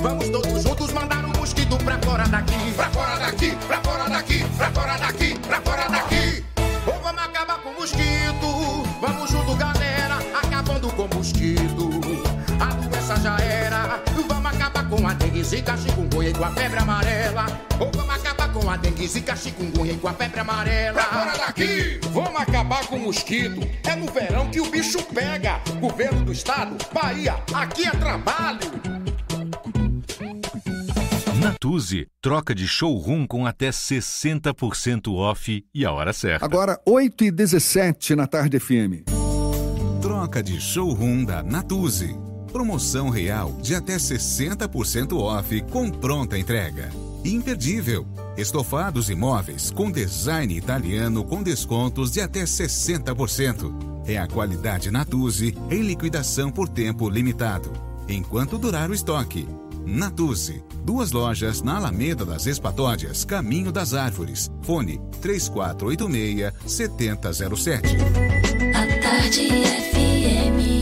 Vamos 0.00 0.28
todos 0.28 0.62
juntos 0.62 0.92
mandar 0.92 1.24
o 1.24 1.36
mosquito 1.36 1.76
pra 1.78 1.98
fora 1.98 2.28
daqui. 2.28 2.72
Pra 2.76 2.90
fora 2.90 3.18
daqui, 3.18 3.56
pra 3.66 3.80
fora 3.80 4.08
daqui, 4.08 4.44
pra 4.56 4.70
fora 4.70 4.98
daqui, 4.98 5.38
pra 5.40 5.60
fora 5.62 5.88
daqui. 5.88 6.44
Ou 6.86 7.00
vamos 7.02 7.22
acabar 7.24 7.58
com 7.58 7.70
o 7.70 7.74
mosquito. 7.74 8.86
Vamos 9.00 9.30
junto, 9.32 9.56
galera, 9.56 10.18
acabando 10.40 10.92
com 10.92 11.06
o 11.06 11.14
mosquito. 11.16 11.89
A 15.10 15.14
dengue, 15.14 15.42
zika, 15.42 15.76
chikungunya 15.76 16.30
e 16.30 16.34
com 16.34 16.44
a 16.44 16.50
febre 16.52 16.78
amarela. 16.78 17.46
Ou 17.80 17.90
vamos 17.92 18.14
acabar 18.14 18.52
com 18.52 18.70
a 18.70 18.76
dengue, 18.76 19.08
zika, 19.08 19.36
chikungunya 19.36 19.92
e 19.92 19.96
com 19.96 20.08
a 20.08 20.12
febre 20.12 20.40
amarela. 20.40 20.92
Pra 20.92 21.04
fora 21.04 21.38
daqui! 21.38 22.00
Vamos 22.12 22.40
acabar 22.40 22.86
com 22.86 22.96
o 22.96 23.00
mosquito. 23.00 23.60
É 23.84 23.96
no 23.96 24.06
verão 24.06 24.48
que 24.50 24.60
o 24.60 24.70
bicho 24.70 25.02
pega. 25.12 25.60
Governo 25.80 26.24
do 26.24 26.32
estado, 26.32 26.76
Bahia, 26.92 27.34
aqui 27.52 27.86
é 27.86 27.90
trabalho. 27.90 28.60
Natuzzi, 31.40 32.06
troca 32.20 32.54
de 32.54 32.68
showroom 32.68 33.26
com 33.26 33.46
até 33.46 33.70
60% 33.70 35.12
off 35.12 35.64
e 35.74 35.84
a 35.84 35.90
hora 35.90 36.12
certa. 36.12 36.44
Agora, 36.44 36.80
8 36.86 37.24
e 37.24 37.30
17 37.30 38.14
na 38.14 38.26
tarde 38.26 38.60
FM. 38.60 39.04
Troca 40.00 40.42
de 40.42 40.60
showroom 40.60 41.24
da 41.24 41.42
Natuzzi. 41.42 42.29
Promoção 42.52 43.10
real 43.10 43.52
de 43.62 43.74
até 43.74 43.96
60% 43.96 45.16
off 45.16 45.60
com 45.70 45.90
pronta 45.90 46.36
entrega. 46.36 46.90
Imperdível. 47.24 48.06
Estofados 48.36 49.08
e 49.10 49.14
móveis 49.14 49.70
com 49.70 49.90
design 49.90 50.56
italiano 50.56 51.24
com 51.24 51.42
descontos 51.42 52.10
de 52.10 52.20
até 52.20 52.42
60%. 52.42 53.72
É 54.06 54.18
a 54.18 54.26
qualidade 54.26 54.90
Natuzzi 54.90 55.56
em 55.70 55.82
liquidação 55.82 56.50
por 56.50 56.68
tempo 56.68 57.08
limitado. 57.08 57.70
Enquanto 58.08 58.58
durar 58.58 58.90
o 58.90 58.94
estoque. 58.94 59.46
Natuzzi. 59.86 60.62
Duas 60.84 61.12
lojas 61.12 61.62
na 61.62 61.76
Alameda 61.76 62.24
das 62.24 62.46
Espatódias, 62.46 63.24
Caminho 63.24 63.70
das 63.70 63.94
Árvores. 63.94 64.50
Fone 64.62 65.00
3486 65.20 66.52
7007. 66.66 67.96
A 68.74 69.00
tarde 69.00 69.48
FM. 69.92 70.79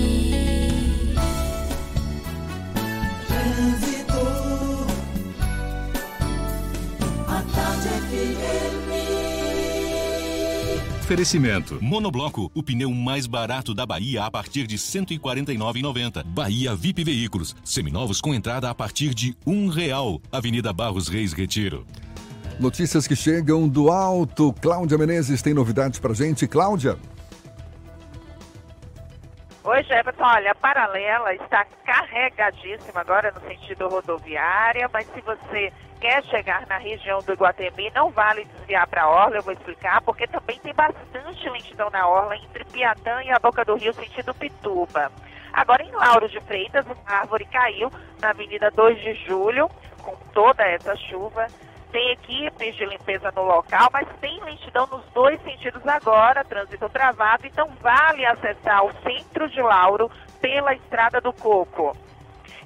Oferecimento. 11.08 11.82
Monobloco, 11.82 12.52
o 12.54 12.62
pneu 12.62 12.90
mais 12.90 13.26
barato 13.26 13.72
da 13.72 13.86
Bahia 13.86 14.26
a 14.26 14.30
partir 14.30 14.66
de 14.66 14.74
R$ 14.74 14.82
149,90. 14.82 16.22
Bahia 16.22 16.74
VIP 16.74 17.02
Veículos, 17.02 17.56
seminovos 17.64 18.20
com 18.20 18.34
entrada 18.34 18.68
a 18.68 18.74
partir 18.74 19.14
de 19.14 19.34
um 19.46 19.68
real. 19.70 20.20
Avenida 20.30 20.70
Barros 20.70 21.08
Reis 21.08 21.32
Retiro. 21.32 21.86
Notícias 22.60 23.08
que 23.08 23.16
chegam 23.16 23.66
do 23.66 23.90
alto. 23.90 24.52
Cláudia 24.60 24.98
Menezes 24.98 25.40
tem 25.40 25.54
novidades 25.54 25.98
pra 25.98 26.12
gente. 26.12 26.46
Cláudia. 26.46 26.98
Oi, 29.64 29.82
Jefferson. 29.84 30.22
Olha, 30.22 30.52
a 30.52 30.54
paralela 30.56 31.32
está 31.36 31.64
carregadíssima 31.86 33.00
agora 33.00 33.32
no 33.32 33.40
sentido 33.48 33.88
rodoviária, 33.88 34.90
mas 34.92 35.06
se 35.06 35.22
você 35.22 35.72
quer 36.00 36.24
chegar 36.24 36.66
na 36.66 36.78
região 36.78 37.20
do 37.20 37.32
Iguatemi, 37.32 37.90
não 37.94 38.10
vale 38.10 38.44
desviar 38.44 38.86
para 38.86 39.02
a 39.02 39.08
Orla, 39.08 39.36
eu 39.36 39.42
vou 39.42 39.52
explicar, 39.52 40.00
porque 40.02 40.26
também 40.26 40.58
tem 40.60 40.72
bastante 40.72 41.48
lentidão 41.48 41.90
na 41.90 42.06
Orla 42.08 42.36
entre 42.36 42.64
Piatã 42.64 43.22
e 43.22 43.30
a 43.30 43.38
Boca 43.38 43.64
do 43.64 43.76
Rio, 43.76 43.92
sentido 43.92 44.34
Pituba. 44.34 45.10
Agora, 45.52 45.82
em 45.82 45.90
Lauro 45.90 46.28
de 46.28 46.40
Freitas, 46.40 46.86
uma 46.86 46.96
árvore 47.18 47.44
caiu 47.46 47.90
na 48.20 48.30
Avenida 48.30 48.70
2 48.70 49.00
de 49.00 49.14
Julho, 49.26 49.68
com 50.02 50.16
toda 50.32 50.62
essa 50.62 50.94
chuva. 50.96 51.46
Tem 51.90 52.12
equipes 52.12 52.76
de 52.76 52.84
limpeza 52.84 53.32
no 53.34 53.42
local, 53.42 53.88
mas 53.92 54.06
tem 54.20 54.38
lentidão 54.44 54.86
nos 54.86 55.04
dois 55.14 55.40
sentidos 55.42 55.86
agora, 55.86 56.44
trânsito 56.44 56.88
travado, 56.90 57.46
então 57.46 57.68
vale 57.80 58.26
acessar 58.26 58.84
o 58.84 58.92
centro 59.02 59.48
de 59.48 59.60
Lauro 59.62 60.10
pela 60.40 60.74
Estrada 60.74 61.20
do 61.20 61.32
Coco. 61.32 61.96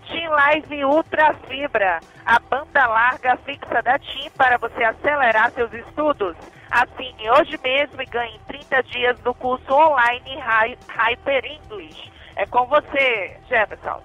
TIM 0.07 0.29
Live 0.29 0.85
Ultra 0.85 1.35
Fibra, 1.49 2.01
a 2.27 2.39
banda 2.41 2.87
larga 2.87 3.37
fixa 3.45 3.83
da 3.83 3.99
TIM 3.99 4.31
para 4.37 4.59
você 4.59 4.83
acelerar 4.85 5.51
seus 5.53 5.73
estudos. 5.73 6.37
Assine 6.71 7.31
hoje 7.31 7.59
mesmo 7.63 8.01
e 8.01 8.07
ganhe 8.07 8.41
30 8.49 8.83
dias 8.85 9.19
do 9.21 9.35
curso 9.35 9.73
online 9.73 10.37
Hy- 10.37 10.79
Hyper 10.89 11.45
English. 11.45 12.11
É 12.37 12.47
com 12.47 12.67
você, 12.67 13.37
Jefferson. 13.49 14.01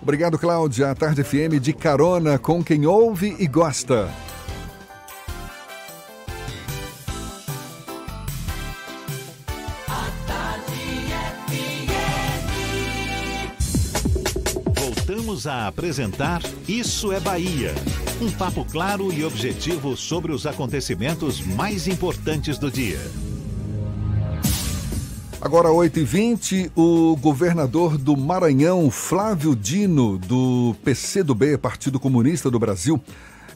Obrigado, 0.00 0.38
Cláudia. 0.38 0.90
A 0.90 0.94
Tarde 0.94 1.22
FM 1.22 1.60
de 1.60 1.72
carona 1.72 2.38
com 2.38 2.62
quem 2.64 2.86
ouve 2.86 3.36
e 3.38 3.46
gosta. 3.46 4.08
Voltamos 15.32 15.46
a 15.46 15.66
apresentar 15.66 16.42
Isso 16.68 17.10
é 17.10 17.18
Bahia. 17.18 17.74
Um 18.20 18.30
papo 18.30 18.66
claro 18.66 19.10
e 19.10 19.24
objetivo 19.24 19.96
sobre 19.96 20.30
os 20.30 20.46
acontecimentos 20.46 21.40
mais 21.40 21.88
importantes 21.88 22.58
do 22.58 22.70
dia. 22.70 23.00
Agora, 25.40 25.70
8h20, 25.70 26.72
o 26.76 27.16
governador 27.16 27.96
do 27.96 28.14
Maranhão, 28.14 28.90
Flávio 28.90 29.56
Dino, 29.56 30.18
do 30.18 30.76
PCdoB, 30.84 31.56
Partido 31.56 31.98
Comunista 31.98 32.50
do 32.50 32.58
Brasil, 32.58 33.00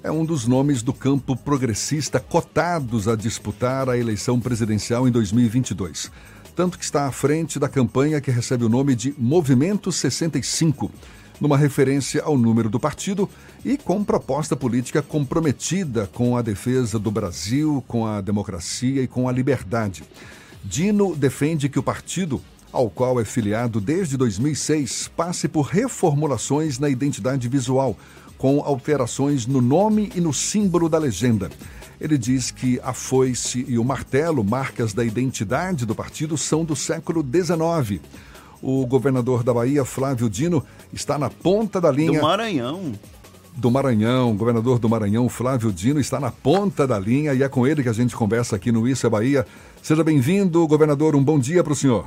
é 0.02 0.10
um 0.10 0.24
dos 0.24 0.46
nomes 0.46 0.82
do 0.82 0.94
campo 0.94 1.36
progressista 1.36 2.18
cotados 2.18 3.06
a 3.06 3.14
disputar 3.14 3.90
a 3.90 3.98
eleição 3.98 4.40
presidencial 4.40 5.06
em 5.06 5.10
2022. 5.10 6.10
Tanto 6.54 6.78
que 6.78 6.84
está 6.84 7.06
à 7.06 7.12
frente 7.12 7.58
da 7.58 7.68
campanha 7.68 8.18
que 8.18 8.30
recebe 8.30 8.64
o 8.64 8.68
nome 8.70 8.94
de 8.94 9.14
Movimento 9.18 9.92
65, 9.92 10.90
numa 11.40 11.56
referência 11.56 12.22
ao 12.22 12.36
número 12.36 12.68
do 12.68 12.80
partido 12.80 13.28
e 13.64 13.76
com 13.76 14.02
proposta 14.04 14.56
política 14.56 15.02
comprometida 15.02 16.08
com 16.12 16.36
a 16.36 16.42
defesa 16.42 16.98
do 16.98 17.10
Brasil, 17.10 17.84
com 17.86 18.06
a 18.06 18.20
democracia 18.20 19.02
e 19.02 19.06
com 19.06 19.28
a 19.28 19.32
liberdade. 19.32 20.04
Dino 20.64 21.14
defende 21.14 21.68
que 21.68 21.78
o 21.78 21.82
partido, 21.82 22.40
ao 22.72 22.90
qual 22.90 23.20
é 23.20 23.24
filiado 23.24 23.80
desde 23.80 24.16
2006, 24.16 25.10
passe 25.16 25.48
por 25.48 25.62
reformulações 25.62 26.78
na 26.78 26.88
identidade 26.88 27.48
visual, 27.48 27.96
com 28.36 28.60
alterações 28.60 29.46
no 29.46 29.60
nome 29.60 30.10
e 30.14 30.20
no 30.20 30.32
símbolo 30.32 30.88
da 30.88 30.98
legenda. 30.98 31.50
Ele 32.00 32.18
diz 32.18 32.50
que 32.50 32.78
a 32.82 32.92
foice 32.92 33.64
e 33.66 33.78
o 33.78 33.84
martelo, 33.84 34.44
marcas 34.44 34.92
da 34.92 35.04
identidade 35.04 35.86
do 35.86 35.94
partido, 35.94 36.36
são 36.36 36.64
do 36.64 36.76
século 36.76 37.24
XIX. 37.24 38.02
O 38.62 38.86
governador 38.86 39.42
da 39.42 39.52
Bahia, 39.52 39.84
Flávio 39.84 40.28
Dino, 40.28 40.64
está 40.92 41.18
na 41.18 41.30
ponta 41.30 41.80
da 41.80 41.90
linha. 41.90 42.18
Do 42.18 42.26
Maranhão. 42.26 42.92
Do 43.54 43.70
Maranhão, 43.70 44.32
o 44.32 44.34
governador 44.34 44.78
do 44.78 44.88
Maranhão, 44.88 45.28
Flávio 45.28 45.72
Dino, 45.72 45.98
está 45.98 46.20
na 46.20 46.30
ponta 46.30 46.86
da 46.86 46.98
linha 46.98 47.32
e 47.32 47.42
é 47.42 47.48
com 47.48 47.66
ele 47.66 47.82
que 47.82 47.88
a 47.88 47.92
gente 47.92 48.14
conversa 48.14 48.56
aqui 48.56 48.70
no 48.70 48.86
Isso 48.86 49.06
é 49.06 49.10
Bahia. 49.10 49.46
Seja 49.82 50.04
bem-vindo, 50.04 50.66
governador. 50.66 51.16
Um 51.16 51.24
bom 51.24 51.38
dia 51.38 51.64
para 51.64 51.72
o 51.72 51.76
senhor. 51.76 52.06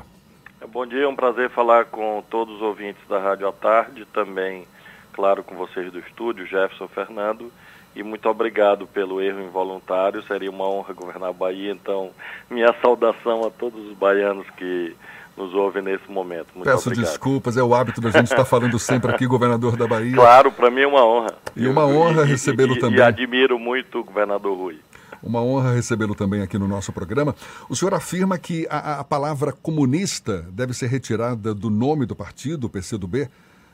Bom 0.71 0.85
dia, 0.85 1.03
é 1.03 1.07
um 1.07 1.15
prazer 1.15 1.49
falar 1.49 1.85
com 1.85 2.23
todos 2.29 2.55
os 2.55 2.61
ouvintes 2.61 3.01
da 3.09 3.19
Rádio 3.19 3.47
à 3.47 3.51
Tarde, 3.51 4.05
também, 4.13 4.67
claro, 5.13 5.43
com 5.43 5.55
vocês 5.55 5.91
do 5.91 5.97
estúdio, 5.99 6.45
Jefferson 6.45 6.87
Fernando 6.87 7.51
e 7.95 8.03
muito 8.03 8.29
obrigado 8.29 8.87
pelo 8.87 9.21
erro 9.21 9.41
involuntário. 9.41 10.23
Seria 10.23 10.49
uma 10.49 10.67
honra 10.67 10.93
governar 10.93 11.29
a 11.29 11.33
Bahia, 11.33 11.71
então 11.71 12.11
minha 12.49 12.73
saudação 12.81 13.45
a 13.45 13.49
todos 13.49 13.87
os 13.87 13.93
baianos 13.97 14.49
que 14.51 14.95
nos 15.39 15.53
ouvem 15.53 15.81
nesse 15.81 16.11
momento. 16.11 16.47
Muito 16.53 16.65
Peço 16.65 16.89
obrigado. 16.89 17.05
desculpas, 17.09 17.55
é 17.55 17.63
o 17.63 17.73
hábito 17.73 18.01
da 18.01 18.09
gente 18.09 18.25
estar 18.25 18.43
falando 18.43 18.77
sempre 18.77 19.11
aqui, 19.11 19.25
governador 19.25 19.77
da 19.77 19.87
Bahia. 19.87 20.13
Claro, 20.13 20.51
para 20.51 20.69
mim 20.69 20.81
é 20.81 20.87
uma 20.87 21.05
honra. 21.05 21.33
E 21.55 21.65
uma 21.65 21.85
honra 21.85 22.25
recebê-lo 22.25 22.77
também. 22.77 22.99
E 22.99 23.01
admiro 23.01 23.57
muito 23.57 23.99
o 23.99 24.03
governador 24.03 24.57
Rui. 24.57 24.79
Uma 25.23 25.41
honra 25.41 25.73
recebê-lo 25.73 26.13
também 26.13 26.41
aqui 26.41 26.57
no 26.57 26.67
nosso 26.67 26.91
programa. 26.91 27.33
O 27.69 27.75
senhor 27.75 27.93
afirma 27.93 28.37
que 28.37 28.67
a, 28.69 28.99
a 28.99 29.03
palavra 29.03 29.51
comunista 29.51 30.45
deve 30.51 30.73
ser 30.73 30.87
retirada 30.87 31.53
do 31.53 31.69
nome 31.69 32.05
do 32.05 32.15
partido, 32.15 32.67
o 32.67 32.69
PCdoB, 32.69 33.29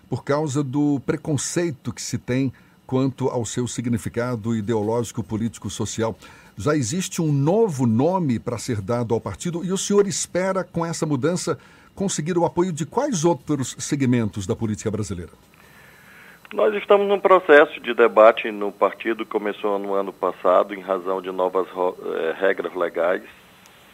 por 0.08 0.24
causa 0.24 0.64
do 0.64 1.00
preconceito 1.06 1.92
que 1.92 2.02
se 2.02 2.18
tem 2.18 2.54
quanto 2.86 3.28
ao 3.30 3.46
seu 3.46 3.68
significado 3.68 4.56
ideológico, 4.56 5.24
político, 5.24 5.70
social. 5.70 6.16
Já 6.58 6.74
existe 6.74 7.22
um 7.22 7.34
novo 7.34 7.86
nome 7.86 8.40
para 8.40 8.58
ser 8.58 8.80
dado 8.80 9.14
ao 9.14 9.20
partido 9.20 9.66
e 9.66 9.74
o 9.74 9.78
senhor 9.78 10.08
espera, 10.08 10.64
com 10.64 10.86
essa 10.86 11.06
mudança, 11.06 11.60
conseguir 11.94 12.38
o 12.38 12.46
apoio 12.46 12.72
de 12.72 12.86
quais 12.86 13.26
outros 13.26 13.76
segmentos 13.78 14.48
da 14.48 14.56
política 14.56 14.90
brasileira? 14.90 15.34
Nós 16.54 16.74
estamos 16.76 17.08
num 17.10 17.20
processo 17.20 17.82
de 17.82 17.94
debate 17.94 18.50
no 18.52 18.72
partido 18.72 19.26
começou 19.26 19.78
no 19.78 19.94
ano 19.94 20.14
passado 20.14 20.74
em 20.74 20.80
razão 20.80 21.22
de 21.22 21.30
novas 21.30 21.68
eh, 21.68 22.36
regras 22.40 22.74
legais. 22.74 23.24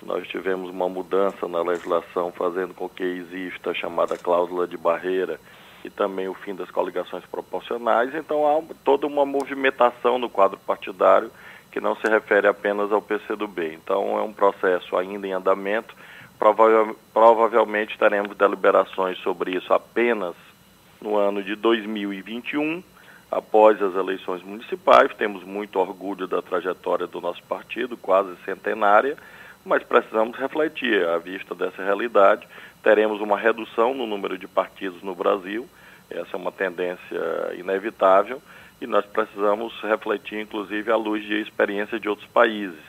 Nós 0.05 0.27
tivemos 0.27 0.69
uma 0.69 0.87
mudança 0.87 1.47
na 1.47 1.63
legislação 1.63 2.31
fazendo 2.31 2.75
com 2.75 2.87
que 2.87 3.03
exista 3.03 3.71
a 3.71 3.73
chamada 3.73 4.17
cláusula 4.19 4.67
de 4.67 4.77
barreira 4.77 5.39
e 5.83 5.89
também 5.89 6.27
o 6.27 6.35
fim 6.35 6.53
das 6.53 6.69
coligações 6.69 7.25
proporcionais. 7.25 8.13
Então 8.13 8.45
há 8.45 8.61
toda 8.83 9.07
uma 9.07 9.25
movimentação 9.25 10.19
no 10.19 10.29
quadro 10.29 10.59
partidário 10.59 11.31
que 11.71 11.79
não 11.79 11.95
se 11.95 12.07
refere 12.07 12.47
apenas 12.47 12.91
ao 12.91 13.01
PCdoB. 13.01 13.73
Então 13.73 14.19
é 14.19 14.21
um 14.21 14.33
processo 14.33 14.95
ainda 14.97 15.25
em 15.25 15.31
andamento. 15.31 15.95
Prova 16.37 16.93
provavelmente 17.13 17.97
teremos 17.97 18.35
deliberações 18.35 19.17
sobre 19.19 19.51
isso 19.51 19.73
apenas 19.73 20.35
no 21.01 21.17
ano 21.17 21.41
de 21.41 21.55
2021, 21.55 22.83
após 23.29 23.81
as 23.81 23.95
eleições 23.95 24.43
municipais. 24.43 25.13
Temos 25.15 25.43
muito 25.43 25.79
orgulho 25.79 26.27
da 26.27 26.41
trajetória 26.41 27.07
do 27.07 27.21
nosso 27.21 27.41
partido, 27.43 27.95
quase 27.95 28.35
centenária, 28.43 29.17
mas 29.65 29.83
precisamos 29.83 30.37
refletir 30.37 31.07
à 31.07 31.17
vista 31.17 31.55
dessa 31.55 31.83
realidade. 31.83 32.47
Teremos 32.83 33.21
uma 33.21 33.37
redução 33.37 33.93
no 33.93 34.05
número 34.05 34.37
de 34.37 34.47
partidos 34.47 35.01
no 35.01 35.15
Brasil, 35.15 35.67
essa 36.09 36.35
é 36.35 36.37
uma 36.37 36.51
tendência 36.51 37.53
inevitável, 37.55 38.41
e 38.81 38.87
nós 38.87 39.05
precisamos 39.05 39.71
refletir, 39.81 40.41
inclusive, 40.41 40.91
à 40.91 40.95
luz 40.95 41.23
de 41.23 41.39
experiência 41.39 41.99
de 41.99 42.09
outros 42.09 42.27
países, 42.29 42.79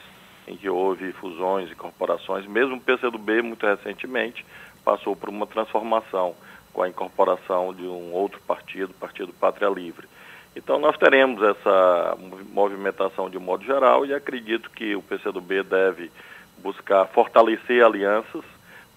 em 0.49 0.57
que 0.57 0.69
houve 0.69 1.13
fusões 1.13 1.71
e 1.71 1.75
corporações. 1.75 2.47
Mesmo 2.47 2.77
o 2.77 2.81
PCdoB, 2.81 3.43
muito 3.43 3.67
recentemente, 3.67 4.45
passou 4.83 5.15
por 5.15 5.29
uma 5.29 5.47
transformação 5.47 6.35
com 6.73 6.83
a 6.83 6.89
incorporação 6.89 7.75
de 7.75 7.83
um 7.83 8.11
outro 8.13 8.41
partido, 8.41 8.91
o 8.91 8.95
Partido 8.95 9.35
Pátria 9.35 9.69
Livre. 9.69 10.09
Então 10.57 10.79
nós 10.79 10.97
teremos 10.97 11.43
essa 11.43 12.17
movimentação 12.51 13.29
de 13.29 13.39
modo 13.39 13.65
geral 13.65 14.07
e 14.07 14.15
acredito 14.15 14.71
que 14.71 14.97
o 14.97 15.03
PCdoB 15.03 15.63
deve 15.63 16.11
buscar 16.59 17.07
fortalecer 17.09 17.85
alianças, 17.85 18.45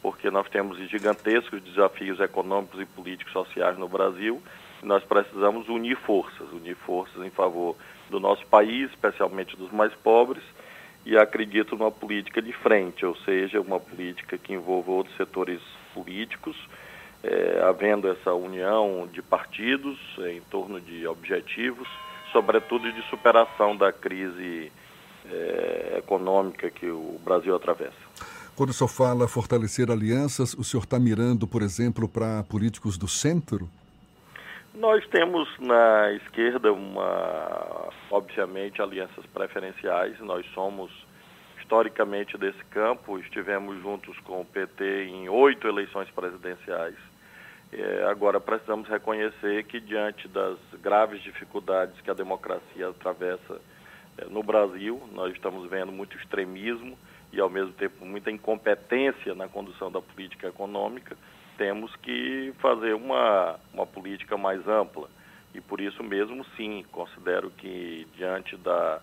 porque 0.01 0.29
nós 0.29 0.47
temos 0.49 0.77
gigantescos 0.89 1.61
desafios 1.61 2.19
econômicos 2.21 2.79
e 2.79 2.85
políticos 2.85 3.33
sociais 3.33 3.77
no 3.77 3.87
Brasil. 3.87 4.41
Nós 4.85 5.03
precisamos 5.03 5.67
unir 5.67 5.97
forças, 5.97 6.47
unir 6.53 6.75
forças 6.75 7.25
em 7.25 7.31
favor 7.31 7.75
do 8.09 8.19
nosso 8.19 8.45
país, 8.45 8.89
especialmente 8.91 9.57
dos 9.57 9.71
mais 9.71 9.91
pobres, 9.95 10.43
e 11.03 11.17
acredito 11.17 11.75
numa 11.75 11.91
política 11.91 12.39
de 12.41 12.53
frente, 12.53 13.03
ou 13.05 13.15
seja, 13.17 13.59
uma 13.59 13.79
política 13.79 14.37
que 14.37 14.53
envolva 14.53 14.91
outros 14.91 15.15
setores 15.17 15.59
políticos, 15.93 16.55
é, 17.23 17.63
havendo 17.67 18.07
essa 18.07 18.33
união 18.33 19.09
de 19.11 19.21
partidos 19.23 19.97
em 20.19 20.41
torno 20.51 20.79
de 20.79 21.07
objetivos, 21.07 21.87
sobretudo 22.31 22.91
de 22.91 23.01
superação 23.09 23.75
da 23.75 23.91
crise 23.91 24.71
é, 25.31 25.95
econômica 25.97 26.69
que 26.69 26.87
o 26.87 27.19
Brasil 27.23 27.55
atravessa. 27.55 28.05
Quando 28.55 28.69
o 28.69 28.73
senhor 28.73 28.87
fala 28.87 29.27
fortalecer 29.27 29.89
alianças, 29.89 30.53
o 30.53 30.63
senhor 30.63 30.83
está 30.83 30.99
mirando, 30.99 31.47
por 31.47 31.63
exemplo, 31.63 32.07
para 32.07 32.43
políticos 32.43 32.97
do 32.97 33.07
centro? 33.07 33.67
Nós 34.75 35.07
temos 35.07 35.47
na 35.57 36.11
esquerda 36.11 36.73
uma, 36.73 37.89
obviamente, 38.11 38.81
alianças 38.81 39.25
preferenciais. 39.27 40.19
Nós 40.19 40.45
somos 40.53 40.91
historicamente 41.61 42.37
desse 42.37 42.61
campo. 42.65 43.17
Estivemos 43.17 43.81
juntos 43.81 44.19
com 44.19 44.41
o 44.41 44.45
PT 44.45 45.05
em 45.05 45.29
oito 45.29 45.65
eleições 45.65 46.09
presidenciais. 46.11 46.95
É, 47.71 48.03
agora 48.09 48.37
precisamos 48.41 48.89
reconhecer 48.89 49.63
que 49.63 49.79
diante 49.79 50.27
das 50.27 50.57
graves 50.81 51.23
dificuldades 51.23 51.99
que 52.01 52.11
a 52.11 52.13
democracia 52.13 52.89
atravessa 52.89 53.61
é, 54.17 54.25
no 54.25 54.43
Brasil, 54.43 55.01
nós 55.13 55.33
estamos 55.33 55.69
vendo 55.69 55.93
muito 55.93 56.17
extremismo 56.17 56.97
e 57.31 57.39
ao 57.39 57.49
mesmo 57.49 57.71
tempo 57.71 58.05
muita 58.05 58.29
incompetência 58.29 59.33
na 59.35 59.47
condução 59.47 59.89
da 59.89 60.01
política 60.01 60.47
econômica. 60.47 61.15
Temos 61.57 61.95
que 61.97 62.53
fazer 62.59 62.93
uma, 62.93 63.59
uma 63.73 63.85
política 63.85 64.37
mais 64.37 64.67
ampla 64.67 65.09
e 65.53 65.61
por 65.61 65.79
isso 65.79 66.03
mesmo 66.03 66.45
sim 66.57 66.85
considero 66.91 67.49
que 67.51 68.05
diante 68.15 68.57
da 68.57 69.01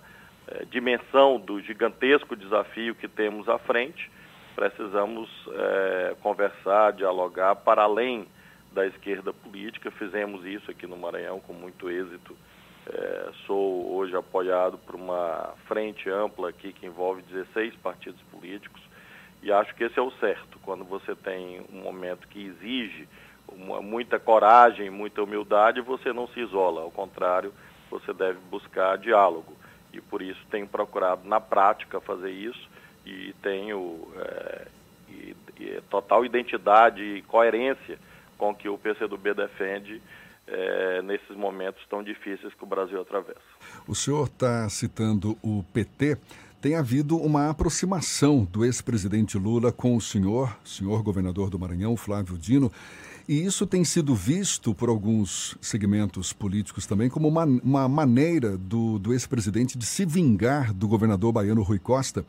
é, 0.49 0.65
dimensão 0.67 1.41
do 1.41 1.61
gigantesco 1.61 2.37
desafio 2.37 2.95
que 2.95 3.09
temos 3.09 3.49
à 3.49 3.59
frente 3.59 4.11
precisamos 4.55 5.29
é, 5.49 6.17
conversar, 6.21 6.93
dialogar 6.93 7.57
para 7.57 7.83
além 7.83 8.27
da 8.73 8.87
esquerda 8.87 9.33
política. 9.33 9.91
Fizemos 9.91 10.45
isso 10.45 10.71
aqui 10.71 10.87
no 10.87 10.97
Maranhão 10.97 11.41
com 11.41 11.53
muito 11.53 11.91
êxito. 11.91 12.37
É, 12.87 13.31
sou 13.47 13.95
hoje 13.95 14.15
apoiado 14.17 14.77
por 14.79 14.95
uma 14.95 15.55
frente 15.69 16.09
ampla 16.11 16.49
aqui 16.49 16.73
que 16.73 16.87
envolve 16.87 17.23
16 17.23 17.77
partidos 17.77 18.21
políticos 18.23 18.83
e 19.43 19.51
acho 19.53 19.75
que 19.75 19.85
esse 19.85 19.99
é 19.99 20.03
o 20.03 20.11
certo. 20.13 20.59
Quando 20.63 20.85
você 20.85 21.15
tem 21.15 21.61
um 21.73 21.83
momento 21.83 22.29
que 22.29 22.47
exige 22.47 23.09
uma, 23.49 23.83
muita 23.83 24.19
coragem, 24.19 24.89
muita 24.89 25.23
humildade, 25.23 25.81
você 25.81 26.13
não 26.13 26.29
se 26.29 26.41
isola. 26.41 26.83
Ao 26.83 26.91
contrário, 26.91 27.53
você 27.91 28.13
deve 28.13 28.39
buscar 28.51 28.97
diálogo. 28.99 29.53
E 29.93 30.01
por 30.01 30.23
isso 30.23 30.41
tenho 30.51 30.67
procurado 30.67 31.29
na 31.29 31.41
prática 31.41 32.01
fazer 32.01 32.31
isso 32.31 32.71
e 33.05 33.35
tenho 33.43 34.09
é, 34.17 34.69
e, 35.09 35.37
e 35.59 35.81
total 35.91 36.25
identidade 36.25 37.03
e 37.03 37.23
coerência 37.23 37.99
com 38.39 38.55
que 38.55 38.69
o 38.69 38.79
PCdoB 38.79 39.35
defende 39.35 40.01
é, 40.47 41.03
nesses 41.03 41.37
momentos 41.37 41.85
tão 41.89 42.03
difíceis 42.03 42.55
que 42.55 42.65
o 42.65 42.67
Brasil 42.67 43.01
atravessa. 43.01 43.41
O 43.87 43.95
senhor 43.95 44.27
está 44.27 44.69
citando 44.69 45.37
o 45.43 45.65
PT. 45.73 46.17
Tem 46.63 46.77
havido 46.77 47.17
uma 47.17 47.51
aproximação 47.51 48.45
do 48.53 48.65
ex-presidente 48.65 49.37
Lula 49.37 49.73
com 49.73 49.97
o 49.97 50.01
senhor, 50.01 50.57
senhor 50.65 51.03
governador 51.03 51.51
do 51.51 51.59
Maranhão, 51.59 51.97
Flávio 51.97 52.39
Dino, 52.39 52.71
e 53.29 53.45
isso 53.45 53.67
tem 53.67 53.83
sido 53.83 54.15
visto 54.15 54.73
por 54.73 54.89
alguns 54.89 55.57
segmentos 55.61 56.33
políticos 56.33 56.87
também 56.87 57.11
como 57.11 57.27
uma, 57.27 57.45
uma 57.45 57.89
maneira 57.89 58.57
do, 58.57 58.97
do 59.01 59.13
ex-presidente 59.13 59.77
de 59.77 59.85
se 59.85 60.07
vingar 60.07 60.73
do 60.73 60.87
governador 60.87 61.33
baiano 61.33 61.65
Rui 61.65 61.81
Costa. 61.81 62.25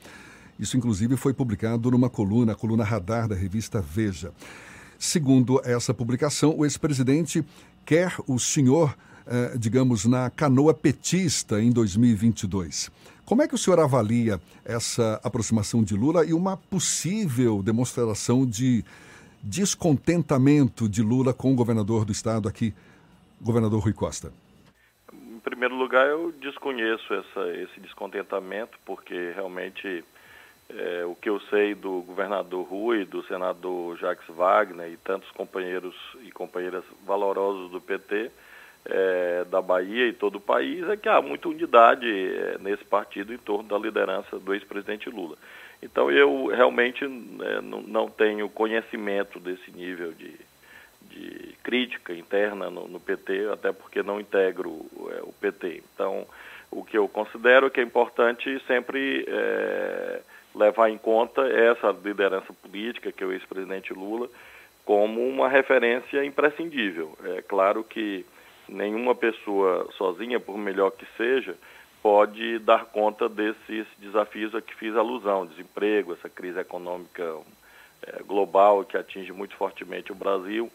Isso, 0.57 0.75
inclusive, 0.77 1.15
foi 1.15 1.31
publicado 1.31 1.91
numa 1.91 2.09
coluna, 2.09 2.53
a 2.53 2.55
coluna 2.55 2.83
Radar 2.83 3.27
da 3.27 3.35
revista 3.35 3.81
Veja. 3.81 4.31
Segundo 4.97 5.61
essa 5.63 5.93
publicação, 5.93 6.57
o 6.57 6.65
ex-presidente 6.65 7.45
quer 7.85 8.15
o 8.25 8.39
senhor, 8.39 8.97
eh, 9.27 9.55
digamos, 9.59 10.05
na 10.05 10.27
canoa 10.31 10.73
petista 10.73 11.61
em 11.61 11.69
2022. 11.69 12.89
Como 13.25 13.41
é 13.41 13.47
que 13.47 13.55
o 13.55 13.57
senhor 13.57 13.79
avalia 13.79 14.39
essa 14.65 15.19
aproximação 15.23 15.81
de 15.81 15.95
Lula 15.95 16.25
e 16.25 16.33
uma 16.33 16.57
possível 16.57 17.63
demonstração 17.63 18.45
de 18.45 18.83
descontentamento 19.41 20.89
de 20.89 21.01
Lula 21.01 21.33
com 21.33 21.53
o 21.53 21.55
governador 21.55 22.03
do 22.03 22.11
estado 22.11 22.49
aqui, 22.49 22.73
governador 23.41 23.81
Rui 23.81 23.93
Costa? 23.93 24.31
Em 25.13 25.39
primeiro 25.39 25.75
lugar, 25.75 26.05
eu 26.07 26.33
desconheço 26.33 27.13
essa, 27.13 27.49
esse 27.55 27.79
descontentamento, 27.79 28.77
porque 28.85 29.31
realmente 29.33 30.03
é, 30.69 31.05
o 31.05 31.15
que 31.15 31.29
eu 31.29 31.39
sei 31.49 31.75
do 31.75 32.01
governador 32.01 32.65
Rui, 32.65 33.05
do 33.05 33.23
senador 33.23 33.97
Jacques 33.97 34.27
Wagner 34.35 34.91
e 34.91 34.97
tantos 34.97 35.29
companheiros 35.31 35.95
e 36.23 36.31
companheiras 36.31 36.83
valorosos 37.05 37.71
do 37.71 37.79
PT, 37.79 38.31
é, 38.85 39.45
da 39.45 39.61
Bahia 39.61 40.07
e 40.07 40.13
todo 40.13 40.35
o 40.35 40.41
país, 40.41 40.87
é 40.89 40.97
que 40.97 41.07
há 41.07 41.21
muita 41.21 41.47
unidade 41.47 42.07
é, 42.07 42.57
nesse 42.59 42.83
partido 42.83 43.33
em 43.33 43.37
torno 43.37 43.67
da 43.67 43.77
liderança 43.77 44.37
do 44.39 44.53
ex-presidente 44.53 45.09
Lula. 45.09 45.37
Então 45.81 46.09
eu 46.11 46.47
realmente 46.47 47.03
é, 47.03 47.61
não, 47.61 47.81
não, 47.81 48.09
tenho 48.09 48.49
conhecimento 48.49 49.39
desse 49.39 49.71
nível 49.71 50.13
de, 50.13 50.33
de 51.01 51.55
crítica 51.63 52.13
interna 52.13 52.69
no, 52.69 52.87
no, 52.87 52.99
PT, 52.99 53.49
até 53.51 53.71
porque 53.71 54.01
não 54.01 54.19
integro 54.19 54.85
é, 55.11 55.21
o 55.23 55.33
PT. 55.33 55.83
Então 55.93 56.25
o 56.71 56.83
que 56.83 56.97
eu 56.97 57.07
considero 57.07 57.67
é 57.67 57.69
que 57.69 57.79
é 57.79 57.83
importante 57.83 58.61
sempre 58.65 59.25
é, 59.27 60.21
levar 60.55 60.89
em 60.89 60.97
conta 60.97 61.41
essa 61.47 61.91
liderança 61.91 62.53
política, 62.53 63.11
que 63.11 63.23
é 63.23 63.27
o 63.27 63.33
ex-presidente 63.33 63.93
Lula, 63.93 64.29
como 64.85 65.25
uma 65.27 65.49
referência 65.49 66.23
imprescindível. 66.23 67.17
É 67.37 67.41
claro 67.41 67.83
que 67.83 68.25
nenhuma 68.67 69.15
pessoa 69.15 69.89
sozinha, 69.97 70.39
por 70.39 70.57
melhor 70.57 70.91
que 70.91 71.05
seja, 71.17 71.55
pode 72.01 72.59
dar 72.59 72.85
conta 72.85 73.29
desses 73.29 73.87
desafios 73.97 74.53
a 74.53 74.61
que 74.61 74.75
fiz 74.75 74.95
alusão, 74.95 75.45
desemprego, 75.45 76.13
essa 76.13 76.29
crise 76.29 76.59
econômica 76.59 77.37
é, 78.05 78.21
global 78.23 78.83
que 78.83 78.97
atinge 78.97 79.31
muito 79.31 79.55
fortemente 79.55 80.11
o 80.11 80.15
Brasil. 80.15 80.69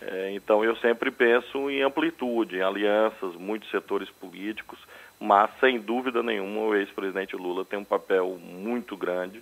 É, 0.00 0.32
então 0.32 0.64
eu 0.64 0.76
sempre 0.76 1.12
penso 1.12 1.70
em 1.70 1.82
amplitude, 1.82 2.56
em 2.56 2.62
alianças, 2.62 3.36
muitos 3.36 3.70
setores 3.70 4.10
políticos, 4.10 4.78
mas 5.20 5.48
sem 5.60 5.78
dúvida 5.78 6.22
nenhuma 6.22 6.62
o 6.62 6.74
ex-presidente 6.74 7.36
Lula 7.36 7.64
tem 7.64 7.78
um 7.78 7.84
papel 7.84 8.36
muito 8.40 8.96
grande 8.96 9.40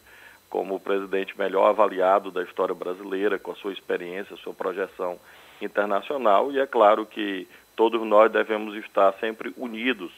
como 0.50 0.74
o 0.74 0.80
presidente 0.80 1.38
melhor 1.38 1.68
avaliado 1.68 2.30
da 2.30 2.42
história 2.42 2.74
brasileira, 2.74 3.38
com 3.38 3.52
a 3.52 3.54
sua 3.54 3.72
experiência, 3.72 4.36
sua 4.36 4.52
projeção 4.52 5.18
internacional, 5.62 6.50
e 6.50 6.58
é 6.58 6.66
claro 6.66 7.06
que 7.06 7.46
todos 7.80 8.06
nós 8.06 8.30
devemos 8.30 8.76
estar 8.76 9.10
sempre 9.20 9.54
unidos 9.56 10.12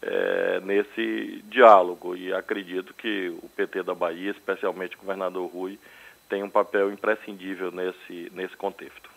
é, 0.00 0.60
nesse 0.60 1.42
diálogo, 1.50 2.14
e 2.14 2.32
acredito 2.32 2.94
que 2.94 3.36
o 3.42 3.48
PT 3.48 3.82
da 3.82 3.96
Bahia, 3.96 4.30
especialmente 4.30 4.94
o 4.94 5.00
governador 5.00 5.50
Rui, 5.50 5.76
tem 6.28 6.44
um 6.44 6.48
papel 6.48 6.92
imprescindível 6.92 7.72
nesse, 7.72 8.30
nesse 8.32 8.56
contexto. 8.56 9.10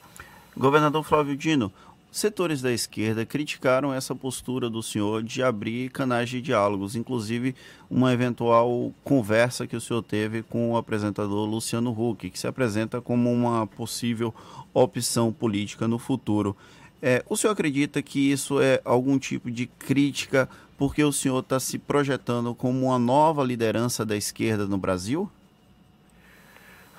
Governador 0.58 1.04
Flávio 1.04 1.38
Dino, 1.38 1.72
setores 2.12 2.64
da 2.64 2.72
esquerda 2.72 3.28
criticaram 3.28 3.94
essa 3.94 4.16
postura 4.16 4.72
do 4.72 4.82
senhor 4.82 5.22
de 5.22 5.44
abrir 5.44 5.92
canais 5.92 6.32
de 6.32 6.42
diálogos, 6.42 6.96
inclusive 6.96 7.56
uma 7.92 8.12
eventual 8.12 8.92
conversa 9.04 9.68
que 9.68 9.76
o 9.76 9.82
senhor 9.82 10.02
teve 10.02 10.42
com 10.42 10.72
o 10.72 10.78
apresentador 10.78 11.48
Luciano 11.48 11.92
Huck, 11.92 12.32
que 12.32 12.40
se 12.40 12.48
apresenta 12.48 13.00
como 13.00 13.32
uma 13.32 13.68
possível 13.68 14.34
opção 14.74 15.32
política 15.32 15.88
no 15.88 16.00
futuro. 16.00 16.58
É, 17.06 17.22
o 17.28 17.36
senhor 17.36 17.52
acredita 17.52 18.02
que 18.02 18.32
isso 18.32 18.62
é 18.62 18.80
algum 18.86 19.20
tipo 19.20 19.52
de 19.52 19.68
crítica 19.68 20.48
porque 20.78 21.04
o 21.04 21.12
senhor 21.12 21.40
está 21.40 21.60
se 21.60 21.78
projetando 21.78 22.56
como 22.56 22.86
uma 22.86 22.98
nova 22.98 23.44
liderança 23.44 24.06
da 24.06 24.16
esquerda 24.16 24.66
no 24.66 24.78
Brasil? 24.78 25.30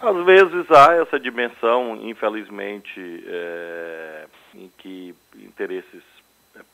Às 0.02 0.24
vezes 0.26 0.70
há 0.70 0.92
essa 0.92 1.18
dimensão, 1.18 1.98
infelizmente, 2.02 3.24
é, 3.26 4.26
em 4.54 4.70
que 4.76 5.14
interesses 5.36 6.02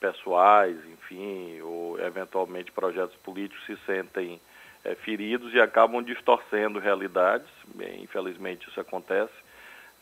pessoais, 0.01 0.77
enfim, 0.93 1.61
ou 1.61 2.01
eventualmente 2.01 2.73
projetos 2.73 3.15
políticos 3.19 3.65
se 3.65 3.77
sentem 3.87 4.41
é, 4.85 4.97
feridos 4.97 5.55
e 5.55 5.61
acabam 5.61 6.03
distorcendo 6.03 6.81
realidades. 6.81 7.47
Bem, 7.77 8.03
infelizmente 8.03 8.69
isso 8.69 8.81
acontece, 8.81 9.33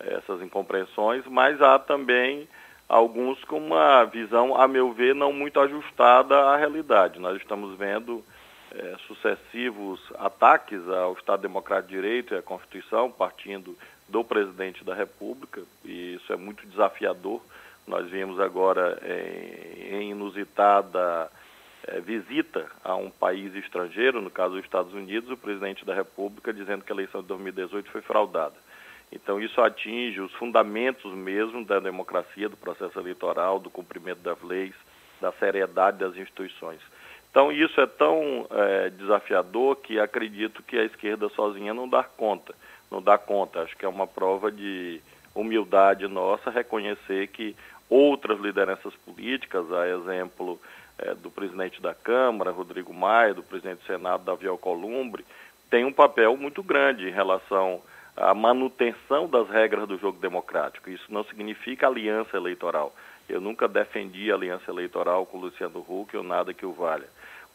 essas 0.01 0.41
incompreensões, 0.41 1.27
mas 1.27 1.61
há 1.61 1.79
também 1.79 2.49
alguns 2.89 3.43
com 3.45 3.59
uma 3.59 4.05
visão, 4.05 4.57
a 4.57 4.67
meu 4.67 4.93
ver, 4.93 5.15
não 5.15 5.33
muito 5.33 5.61
ajustada 5.61 6.37
à 6.37 6.57
realidade. 6.57 7.19
Nós 7.19 7.37
estamos 7.37 7.77
vendo 7.77 8.25
é, 8.73 8.97
sucessivos 9.07 10.01
ataques 10.19 10.87
ao 10.89 11.13
Estado 11.13 11.43
Democrático 11.43 11.89
de 11.89 11.97
Direito 11.97 12.35
e 12.35 12.39
à 12.39 12.43
Constituição, 12.43 13.11
partindo 13.11 13.77
do 14.09 14.25
presidente 14.25 14.83
da 14.85 14.95
República, 14.95 15.63
e 15.85 16.15
isso 16.15 16.33
é 16.33 16.37
muito 16.37 16.67
desafiador. 16.67 17.43
Nós 17.87 18.09
vimos 18.11 18.41
agora 18.41 18.99
em, 19.03 19.95
em 19.97 20.11
inusitada 20.13 21.31
é, 21.87 22.01
visita 22.01 22.67
a 22.83 22.95
um 22.97 23.11
país 23.11 23.55
estrangeiro, 23.55 24.21
no 24.21 24.31
caso 24.31 24.55
dos 24.55 24.65
Estados 24.65 24.93
Unidos, 24.93 25.31
o 25.31 25.37
presidente 25.37 25.85
da 25.85 25.95
República 25.95 26.53
dizendo 26.53 26.85
que 26.85 26.93
a 26.93 26.95
eleição 26.95 27.21
de 27.21 27.29
2018 27.29 27.91
foi 27.91 28.01
fraudada. 28.03 28.55
Então 29.11 29.41
isso 29.41 29.61
atinge 29.61 30.21
os 30.21 30.33
fundamentos 30.35 31.13
mesmo 31.15 31.65
da 31.65 31.81
democracia, 31.81 32.49
do 32.49 32.57
processo 32.57 32.99
eleitoral, 32.99 33.59
do 33.59 33.71
cumprimento 33.71 34.21
das 34.21 34.41
leis, 34.43 34.75
da 35.21 35.33
seriedade 35.33 35.99
das 35.99 36.17
instituições. 36.17 36.81
Então 37.31 37.51
isso 37.53 37.81
é 37.81 37.87
tão 37.87 38.47
é, 38.51 38.91
desafiador 38.91 39.77
que 39.77 39.99
acredito 39.99 40.63
que 40.63 40.79
a 40.79 40.85
esquerda 40.85 41.29
sozinha 41.31 41.73
não 41.73 41.89
dá 41.89 42.03
conta, 42.03 42.55
não 42.91 43.03
dá 43.03 43.17
conta. 43.19 43.63
Acho 43.63 43.77
que 43.77 43.85
é 43.85 43.89
uma 43.89 44.07
prova 44.07 44.51
de 44.51 45.01
humildade 45.35 46.07
nossa 46.07 46.51
reconhecer 46.51 47.29
que 47.29 47.55
outras 47.89 48.39
lideranças 48.41 48.95
políticas, 48.97 49.71
a 49.73 49.89
exemplo 49.89 50.61
é, 50.99 51.15
do 51.15 51.31
presidente 51.31 51.81
da 51.81 51.95
Câmara, 51.95 52.51
Rodrigo 52.51 52.93
Maia, 52.93 53.35
do 53.35 53.43
presidente 53.43 53.79
do 53.79 53.87
Senado, 53.87 54.25
Davi 54.25 54.47
Alcolumbre, 54.47 55.25
têm 55.71 55.85
um 55.85 55.93
papel 55.93 56.37
muito 56.37 56.63
grande 56.63 57.09
em 57.09 57.13
relação 57.13 57.81
à 58.21 58.35
manutenção 58.35 59.29
das 59.29 59.49
regras 59.49 59.89
do 59.89 59.99
jogo 59.99 60.19
democrático. 60.19 60.91
Isso 60.91 61.05
não 61.09 61.25
significa 61.25 61.87
aliança 61.87 62.37
eleitoral. 62.37 62.95
Eu 63.29 63.41
nunca 63.41 63.69
defendi 63.69 64.31
a 64.31 64.35
aliança 64.35 64.71
eleitoral 64.71 65.27
com 65.27 65.39
o 65.39 65.41
Luciano 65.41 65.81
Huck 65.81 66.17
ou 66.17 66.23
nada 66.23 66.55
que 66.55 66.67
o 66.67 66.73
valha 66.73 67.09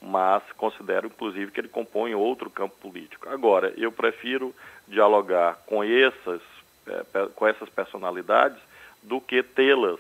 mas 0.04 0.44
considero 0.58 1.08
inclusive 1.08 1.52
que 1.52 1.62
ele 1.62 1.70
compõe 1.70 2.14
outro 2.14 2.50
campo 2.50 2.76
político. 2.76 3.30
Agora, 3.30 3.74
eu 3.78 3.90
prefiro 3.90 4.54
dialogar 4.86 5.58
com 5.66 5.82
essas, 5.82 6.42
é, 6.86 7.28
com 7.34 7.48
essas 7.48 7.70
personalidades 7.70 8.58
do 9.02 9.22
que 9.22 9.42
tê-las 9.42 10.00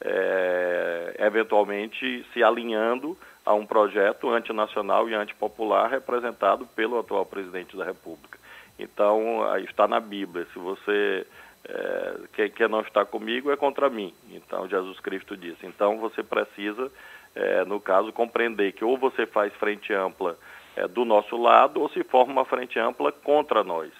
é, 0.00 1.16
eventualmente 1.18 2.24
se 2.32 2.42
alinhando 2.42 3.18
a 3.44 3.52
um 3.52 3.66
projeto 3.66 4.30
antinacional 4.30 5.08
e 5.08 5.14
antipopular 5.14 5.90
representado 5.90 6.64
pelo 6.68 6.98
atual 6.98 7.26
presidente 7.26 7.76
da 7.76 7.84
República. 7.84 8.38
Então, 8.82 9.42
está 9.58 9.86
na 9.86 10.00
Bíblia. 10.00 10.46
Se 10.52 10.58
você 10.58 11.26
é, 11.64 12.14
quer, 12.32 12.48
quer 12.50 12.68
não 12.68 12.80
estar 12.80 13.04
comigo, 13.04 13.50
é 13.50 13.56
contra 13.56 13.90
mim. 13.90 14.12
Então, 14.30 14.68
Jesus 14.68 14.98
Cristo 15.00 15.36
disse. 15.36 15.66
Então, 15.66 15.98
você 15.98 16.22
precisa 16.22 16.90
é, 17.34 17.64
no 17.64 17.80
caso, 17.80 18.12
compreender 18.12 18.72
que 18.72 18.84
ou 18.84 18.96
você 18.96 19.26
faz 19.26 19.52
frente 19.54 19.92
ampla 19.92 20.36
é, 20.76 20.86
do 20.88 21.04
nosso 21.04 21.36
lado 21.36 21.80
ou 21.80 21.88
se 21.90 22.02
forma 22.04 22.32
uma 22.32 22.44
frente 22.44 22.78
ampla 22.78 23.12
contra 23.12 23.62
nós. 23.62 23.90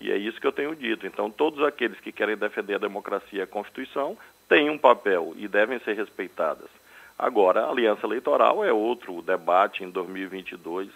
E 0.00 0.10
é 0.10 0.16
isso 0.16 0.40
que 0.40 0.46
eu 0.46 0.52
tenho 0.52 0.74
dito. 0.74 1.06
Então, 1.06 1.30
todos 1.30 1.62
aqueles 1.62 2.00
que 2.00 2.10
querem 2.10 2.36
defender 2.36 2.76
a 2.76 2.78
democracia 2.78 3.40
e 3.40 3.42
a 3.42 3.46
Constituição 3.46 4.16
têm 4.48 4.70
um 4.70 4.78
papel 4.78 5.34
e 5.36 5.46
devem 5.46 5.78
ser 5.80 5.94
respeitadas. 5.94 6.68
Agora, 7.18 7.64
a 7.64 7.70
aliança 7.70 8.06
eleitoral 8.06 8.64
é 8.64 8.72
outro 8.72 9.20
debate 9.20 9.84
em 9.84 9.90
2022, 9.90 10.88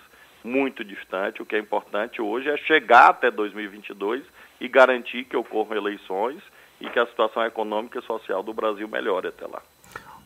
muito 0.44 0.84
distante. 0.84 1.40
O 1.40 1.46
que 1.46 1.56
é 1.56 1.58
importante 1.58 2.20
hoje 2.20 2.48
é 2.50 2.56
chegar 2.58 3.08
até 3.08 3.30
2022 3.30 4.22
e 4.60 4.68
garantir 4.68 5.24
que 5.24 5.36
ocorram 5.36 5.76
eleições 5.76 6.40
e 6.80 6.88
que 6.90 6.98
a 6.98 7.06
situação 7.06 7.44
econômica 7.44 7.98
e 7.98 8.02
social 8.02 8.42
do 8.42 8.52
Brasil 8.52 8.86
melhore 8.86 9.28
até 9.28 9.46
lá. 9.46 9.62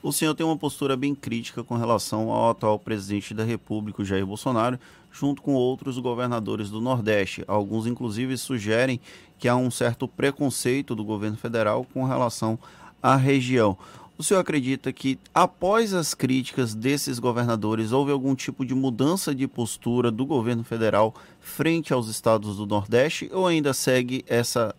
o 0.02 0.12
senhor 0.12 0.34
tem 0.34 0.44
uma 0.44 0.56
postura 0.56 0.96
bem 0.96 1.14
crítica 1.14 1.62
com 1.62 1.76
relação 1.76 2.30
ao 2.30 2.50
atual 2.50 2.78
presidente 2.78 3.34
da 3.34 3.44
República, 3.44 4.04
Jair 4.04 4.26
Bolsonaro, 4.26 4.78
junto 5.10 5.42
com 5.42 5.54
outros 5.54 5.98
governadores 5.98 6.70
do 6.70 6.80
Nordeste. 6.80 7.44
Alguns, 7.46 7.86
inclusive, 7.86 8.36
sugerem 8.36 9.00
que 9.38 9.48
há 9.48 9.56
um 9.56 9.70
certo 9.70 10.06
preconceito 10.06 10.94
do 10.94 11.04
governo 11.04 11.36
federal 11.36 11.84
com 11.92 12.04
relação 12.04 12.58
à 13.02 13.16
região. 13.16 13.76
O 14.18 14.22
senhor 14.24 14.40
acredita 14.40 14.92
que, 14.92 15.16
após 15.32 15.94
as 15.94 16.12
críticas 16.12 16.74
desses 16.74 17.20
governadores, 17.20 17.92
houve 17.92 18.10
algum 18.10 18.34
tipo 18.34 18.66
de 18.66 18.74
mudança 18.74 19.32
de 19.32 19.46
postura 19.46 20.10
do 20.10 20.26
governo 20.26 20.64
federal 20.64 21.14
frente 21.40 21.92
aos 21.92 22.08
estados 22.08 22.56
do 22.56 22.66
Nordeste 22.66 23.30
ou 23.32 23.46
ainda 23.46 23.72
segue 23.72 24.24
essa 24.26 24.74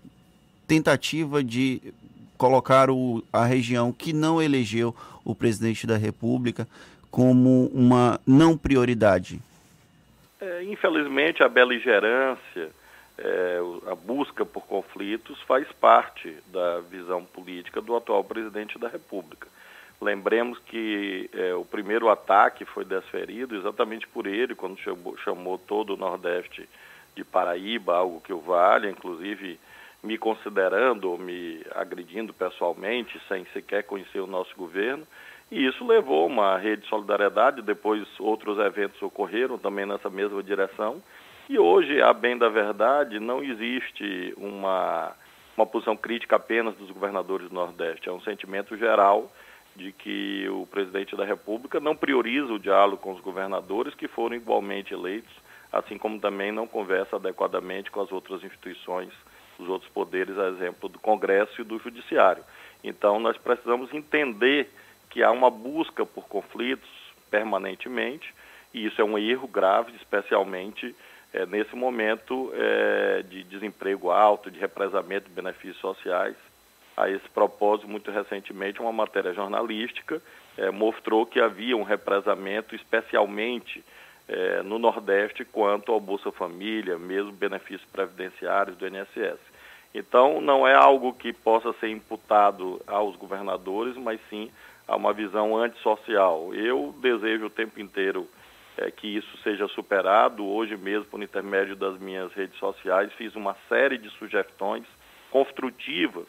tentativa 0.67 1.41
de 1.41 1.81
colocar 2.37 2.89
o, 2.89 3.23
a 3.31 3.45
região 3.45 3.93
que 3.93 4.11
não 4.11 4.41
elegeu 4.41 4.93
o 5.23 5.33
presidente 5.33 5.87
da 5.87 5.95
República 5.95 6.67
como 7.09 7.67
uma 7.73 8.19
não 8.27 8.57
prioridade? 8.57 9.39
É, 10.41 10.63
infelizmente, 10.65 11.41
a 11.41 11.47
beligerância, 11.47 12.71
é, 13.21 13.59
a 13.91 13.95
busca 13.95 14.45
por 14.45 14.65
conflitos 14.65 15.41
faz 15.43 15.69
parte 15.73 16.35
da 16.47 16.79
visão 16.79 17.25
política 17.25 17.81
do 17.81 17.95
atual 17.95 18.23
presidente 18.23 18.79
da 18.79 18.87
República. 18.87 19.47
Lembremos 20.01 20.57
que 20.59 21.29
é, 21.33 21.53
o 21.53 21.65
primeiro 21.65 22.07
ataque 22.09 22.63
foi 22.63 22.85
desferido 22.85 23.55
exatamente 23.55 24.07
por 24.07 24.25
ele, 24.25 24.55
quando 24.55 24.79
chamou, 24.79 25.17
chamou 25.17 25.57
todo 25.57 25.93
o 25.93 25.97
Nordeste 25.97 26.67
de 27.15 27.23
Paraíba, 27.25 27.97
algo 27.97 28.21
que 28.21 28.31
o 28.31 28.39
vale, 28.39 28.89
inclusive 28.89 29.59
me 30.01 30.17
considerando 30.17 31.11
ou 31.11 31.17
me 31.17 31.61
agredindo 31.75 32.33
pessoalmente, 32.33 33.19
sem 33.27 33.45
sequer 33.47 33.83
conhecer 33.83 34.21
o 34.21 34.27
nosso 34.27 34.55
governo. 34.55 35.05
E 35.51 35.65
isso 35.65 35.85
levou 35.85 36.27
uma 36.27 36.57
rede 36.57 36.83
de 36.83 36.87
solidariedade, 36.87 37.61
depois 37.61 38.07
outros 38.19 38.57
eventos 38.59 39.01
ocorreram 39.01 39.57
também 39.57 39.85
nessa 39.85 40.09
mesma 40.09 40.41
direção. 40.41 41.01
E 41.49 41.57
hoje, 41.57 41.99
a 41.99 42.13
bem 42.13 42.37
da 42.37 42.47
verdade, 42.47 43.19
não 43.19 43.43
existe 43.43 44.35
uma, 44.37 45.15
uma 45.57 45.65
posição 45.65 45.97
crítica 45.97 46.35
apenas 46.35 46.75
dos 46.75 46.91
governadores 46.91 47.49
do 47.49 47.55
Nordeste. 47.55 48.07
É 48.07 48.11
um 48.11 48.21
sentimento 48.21 48.77
geral 48.77 49.31
de 49.75 49.91
que 49.91 50.47
o 50.47 50.67
presidente 50.67 51.15
da 51.15 51.25
República 51.25 51.79
não 51.79 51.95
prioriza 51.95 52.53
o 52.53 52.59
diálogo 52.59 53.01
com 53.01 53.13
os 53.13 53.21
governadores 53.21 53.95
que 53.95 54.07
foram 54.07 54.35
igualmente 54.35 54.93
eleitos, 54.93 55.33
assim 55.73 55.97
como 55.97 56.19
também 56.19 56.51
não 56.51 56.67
conversa 56.67 57.15
adequadamente 57.15 57.89
com 57.89 58.01
as 58.01 58.11
outras 58.11 58.43
instituições, 58.43 59.09
os 59.57 59.67
outros 59.67 59.89
poderes, 59.91 60.37
a 60.37 60.49
exemplo 60.49 60.87
do 60.87 60.99
Congresso 60.99 61.61
e 61.61 61.63
do 61.63 61.79
Judiciário. 61.79 62.43
Então, 62.83 63.19
nós 63.19 63.35
precisamos 63.37 63.91
entender 63.91 64.69
que 65.09 65.23
há 65.23 65.31
uma 65.31 65.49
busca 65.49 66.05
por 66.05 66.27
conflitos 66.27 66.89
permanentemente, 67.31 68.35
e 68.71 68.85
isso 68.85 69.01
é 69.01 69.03
um 69.03 69.17
erro 69.17 69.47
grave, 69.47 69.95
especialmente 69.95 70.95
é, 71.33 71.45
nesse 71.45 71.75
momento 71.75 72.51
é, 72.53 73.23
de 73.23 73.43
desemprego 73.43 74.09
alto, 74.09 74.49
de 74.49 74.59
represamento 74.59 75.29
de 75.29 75.35
benefícios 75.35 75.77
sociais. 75.77 76.35
A 76.97 77.09
esse 77.09 77.27
propósito, 77.29 77.87
muito 77.87 78.11
recentemente, 78.11 78.81
uma 78.81 78.91
matéria 78.91 79.33
jornalística 79.33 80.21
é, 80.57 80.69
mostrou 80.69 81.25
que 81.25 81.39
havia 81.39 81.77
um 81.77 81.83
represamento, 81.83 82.75
especialmente 82.75 83.83
é, 84.27 84.61
no 84.63 84.77
Nordeste, 84.77 85.45
quanto 85.45 85.91
ao 85.91 85.99
Bolsa 85.99 86.31
Família, 86.31 86.97
mesmo 86.97 87.31
benefícios 87.31 87.89
previdenciários 87.91 88.75
do 88.77 88.87
INSS. 88.87 89.39
Então, 89.93 90.39
não 90.39 90.67
é 90.67 90.73
algo 90.75 91.13
que 91.13 91.33
possa 91.33 91.73
ser 91.73 91.89
imputado 91.89 92.81
aos 92.85 93.15
governadores, 93.15 93.95
mas 93.95 94.19
sim 94.29 94.51
a 94.87 94.95
uma 94.95 95.13
visão 95.13 95.57
antissocial. 95.57 96.53
Eu 96.53 96.93
desejo 97.01 97.45
o 97.45 97.49
tempo 97.49 97.79
inteiro 97.79 98.27
é, 98.79 98.89
que 98.89 99.07
isso 99.07 99.37
seja 99.43 99.67
superado. 99.67 100.45
Hoje 100.45 100.77
mesmo, 100.77 101.05
por 101.05 101.21
intermédio 101.21 101.75
das 101.75 101.99
minhas 101.99 102.31
redes 102.33 102.57
sociais, 102.57 103.11
fiz 103.13 103.35
uma 103.35 103.55
série 103.67 103.97
de 103.97 104.09
sugestões 104.11 104.85
construtivas 105.29 106.27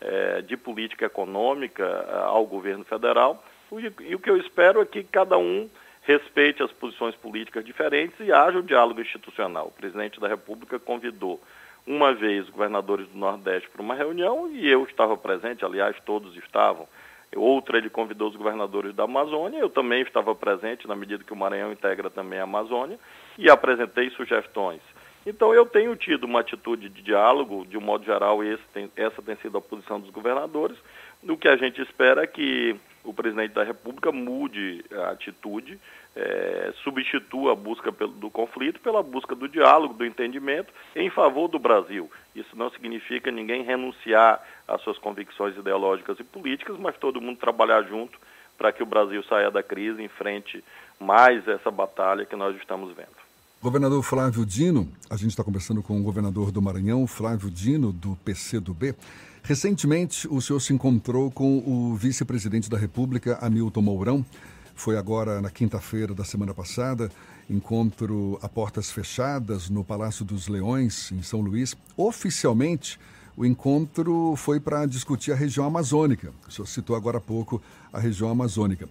é, 0.00 0.40
de 0.40 0.56
política 0.56 1.06
econômica 1.06 1.84
é, 1.84 2.14
ao 2.24 2.46
governo 2.46 2.84
federal. 2.84 3.44
E, 3.72 4.10
e 4.10 4.14
o 4.14 4.18
que 4.18 4.30
eu 4.30 4.36
espero 4.36 4.80
é 4.80 4.86
que 4.86 5.04
cada 5.04 5.36
um 5.36 5.68
respeite 6.02 6.62
as 6.62 6.72
posições 6.72 7.14
políticas 7.14 7.64
diferentes 7.64 8.18
e 8.20 8.32
haja 8.32 8.58
o 8.58 8.62
diálogo 8.62 9.00
institucional. 9.00 9.68
O 9.68 9.80
presidente 9.80 10.18
da 10.18 10.28
República 10.28 10.78
convidou 10.78 11.40
uma 11.86 12.12
vez 12.14 12.48
governadores 12.48 13.06
do 13.08 13.18
Nordeste 13.18 13.68
para 13.68 13.82
uma 13.82 13.94
reunião 13.94 14.50
e 14.50 14.68
eu 14.68 14.84
estava 14.84 15.16
presente, 15.16 15.64
aliás, 15.64 15.96
todos 16.04 16.36
estavam. 16.36 16.88
Outra, 17.34 17.78
ele 17.78 17.88
convidou 17.88 18.28
os 18.28 18.36
governadores 18.36 18.94
da 18.94 19.04
Amazônia, 19.04 19.58
eu 19.58 19.70
também 19.70 20.02
estava 20.02 20.34
presente, 20.34 20.86
na 20.86 20.94
medida 20.94 21.24
que 21.24 21.32
o 21.32 21.36
Maranhão 21.36 21.72
integra 21.72 22.10
também 22.10 22.38
a 22.38 22.44
Amazônia, 22.44 22.98
e 23.38 23.48
apresentei 23.48 24.10
sugestões. 24.10 24.80
Então, 25.24 25.54
eu 25.54 25.64
tenho 25.64 25.94
tido 25.96 26.24
uma 26.24 26.40
atitude 26.40 26.88
de 26.88 27.00
diálogo, 27.00 27.64
de 27.66 27.78
um 27.78 27.80
modo 27.80 28.04
geral, 28.04 28.40
tem, 28.74 28.90
essa 28.96 29.22
tem 29.22 29.36
sido 29.36 29.56
a 29.56 29.62
posição 29.62 30.00
dos 30.00 30.10
governadores. 30.10 30.76
O 31.22 31.36
que 31.36 31.48
a 31.48 31.56
gente 31.56 31.80
espera 31.80 32.24
é 32.24 32.26
que 32.26 32.76
o 33.04 33.12
presidente 33.12 33.52
da 33.52 33.64
República 33.64 34.12
mude 34.12 34.84
a 34.92 35.10
atitude, 35.10 35.78
é, 36.14 36.72
substitua 36.82 37.52
a 37.52 37.56
busca 37.56 37.90
pelo, 37.92 38.12
do 38.12 38.30
conflito 38.30 38.80
pela 38.80 39.02
busca 39.02 39.34
do 39.34 39.48
diálogo, 39.48 39.94
do 39.94 40.04
entendimento 40.04 40.72
em 40.94 41.10
favor 41.10 41.48
do 41.48 41.58
Brasil. 41.58 42.10
Isso 42.34 42.56
não 42.56 42.70
significa 42.70 43.30
ninguém 43.30 43.62
renunciar 43.62 44.40
às 44.68 44.80
suas 44.82 44.98
convicções 44.98 45.56
ideológicas 45.56 46.18
e 46.20 46.24
políticas, 46.24 46.78
mas 46.78 46.96
todo 46.96 47.20
mundo 47.20 47.38
trabalhar 47.38 47.82
junto 47.82 48.18
para 48.56 48.72
que 48.72 48.82
o 48.82 48.86
Brasil 48.86 49.22
saia 49.24 49.50
da 49.50 49.62
crise 49.62 50.02
enfrente 50.02 50.62
mais 51.00 51.46
essa 51.48 51.70
batalha 51.70 52.24
que 52.24 52.36
nós 52.36 52.56
estamos 52.56 52.94
vendo. 52.94 53.22
Governador 53.60 54.02
Flávio 54.02 54.44
Dino, 54.44 54.88
a 55.08 55.16
gente 55.16 55.30
está 55.30 55.44
conversando 55.44 55.82
com 55.82 55.98
o 55.98 56.02
governador 56.02 56.50
do 56.50 56.60
Maranhão, 56.60 57.06
Flávio 57.06 57.48
Dino, 57.48 57.92
do 57.92 58.16
PCdoB. 58.24 58.94
Recentemente, 59.44 60.28
o 60.30 60.40
senhor 60.40 60.60
se 60.60 60.72
encontrou 60.72 61.28
com 61.28 61.58
o 61.66 61.96
vice-presidente 61.96 62.70
da 62.70 62.78
República, 62.78 63.38
Hamilton 63.40 63.82
Mourão. 63.82 64.26
Foi 64.72 64.96
agora 64.96 65.40
na 65.42 65.50
quinta-feira 65.50 66.14
da 66.14 66.24
semana 66.24 66.54
passada, 66.54 67.10
encontro 67.50 68.38
a 68.40 68.48
portas 68.48 68.92
fechadas 68.92 69.68
no 69.68 69.82
Palácio 69.82 70.24
dos 70.24 70.46
Leões, 70.46 71.10
em 71.10 71.22
São 71.22 71.40
Luís. 71.40 71.76
Oficialmente, 71.96 73.00
o 73.36 73.44
encontro 73.44 74.34
foi 74.36 74.60
para 74.60 74.86
discutir 74.86 75.32
a 75.32 75.36
região 75.36 75.66
amazônica. 75.66 76.32
O 76.46 76.50
senhor 76.52 76.66
citou 76.66 76.94
agora 76.94 77.18
há 77.18 77.20
pouco 77.20 77.60
a 77.92 77.98
região 77.98 78.30
amazônica. 78.30 78.88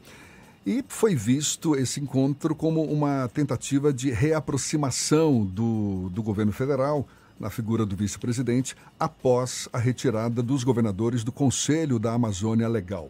E 0.65 0.83
foi 0.85 1.15
visto 1.15 1.77
esse 1.77 2.01
encontro 2.01 2.53
como 2.53 2.83
uma 2.83 3.29
tentativa 3.33 3.93
de 3.93 4.11
reaproximação 4.11 5.45
do, 5.45 6.09
do 6.09 6.21
governo 6.21 6.51
federal 6.51 7.07
na 7.41 7.49
figura 7.49 7.85
do 7.85 7.95
vice-presidente, 7.95 8.75
após 8.99 9.67
a 9.73 9.79
retirada 9.79 10.43
dos 10.43 10.63
governadores 10.63 11.23
do 11.23 11.31
Conselho 11.31 11.97
da 11.97 12.13
Amazônia 12.13 12.67
Legal. 12.67 13.09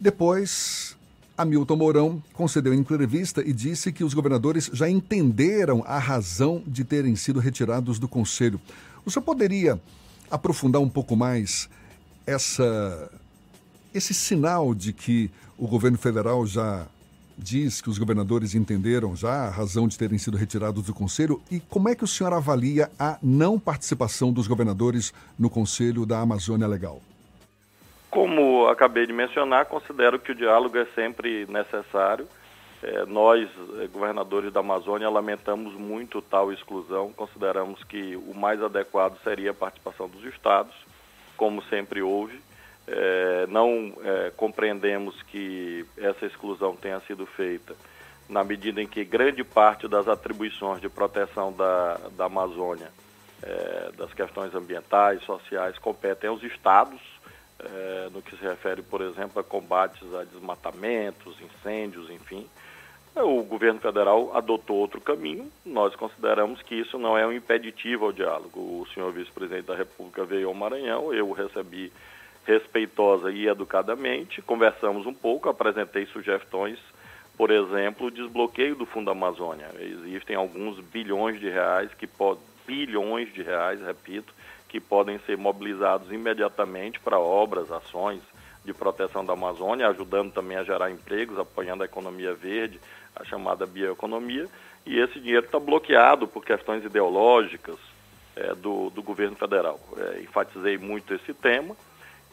Depois, 0.00 0.96
Hamilton 1.36 1.76
Mourão 1.76 2.22
concedeu 2.32 2.72
entrevista 2.72 3.42
e 3.46 3.52
disse 3.52 3.92
que 3.92 4.02
os 4.02 4.14
governadores 4.14 4.70
já 4.72 4.88
entenderam 4.88 5.84
a 5.86 5.98
razão 5.98 6.62
de 6.66 6.82
terem 6.82 7.14
sido 7.14 7.38
retirados 7.38 7.98
do 7.98 8.08
Conselho. 8.08 8.60
O 9.04 9.10
senhor 9.10 9.22
poderia 9.22 9.80
aprofundar 10.30 10.80
um 10.80 10.88
pouco 10.88 11.14
mais 11.14 11.68
essa, 12.26 13.10
esse 13.92 14.14
sinal 14.14 14.74
de 14.74 14.92
que 14.92 15.30
o 15.58 15.66
governo 15.66 15.98
federal 15.98 16.46
já 16.46 16.86
diz 17.36 17.80
que 17.80 17.90
os 17.90 17.98
governadores 17.98 18.54
entenderam 18.54 19.14
já 19.16 19.46
a 19.46 19.50
razão 19.50 19.88
de 19.88 19.98
terem 19.98 20.18
sido 20.18 20.36
retirados 20.36 20.84
do 20.84 20.94
Conselho 20.94 21.40
e 21.50 21.60
como 21.60 21.88
é 21.88 21.94
que 21.94 22.04
o 22.04 22.08
senhor 22.08 22.32
avalia 22.32 22.90
a 22.98 23.18
não 23.22 23.58
participação 23.58 24.32
dos 24.32 24.46
governadores 24.46 25.12
no 25.38 25.50
Conselho 25.50 26.06
da 26.06 26.20
Amazônia 26.20 26.66
Legal? 26.66 27.00
Como 28.10 28.66
acabei 28.66 29.06
de 29.06 29.12
mencionar, 29.12 29.66
considero 29.66 30.18
que 30.18 30.32
o 30.32 30.34
diálogo 30.34 30.76
é 30.76 30.84
sempre 30.94 31.46
necessário. 31.46 32.28
É, 32.82 33.06
nós, 33.06 33.48
é, 33.80 33.86
governadores 33.86 34.52
da 34.52 34.60
Amazônia, 34.60 35.08
lamentamos 35.08 35.72
muito 35.74 36.20
tal 36.20 36.52
exclusão. 36.52 37.12
Consideramos 37.12 37.82
que 37.84 38.16
o 38.16 38.34
mais 38.34 38.62
adequado 38.62 39.16
seria 39.22 39.52
a 39.52 39.54
participação 39.54 40.08
dos 40.08 40.24
estados, 40.24 40.74
como 41.36 41.62
sempre 41.64 42.02
houve. 42.02 42.38
É, 42.86 43.46
não 43.48 43.92
é, 44.02 44.32
compreendemos 44.36 45.22
que 45.22 45.86
essa 45.96 46.26
exclusão 46.26 46.74
tenha 46.74 46.98
sido 47.00 47.24
feita 47.26 47.76
na 48.28 48.42
medida 48.42 48.82
em 48.82 48.86
que 48.86 49.04
grande 49.04 49.44
parte 49.44 49.86
das 49.86 50.08
atribuições 50.08 50.80
de 50.80 50.88
proteção 50.88 51.52
da, 51.52 52.00
da 52.16 52.24
Amazônia, 52.24 52.90
é, 53.42 53.92
das 53.96 54.12
questões 54.14 54.54
ambientais, 54.54 55.22
sociais, 55.22 55.78
competem 55.78 56.30
aos 56.30 56.42
estados, 56.42 57.00
no 58.10 58.20
que 58.20 58.36
se 58.36 58.42
refere, 58.42 58.82
por 58.82 59.00
exemplo, 59.00 59.38
a 59.38 59.44
combates 59.44 60.02
a 60.14 60.24
desmatamentos, 60.24 61.36
incêndios, 61.40 62.10
enfim. 62.10 62.44
O 63.14 63.42
governo 63.42 63.78
federal 63.78 64.34
adotou 64.34 64.78
outro 64.78 65.00
caminho. 65.00 65.50
Nós 65.64 65.94
consideramos 65.94 66.62
que 66.62 66.74
isso 66.74 66.98
não 66.98 67.16
é 67.16 67.26
um 67.26 67.32
impeditivo 67.32 68.06
ao 68.06 68.12
diálogo. 68.12 68.58
O 68.58 68.86
senhor 68.92 69.12
vice-presidente 69.12 69.66
da 69.66 69.76
República 69.76 70.24
veio 70.24 70.48
ao 70.48 70.54
Maranhão, 70.54 71.12
eu 71.12 71.30
recebi 71.32 71.92
respeitosa 72.44 73.30
e 73.30 73.46
educadamente, 73.46 74.42
conversamos 74.42 75.06
um 75.06 75.14
pouco, 75.14 75.48
apresentei 75.48 76.06
sugestões, 76.06 76.78
por 77.36 77.50
exemplo, 77.50 78.08
o 78.08 78.10
desbloqueio 78.10 78.74
do 78.74 78.84
Fundo 78.84 79.10
Amazônia. 79.10 79.70
Existem 79.78 80.36
alguns 80.36 80.78
bilhões 80.80 81.40
de 81.40 81.48
reais 81.48 81.92
que 81.94 82.06
podem 82.06 82.42
bilhões 82.66 83.32
de 83.32 83.42
reais, 83.42 83.80
repito, 83.80 84.32
que 84.68 84.80
podem 84.80 85.18
ser 85.20 85.36
mobilizados 85.36 86.10
imediatamente 86.10 86.98
para 87.00 87.18
obras, 87.18 87.70
ações 87.70 88.22
de 88.64 88.72
proteção 88.72 89.24
da 89.24 89.32
Amazônia, 89.32 89.88
ajudando 89.88 90.32
também 90.32 90.56
a 90.56 90.64
gerar 90.64 90.90
empregos, 90.90 91.38
apoiando 91.38 91.82
a 91.82 91.86
economia 91.86 92.32
verde, 92.32 92.80
a 93.14 93.24
chamada 93.24 93.66
bioeconomia. 93.66 94.48
E 94.86 94.98
esse 94.98 95.20
dinheiro 95.20 95.46
está 95.46 95.58
bloqueado 95.58 96.26
por 96.26 96.44
questões 96.44 96.84
ideológicas 96.84 97.76
é, 98.36 98.54
do, 98.54 98.90
do 98.90 99.02
governo 99.02 99.36
federal. 99.36 99.78
É, 99.96 100.20
enfatizei 100.22 100.78
muito 100.78 101.12
esse 101.12 101.34
tema 101.34 101.76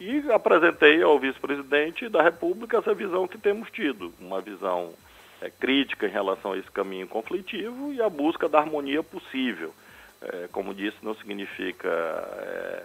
e 0.00 0.32
apresentei 0.32 1.02
ao 1.02 1.18
vice-presidente 1.18 2.08
da 2.08 2.22
República 2.22 2.78
essa 2.78 2.94
visão 2.94 3.28
que 3.28 3.36
temos 3.36 3.70
tido, 3.70 4.12
uma 4.18 4.40
visão 4.40 4.94
é, 5.42 5.50
crítica 5.50 6.06
em 6.06 6.10
relação 6.10 6.52
a 6.52 6.58
esse 6.58 6.70
caminho 6.70 7.06
conflitivo 7.06 7.92
e 7.92 8.00
a 8.00 8.08
busca 8.08 8.48
da 8.48 8.58
harmonia 8.58 9.02
possível. 9.02 9.74
É, 10.22 10.48
como 10.50 10.74
disse, 10.74 10.96
não 11.02 11.14
significa 11.14 11.88
é, 11.88 12.84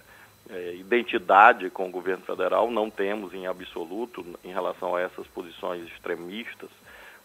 é, 0.49 0.75
identidade 0.75 1.69
com 1.69 1.87
o 1.87 1.91
governo 1.91 2.25
federal, 2.25 2.69
não 2.69 2.89
temos 2.89 3.33
em 3.33 3.47
absoluto 3.47 4.25
em 4.43 4.51
relação 4.51 4.93
a 4.93 5.01
essas 5.01 5.25
posições 5.27 5.87
extremistas, 5.87 6.69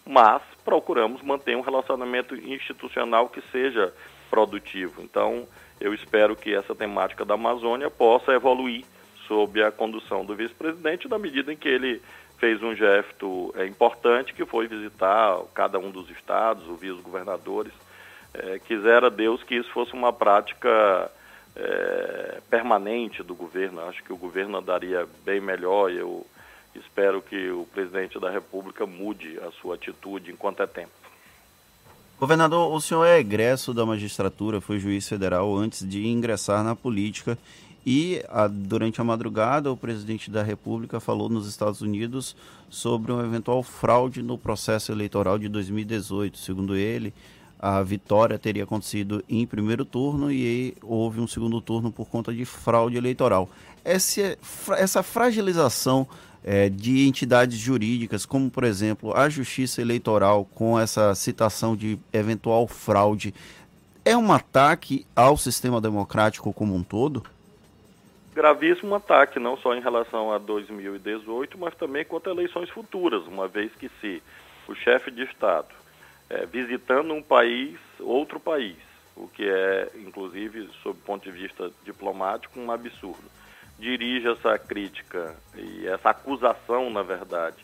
mas 0.07 0.41
procuramos 0.65 1.21
manter 1.21 1.57
um 1.57 1.63
relacionamento 1.63 2.37
institucional 2.37 3.29
que 3.29 3.43
seja 3.51 3.93
produtivo. 4.31 5.03
Então, 5.03 5.49
eu 5.81 5.93
espero 5.93 6.37
que 6.37 6.55
essa 6.55 6.77
temática 6.77 7.25
da 7.25 7.35
Amazônia 7.35 7.91
possa 7.91 8.33
evoluir 8.33 8.85
sob 9.31 9.63
a 9.63 9.71
condução 9.71 10.25
do 10.25 10.35
vice-presidente, 10.35 11.09
na 11.09 11.17
medida 11.17 11.53
em 11.53 11.57
que 11.57 11.69
ele 11.69 12.03
fez 12.37 12.61
um 12.61 12.75
gesto 12.75 13.55
é, 13.57 13.65
importante, 13.65 14.35
que 14.35 14.45
foi 14.45 14.67
visitar 14.67 15.39
cada 15.55 15.79
um 15.79 15.89
dos 15.93 16.11
estados, 16.11 16.67
ouvir 16.67 16.91
os 16.91 17.01
governadores. 17.01 17.73
É, 18.35 18.59
quisera 18.59 19.09
Deus 19.09 19.41
que 19.45 19.55
isso 19.55 19.71
fosse 19.71 19.93
uma 19.93 20.13
prática 20.13 21.09
é, 21.55 22.41
permanente 22.51 23.23
do 23.23 23.37
governo. 23.37 23.83
Acho 23.83 24.03
que 24.03 24.13
o 24.13 24.17
governo 24.17 24.59
andaria 24.59 25.07
bem 25.25 25.41
melhor 25.41 25.93
e 25.93 25.99
eu 25.99 26.27
espero 26.75 27.23
que 27.23 27.51
o 27.51 27.69
presidente 27.73 28.19
da 28.19 28.31
República 28.31 28.85
mude 28.85 29.39
a 29.47 29.53
sua 29.61 29.77
atitude 29.77 30.33
enquanto 30.33 30.61
é 30.61 30.67
tempo. 30.67 30.91
Governador, 32.19 32.73
o 32.73 32.81
senhor 32.81 33.05
é 33.05 33.19
egresso 33.19 33.73
da 33.73 33.87
magistratura, 33.87 34.61
foi 34.61 34.79
juiz 34.79 35.09
federal 35.09 35.57
antes 35.57 35.89
de 35.89 36.07
ingressar 36.07 36.65
na 36.65 36.75
política 36.75 37.39
e 37.85 38.23
a, 38.29 38.47
durante 38.47 39.01
a 39.01 39.05
madrugada, 39.05 39.73
o 39.73 39.77
presidente 39.77 40.31
da 40.31 40.43
República 40.43 41.01
falou 41.01 41.29
nos 41.29 41.47
Estados 41.47 41.81
Unidos 41.81 42.37
sobre 42.69 43.11
uma 43.11 43.25
eventual 43.25 43.63
fraude 43.63 44.23
no 44.23 44.37
processo 44.37 44.93
eleitoral 44.93 45.39
de 45.39 45.49
2018. 45.49 46.39
Segundo 46.39 46.77
ele, 46.77 47.13
a 47.59 47.83
vitória 47.83 48.39
teria 48.39 48.65
acontecido 48.65 49.25
em 49.29 49.47
primeiro 49.47 49.85
turno 49.85 50.31
e 50.31 50.75
houve 50.83 51.21
um 51.21 51.27
segundo 51.27 51.61
turno 51.61 51.91
por 51.91 52.07
conta 52.09 52.33
de 52.33 52.45
fraude 52.45 52.97
eleitoral. 52.97 53.49
Essa, 53.85 54.37
essa 54.77 55.03
fragilização 55.03 56.07
é, 56.43 56.69
de 56.69 57.07
entidades 57.07 57.59
jurídicas, 57.59 58.25
como 58.25 58.51
por 58.51 58.65
exemplo 58.65 59.15
a 59.15 59.29
Justiça 59.29 59.81
Eleitoral, 59.81 60.47
com 60.55 60.79
essa 60.79 61.15
citação 61.15 61.77
de 61.77 61.99
eventual 62.13 62.67
fraude, 62.67 63.35
é 64.05 64.17
um 64.17 64.33
ataque 64.33 65.05
ao 65.15 65.37
sistema 65.37 65.81
democrático 65.81 66.53
como 66.53 66.75
um 66.75 66.83
todo? 66.83 67.23
Gravíssimo 68.41 68.95
ataque, 68.95 69.39
não 69.39 69.55
só 69.59 69.75
em 69.75 69.83
relação 69.83 70.33
a 70.33 70.39
2018, 70.39 71.59
mas 71.59 71.75
também 71.75 72.07
quanto 72.07 72.31
a 72.31 72.33
eleições 72.33 72.71
futuras, 72.71 73.27
uma 73.27 73.47
vez 73.47 73.71
que 73.75 73.91
se 74.01 74.23
o 74.67 74.75
chefe 74.75 75.11
de 75.11 75.25
Estado, 75.25 75.69
é, 76.31 76.47
visitando 76.47 77.13
um 77.13 77.23
país, 77.23 77.79
outro 77.99 78.41
país, 78.41 78.79
o 79.15 79.29
que 79.29 79.47
é, 79.47 79.91
inclusive, 79.97 80.71
sob 80.83 80.99
o 80.99 81.03
ponto 81.03 81.23
de 81.23 81.31
vista 81.31 81.71
diplomático, 81.85 82.59
um 82.59 82.73
absurdo, 82.73 83.31
dirige 83.79 84.29
essa 84.29 84.59
crítica 84.59 85.37
e 85.55 85.87
essa 85.87 86.09
acusação, 86.09 86.89
na 86.89 87.03
verdade, 87.03 87.59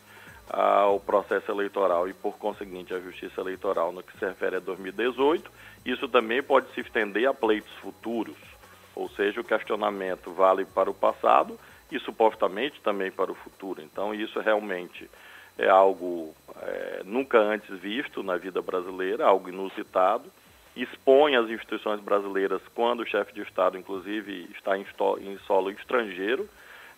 ao 0.46 1.00
processo 1.00 1.50
eleitoral 1.50 2.06
e, 2.06 2.12
por 2.12 2.36
conseguinte, 2.36 2.92
à 2.92 3.00
justiça 3.00 3.40
eleitoral 3.40 3.92
no 3.92 4.02
que 4.02 4.16
se 4.18 4.26
refere 4.26 4.56
a 4.56 4.60
2018, 4.60 5.50
isso 5.86 6.06
também 6.06 6.42
pode 6.42 6.70
se 6.74 6.80
estender 6.82 7.26
a 7.26 7.32
pleitos 7.32 7.72
futuros 7.80 8.36
ou 8.96 9.08
seja, 9.10 9.40
o 9.40 9.44
questionamento 9.44 10.32
vale 10.32 10.64
para 10.64 10.90
o 10.90 10.94
passado 10.94 11.60
e 11.92 12.00
supostamente 12.00 12.80
também 12.80 13.12
para 13.12 13.30
o 13.30 13.34
futuro. 13.34 13.82
Então, 13.82 14.14
isso 14.14 14.40
realmente 14.40 15.08
é 15.58 15.68
algo 15.68 16.34
é, 16.62 17.02
nunca 17.04 17.38
antes 17.38 17.68
visto 17.78 18.22
na 18.22 18.36
vida 18.36 18.60
brasileira, 18.62 19.26
algo 19.26 19.50
inusitado. 19.50 20.24
Expõe 20.74 21.36
as 21.36 21.48
instituições 21.48 22.00
brasileiras 22.00 22.60
quando 22.74 23.00
o 23.00 23.06
chefe 23.06 23.32
de 23.32 23.42
Estado, 23.42 23.78
inclusive, 23.78 24.48
está 24.54 24.76
em, 24.76 24.84
em 25.20 25.38
solo 25.46 25.70
estrangeiro. 25.70 26.48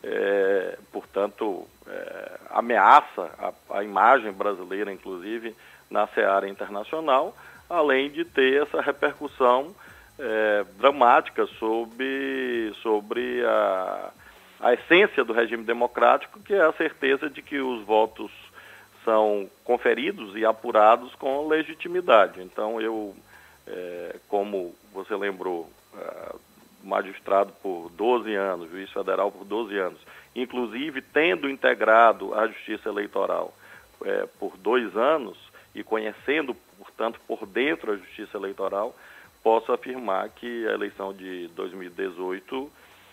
É, 0.02 0.78
portanto, 0.92 1.66
é, 1.86 2.40
ameaça 2.50 3.30
a, 3.38 3.78
a 3.78 3.84
imagem 3.84 4.32
brasileira, 4.32 4.92
inclusive, 4.92 5.54
na 5.90 6.06
seara 6.08 6.48
internacional, 6.48 7.36
além 7.68 8.10
de 8.10 8.24
ter 8.24 8.62
essa 8.62 8.80
repercussão 8.80 9.74
é, 10.18 10.64
dramática 10.78 11.46
sobre, 11.58 12.72
sobre 12.82 13.44
a, 13.44 14.10
a 14.60 14.74
essência 14.74 15.24
do 15.24 15.32
regime 15.32 15.64
democrático, 15.64 16.40
que 16.40 16.54
é 16.54 16.62
a 16.62 16.72
certeza 16.72 17.30
de 17.30 17.40
que 17.40 17.58
os 17.58 17.84
votos 17.84 18.30
são 19.04 19.48
conferidos 19.64 20.36
e 20.36 20.44
apurados 20.44 21.14
com 21.14 21.46
legitimidade. 21.46 22.42
Então, 22.42 22.80
eu, 22.80 23.14
é, 23.66 24.16
como 24.28 24.74
você 24.92 25.14
lembrou, 25.14 25.70
é, 25.96 26.34
magistrado 26.82 27.52
por 27.62 27.90
12 27.90 28.34
anos, 28.34 28.70
juiz 28.70 28.90
federal 28.90 29.30
por 29.30 29.44
12 29.44 29.76
anos, 29.78 29.98
inclusive 30.34 31.00
tendo 31.00 31.48
integrado 31.48 32.34
a 32.34 32.46
justiça 32.48 32.88
eleitoral 32.88 33.54
é, 34.04 34.26
por 34.38 34.56
dois 34.56 34.96
anos 34.96 35.36
e 35.74 35.82
conhecendo, 35.82 36.54
portanto, 36.76 37.20
por 37.26 37.46
dentro 37.46 37.92
a 37.92 37.96
justiça 37.96 38.36
eleitoral, 38.36 38.94
posso 39.42 39.72
afirmar 39.72 40.28
que 40.30 40.66
a 40.66 40.72
eleição 40.72 41.12
de 41.12 41.48
2018 41.48 42.70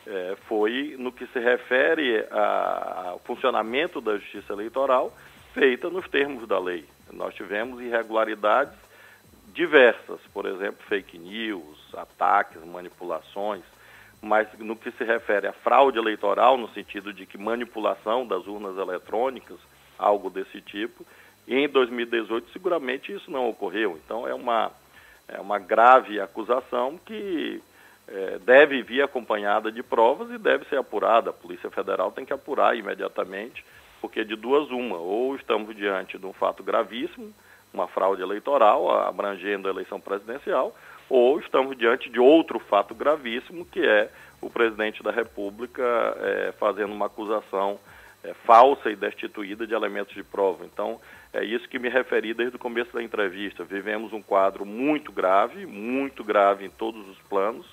é, 0.07 0.37
foi, 0.47 0.95
no 0.99 1.11
que 1.11 1.25
se 1.27 1.39
refere 1.39 2.25
ao 2.31 3.19
funcionamento 3.19 3.99
da 3.99 4.17
justiça 4.17 4.53
eleitoral, 4.53 5.15
feita 5.53 5.89
nos 5.89 6.07
termos 6.09 6.47
da 6.47 6.59
lei. 6.59 6.85
Nós 7.11 7.33
tivemos 7.33 7.81
irregularidades 7.81 8.73
diversas, 9.53 10.19
por 10.33 10.45
exemplo, 10.45 10.83
fake 10.87 11.17
news, 11.17 11.93
ataques, 11.95 12.63
manipulações, 12.65 13.63
mas 14.21 14.47
no 14.59 14.75
que 14.75 14.91
se 14.91 15.03
refere 15.03 15.47
à 15.47 15.53
fraude 15.53 15.97
eleitoral, 15.97 16.57
no 16.57 16.67
sentido 16.69 17.13
de 17.13 17.25
que 17.25 17.37
manipulação 17.37 18.27
das 18.27 18.45
urnas 18.47 18.77
eletrônicas, 18.77 19.57
algo 19.97 20.29
desse 20.29 20.59
tipo, 20.61 21.05
em 21.47 21.69
2018 21.69 22.51
seguramente 22.51 23.13
isso 23.13 23.31
não 23.31 23.47
ocorreu. 23.47 23.99
Então 24.03 24.27
é 24.27 24.33
uma 24.33 24.71
é 25.27 25.39
uma 25.39 25.59
grave 25.59 26.19
acusação 26.19 26.99
que 27.03 27.61
é, 28.07 28.39
deve 28.39 28.83
vir 28.83 29.01
acompanhada 29.01 29.71
de 29.71 29.81
provas 29.81 30.29
e 30.31 30.37
deve 30.37 30.65
ser 30.65 30.77
apurada. 30.77 31.29
A 31.29 31.33
Polícia 31.33 31.69
Federal 31.69 32.11
tem 32.11 32.25
que 32.25 32.33
apurar 32.33 32.77
imediatamente, 32.77 33.65
porque 33.99 34.23
de 34.23 34.35
duas 34.35 34.69
uma, 34.69 34.97
ou 34.97 35.35
estamos 35.35 35.75
diante 35.75 36.17
de 36.17 36.25
um 36.25 36.33
fato 36.33 36.63
gravíssimo, 36.63 37.33
uma 37.73 37.87
fraude 37.87 38.21
eleitoral 38.21 38.89
abrangendo 39.07 39.67
a 39.67 39.71
eleição 39.71 39.99
presidencial, 39.99 40.75
ou 41.09 41.39
estamos 41.39 41.77
diante 41.77 42.09
de 42.09 42.19
outro 42.19 42.59
fato 42.59 42.95
gravíssimo, 42.95 43.65
que 43.65 43.85
é 43.85 44.09
o 44.41 44.49
presidente 44.49 45.03
da 45.03 45.11
República 45.11 45.83
é, 46.19 46.53
fazendo 46.59 46.93
uma 46.93 47.07
acusação 47.07 47.79
é, 48.25 48.33
falsa 48.45 48.89
e 48.89 48.95
destituída 48.95 49.67
de 49.67 49.73
elementos 49.73 50.13
de 50.13 50.23
prova. 50.23 50.65
Então, 50.65 50.99
é 51.31 51.43
isso 51.43 51.69
que 51.69 51.77
me 51.77 51.89
referi 51.89 52.33
desde 52.33 52.55
o 52.55 52.59
começo 52.59 52.91
da 52.93 53.03
entrevista. 53.03 53.63
Vivemos 53.63 54.13
um 54.13 54.21
quadro 54.21 54.65
muito 54.65 55.11
grave, 55.11 55.65
muito 55.65 56.23
grave 56.23 56.65
em 56.65 56.69
todos 56.69 57.07
os 57.07 57.17
planos, 57.29 57.67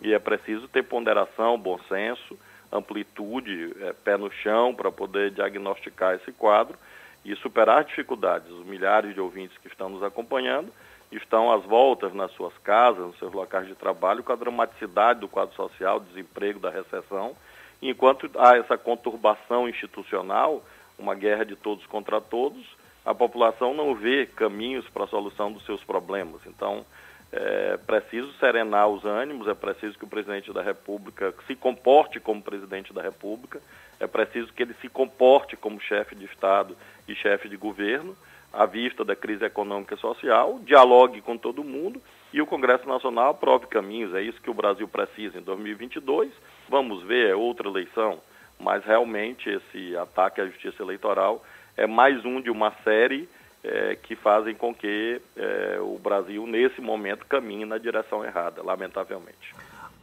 e 0.00 0.12
é 0.12 0.18
preciso 0.18 0.68
ter 0.68 0.84
ponderação, 0.84 1.58
bom 1.58 1.78
senso, 1.88 2.38
amplitude, 2.70 3.74
é, 3.80 3.92
pé 3.92 4.16
no 4.16 4.30
chão 4.30 4.74
para 4.74 4.92
poder 4.92 5.32
diagnosticar 5.32 6.14
esse 6.14 6.30
quadro 6.32 6.78
e 7.24 7.34
superar 7.36 7.84
dificuldades. 7.84 8.48
Os 8.50 8.64
milhares 8.64 9.14
de 9.14 9.20
ouvintes 9.20 9.58
que 9.58 9.68
estão 9.68 9.88
nos 9.88 10.02
acompanhando 10.02 10.72
estão 11.10 11.50
às 11.50 11.64
voltas 11.64 12.14
nas 12.14 12.30
suas 12.32 12.56
casas, 12.58 13.06
nos 13.06 13.18
seus 13.18 13.32
locais 13.32 13.66
de 13.66 13.74
trabalho, 13.74 14.22
com 14.22 14.32
a 14.32 14.36
dramaticidade 14.36 15.20
do 15.20 15.28
quadro 15.28 15.56
social, 15.56 15.98
desemprego, 15.98 16.60
da 16.60 16.70
recessão 16.70 17.34
Enquanto 17.80 18.30
há 18.36 18.56
essa 18.56 18.76
conturbação 18.76 19.68
institucional, 19.68 20.64
uma 20.98 21.14
guerra 21.14 21.44
de 21.44 21.56
todos 21.56 21.86
contra 21.86 22.20
todos, 22.20 22.64
a 23.04 23.14
população 23.14 23.74
não 23.74 23.94
vê 23.94 24.26
caminhos 24.26 24.88
para 24.88 25.04
a 25.04 25.08
solução 25.08 25.52
dos 25.52 25.64
seus 25.64 25.82
problemas. 25.84 26.40
Então, 26.46 26.84
É 27.30 27.76
preciso 27.76 28.32
serenar 28.38 28.88
os 28.88 29.04
ânimos, 29.04 29.48
é 29.48 29.54
preciso 29.54 29.98
que 29.98 30.04
o 30.04 30.08
presidente 30.08 30.50
da 30.50 30.62
República 30.62 31.34
se 31.46 31.54
comporte 31.54 32.18
como 32.18 32.42
presidente 32.42 32.92
da 32.92 33.02
República, 33.02 33.60
é 34.00 34.06
preciso 34.06 34.52
que 34.52 34.62
ele 34.62 34.74
se 34.80 34.88
comporte 34.88 35.54
como 35.54 35.78
chefe 35.78 36.14
de 36.14 36.24
Estado 36.24 36.74
e 37.06 37.14
chefe 37.14 37.48
de 37.48 37.56
governo, 37.56 38.16
à 38.50 38.64
vista 38.64 39.04
da 39.04 39.14
crise 39.14 39.44
econômica 39.44 39.94
e 39.94 39.98
social, 39.98 40.58
dialogue 40.60 41.20
com 41.20 41.36
todo 41.36 41.62
mundo 41.62 42.00
e 42.32 42.42
o 42.42 42.46
Congresso 42.46 42.86
Nacional 42.86 43.30
aprove 43.30 43.66
caminhos. 43.66 44.14
É 44.14 44.22
isso 44.22 44.40
que 44.40 44.50
o 44.50 44.54
Brasil 44.54 44.86
precisa 44.86 45.38
em 45.38 45.42
2022. 45.42 46.30
Vamos 46.68 47.02
ver, 47.02 47.30
é 47.30 47.34
outra 47.34 47.68
eleição, 47.68 48.20
mas 48.58 48.84
realmente 48.84 49.48
esse 49.48 49.96
ataque 49.96 50.40
à 50.40 50.46
justiça 50.46 50.82
eleitoral 50.82 51.44
é 51.76 51.86
mais 51.86 52.24
um 52.24 52.40
de 52.40 52.50
uma 52.50 52.72
série 52.84 53.28
é, 53.64 53.96
que 53.96 54.14
fazem 54.16 54.54
com 54.54 54.74
que 54.74 55.20
é, 55.36 55.78
o 55.80 55.98
Brasil, 55.98 56.46
nesse 56.46 56.80
momento, 56.80 57.26
caminhe 57.26 57.64
na 57.64 57.78
direção 57.78 58.24
errada, 58.24 58.62
lamentavelmente. 58.62 59.54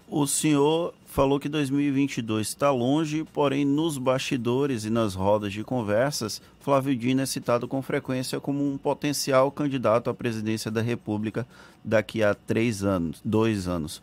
O 0.08 0.28
senhor 0.28 0.94
falou 1.08 1.40
que 1.40 1.50
2022 1.50 2.48
está 2.48 2.70
longe, 2.70 3.26
porém 3.34 3.66
nos 3.66 3.98
bastidores 3.98 4.86
e 4.86 4.90
nas 4.92 5.16
rodas 5.16 5.52
de 5.52 5.64
conversas, 5.64 6.40
Flávio 6.60 6.96
Dino 6.96 7.22
é 7.22 7.26
citado 7.26 7.68
com 7.68 7.82
frequência 7.82 8.40
como 8.40 8.72
um 8.72 8.78
potencial 8.78 9.50
candidato 9.50 10.10
à 10.10 10.14
presidência 10.14 10.70
da 10.70 10.82
República 10.82 11.48
daqui 11.84 12.22
a 12.22 12.36
três 12.36 12.84
anos, 12.84 13.20
dois 13.26 13.68
anos. 13.68 14.00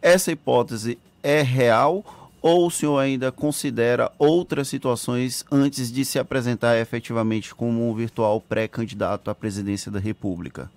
Essa 0.00 0.32
hipótese 0.32 0.98
é 1.22 1.42
real 1.42 2.02
ou 2.40 2.66
o 2.66 2.70
senhor 2.70 2.98
ainda 2.98 3.30
considera 3.30 4.10
outras 4.18 4.68
situações 4.68 5.44
antes 5.52 5.92
de 5.92 6.02
se 6.02 6.18
apresentar 6.18 6.78
efetivamente 6.78 7.54
como 7.54 7.88
um 7.88 7.94
virtual 7.94 8.40
pré-candidato 8.40 9.30
à 9.30 9.34
presidência 9.34 9.92
da 9.92 10.00
República? 10.00 10.70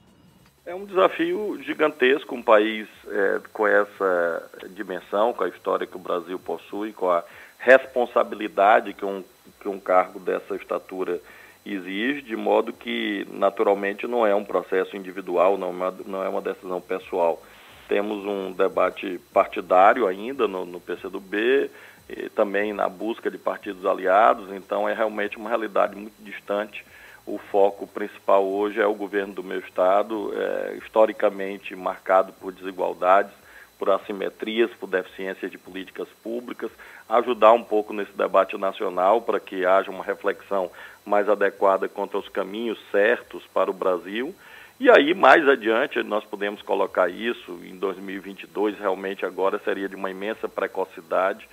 É 0.65 0.73
um 0.73 0.83
desafio 0.83 1.61
gigantesco, 1.61 2.33
um 2.33 2.41
país 2.41 2.87
é, 3.07 3.39
com 3.53 3.67
essa 3.67 4.49
dimensão, 4.71 5.31
com 5.31 5.43
a 5.43 5.47
história 5.47 5.85
que 5.85 5.95
o 5.95 5.99
Brasil 5.99 6.39
possui, 6.39 6.91
com 6.91 7.07
a 7.07 7.23
responsabilidade 7.59 8.93
que 8.93 9.05
um, 9.05 9.23
que 9.61 9.69
um 9.69 9.79
cargo 9.79 10.19
dessa 10.19 10.55
estatura 10.55 11.21
exige, 11.63 12.23
de 12.23 12.35
modo 12.35 12.73
que, 12.73 13.27
naturalmente, 13.31 14.07
não 14.07 14.25
é 14.25 14.33
um 14.33 14.43
processo 14.43 14.97
individual, 14.97 15.55
não 15.55 15.67
é 15.67 15.71
uma, 15.71 15.95
não 16.07 16.23
é 16.23 16.29
uma 16.29 16.41
decisão 16.41 16.81
pessoal. 16.81 17.43
Temos 17.87 18.25
um 18.25 18.51
debate 18.51 19.19
partidário 19.31 20.07
ainda 20.07 20.47
no, 20.47 20.65
no 20.65 20.79
PCdoB, 20.79 21.69
e 22.09 22.29
também 22.29 22.73
na 22.73 22.89
busca 22.89 23.29
de 23.29 23.37
partidos 23.37 23.85
aliados, 23.85 24.51
então 24.51 24.89
é 24.89 24.93
realmente 24.93 25.37
uma 25.37 25.49
realidade 25.49 25.95
muito 25.95 26.15
distante 26.19 26.83
o 27.25 27.37
foco 27.37 27.87
principal 27.87 28.45
hoje 28.45 28.79
é 28.79 28.85
o 28.85 28.93
governo 28.93 29.33
do 29.33 29.43
meu 29.43 29.59
estado, 29.59 30.31
é, 30.35 30.75
historicamente 30.77 31.75
marcado 31.75 32.31
por 32.33 32.51
desigualdades, 32.51 33.33
por 33.79 33.89
assimetrias, 33.89 34.71
por 34.79 34.87
deficiências 34.87 35.51
de 35.51 35.57
políticas 35.57 36.07
públicas, 36.23 36.71
ajudar 37.09 37.51
um 37.53 37.63
pouco 37.63 37.93
nesse 37.93 38.13
debate 38.13 38.57
nacional 38.57 39.21
para 39.21 39.39
que 39.39 39.65
haja 39.65 39.91
uma 39.91 40.03
reflexão 40.03 40.71
mais 41.05 41.27
adequada 41.27 41.89
quanto 41.89 42.15
aos 42.15 42.29
caminhos 42.29 42.79
certos 42.91 43.43
para 43.53 43.69
o 43.69 43.73
Brasil. 43.73 44.33
E 44.79 44.89
aí, 44.89 45.13
mais 45.13 45.47
adiante, 45.47 46.01
nós 46.03 46.23
podemos 46.25 46.61
colocar 46.61 47.09
isso 47.09 47.59
em 47.63 47.77
2022, 47.77 48.77
realmente 48.77 49.25
agora 49.25 49.59
seria 49.63 49.87
de 49.87 49.95
uma 49.95 50.11
imensa 50.11 50.47
precocidade 50.49 51.47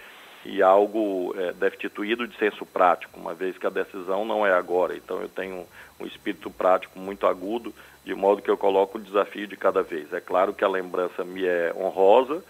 e 0.44 0.62
algo 0.62 1.35
é, 1.36 1.52
destituído 1.52 2.27
de 2.27 2.36
senso 2.36 2.66
prático, 2.66 3.19
uma 3.19 3.35
vez 3.35 3.56
que 3.56 3.66
a 3.66 3.70
decisão 3.70 4.24
não 4.24 4.47
é 4.47 4.52
agora. 4.52 4.97
Então 4.97 5.20
eu 5.20 5.28
tenho 5.28 5.66
um 6.01 6.06
espírito 6.06 6.51
prático 6.51 6.98
muito 6.98 7.27
agudo, 7.27 7.73
de 8.05 8.14
modo 8.14 8.43
que 8.43 8.51
eu 8.51 8.56
coloco 8.56 8.98
o 8.98 9.01
desafio 9.01 9.47
de 9.47 9.56
cada 9.56 9.82
vez. 9.82 10.12
É 10.12 10.20
claro 10.20 10.52
que 10.52 10.64
a 10.64 10.69
lembrança 10.69 11.24
me 11.24 11.44
é 11.44 11.73
honrosa, 11.77 12.43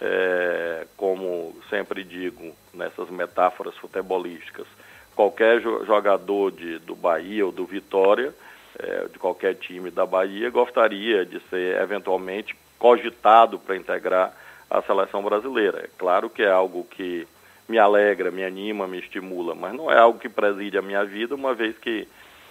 é, 0.00 0.86
como 0.96 1.54
sempre 1.68 2.04
digo 2.04 2.54
nessas 2.72 3.10
metáforas 3.10 3.76
futebolísticas, 3.76 4.66
qualquer 5.14 5.60
jogador 5.60 6.52
de, 6.52 6.78
do 6.78 6.94
Bahia 6.94 7.44
ou 7.44 7.52
do 7.52 7.66
Vitória, 7.66 8.32
é, 8.78 9.08
de 9.08 9.18
qualquer 9.18 9.56
time 9.56 9.90
da 9.90 10.06
Bahia, 10.06 10.48
gostaria 10.50 11.26
de 11.26 11.40
ser 11.50 11.80
eventualmente 11.82 12.56
cogitado 12.78 13.58
para 13.58 13.76
integrar 13.76 14.32
a 14.70 14.80
seleção 14.82 15.22
brasileira. 15.22 15.80
É 15.80 15.90
claro 15.98 16.30
que 16.30 16.42
é 16.42 16.50
algo 16.50 16.84
que 16.84 17.26
me 17.70 17.78
alegra, 17.78 18.32
me 18.32 18.44
anima, 18.44 18.88
me 18.88 18.98
estimula, 18.98 19.54
mas 19.54 19.72
não 19.72 19.90
é 19.90 19.96
algo 19.96 20.18
que 20.18 20.28
preside 20.28 20.76
a 20.76 20.82
minha 20.82 21.04
vida, 21.04 21.36
uma 21.36 21.54
vez 21.54 21.78
que 21.78 22.06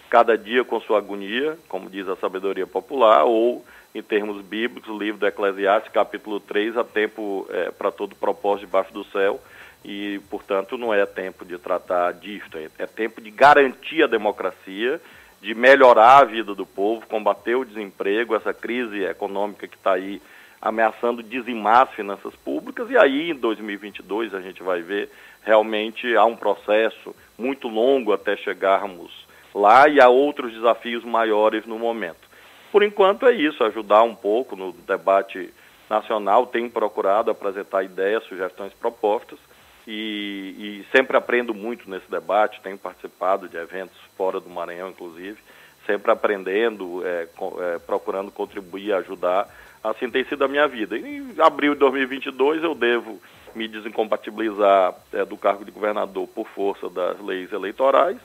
cada 0.09 0.37
dia 0.37 0.63
com 0.63 0.79
sua 0.79 0.97
agonia, 0.97 1.57
como 1.67 1.89
diz 1.89 2.07
a 2.07 2.15
sabedoria 2.15 2.65
popular, 2.65 3.25
ou 3.25 3.65
em 3.93 4.01
termos 4.01 4.41
bíblicos, 4.41 4.89
o 4.89 4.97
livro 4.97 5.19
do 5.19 5.27
Eclesiastes, 5.27 5.91
capítulo 5.91 6.39
3, 6.39 6.77
há 6.77 6.85
tempo 6.85 7.45
é, 7.49 7.69
para 7.69 7.91
todo 7.91 8.15
propósito 8.15 8.67
debaixo 8.67 8.93
do 8.93 9.03
céu, 9.03 9.41
e, 9.83 10.21
portanto, 10.29 10.77
não 10.77 10.93
é 10.93 11.05
tempo 11.05 11.43
de 11.43 11.57
tratar 11.57 12.13
disto, 12.13 12.57
é, 12.57 12.69
é 12.77 12.85
tempo 12.85 13.19
de 13.19 13.29
garantir 13.29 14.03
a 14.03 14.07
democracia, 14.07 15.01
de 15.41 15.53
melhorar 15.53 16.19
a 16.19 16.25
vida 16.25 16.55
do 16.55 16.65
povo, 16.65 17.05
combater 17.07 17.55
o 17.55 17.65
desemprego, 17.65 18.35
essa 18.35 18.53
crise 18.53 19.03
econômica 19.03 19.67
que 19.67 19.75
está 19.75 19.93
aí 19.93 20.21
ameaçando 20.61 21.23
dizimar 21.23 21.87
as 21.87 21.93
finanças 21.93 22.35
públicas, 22.35 22.89
e 22.89 22.97
aí 22.97 23.31
em 23.31 23.35
2022 23.35 24.33
a 24.33 24.41
gente 24.41 24.61
vai 24.61 24.81
ver 24.81 25.09
realmente 25.43 26.15
há 26.15 26.25
um 26.25 26.35
processo 26.35 27.15
muito 27.37 27.67
longo 27.67 28.11
até 28.11 28.35
chegarmos 28.35 29.27
lá 29.53 29.87
e 29.87 30.01
há 30.01 30.09
outros 30.09 30.53
desafios 30.53 31.03
maiores 31.03 31.65
no 31.65 31.79
momento. 31.79 32.29
Por 32.71 32.83
enquanto 32.83 33.25
é 33.25 33.33
isso, 33.33 33.63
ajudar 33.63 34.03
um 34.03 34.13
pouco 34.13 34.55
no 34.55 34.73
debate 34.73 35.51
nacional, 35.89 36.45
tenho 36.45 36.69
procurado 36.69 37.31
apresentar 37.31 37.83
ideias, 37.83 38.23
sugestões, 38.25 38.73
propostas, 38.73 39.39
e, 39.87 40.83
e, 40.83 40.95
sempre 40.95 41.17
aprendo 41.17 41.51
muito 41.51 41.89
nesse 41.89 42.09
debate, 42.11 42.61
tenho 42.61 42.77
participado 42.77 43.49
de 43.49 43.57
eventos 43.57 43.97
fora 44.15 44.39
do 44.39 44.47
Maranhão, 44.47 44.89
inclusive, 44.89 45.39
sempre 45.87 46.11
aprendendo, 46.11 47.01
é, 47.03 47.23
é, 47.23 47.79
procurando 47.79 48.29
contribuir, 48.29 48.93
ajudar 48.93 49.49
Assim 49.83 50.09
tem 50.09 50.23
sido 50.25 50.43
a 50.43 50.47
minha 50.47 50.67
vida. 50.67 50.97
Em 50.97 51.33
abril 51.39 51.73
de 51.73 51.79
2022 51.79 52.63
eu 52.63 52.75
devo 52.75 53.19
me 53.55 53.67
desincompatibilizar 53.67 54.93
é, 55.13 55.25
do 55.25 55.37
cargo 55.37 55.65
de 55.65 55.71
governador 55.71 56.27
por 56.27 56.47
força 56.47 56.89
das 56.89 57.19
leis 57.21 57.51
eleitorais 57.51 58.17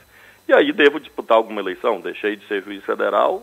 e 0.47 0.53
aí 0.53 0.73
devo 0.73 1.01
disputar 1.01 1.37
alguma 1.37 1.61
eleição. 1.61 2.01
Deixei 2.01 2.37
de 2.37 2.47
ser 2.47 2.63
juiz 2.63 2.85
federal 2.85 3.43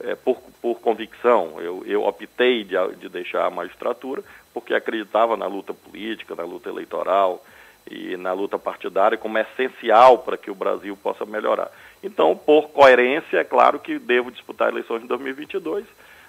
é, 0.00 0.14
por, 0.14 0.38
por 0.60 0.80
convicção. 0.80 1.54
Eu, 1.60 1.82
eu 1.86 2.04
optei 2.04 2.64
de, 2.64 2.76
de 2.96 3.08
deixar 3.08 3.46
a 3.46 3.50
magistratura 3.50 4.22
porque 4.52 4.74
acreditava 4.74 5.36
na 5.36 5.46
luta 5.46 5.72
política, 5.72 6.34
na 6.34 6.44
luta 6.44 6.68
eleitoral 6.68 7.44
e 7.90 8.16
na 8.16 8.32
luta 8.32 8.58
partidária 8.58 9.16
como 9.16 9.38
essencial 9.38 10.18
para 10.18 10.36
que 10.36 10.50
o 10.50 10.54
Brasil 10.54 10.96
possa 10.96 11.24
melhorar. 11.24 11.70
Então, 12.02 12.36
por 12.36 12.70
coerência, 12.70 13.38
é 13.38 13.44
claro 13.44 13.78
que 13.78 13.98
devo 13.98 14.30
disputar 14.30 14.68
eleições 14.68 15.02
em 15.02 15.06
2022 15.06 15.86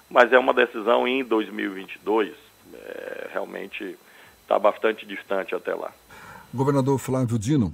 mas 0.09 0.31
é 0.31 0.39
uma 0.39 0.53
decisão 0.53 1.07
em 1.07 1.23
2022. 1.23 2.33
É, 2.73 3.29
realmente 3.31 3.97
está 4.41 4.57
bastante 4.59 5.05
distante 5.05 5.55
até 5.55 5.73
lá. 5.73 5.91
Governador 6.53 6.99
Flávio 6.99 7.39
Dino, 7.39 7.73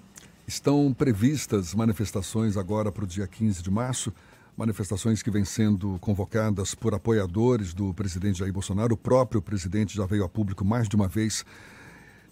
estão 0.49 0.91
previstas 0.91 1.75
manifestações 1.75 2.57
agora 2.57 2.91
para 2.91 3.03
o 3.03 3.07
dia 3.07 3.27
15 3.27 3.61
de 3.61 3.69
março, 3.69 4.11
manifestações 4.57 5.21
que 5.21 5.29
vêm 5.29 5.45
sendo 5.45 5.99
convocadas 5.99 6.73
por 6.73 6.93
apoiadores 6.95 7.71
do 7.71 7.93
presidente 7.93 8.39
Jair 8.39 8.51
Bolsonaro. 8.51 8.95
O 8.95 8.97
próprio 8.97 9.41
presidente 9.43 9.95
já 9.95 10.07
veio 10.07 10.23
a 10.23 10.29
público 10.29 10.65
mais 10.65 10.89
de 10.89 10.95
uma 10.95 11.07
vez 11.07 11.45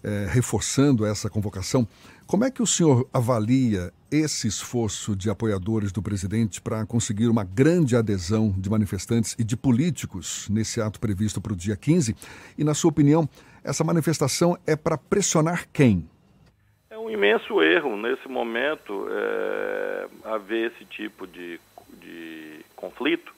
é, 0.02 0.26
reforçando 0.28 1.06
essa 1.06 1.30
convocação. 1.30 1.86
Como 2.28 2.44
é 2.44 2.50
que 2.50 2.60
o 2.60 2.66
senhor 2.66 3.08
avalia 3.10 3.90
esse 4.12 4.46
esforço 4.46 5.16
de 5.16 5.30
apoiadores 5.30 5.90
do 5.90 6.02
presidente 6.02 6.60
para 6.60 6.84
conseguir 6.84 7.26
uma 7.26 7.42
grande 7.42 7.96
adesão 7.96 8.54
de 8.54 8.68
manifestantes 8.68 9.34
e 9.38 9.42
de 9.42 9.56
políticos 9.56 10.46
nesse 10.50 10.78
ato 10.78 11.00
previsto 11.00 11.40
para 11.40 11.54
o 11.54 11.56
dia 11.56 11.74
15? 11.74 12.14
E, 12.58 12.62
na 12.62 12.74
sua 12.74 12.90
opinião, 12.90 13.26
essa 13.64 13.82
manifestação 13.82 14.58
é 14.66 14.76
para 14.76 14.98
pressionar 14.98 15.66
quem? 15.72 16.06
É 16.90 16.98
um 16.98 17.08
imenso 17.08 17.62
erro 17.62 17.96
nesse 17.96 18.28
momento 18.28 19.08
é, 19.10 20.08
haver 20.26 20.70
esse 20.70 20.84
tipo 20.84 21.26
de, 21.26 21.58
de 21.94 22.60
conflito, 22.76 23.32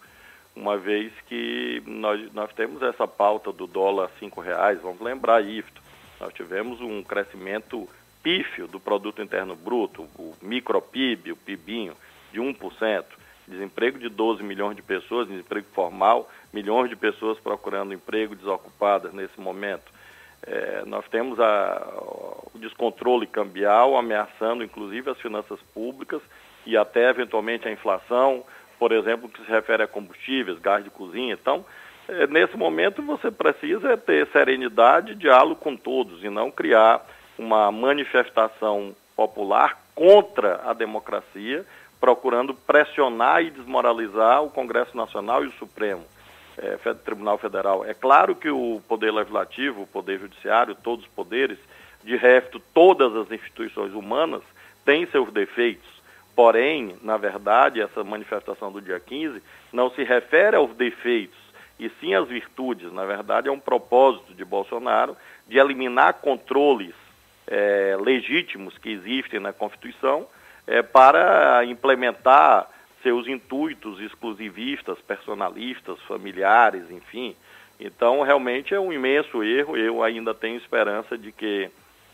uma 0.57 0.77
vez 0.77 1.13
que 1.29 1.81
nós, 1.87 2.33
nós 2.33 2.53
temos 2.55 2.83
essa 2.83 3.07
pauta 3.07 3.53
do 3.53 3.69
dólar 3.69 4.07
a 4.07 4.19
cinco 4.19 4.41
reais, 4.41 4.83
vamos 4.83 5.01
lembrar 5.01 5.45
isso. 5.45 5.71
Nós 6.19 6.35
tivemos 6.35 6.81
um 6.81 7.05
crescimento 7.05 7.89
pífio 8.23 8.67
do 8.67 8.79
produto 8.79 9.23
interno 9.23 9.57
bruto, 9.57 10.03
o 10.17 10.35
micropib, 10.43 11.33
o 11.33 11.37
PIBinho, 11.37 11.95
de 12.33 12.41
1%, 12.41 13.05
desemprego 13.49 13.99
de 13.99 14.09
12 14.09 14.43
milhões 14.43 14.77
de 14.77 14.83
pessoas, 14.83 15.29
desemprego 15.29 15.67
formal, 15.73 16.31
milhões 16.53 16.89
de 16.89 16.97
pessoas 16.97 17.39
procurando 17.39 17.93
emprego 17.93 18.35
desocupadas 18.37 19.13
nesse 19.13 19.41
momento. 19.41 19.91
É, 20.47 20.85
nós 20.87 21.07
temos 21.09 21.39
a, 21.39 21.87
o 22.55 22.59
descontrole 22.59 23.27
cambial 23.27 23.97
ameaçando 23.97 24.65
inclusive 24.65 25.11
as 25.11 25.21
finanças 25.21 25.61
públicas 25.75 26.23
e 26.65 26.77
até 26.77 27.11
eventualmente 27.11 27.69
a 27.69 27.73
inflação, 27.73 28.45
por 28.79 28.93
exemplo, 28.93 29.29
que 29.29 29.45
se 29.45 29.51
refere 29.51 29.83
a 29.83 29.89
combustíveis, 29.89 30.59
gás 30.59 30.83
de 30.83 30.89
cozinha. 30.89 31.35
Então, 31.35 31.65
eh, 32.09 32.27
nesse 32.27 32.57
momento 32.57 33.03
você 33.03 33.31
precisa 33.31 33.97
ter 33.99 34.27
serenidade, 34.29 35.15
diálogo 35.15 35.57
com 35.57 35.77
todos 35.77 36.23
e 36.25 36.31
não 36.31 36.51
criar 36.51 37.05
uma 37.41 37.73
manifestação 37.73 38.95
popular 39.17 39.81
contra 39.95 40.61
a 40.69 40.75
democracia, 40.75 41.65
procurando 41.99 42.53
pressionar 42.53 43.43
e 43.43 43.51
desmoralizar 43.51 44.45
o 44.45 44.51
Congresso 44.51 44.95
Nacional 44.95 45.43
e 45.43 45.49
o 45.49 45.53
Supremo 45.53 46.05
é, 46.59 46.77
Tribunal 46.93 47.39
Federal. 47.39 47.83
É 47.83 47.95
claro 47.95 48.35
que 48.35 48.51
o 48.51 48.83
Poder 48.87 49.11
Legislativo, 49.11 49.83
o 49.83 49.87
Poder 49.87 50.21
Judiciário, 50.21 50.75
todos 50.75 51.07
os 51.07 51.11
poderes, 51.13 51.59
de 52.05 52.15
resto, 52.15 52.61
todas 52.75 53.17
as 53.17 53.33
instituições 53.33 53.95
humanas 53.95 54.43
têm 54.85 55.07
seus 55.07 55.33
defeitos. 55.33 55.89
Porém, 56.37 56.97
na 57.03 57.17
verdade, 57.17 57.81
essa 57.81 58.05
manifestação 58.05 58.71
do 58.71 58.83
dia 58.83 59.01
15 59.01 59.43
não 59.73 59.91
se 59.91 60.05
refere 60.05 60.57
aos 60.57 60.75
defeitos, 60.77 61.39
e 61.79 61.89
sim 62.01 62.15
às 62.15 62.29
virtudes. 62.29 62.93
Na 62.93 63.07
verdade, 63.07 63.49
é 63.49 63.53
um 63.53 63.59
propósito 63.59 64.35
de 64.35 64.45
Bolsonaro 64.45 65.17
de 65.49 65.59
eliminar 65.59 66.15
controles 66.15 66.95
é, 67.51 67.97
legítimos 68.01 68.79
que 68.79 68.91
existem 68.91 69.41
na 69.41 69.53
Constituição 69.53 70.27
é, 70.67 70.83
para 70.83 71.65
implementar 71.65 72.69
seus 73.03 73.27
intuitos 73.27 74.01
exclusivistas, 74.01 74.99
personalistas, 75.01 76.01
familiares, 76.03 76.91
enfim. 76.91 77.35
Então, 77.79 78.23
realmente 78.23 78.75
é 78.75 78.79
um 78.79 78.93
imenso 78.93 79.43
erro. 79.43 79.77
Eu 79.77 80.03
ainda 80.03 80.35
tenho 80.35 80.57
esperança 80.57 81.19
de 81.19 81.33
que 81.33 81.71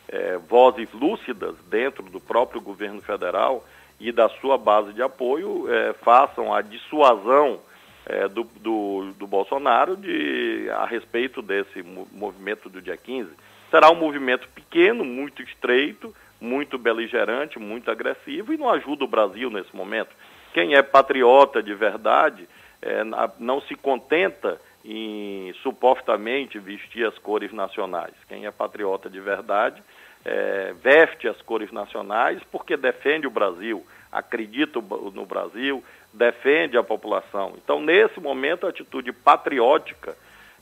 é, 0.08 0.38
vozes 0.48 0.88
lúcidas 0.92 1.56
dentro 1.68 2.04
do 2.04 2.20
próprio 2.20 2.60
governo 2.60 3.02
federal 3.02 3.64
e 3.98 4.12
da 4.12 4.28
sua 4.28 4.56
base 4.56 4.92
de 4.92 5.02
apoio 5.02 5.66
é, 5.72 5.92
façam 5.94 6.54
a 6.54 6.62
dissuasão 6.62 7.60
é, 8.06 8.28
do, 8.28 8.44
do, 8.44 9.12
do, 9.18 9.26
Bolsonaro 9.26 9.96
de, 9.96 10.68
a 10.70 10.86
respeito 10.86 11.42
desse 11.42 11.82
movimento 11.82 12.68
do 12.68 12.80
dia 12.80 12.96
15. 12.96 13.28
Será 13.70 13.90
um 13.90 13.97
movimento 13.97 14.48
pequeno, 14.48 15.05
muito 15.05 15.43
estreito, 15.43 16.14
muito 16.40 16.78
beligerante, 16.78 17.59
muito 17.59 17.90
agressivo 17.90 18.52
e 18.52 18.56
não 18.56 18.68
ajuda 18.70 19.05
o 19.05 19.09
Brasil 19.09 19.51
nesse 19.51 19.74
momento. 19.74 20.10
Quem 20.52 20.74
é 20.74 20.82
patriota 20.82 21.62
de 21.62 21.74
verdade 21.74 22.48
é, 22.80 23.02
não 23.38 23.60
se 23.62 23.74
contenta 23.74 24.60
em 24.84 25.52
supostamente 25.62 26.59
vestir 26.59 27.05
as 27.05 27.18
cores 27.18 27.52
nacionais. 27.52 28.14
Quem 28.28 28.47
é 28.47 28.51
patriota 28.51 29.10
de 29.10 29.20
verdade 29.20 29.82
é, 30.24 30.74
veste 30.82 31.28
as 31.28 31.40
cores 31.43 31.72
nacionais 31.72 32.40
porque 32.51 32.76
defende 32.76 33.26
o 33.26 33.30
Brasil, 33.30 33.84
acredita 34.12 34.80
no 34.80 35.26
Brasil, 35.26 35.82
defende 36.12 36.76
a 36.76 36.82
população. 36.82 37.55
Então, 37.56 37.80
nesse 37.80 38.20
momento, 38.20 38.66
a 38.66 38.70
atitude 38.70 39.12
patriótica 39.12 40.16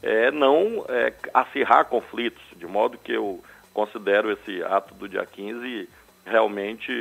é 0.05 0.31
não 0.31 0.85
é, 0.89 1.13
acirrar 1.33 1.87
conflitos, 1.87 2.43
de 2.57 2.67
modo 2.67 2.99
que 2.99 3.13
eu 3.13 3.43
considero 3.73 4.31
esse 4.31 4.63
ato 4.63 4.95
do 4.95 5.09
dia 5.09 5.25
15 5.25 5.89
realmente 6.27 6.93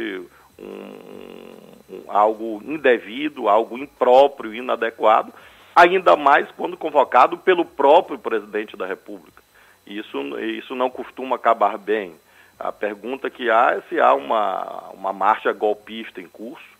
um, 0.57 1.93
um, 1.93 2.03
algo 2.07 2.61
indevido, 2.65 3.49
algo 3.49 3.77
impróprio, 3.77 4.53
inadequado, 4.53 5.33
ainda 5.75 6.15
mais 6.15 6.49
quando 6.51 6.77
convocado 6.77 7.37
pelo 7.37 7.65
próprio 7.65 8.17
presidente 8.17 8.77
da 8.77 8.85
República. 8.85 9.43
Isso, 9.85 10.39
isso 10.39 10.73
não 10.73 10.89
costuma 10.89 11.35
acabar 11.35 11.77
bem. 11.77 12.15
A 12.57 12.71
pergunta 12.71 13.29
que 13.29 13.49
há 13.49 13.71
é 13.71 13.81
se 13.89 13.99
há 13.99 14.13
uma, 14.13 14.91
uma 14.93 15.11
marcha 15.11 15.51
golpista 15.51 16.21
em 16.21 16.27
curso. 16.27 16.71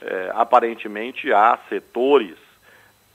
É, 0.00 0.30
aparentemente 0.34 1.32
há 1.32 1.58
setores 1.68 2.36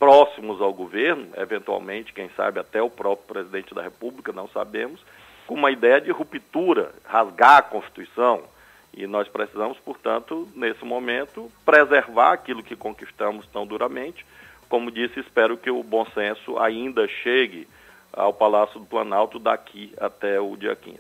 próximos 0.02 0.60
ao 0.60 0.74
governo, 0.74 1.28
eventualmente, 1.38 2.12
quem 2.12 2.28
sabe 2.36 2.60
até 2.60 2.82
o 2.82 2.90
próprio 2.90 3.28
presidente 3.28 3.72
da 3.76 3.84
República, 3.84 4.34
não 4.34 4.48
sabemos, 4.48 5.00
com 5.46 5.54
uma 5.54 5.70
ideia 5.70 6.02
de 6.02 6.10
ruptura, 6.10 6.92
rasgar 7.06 7.58
a 7.58 7.62
Constituição, 7.62 8.42
e 8.92 9.06
nós 9.06 9.28
precisamos, 9.28 9.78
portanto, 9.78 10.48
nesse 10.56 10.84
momento, 10.84 11.52
preservar 11.64 12.32
aquilo 12.32 12.64
que 12.64 12.76
conquistamos 12.76 13.46
tão 13.54 13.64
duramente. 13.64 14.26
Como 14.68 14.90
disse, 14.90 15.20
espero 15.20 15.56
que 15.56 15.70
o 15.70 15.84
bom 15.84 16.04
senso 16.16 16.58
ainda 16.58 17.08
chegue 17.08 17.68
ao 18.12 18.34
Palácio 18.34 18.80
do 18.80 18.88
Planalto 18.88 19.38
daqui 19.38 19.94
até 20.00 20.42
o 20.42 20.58
dia 20.58 20.76
15. 20.76 20.98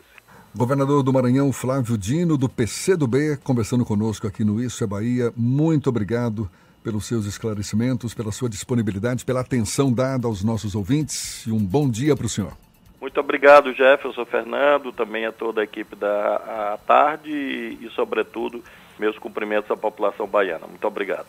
Governador 0.55 1.01
do 1.01 1.11
Maranhão, 1.11 1.51
Flávio 1.51 1.97
Dino, 1.97 2.37
do 2.37 2.47
PCdoB, 2.47 3.37
conversando 3.43 3.83
conosco 3.83 4.27
aqui 4.27 4.43
no 4.43 4.61
Isso 4.61 4.83
é 4.83 4.87
Bahia. 4.87 5.33
Muito 5.35 5.89
obrigado 5.89 6.47
pelos 6.83 7.05
seus 7.05 7.25
esclarecimentos, 7.25 8.13
pela 8.13 8.31
sua 8.31 8.49
disponibilidade, 8.49 9.25
pela 9.25 9.41
atenção 9.41 9.91
dada 9.91 10.27
aos 10.27 10.43
nossos 10.43 10.75
ouvintes 10.75 11.45
e 11.45 11.51
um 11.51 11.59
bom 11.59 11.89
dia 11.89 12.15
para 12.15 12.25
o 12.25 12.29
senhor. 12.29 12.53
Muito 12.99 13.19
obrigado, 13.19 13.73
Jefferson 13.73 14.25
Fernando, 14.25 14.91
também 14.91 15.25
a 15.25 15.31
toda 15.31 15.61
a 15.61 15.63
equipe 15.63 15.95
da 15.95 16.73
a 16.73 16.77
tarde 16.85 17.31
e, 17.31 17.85
e, 17.85 17.89
sobretudo, 17.95 18.63
meus 18.99 19.17
cumprimentos 19.17 19.71
à 19.71 19.75
população 19.75 20.27
baiana. 20.27 20.67
Muito 20.67 20.85
obrigado. 20.85 21.25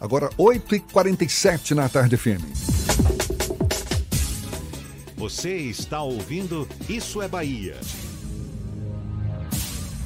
Agora, 0.00 0.28
8h47 0.30 1.76
na 1.76 1.88
tarde 1.88 2.16
FM. 2.16 2.42
Você 5.16 5.56
está 5.56 6.02
ouvindo 6.02 6.68
Isso 6.88 7.22
é 7.22 7.28
Bahia. 7.28 7.76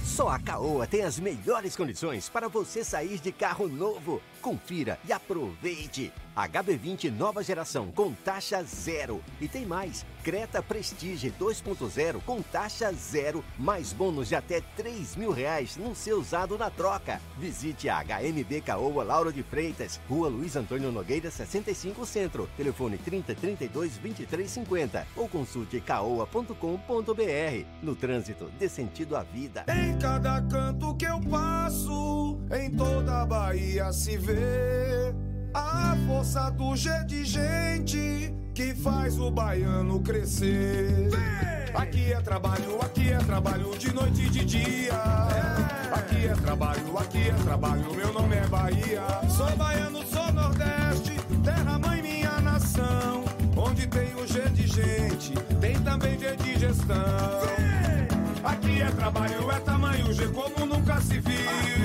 Só 0.04 0.28
a 0.28 0.38
Caoa 0.38 0.86
tem 0.86 1.02
as 1.02 1.18
melhores 1.18 1.74
condições 1.74 2.28
para 2.28 2.48
você 2.48 2.84
sair 2.84 3.18
de 3.18 3.32
carro 3.32 3.68
novo. 3.68 4.20
Confira 4.46 4.96
e 5.04 5.12
aproveite. 5.12 6.12
HB20 6.36 7.10
nova 7.10 7.42
geração 7.42 7.90
com 7.90 8.12
taxa 8.12 8.62
zero. 8.62 9.20
E 9.40 9.48
tem 9.48 9.66
mais, 9.66 10.04
Creta 10.22 10.62
Prestige 10.62 11.32
2.0 11.40 12.20
com 12.24 12.42
taxa 12.42 12.92
zero, 12.92 13.42
mais 13.58 13.92
bônus 13.92 14.28
de 14.28 14.36
até 14.36 14.60
3 14.76 15.16
mil 15.16 15.32
reais 15.32 15.76
no 15.76 15.96
seu 15.96 16.20
usado 16.20 16.58
na 16.58 16.68
troca. 16.68 17.20
Visite 17.38 17.88
a 17.88 18.04
HMB 18.04 18.60
Caoa 18.64 19.02
Lauro 19.02 19.32
de 19.32 19.42
Freitas, 19.42 19.98
Rua 20.08 20.28
Luiz 20.28 20.54
Antônio 20.54 20.92
Nogueira 20.92 21.30
65 21.30 22.04
Centro, 22.04 22.48
telefone 22.56 22.98
30 22.98 23.34
32 23.34 23.96
23 23.96 24.48
50 24.48 25.06
ou 25.16 25.28
consulte 25.28 25.80
caoa.com.br. 25.80 27.64
No 27.82 27.96
trânsito, 27.96 28.50
dê 28.58 28.68
sentido 28.68 29.16
à 29.16 29.22
vida. 29.22 29.64
Em 29.68 29.98
cada 29.98 30.42
canto 30.42 30.94
que 30.96 31.06
eu 31.06 31.18
passo, 31.22 32.38
em 32.52 32.70
toda 32.70 33.22
a 33.22 33.26
Bahia 33.26 33.90
se 33.90 34.18
vê 34.18 34.35
a 35.54 35.96
força 36.06 36.50
do 36.50 36.76
G 36.76 36.90
de 37.04 37.24
gente 37.24 38.34
que 38.54 38.74
faz 38.74 39.18
o 39.18 39.30
baiano 39.30 40.00
crescer. 40.00 41.10
Aqui 41.74 42.12
é 42.12 42.20
trabalho, 42.20 42.80
aqui 42.80 43.12
é 43.12 43.18
trabalho 43.18 43.76
de 43.76 43.92
noite 43.92 44.22
e 44.22 44.30
de 44.30 44.44
dia. 44.44 44.94
Aqui 45.92 46.26
é 46.26 46.32
trabalho, 46.32 46.98
aqui 46.98 47.28
é 47.28 47.34
trabalho, 47.44 47.94
meu 47.94 48.12
nome 48.12 48.36
é 48.36 48.46
Bahia. 48.48 49.02
Sou 49.28 49.54
baiano, 49.56 50.02
sou 50.06 50.32
Nordeste, 50.32 51.20
terra 51.44 51.78
mãe 51.78 52.00
minha 52.00 52.40
nação. 52.40 53.24
Onde 53.56 53.86
tem 53.86 54.14
o 54.14 54.26
G 54.26 54.48
de 54.50 54.66
gente, 54.66 55.32
tem 55.60 55.78
também 55.82 56.18
G 56.18 56.34
de 56.36 56.58
gestão. 56.58 56.96
Aqui 58.42 58.80
é 58.80 58.90
trabalho, 58.90 59.50
é 59.50 59.60
tamanho 59.60 60.12
G 60.12 60.28
como 60.28 60.64
nunca 60.64 61.00
se 61.00 61.18
viu. 61.20 61.75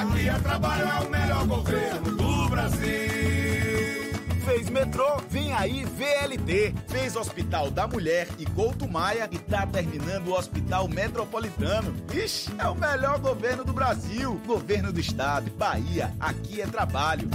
Aqui 0.00 0.30
é 0.30 0.38
trabalho, 0.38 0.88
é 0.88 1.00
o 1.00 1.10
melhor 1.10 1.46
governo 1.46 2.16
do 2.16 2.48
Brasil. 2.48 2.80
Fez 4.46 4.70
metrô, 4.70 5.18
vem 5.28 5.52
aí 5.52 5.84
VLT. 5.84 6.74
Fez 6.88 7.16
Hospital 7.16 7.70
da 7.70 7.86
Mulher 7.86 8.26
e 8.38 8.46
Couto 8.46 8.88
Maia 8.88 9.28
e 9.30 9.38
tá 9.38 9.66
terminando 9.66 10.28
o 10.28 10.32
Hospital 10.32 10.88
Metropolitano. 10.88 11.94
Ixi, 12.14 12.50
é 12.58 12.66
o 12.66 12.74
melhor 12.74 13.18
governo 13.18 13.62
do 13.62 13.74
Brasil. 13.74 14.40
Governo 14.46 14.90
do 14.90 14.98
Estado, 14.98 15.50
Bahia, 15.50 16.10
aqui 16.18 16.62
é 16.62 16.66
trabalho. 16.66 17.28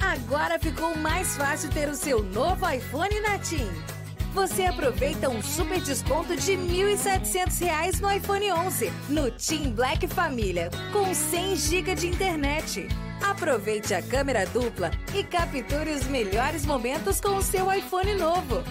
Agora 0.00 0.58
ficou 0.58 0.96
mais 0.96 1.36
fácil 1.36 1.68
ter 1.68 1.86
o 1.86 1.94
seu 1.94 2.22
novo 2.22 2.66
iPhone 2.66 3.20
na 3.20 3.38
TIM. 3.38 3.95
Você 4.36 4.66
aproveita 4.66 5.30
um 5.30 5.42
super 5.42 5.80
desconto 5.80 6.36
de 6.36 6.56
R$ 6.56 6.58
1.700 6.94 8.00
no 8.00 8.12
iPhone 8.12 8.52
11 8.52 8.92
no 9.08 9.30
Team 9.30 9.70
Black 9.70 10.06
Família 10.08 10.68
com 10.92 11.14
100 11.14 11.56
GB 11.56 11.94
de 11.94 12.06
internet. 12.08 12.86
Aproveite 13.22 13.94
a 13.94 14.02
câmera 14.02 14.44
dupla 14.44 14.90
e 15.14 15.24
capture 15.24 15.90
os 15.90 16.04
melhores 16.08 16.66
momentos 16.66 17.18
com 17.18 17.38
o 17.38 17.42
seu 17.42 17.72
iPhone 17.72 18.14
novo. 18.16 18.62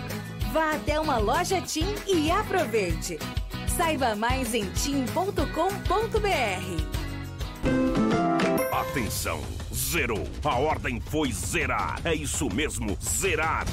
Vá 0.54 0.76
até 0.76 1.00
uma 1.00 1.18
loja 1.18 1.60
TIM 1.60 1.96
e 2.06 2.30
aproveite. 2.30 3.18
Saiba 3.76 4.16
mais 4.16 4.54
em 4.54 4.70
tim.com.br. 4.70 5.42
Atenção, 8.72 9.42
zerou. 9.74 10.28
A 10.44 10.60
ordem 10.60 11.02
foi 11.02 11.32
zerar. 11.32 12.00
É 12.06 12.14
isso 12.14 12.54
mesmo, 12.54 12.96
zerar. 13.02 13.66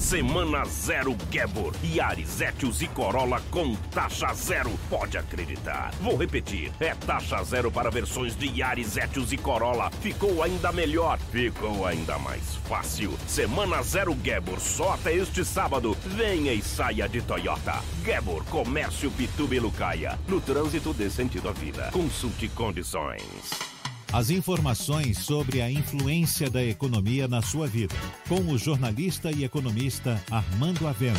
Semana 0.00 0.64
zero 0.64 1.14
Gebor. 1.30 1.74
Yaris, 1.84 2.40
Etios 2.40 2.80
e 2.80 2.88
Corolla 2.88 3.40
com 3.50 3.76
taxa 3.92 4.32
zero. 4.32 4.70
Pode 4.88 5.18
acreditar. 5.18 5.92
Vou 6.00 6.16
repetir. 6.16 6.72
É 6.80 6.94
taxa 6.94 7.40
zero 7.44 7.70
para 7.70 7.90
versões 7.90 8.34
de 8.34 8.46
Yaris, 8.46 8.96
Etios 8.96 9.30
e 9.30 9.36
Corolla. 9.36 9.90
Ficou 10.00 10.42
ainda 10.42 10.72
melhor. 10.72 11.18
Ficou 11.30 11.86
ainda 11.86 12.18
mais 12.18 12.56
fácil. 12.66 13.16
Semana 13.28 13.82
zero 13.82 14.16
Gebor. 14.24 14.58
Só 14.58 14.94
até 14.94 15.14
este 15.14 15.44
sábado. 15.44 15.96
Venha 16.04 16.54
e 16.54 16.62
saia 16.62 17.06
de 17.06 17.20
Toyota. 17.20 17.74
Gebor 18.02 18.42
Comércio 18.46 19.10
Pituba 19.10 19.54
e 19.54 19.60
Lucaia. 19.60 20.18
No 20.26 20.40
trânsito 20.40 20.94
dê 20.94 21.10
sentido 21.10 21.50
à 21.50 21.52
vida. 21.52 21.90
Consulte 21.92 22.48
condições. 22.48 23.79
As 24.12 24.28
informações 24.28 25.18
sobre 25.18 25.62
a 25.62 25.70
influência 25.70 26.50
da 26.50 26.64
economia 26.64 27.28
na 27.28 27.40
sua 27.40 27.68
vida. 27.68 27.94
Com 28.28 28.40
o 28.52 28.58
jornalista 28.58 29.30
e 29.30 29.44
economista 29.44 30.20
Armando 30.28 30.88
Avena. 30.88 31.16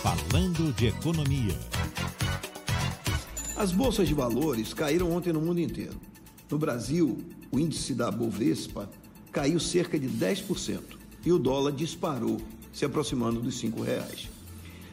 Falando 0.00 0.72
de 0.72 0.86
economia. 0.86 1.58
As 3.56 3.72
bolsas 3.72 4.06
de 4.06 4.14
valores 4.14 4.72
caíram 4.72 5.10
ontem 5.10 5.32
no 5.32 5.40
mundo 5.40 5.58
inteiro. 5.58 6.00
No 6.48 6.58
Brasil, 6.58 7.18
o 7.50 7.58
índice 7.58 7.92
da 7.92 8.08
Bovespa 8.08 8.88
caiu 9.32 9.58
cerca 9.58 9.98
de 9.98 10.08
10% 10.08 10.80
e 11.26 11.32
o 11.32 11.40
dólar 11.40 11.72
disparou, 11.72 12.40
se 12.72 12.84
aproximando 12.84 13.40
dos 13.40 13.58
5 13.58 13.82
reais. 13.82 14.28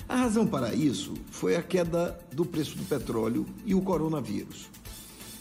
A 0.07 0.15
razão 0.15 0.47
para 0.47 0.73
isso 0.73 1.13
foi 1.29 1.55
a 1.55 1.61
queda 1.61 2.19
do 2.33 2.43
preço 2.43 2.75
do 2.75 2.85
petróleo 2.85 3.45
e 3.67 3.75
o 3.75 3.81
coronavírus. 3.81 4.65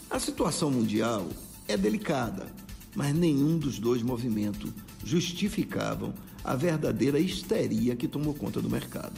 A 0.07 0.19
situação 0.19 0.69
mundial 0.69 1.27
é 1.69 1.77
delicada, 1.77 2.47
mas 2.95 3.13
nenhum 3.15 3.59
dos 3.59 3.77
dois 3.77 4.01
movimentos 4.01 4.71
justificavam 5.05 6.11
a 6.43 6.55
verdadeira 6.55 7.19
histeria 7.19 7.95
que 7.95 8.07
tomou 8.07 8.33
conta 8.33 8.59
do 8.59 8.67
mercado. 8.67 9.13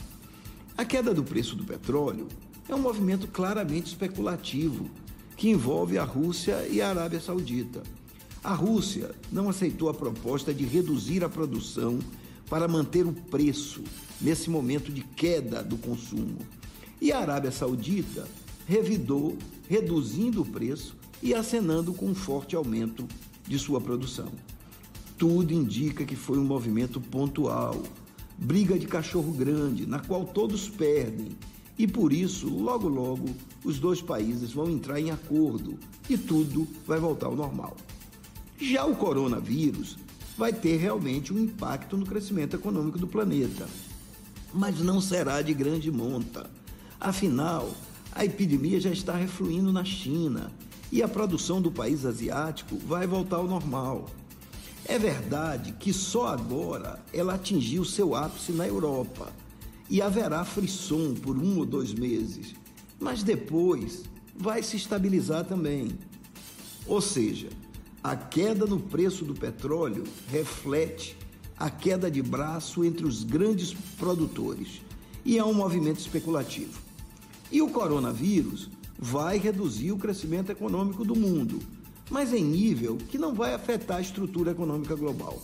A 0.76 0.84
queda 0.84 1.14
do 1.14 1.24
preço 1.24 1.56
do 1.56 1.64
petróleo 1.64 2.28
é 2.68 2.74
um 2.74 2.78
movimento 2.78 3.26
claramente 3.26 3.86
especulativo 3.86 4.86
que 5.34 5.48
envolve 5.48 5.96
a 5.96 6.04
Rússia 6.04 6.68
e 6.68 6.82
a 6.82 6.90
Arábia 6.90 7.20
Saudita. 7.20 7.82
A 8.44 8.52
Rússia 8.52 9.12
não 9.32 9.48
aceitou 9.48 9.88
a 9.88 9.94
proposta 9.94 10.52
de 10.52 10.64
reduzir 10.64 11.24
a 11.24 11.30
produção 11.30 12.00
para 12.50 12.68
manter 12.68 13.06
o 13.06 13.14
preço 13.14 13.82
nesse 14.20 14.50
momento 14.50 14.92
de 14.92 15.00
queda 15.00 15.62
do 15.62 15.78
consumo. 15.78 16.36
E 17.00 17.12
a 17.12 17.18
Arábia 17.18 17.50
Saudita 17.50 18.28
revidou, 18.66 19.38
reduzindo 19.70 20.42
o 20.42 20.46
preço 20.46 21.00
e 21.22 21.32
acenando 21.34 21.94
com 21.94 22.06
um 22.06 22.14
forte 22.14 22.56
aumento 22.56 23.06
de 23.46 23.58
sua 23.58 23.80
produção. 23.80 24.28
Tudo 25.16 25.52
indica 25.52 26.04
que 26.04 26.16
foi 26.16 26.36
um 26.38 26.44
movimento 26.44 27.00
pontual, 27.00 27.80
briga 28.36 28.78
de 28.78 28.86
cachorro 28.86 29.32
grande, 29.32 29.86
na 29.86 30.00
qual 30.00 30.24
todos 30.24 30.68
perdem, 30.68 31.36
e 31.78 31.86
por 31.86 32.12
isso, 32.12 32.48
logo 32.48 32.88
logo, 32.88 33.28
os 33.64 33.78
dois 33.78 34.02
países 34.02 34.52
vão 34.52 34.68
entrar 34.68 35.00
em 35.00 35.10
acordo 35.10 35.78
e 36.08 36.18
tudo 36.18 36.66
vai 36.86 36.98
voltar 36.98 37.26
ao 37.26 37.36
normal. 37.36 37.76
Já 38.60 38.84
o 38.84 38.96
coronavírus 38.96 39.96
vai 40.36 40.52
ter 40.52 40.76
realmente 40.76 41.32
um 41.32 41.38
impacto 41.38 41.96
no 41.96 42.06
crescimento 42.06 42.56
econômico 42.56 42.98
do 42.98 43.06
planeta, 43.06 43.68
mas 44.52 44.80
não 44.80 45.00
será 45.00 45.40
de 45.40 45.54
grande 45.54 45.90
monta. 45.90 46.50
Afinal, 47.00 47.70
a 48.12 48.24
epidemia 48.24 48.80
já 48.80 48.90
está 48.90 49.16
refluindo 49.16 49.72
na 49.72 49.84
China 49.84 50.52
e 50.92 51.02
a 51.02 51.08
produção 51.08 51.62
do 51.62 51.72
país 51.72 52.04
asiático 52.04 52.76
vai 52.76 53.06
voltar 53.06 53.36
ao 53.36 53.48
normal. 53.48 54.10
É 54.84 54.98
verdade 54.98 55.72
que 55.72 55.90
só 55.90 56.28
agora 56.28 57.02
ela 57.14 57.34
atingiu 57.34 57.82
seu 57.82 58.14
ápice 58.14 58.52
na 58.52 58.68
Europa 58.68 59.32
e 59.88 60.02
haverá 60.02 60.44
frisson 60.44 61.14
por 61.14 61.38
um 61.38 61.58
ou 61.58 61.64
dois 61.64 61.94
meses, 61.94 62.54
mas 63.00 63.22
depois 63.22 64.02
vai 64.36 64.62
se 64.62 64.76
estabilizar 64.76 65.46
também. 65.46 65.98
Ou 66.86 67.00
seja, 67.00 67.48
a 68.04 68.14
queda 68.14 68.66
no 68.66 68.78
preço 68.78 69.24
do 69.24 69.34
petróleo 69.34 70.04
reflete 70.28 71.16
a 71.56 71.70
queda 71.70 72.10
de 72.10 72.20
braço 72.20 72.84
entre 72.84 73.06
os 73.06 73.24
grandes 73.24 73.72
produtores 73.96 74.82
e 75.24 75.38
é 75.38 75.44
um 75.44 75.54
movimento 75.54 76.00
especulativo. 76.00 76.78
E 77.50 77.62
o 77.62 77.70
coronavírus 77.70 78.68
vai 79.04 79.36
reduzir 79.36 79.90
o 79.90 79.98
crescimento 79.98 80.52
econômico 80.52 81.04
do 81.04 81.16
mundo, 81.16 81.58
mas 82.08 82.32
em 82.32 82.44
nível 82.44 82.96
que 82.96 83.18
não 83.18 83.34
vai 83.34 83.52
afetar 83.52 83.96
a 83.96 84.00
estrutura 84.00 84.52
econômica 84.52 84.94
global. 84.94 85.42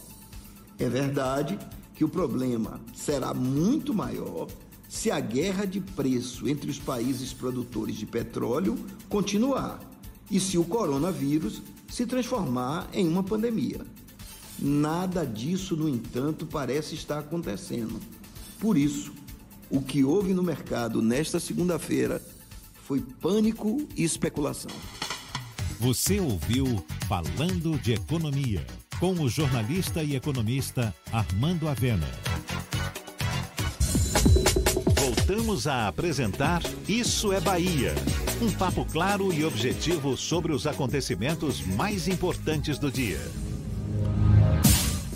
É 0.79 0.89
verdade 0.89 1.59
que 1.93 2.05
o 2.05 2.09
problema 2.09 2.81
será 2.95 3.35
muito 3.35 3.93
maior 3.93 4.47
se 4.89 5.11
a 5.11 5.19
guerra 5.19 5.65
de 5.65 5.81
preço 5.81 6.49
entre 6.49 6.71
os 6.71 6.79
países 6.79 7.33
produtores 7.33 7.97
de 7.97 8.07
petróleo 8.07 8.79
continuar 9.09 9.81
e 10.31 10.39
se 10.39 10.57
o 10.57 10.65
coronavírus 10.65 11.61
se 11.89 12.07
transformar 12.07 12.89
em 12.93 13.09
uma 13.09 13.25
pandemia. 13.25 13.85
Nada 14.57 15.27
disso, 15.27 15.77
no 15.77 15.89
entanto, 15.89 16.47
parece 16.47 16.95
estar 16.95 17.19
acontecendo. 17.19 17.99
Por 18.61 18.79
isso, 18.79 19.13
o 19.69 19.83
que 19.83 20.05
houve 20.05 20.33
no 20.33 20.45
mercado 20.45 21.03
nesta 21.03 21.41
segunda-feira 21.41 22.23
foi 22.89 23.03
pânico 23.03 23.87
e 23.95 24.03
especulação. 24.03 24.71
Você 25.79 26.19
ouviu 26.19 26.83
Falando 27.07 27.79
de 27.79 27.93
Economia, 27.93 28.67
com 28.99 29.13
o 29.13 29.29
jornalista 29.29 30.03
e 30.03 30.17
economista 30.17 30.95
Armando 31.13 31.69
Avena. 31.69 32.09
Voltamos 34.97 35.67
a 35.67 35.87
apresentar 35.87 36.63
Isso 36.89 37.31
é 37.31 37.39
Bahia. 37.41 37.95
Um 38.41 38.51
papo 38.51 38.87
claro 38.87 39.35
e 39.35 39.45
objetivo 39.45 40.17
sobre 40.17 40.53
os 40.53 40.67
acontecimentos 40.67 41.61
mais 41.61 42.09
importantes 42.09 42.79
do 42.79 42.91
dia. 42.91 43.21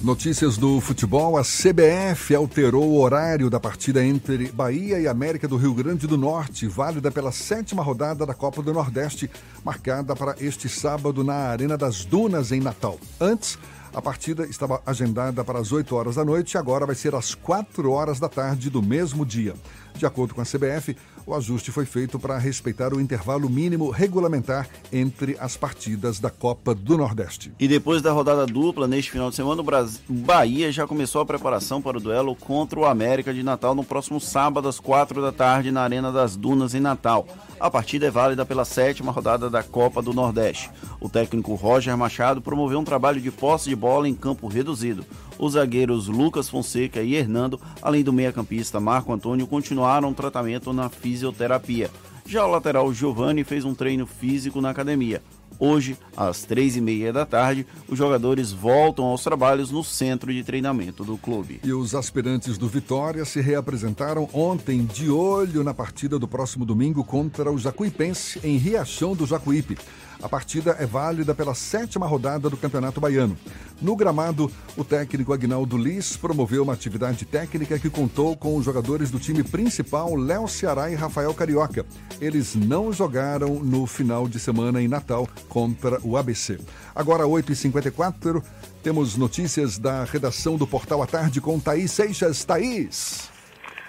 Notícias 0.02 0.56
do 0.56 0.80
futebol: 0.80 1.38
a 1.38 1.42
CBF 1.42 2.34
alterou 2.34 2.90
o 2.90 3.00
horário 3.00 3.48
da 3.48 3.60
partida 3.60 4.04
entre 4.04 4.50
Bahia 4.50 4.98
e 4.98 5.06
América 5.06 5.46
do 5.46 5.56
Rio 5.56 5.72
Grande 5.72 6.08
do 6.08 6.18
Norte, 6.18 6.66
válida 6.66 7.08
pela 7.08 7.30
sétima 7.30 7.84
rodada 7.84 8.26
da 8.26 8.34
Copa 8.34 8.60
do 8.62 8.72
Nordeste, 8.72 9.30
marcada 9.64 10.16
para 10.16 10.34
este 10.40 10.68
sábado 10.68 11.22
na 11.22 11.34
Arena 11.34 11.78
das 11.78 12.04
Dunas, 12.04 12.50
em 12.50 12.60
Natal. 12.60 12.98
Antes, 13.20 13.56
a 13.94 14.02
partida 14.02 14.44
estava 14.44 14.82
agendada 14.84 15.44
para 15.44 15.60
as 15.60 15.70
8 15.70 15.94
horas 15.94 16.16
da 16.16 16.24
noite 16.24 16.54
e 16.54 16.58
agora 16.58 16.84
vai 16.84 16.96
ser 16.96 17.14
às 17.14 17.34
4 17.34 17.88
horas 17.90 18.18
da 18.18 18.28
tarde 18.28 18.70
do 18.70 18.82
mesmo 18.82 19.24
dia. 19.24 19.54
De 19.94 20.04
acordo 20.04 20.34
com 20.34 20.40
a 20.40 20.44
CBF, 20.44 20.96
o 21.26 21.34
ajuste 21.34 21.70
foi 21.70 21.84
feito 21.84 22.18
para 22.18 22.38
respeitar 22.38 22.92
o 22.92 23.00
intervalo 23.00 23.48
mínimo 23.48 23.90
regulamentar 23.90 24.68
entre 24.92 25.36
as 25.38 25.56
partidas 25.56 26.18
da 26.18 26.30
Copa 26.30 26.74
do 26.74 26.96
Nordeste. 26.96 27.52
E 27.58 27.68
depois 27.68 28.02
da 28.02 28.12
rodada 28.12 28.46
dupla, 28.46 28.86
neste 28.86 29.10
final 29.10 29.30
de 29.30 29.36
semana, 29.36 29.60
o 29.60 29.64
Brasil, 29.64 30.00
Bahia 30.08 30.70
já 30.72 30.86
começou 30.86 31.20
a 31.20 31.26
preparação 31.26 31.80
para 31.80 31.98
o 31.98 32.00
duelo 32.00 32.34
contra 32.34 32.78
o 32.78 32.84
América 32.84 33.32
de 33.32 33.42
Natal 33.42 33.74
no 33.74 33.84
próximo 33.84 34.20
sábado, 34.20 34.68
às 34.68 34.80
4 34.80 35.20
da 35.22 35.32
tarde, 35.32 35.70
na 35.70 35.82
Arena 35.82 36.10
das 36.10 36.36
Dunas, 36.36 36.74
em 36.74 36.80
Natal. 36.80 37.26
A 37.58 37.70
partida 37.70 38.06
é 38.06 38.10
válida 38.10 38.44
pela 38.44 38.64
sétima 38.64 39.12
rodada 39.12 39.48
da 39.48 39.62
Copa 39.62 40.02
do 40.02 40.12
Nordeste. 40.12 40.70
O 41.00 41.08
técnico 41.08 41.54
Roger 41.54 41.96
Machado 41.96 42.42
promoveu 42.42 42.78
um 42.78 42.84
trabalho 42.84 43.20
de 43.20 43.30
posse 43.30 43.68
de 43.68 43.76
bola 43.76 44.08
em 44.08 44.14
campo 44.14 44.48
reduzido. 44.48 45.04
Os 45.38 45.54
zagueiros 45.54 46.08
Lucas 46.08 46.48
Fonseca 46.48 47.02
e 47.02 47.14
Hernando, 47.14 47.60
além 47.80 48.02
do 48.02 48.12
meia-campista 48.12 48.78
Marco 48.80 49.12
Antônio, 49.12 49.46
continuaram 49.46 50.10
o 50.10 50.14
tratamento 50.14 50.72
na 50.72 50.88
fisioterapia. 50.88 51.90
Já 52.24 52.46
o 52.46 52.50
lateral 52.50 52.92
Giovanni 52.94 53.44
fez 53.44 53.64
um 53.64 53.74
treino 53.74 54.06
físico 54.06 54.60
na 54.60 54.70
academia. 54.70 55.22
Hoje, 55.58 55.96
às 56.16 56.42
três 56.42 56.76
e 56.76 56.80
meia 56.80 57.12
da 57.12 57.24
tarde, 57.24 57.66
os 57.88 57.96
jogadores 57.96 58.50
voltam 58.52 59.04
aos 59.04 59.22
trabalhos 59.22 59.70
no 59.70 59.84
centro 59.84 60.32
de 60.32 60.42
treinamento 60.42 61.04
do 61.04 61.16
clube. 61.16 61.60
E 61.62 61.72
os 61.72 61.94
aspirantes 61.94 62.58
do 62.58 62.68
Vitória 62.68 63.24
se 63.24 63.40
reapresentaram 63.40 64.28
ontem 64.32 64.84
de 64.84 65.10
olho 65.10 65.62
na 65.62 65.74
partida 65.74 66.18
do 66.18 66.26
próximo 66.26 66.64
domingo 66.64 67.04
contra 67.04 67.50
o 67.52 67.58
Jacuipense 67.58 68.40
em 68.42 68.56
Riachão 68.56 69.14
do 69.14 69.26
Jacuípe. 69.26 69.76
A 70.20 70.28
partida 70.28 70.76
é 70.78 70.86
válida 70.86 71.34
pela 71.34 71.54
sétima 71.54 72.06
rodada 72.06 72.50
do 72.50 72.56
Campeonato 72.56 73.00
Baiano. 73.00 73.36
No 73.80 73.96
gramado, 73.96 74.50
o 74.76 74.84
técnico 74.84 75.32
Agnaldo 75.32 75.76
Liz 75.76 76.16
promoveu 76.16 76.62
uma 76.62 76.72
atividade 76.72 77.24
técnica 77.24 77.78
que 77.78 77.90
contou 77.90 78.36
com 78.36 78.56
os 78.56 78.64
jogadores 78.64 79.10
do 79.10 79.18
time 79.18 79.42
principal 79.42 80.14
Léo 80.14 80.46
Ceará 80.46 80.90
e 80.90 80.94
Rafael 80.94 81.34
Carioca. 81.34 81.84
Eles 82.20 82.54
não 82.54 82.92
jogaram 82.92 83.54
no 83.56 83.86
final 83.86 84.28
de 84.28 84.38
semana 84.38 84.80
em 84.80 84.86
Natal 84.86 85.28
contra 85.48 85.98
o 86.04 86.16
ABC. 86.16 86.60
Agora, 86.94 87.24
8h54, 87.24 88.42
temos 88.82 89.16
notícias 89.16 89.78
da 89.78 90.04
redação 90.04 90.56
do 90.56 90.66
Portal 90.66 91.02
à 91.02 91.06
Tarde 91.06 91.40
com 91.40 91.58
Thaís 91.58 91.90
Seixas. 91.90 92.44
Thaís. 92.44 93.31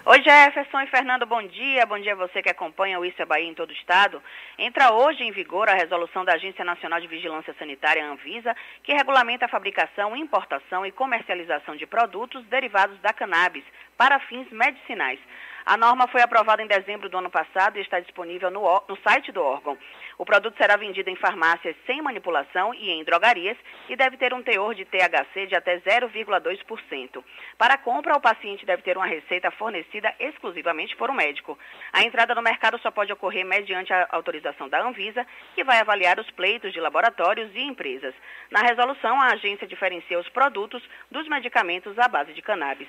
Oi 0.06 0.22
Jefferson 0.22 0.82
e 0.82 0.88
Fernando, 0.88 1.26
bom 1.26 1.42
dia. 1.42 1.86
Bom 1.86 1.98
dia 1.98 2.12
a 2.12 2.18
você 2.18 2.44
que 2.44 2.50
acompanha 2.50 3.00
o 3.00 3.06
Isso 3.06 3.22
é 3.22 3.26
Bahia 3.26 3.48
em 3.48 3.54
todo 3.54 3.70
o 3.70 3.74
estado. 3.74 4.22
Entra 4.60 4.92
hoje 4.92 5.24
em 5.24 5.32
vigor 5.32 5.70
a 5.70 5.76
resolução 5.76 6.26
da 6.26 6.34
Agência 6.34 6.66
Nacional 6.66 7.00
de 7.00 7.08
Vigilância 7.08 7.56
Sanitária, 7.58 8.06
Anvisa, 8.06 8.54
que 8.84 8.92
regulamenta 8.92 9.46
a 9.46 9.48
fabricação, 9.48 10.14
importação 10.14 10.86
e 10.86 10.92
comercialização 10.92 11.78
de 11.78 11.86
produtos 11.86 12.44
derivados 12.48 13.00
da 13.00 13.14
cannabis 13.14 13.64
para 13.98 14.20
fins 14.20 14.52
medicinais. 14.52 15.22
A 15.66 15.78
norma 15.78 16.06
foi 16.08 16.22
aprovada 16.22 16.62
em 16.62 16.68
dezembro 16.68 17.08
do 17.08 17.18
ano 17.18 17.30
passado 17.30 17.78
e 17.78 17.82
está 17.82 18.02
disponível 18.02 18.52
no, 18.52 18.84
no, 18.90 18.98
site 18.98 19.32
do 19.32 19.42
órgão. 19.42 19.78
O 20.24 20.26
produto 20.26 20.56
será 20.56 20.78
vendido 20.78 21.10
em 21.10 21.18
farmácias 21.18 21.76
sem 21.86 22.02
manipulação 22.02 22.74
e 22.74 22.92
em 22.92 23.04
drogarias 23.04 23.58
e 23.90 23.96
deve 23.98 24.16
ter 24.16 24.34
um 24.34 24.42
teor 24.42 24.74
de 24.74 24.86
THC 24.86 25.48
de 25.48 25.54
até 25.54 25.78
0,2%. 25.80 27.22
Para 27.58 27.74
a 27.74 27.78
compra, 27.78 28.16
o 28.16 28.22
paciente 28.22 28.66
deve 28.66 28.84
ter 28.84 28.96
uma 28.96 29.06
receita 29.06 29.52
fornecida 29.52 30.16
exclusivamente 30.22 30.96
por 30.96 31.10
um 31.10 31.14
médico. 31.14 31.60
A 31.92 32.04
entrada 32.04 32.34
no 32.34 32.42
mercado 32.42 32.80
só 32.80 32.90
pode 32.90 33.12
ocorrer 33.12 33.46
mediante 33.46 33.92
a 33.92 34.08
autorização 34.12 34.70
da 34.70 34.82
Anvisa, 34.82 35.28
que 35.56 35.64
vai 35.66 35.82
avaliar 35.82 36.18
os 36.18 36.32
pleitos 36.32 36.72
de 36.72 36.80
laboratórios 36.80 37.54
e 37.54 37.60
empresas. 37.60 38.16
Na 38.50 38.62
resolução, 38.62 39.22
a 39.22 39.34
agência 39.34 39.68
diferencia 39.68 40.18
os 40.18 40.30
produtos 40.30 40.82
dos 41.12 41.28
medicamentos 41.28 42.00
à 42.00 42.08
base 42.08 42.32
de 42.32 42.42
cannabis. 42.42 42.88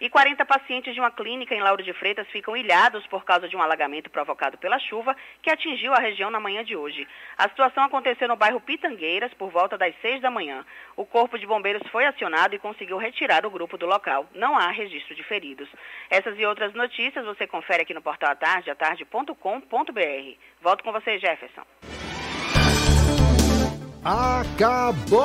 E 0.00 0.10
40 0.10 0.44
pacientes 0.44 0.92
de 0.92 1.00
uma 1.00 1.10
clínica 1.10 1.54
em 1.54 1.62
Lauro 1.62 1.82
de 1.82 1.92
Freitas 1.94 2.28
ficam 2.28 2.56
ilhados 2.56 3.06
por 3.06 3.24
causa 3.24 3.48
de 3.48 3.56
um 3.56 3.62
alagamento 3.62 4.10
provocado 4.10 4.58
pela 4.58 4.78
chuva 4.78 5.16
que 5.42 5.50
atingiu 5.50 5.94
a 5.94 5.98
região 5.98 6.30
na 6.30 6.38
manhã 6.38 6.62
de 6.62 6.76
hoje. 6.76 7.08
A 7.38 7.48
situação 7.48 7.84
aconteceu 7.84 8.28
no 8.28 8.36
bairro 8.36 8.60
Pitangueiras 8.60 9.32
por 9.34 9.50
volta 9.50 9.78
das 9.78 9.94
6 10.02 10.20
da 10.20 10.30
manhã. 10.30 10.64
O 10.96 11.06
corpo 11.06 11.38
de 11.38 11.46
bombeiros 11.46 11.88
foi 11.90 12.04
acionado 12.04 12.54
e 12.54 12.58
conseguiu 12.58 12.98
retirar 12.98 13.46
o 13.46 13.50
grupo 13.50 13.78
do 13.78 13.86
local. 13.86 14.26
Não 14.34 14.56
há 14.56 14.70
registro 14.70 15.14
de 15.14 15.22
feridos. 15.22 15.68
Essas 16.10 16.38
e 16.38 16.44
outras 16.44 16.74
notícias 16.74 17.24
você 17.24 17.46
confere 17.46 17.82
aqui 17.82 17.94
no 17.94 18.02
portal 18.02 18.30
atarde, 18.30 18.70
atarde.com.br. 18.70 19.32
Volto 20.60 20.84
com 20.84 20.92
você, 20.92 21.18
Jefferson. 21.18 21.95
Acabou, 24.08 25.18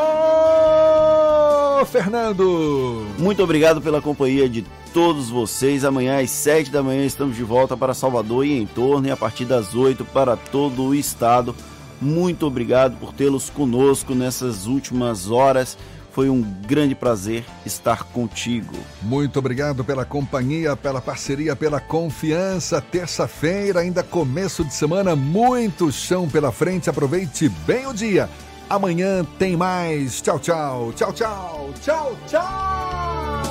Fernando! 1.85 3.05
Muito 3.19 3.43
obrigado 3.43 3.79
pela 3.79 4.01
companhia 4.01 4.49
de 4.49 4.65
todos 4.91 5.29
vocês. 5.29 5.85
Amanhã 5.85 6.19
às 6.19 6.31
7 6.31 6.71
da 6.71 6.81
manhã 6.81 7.05
estamos 7.05 7.35
de 7.35 7.43
volta 7.43 7.77
para 7.77 7.93
Salvador 7.93 8.43
e 8.43 8.57
em 8.57 8.65
torno 8.65 9.07
e 9.07 9.11
a 9.11 9.15
partir 9.15 9.45
das 9.45 9.75
8 9.75 10.03
para 10.05 10.35
todo 10.35 10.81
o 10.85 10.95
estado. 10.95 11.55
Muito 12.01 12.47
obrigado 12.47 12.97
por 12.97 13.13
tê-los 13.13 13.51
conosco 13.51 14.15
nessas 14.15 14.65
últimas 14.65 15.29
horas. 15.29 15.77
Foi 16.11 16.27
um 16.27 16.41
grande 16.41 16.95
prazer 16.95 17.45
estar 17.63 18.05
contigo. 18.05 18.73
Muito 19.03 19.37
obrigado 19.37 19.83
pela 19.83 20.05
companhia, 20.05 20.75
pela 20.75 20.99
parceria, 20.99 21.55
pela 21.55 21.79
confiança. 21.79 22.81
Terça-feira, 22.81 23.81
ainda 23.81 24.01
começo 24.01 24.65
de 24.65 24.73
semana, 24.73 25.15
muito 25.15 25.91
chão 25.91 26.27
pela 26.27 26.51
frente. 26.51 26.89
Aproveite 26.89 27.47
bem 27.47 27.85
o 27.85 27.93
dia. 27.93 28.27
Amanhã 28.71 29.25
tem 29.37 29.57
mais. 29.57 30.21
Tchau, 30.21 30.39
tchau. 30.39 30.93
Tchau, 30.95 31.11
tchau. 31.11 31.73
Tchau, 31.81 32.15
tchau. 32.25 33.50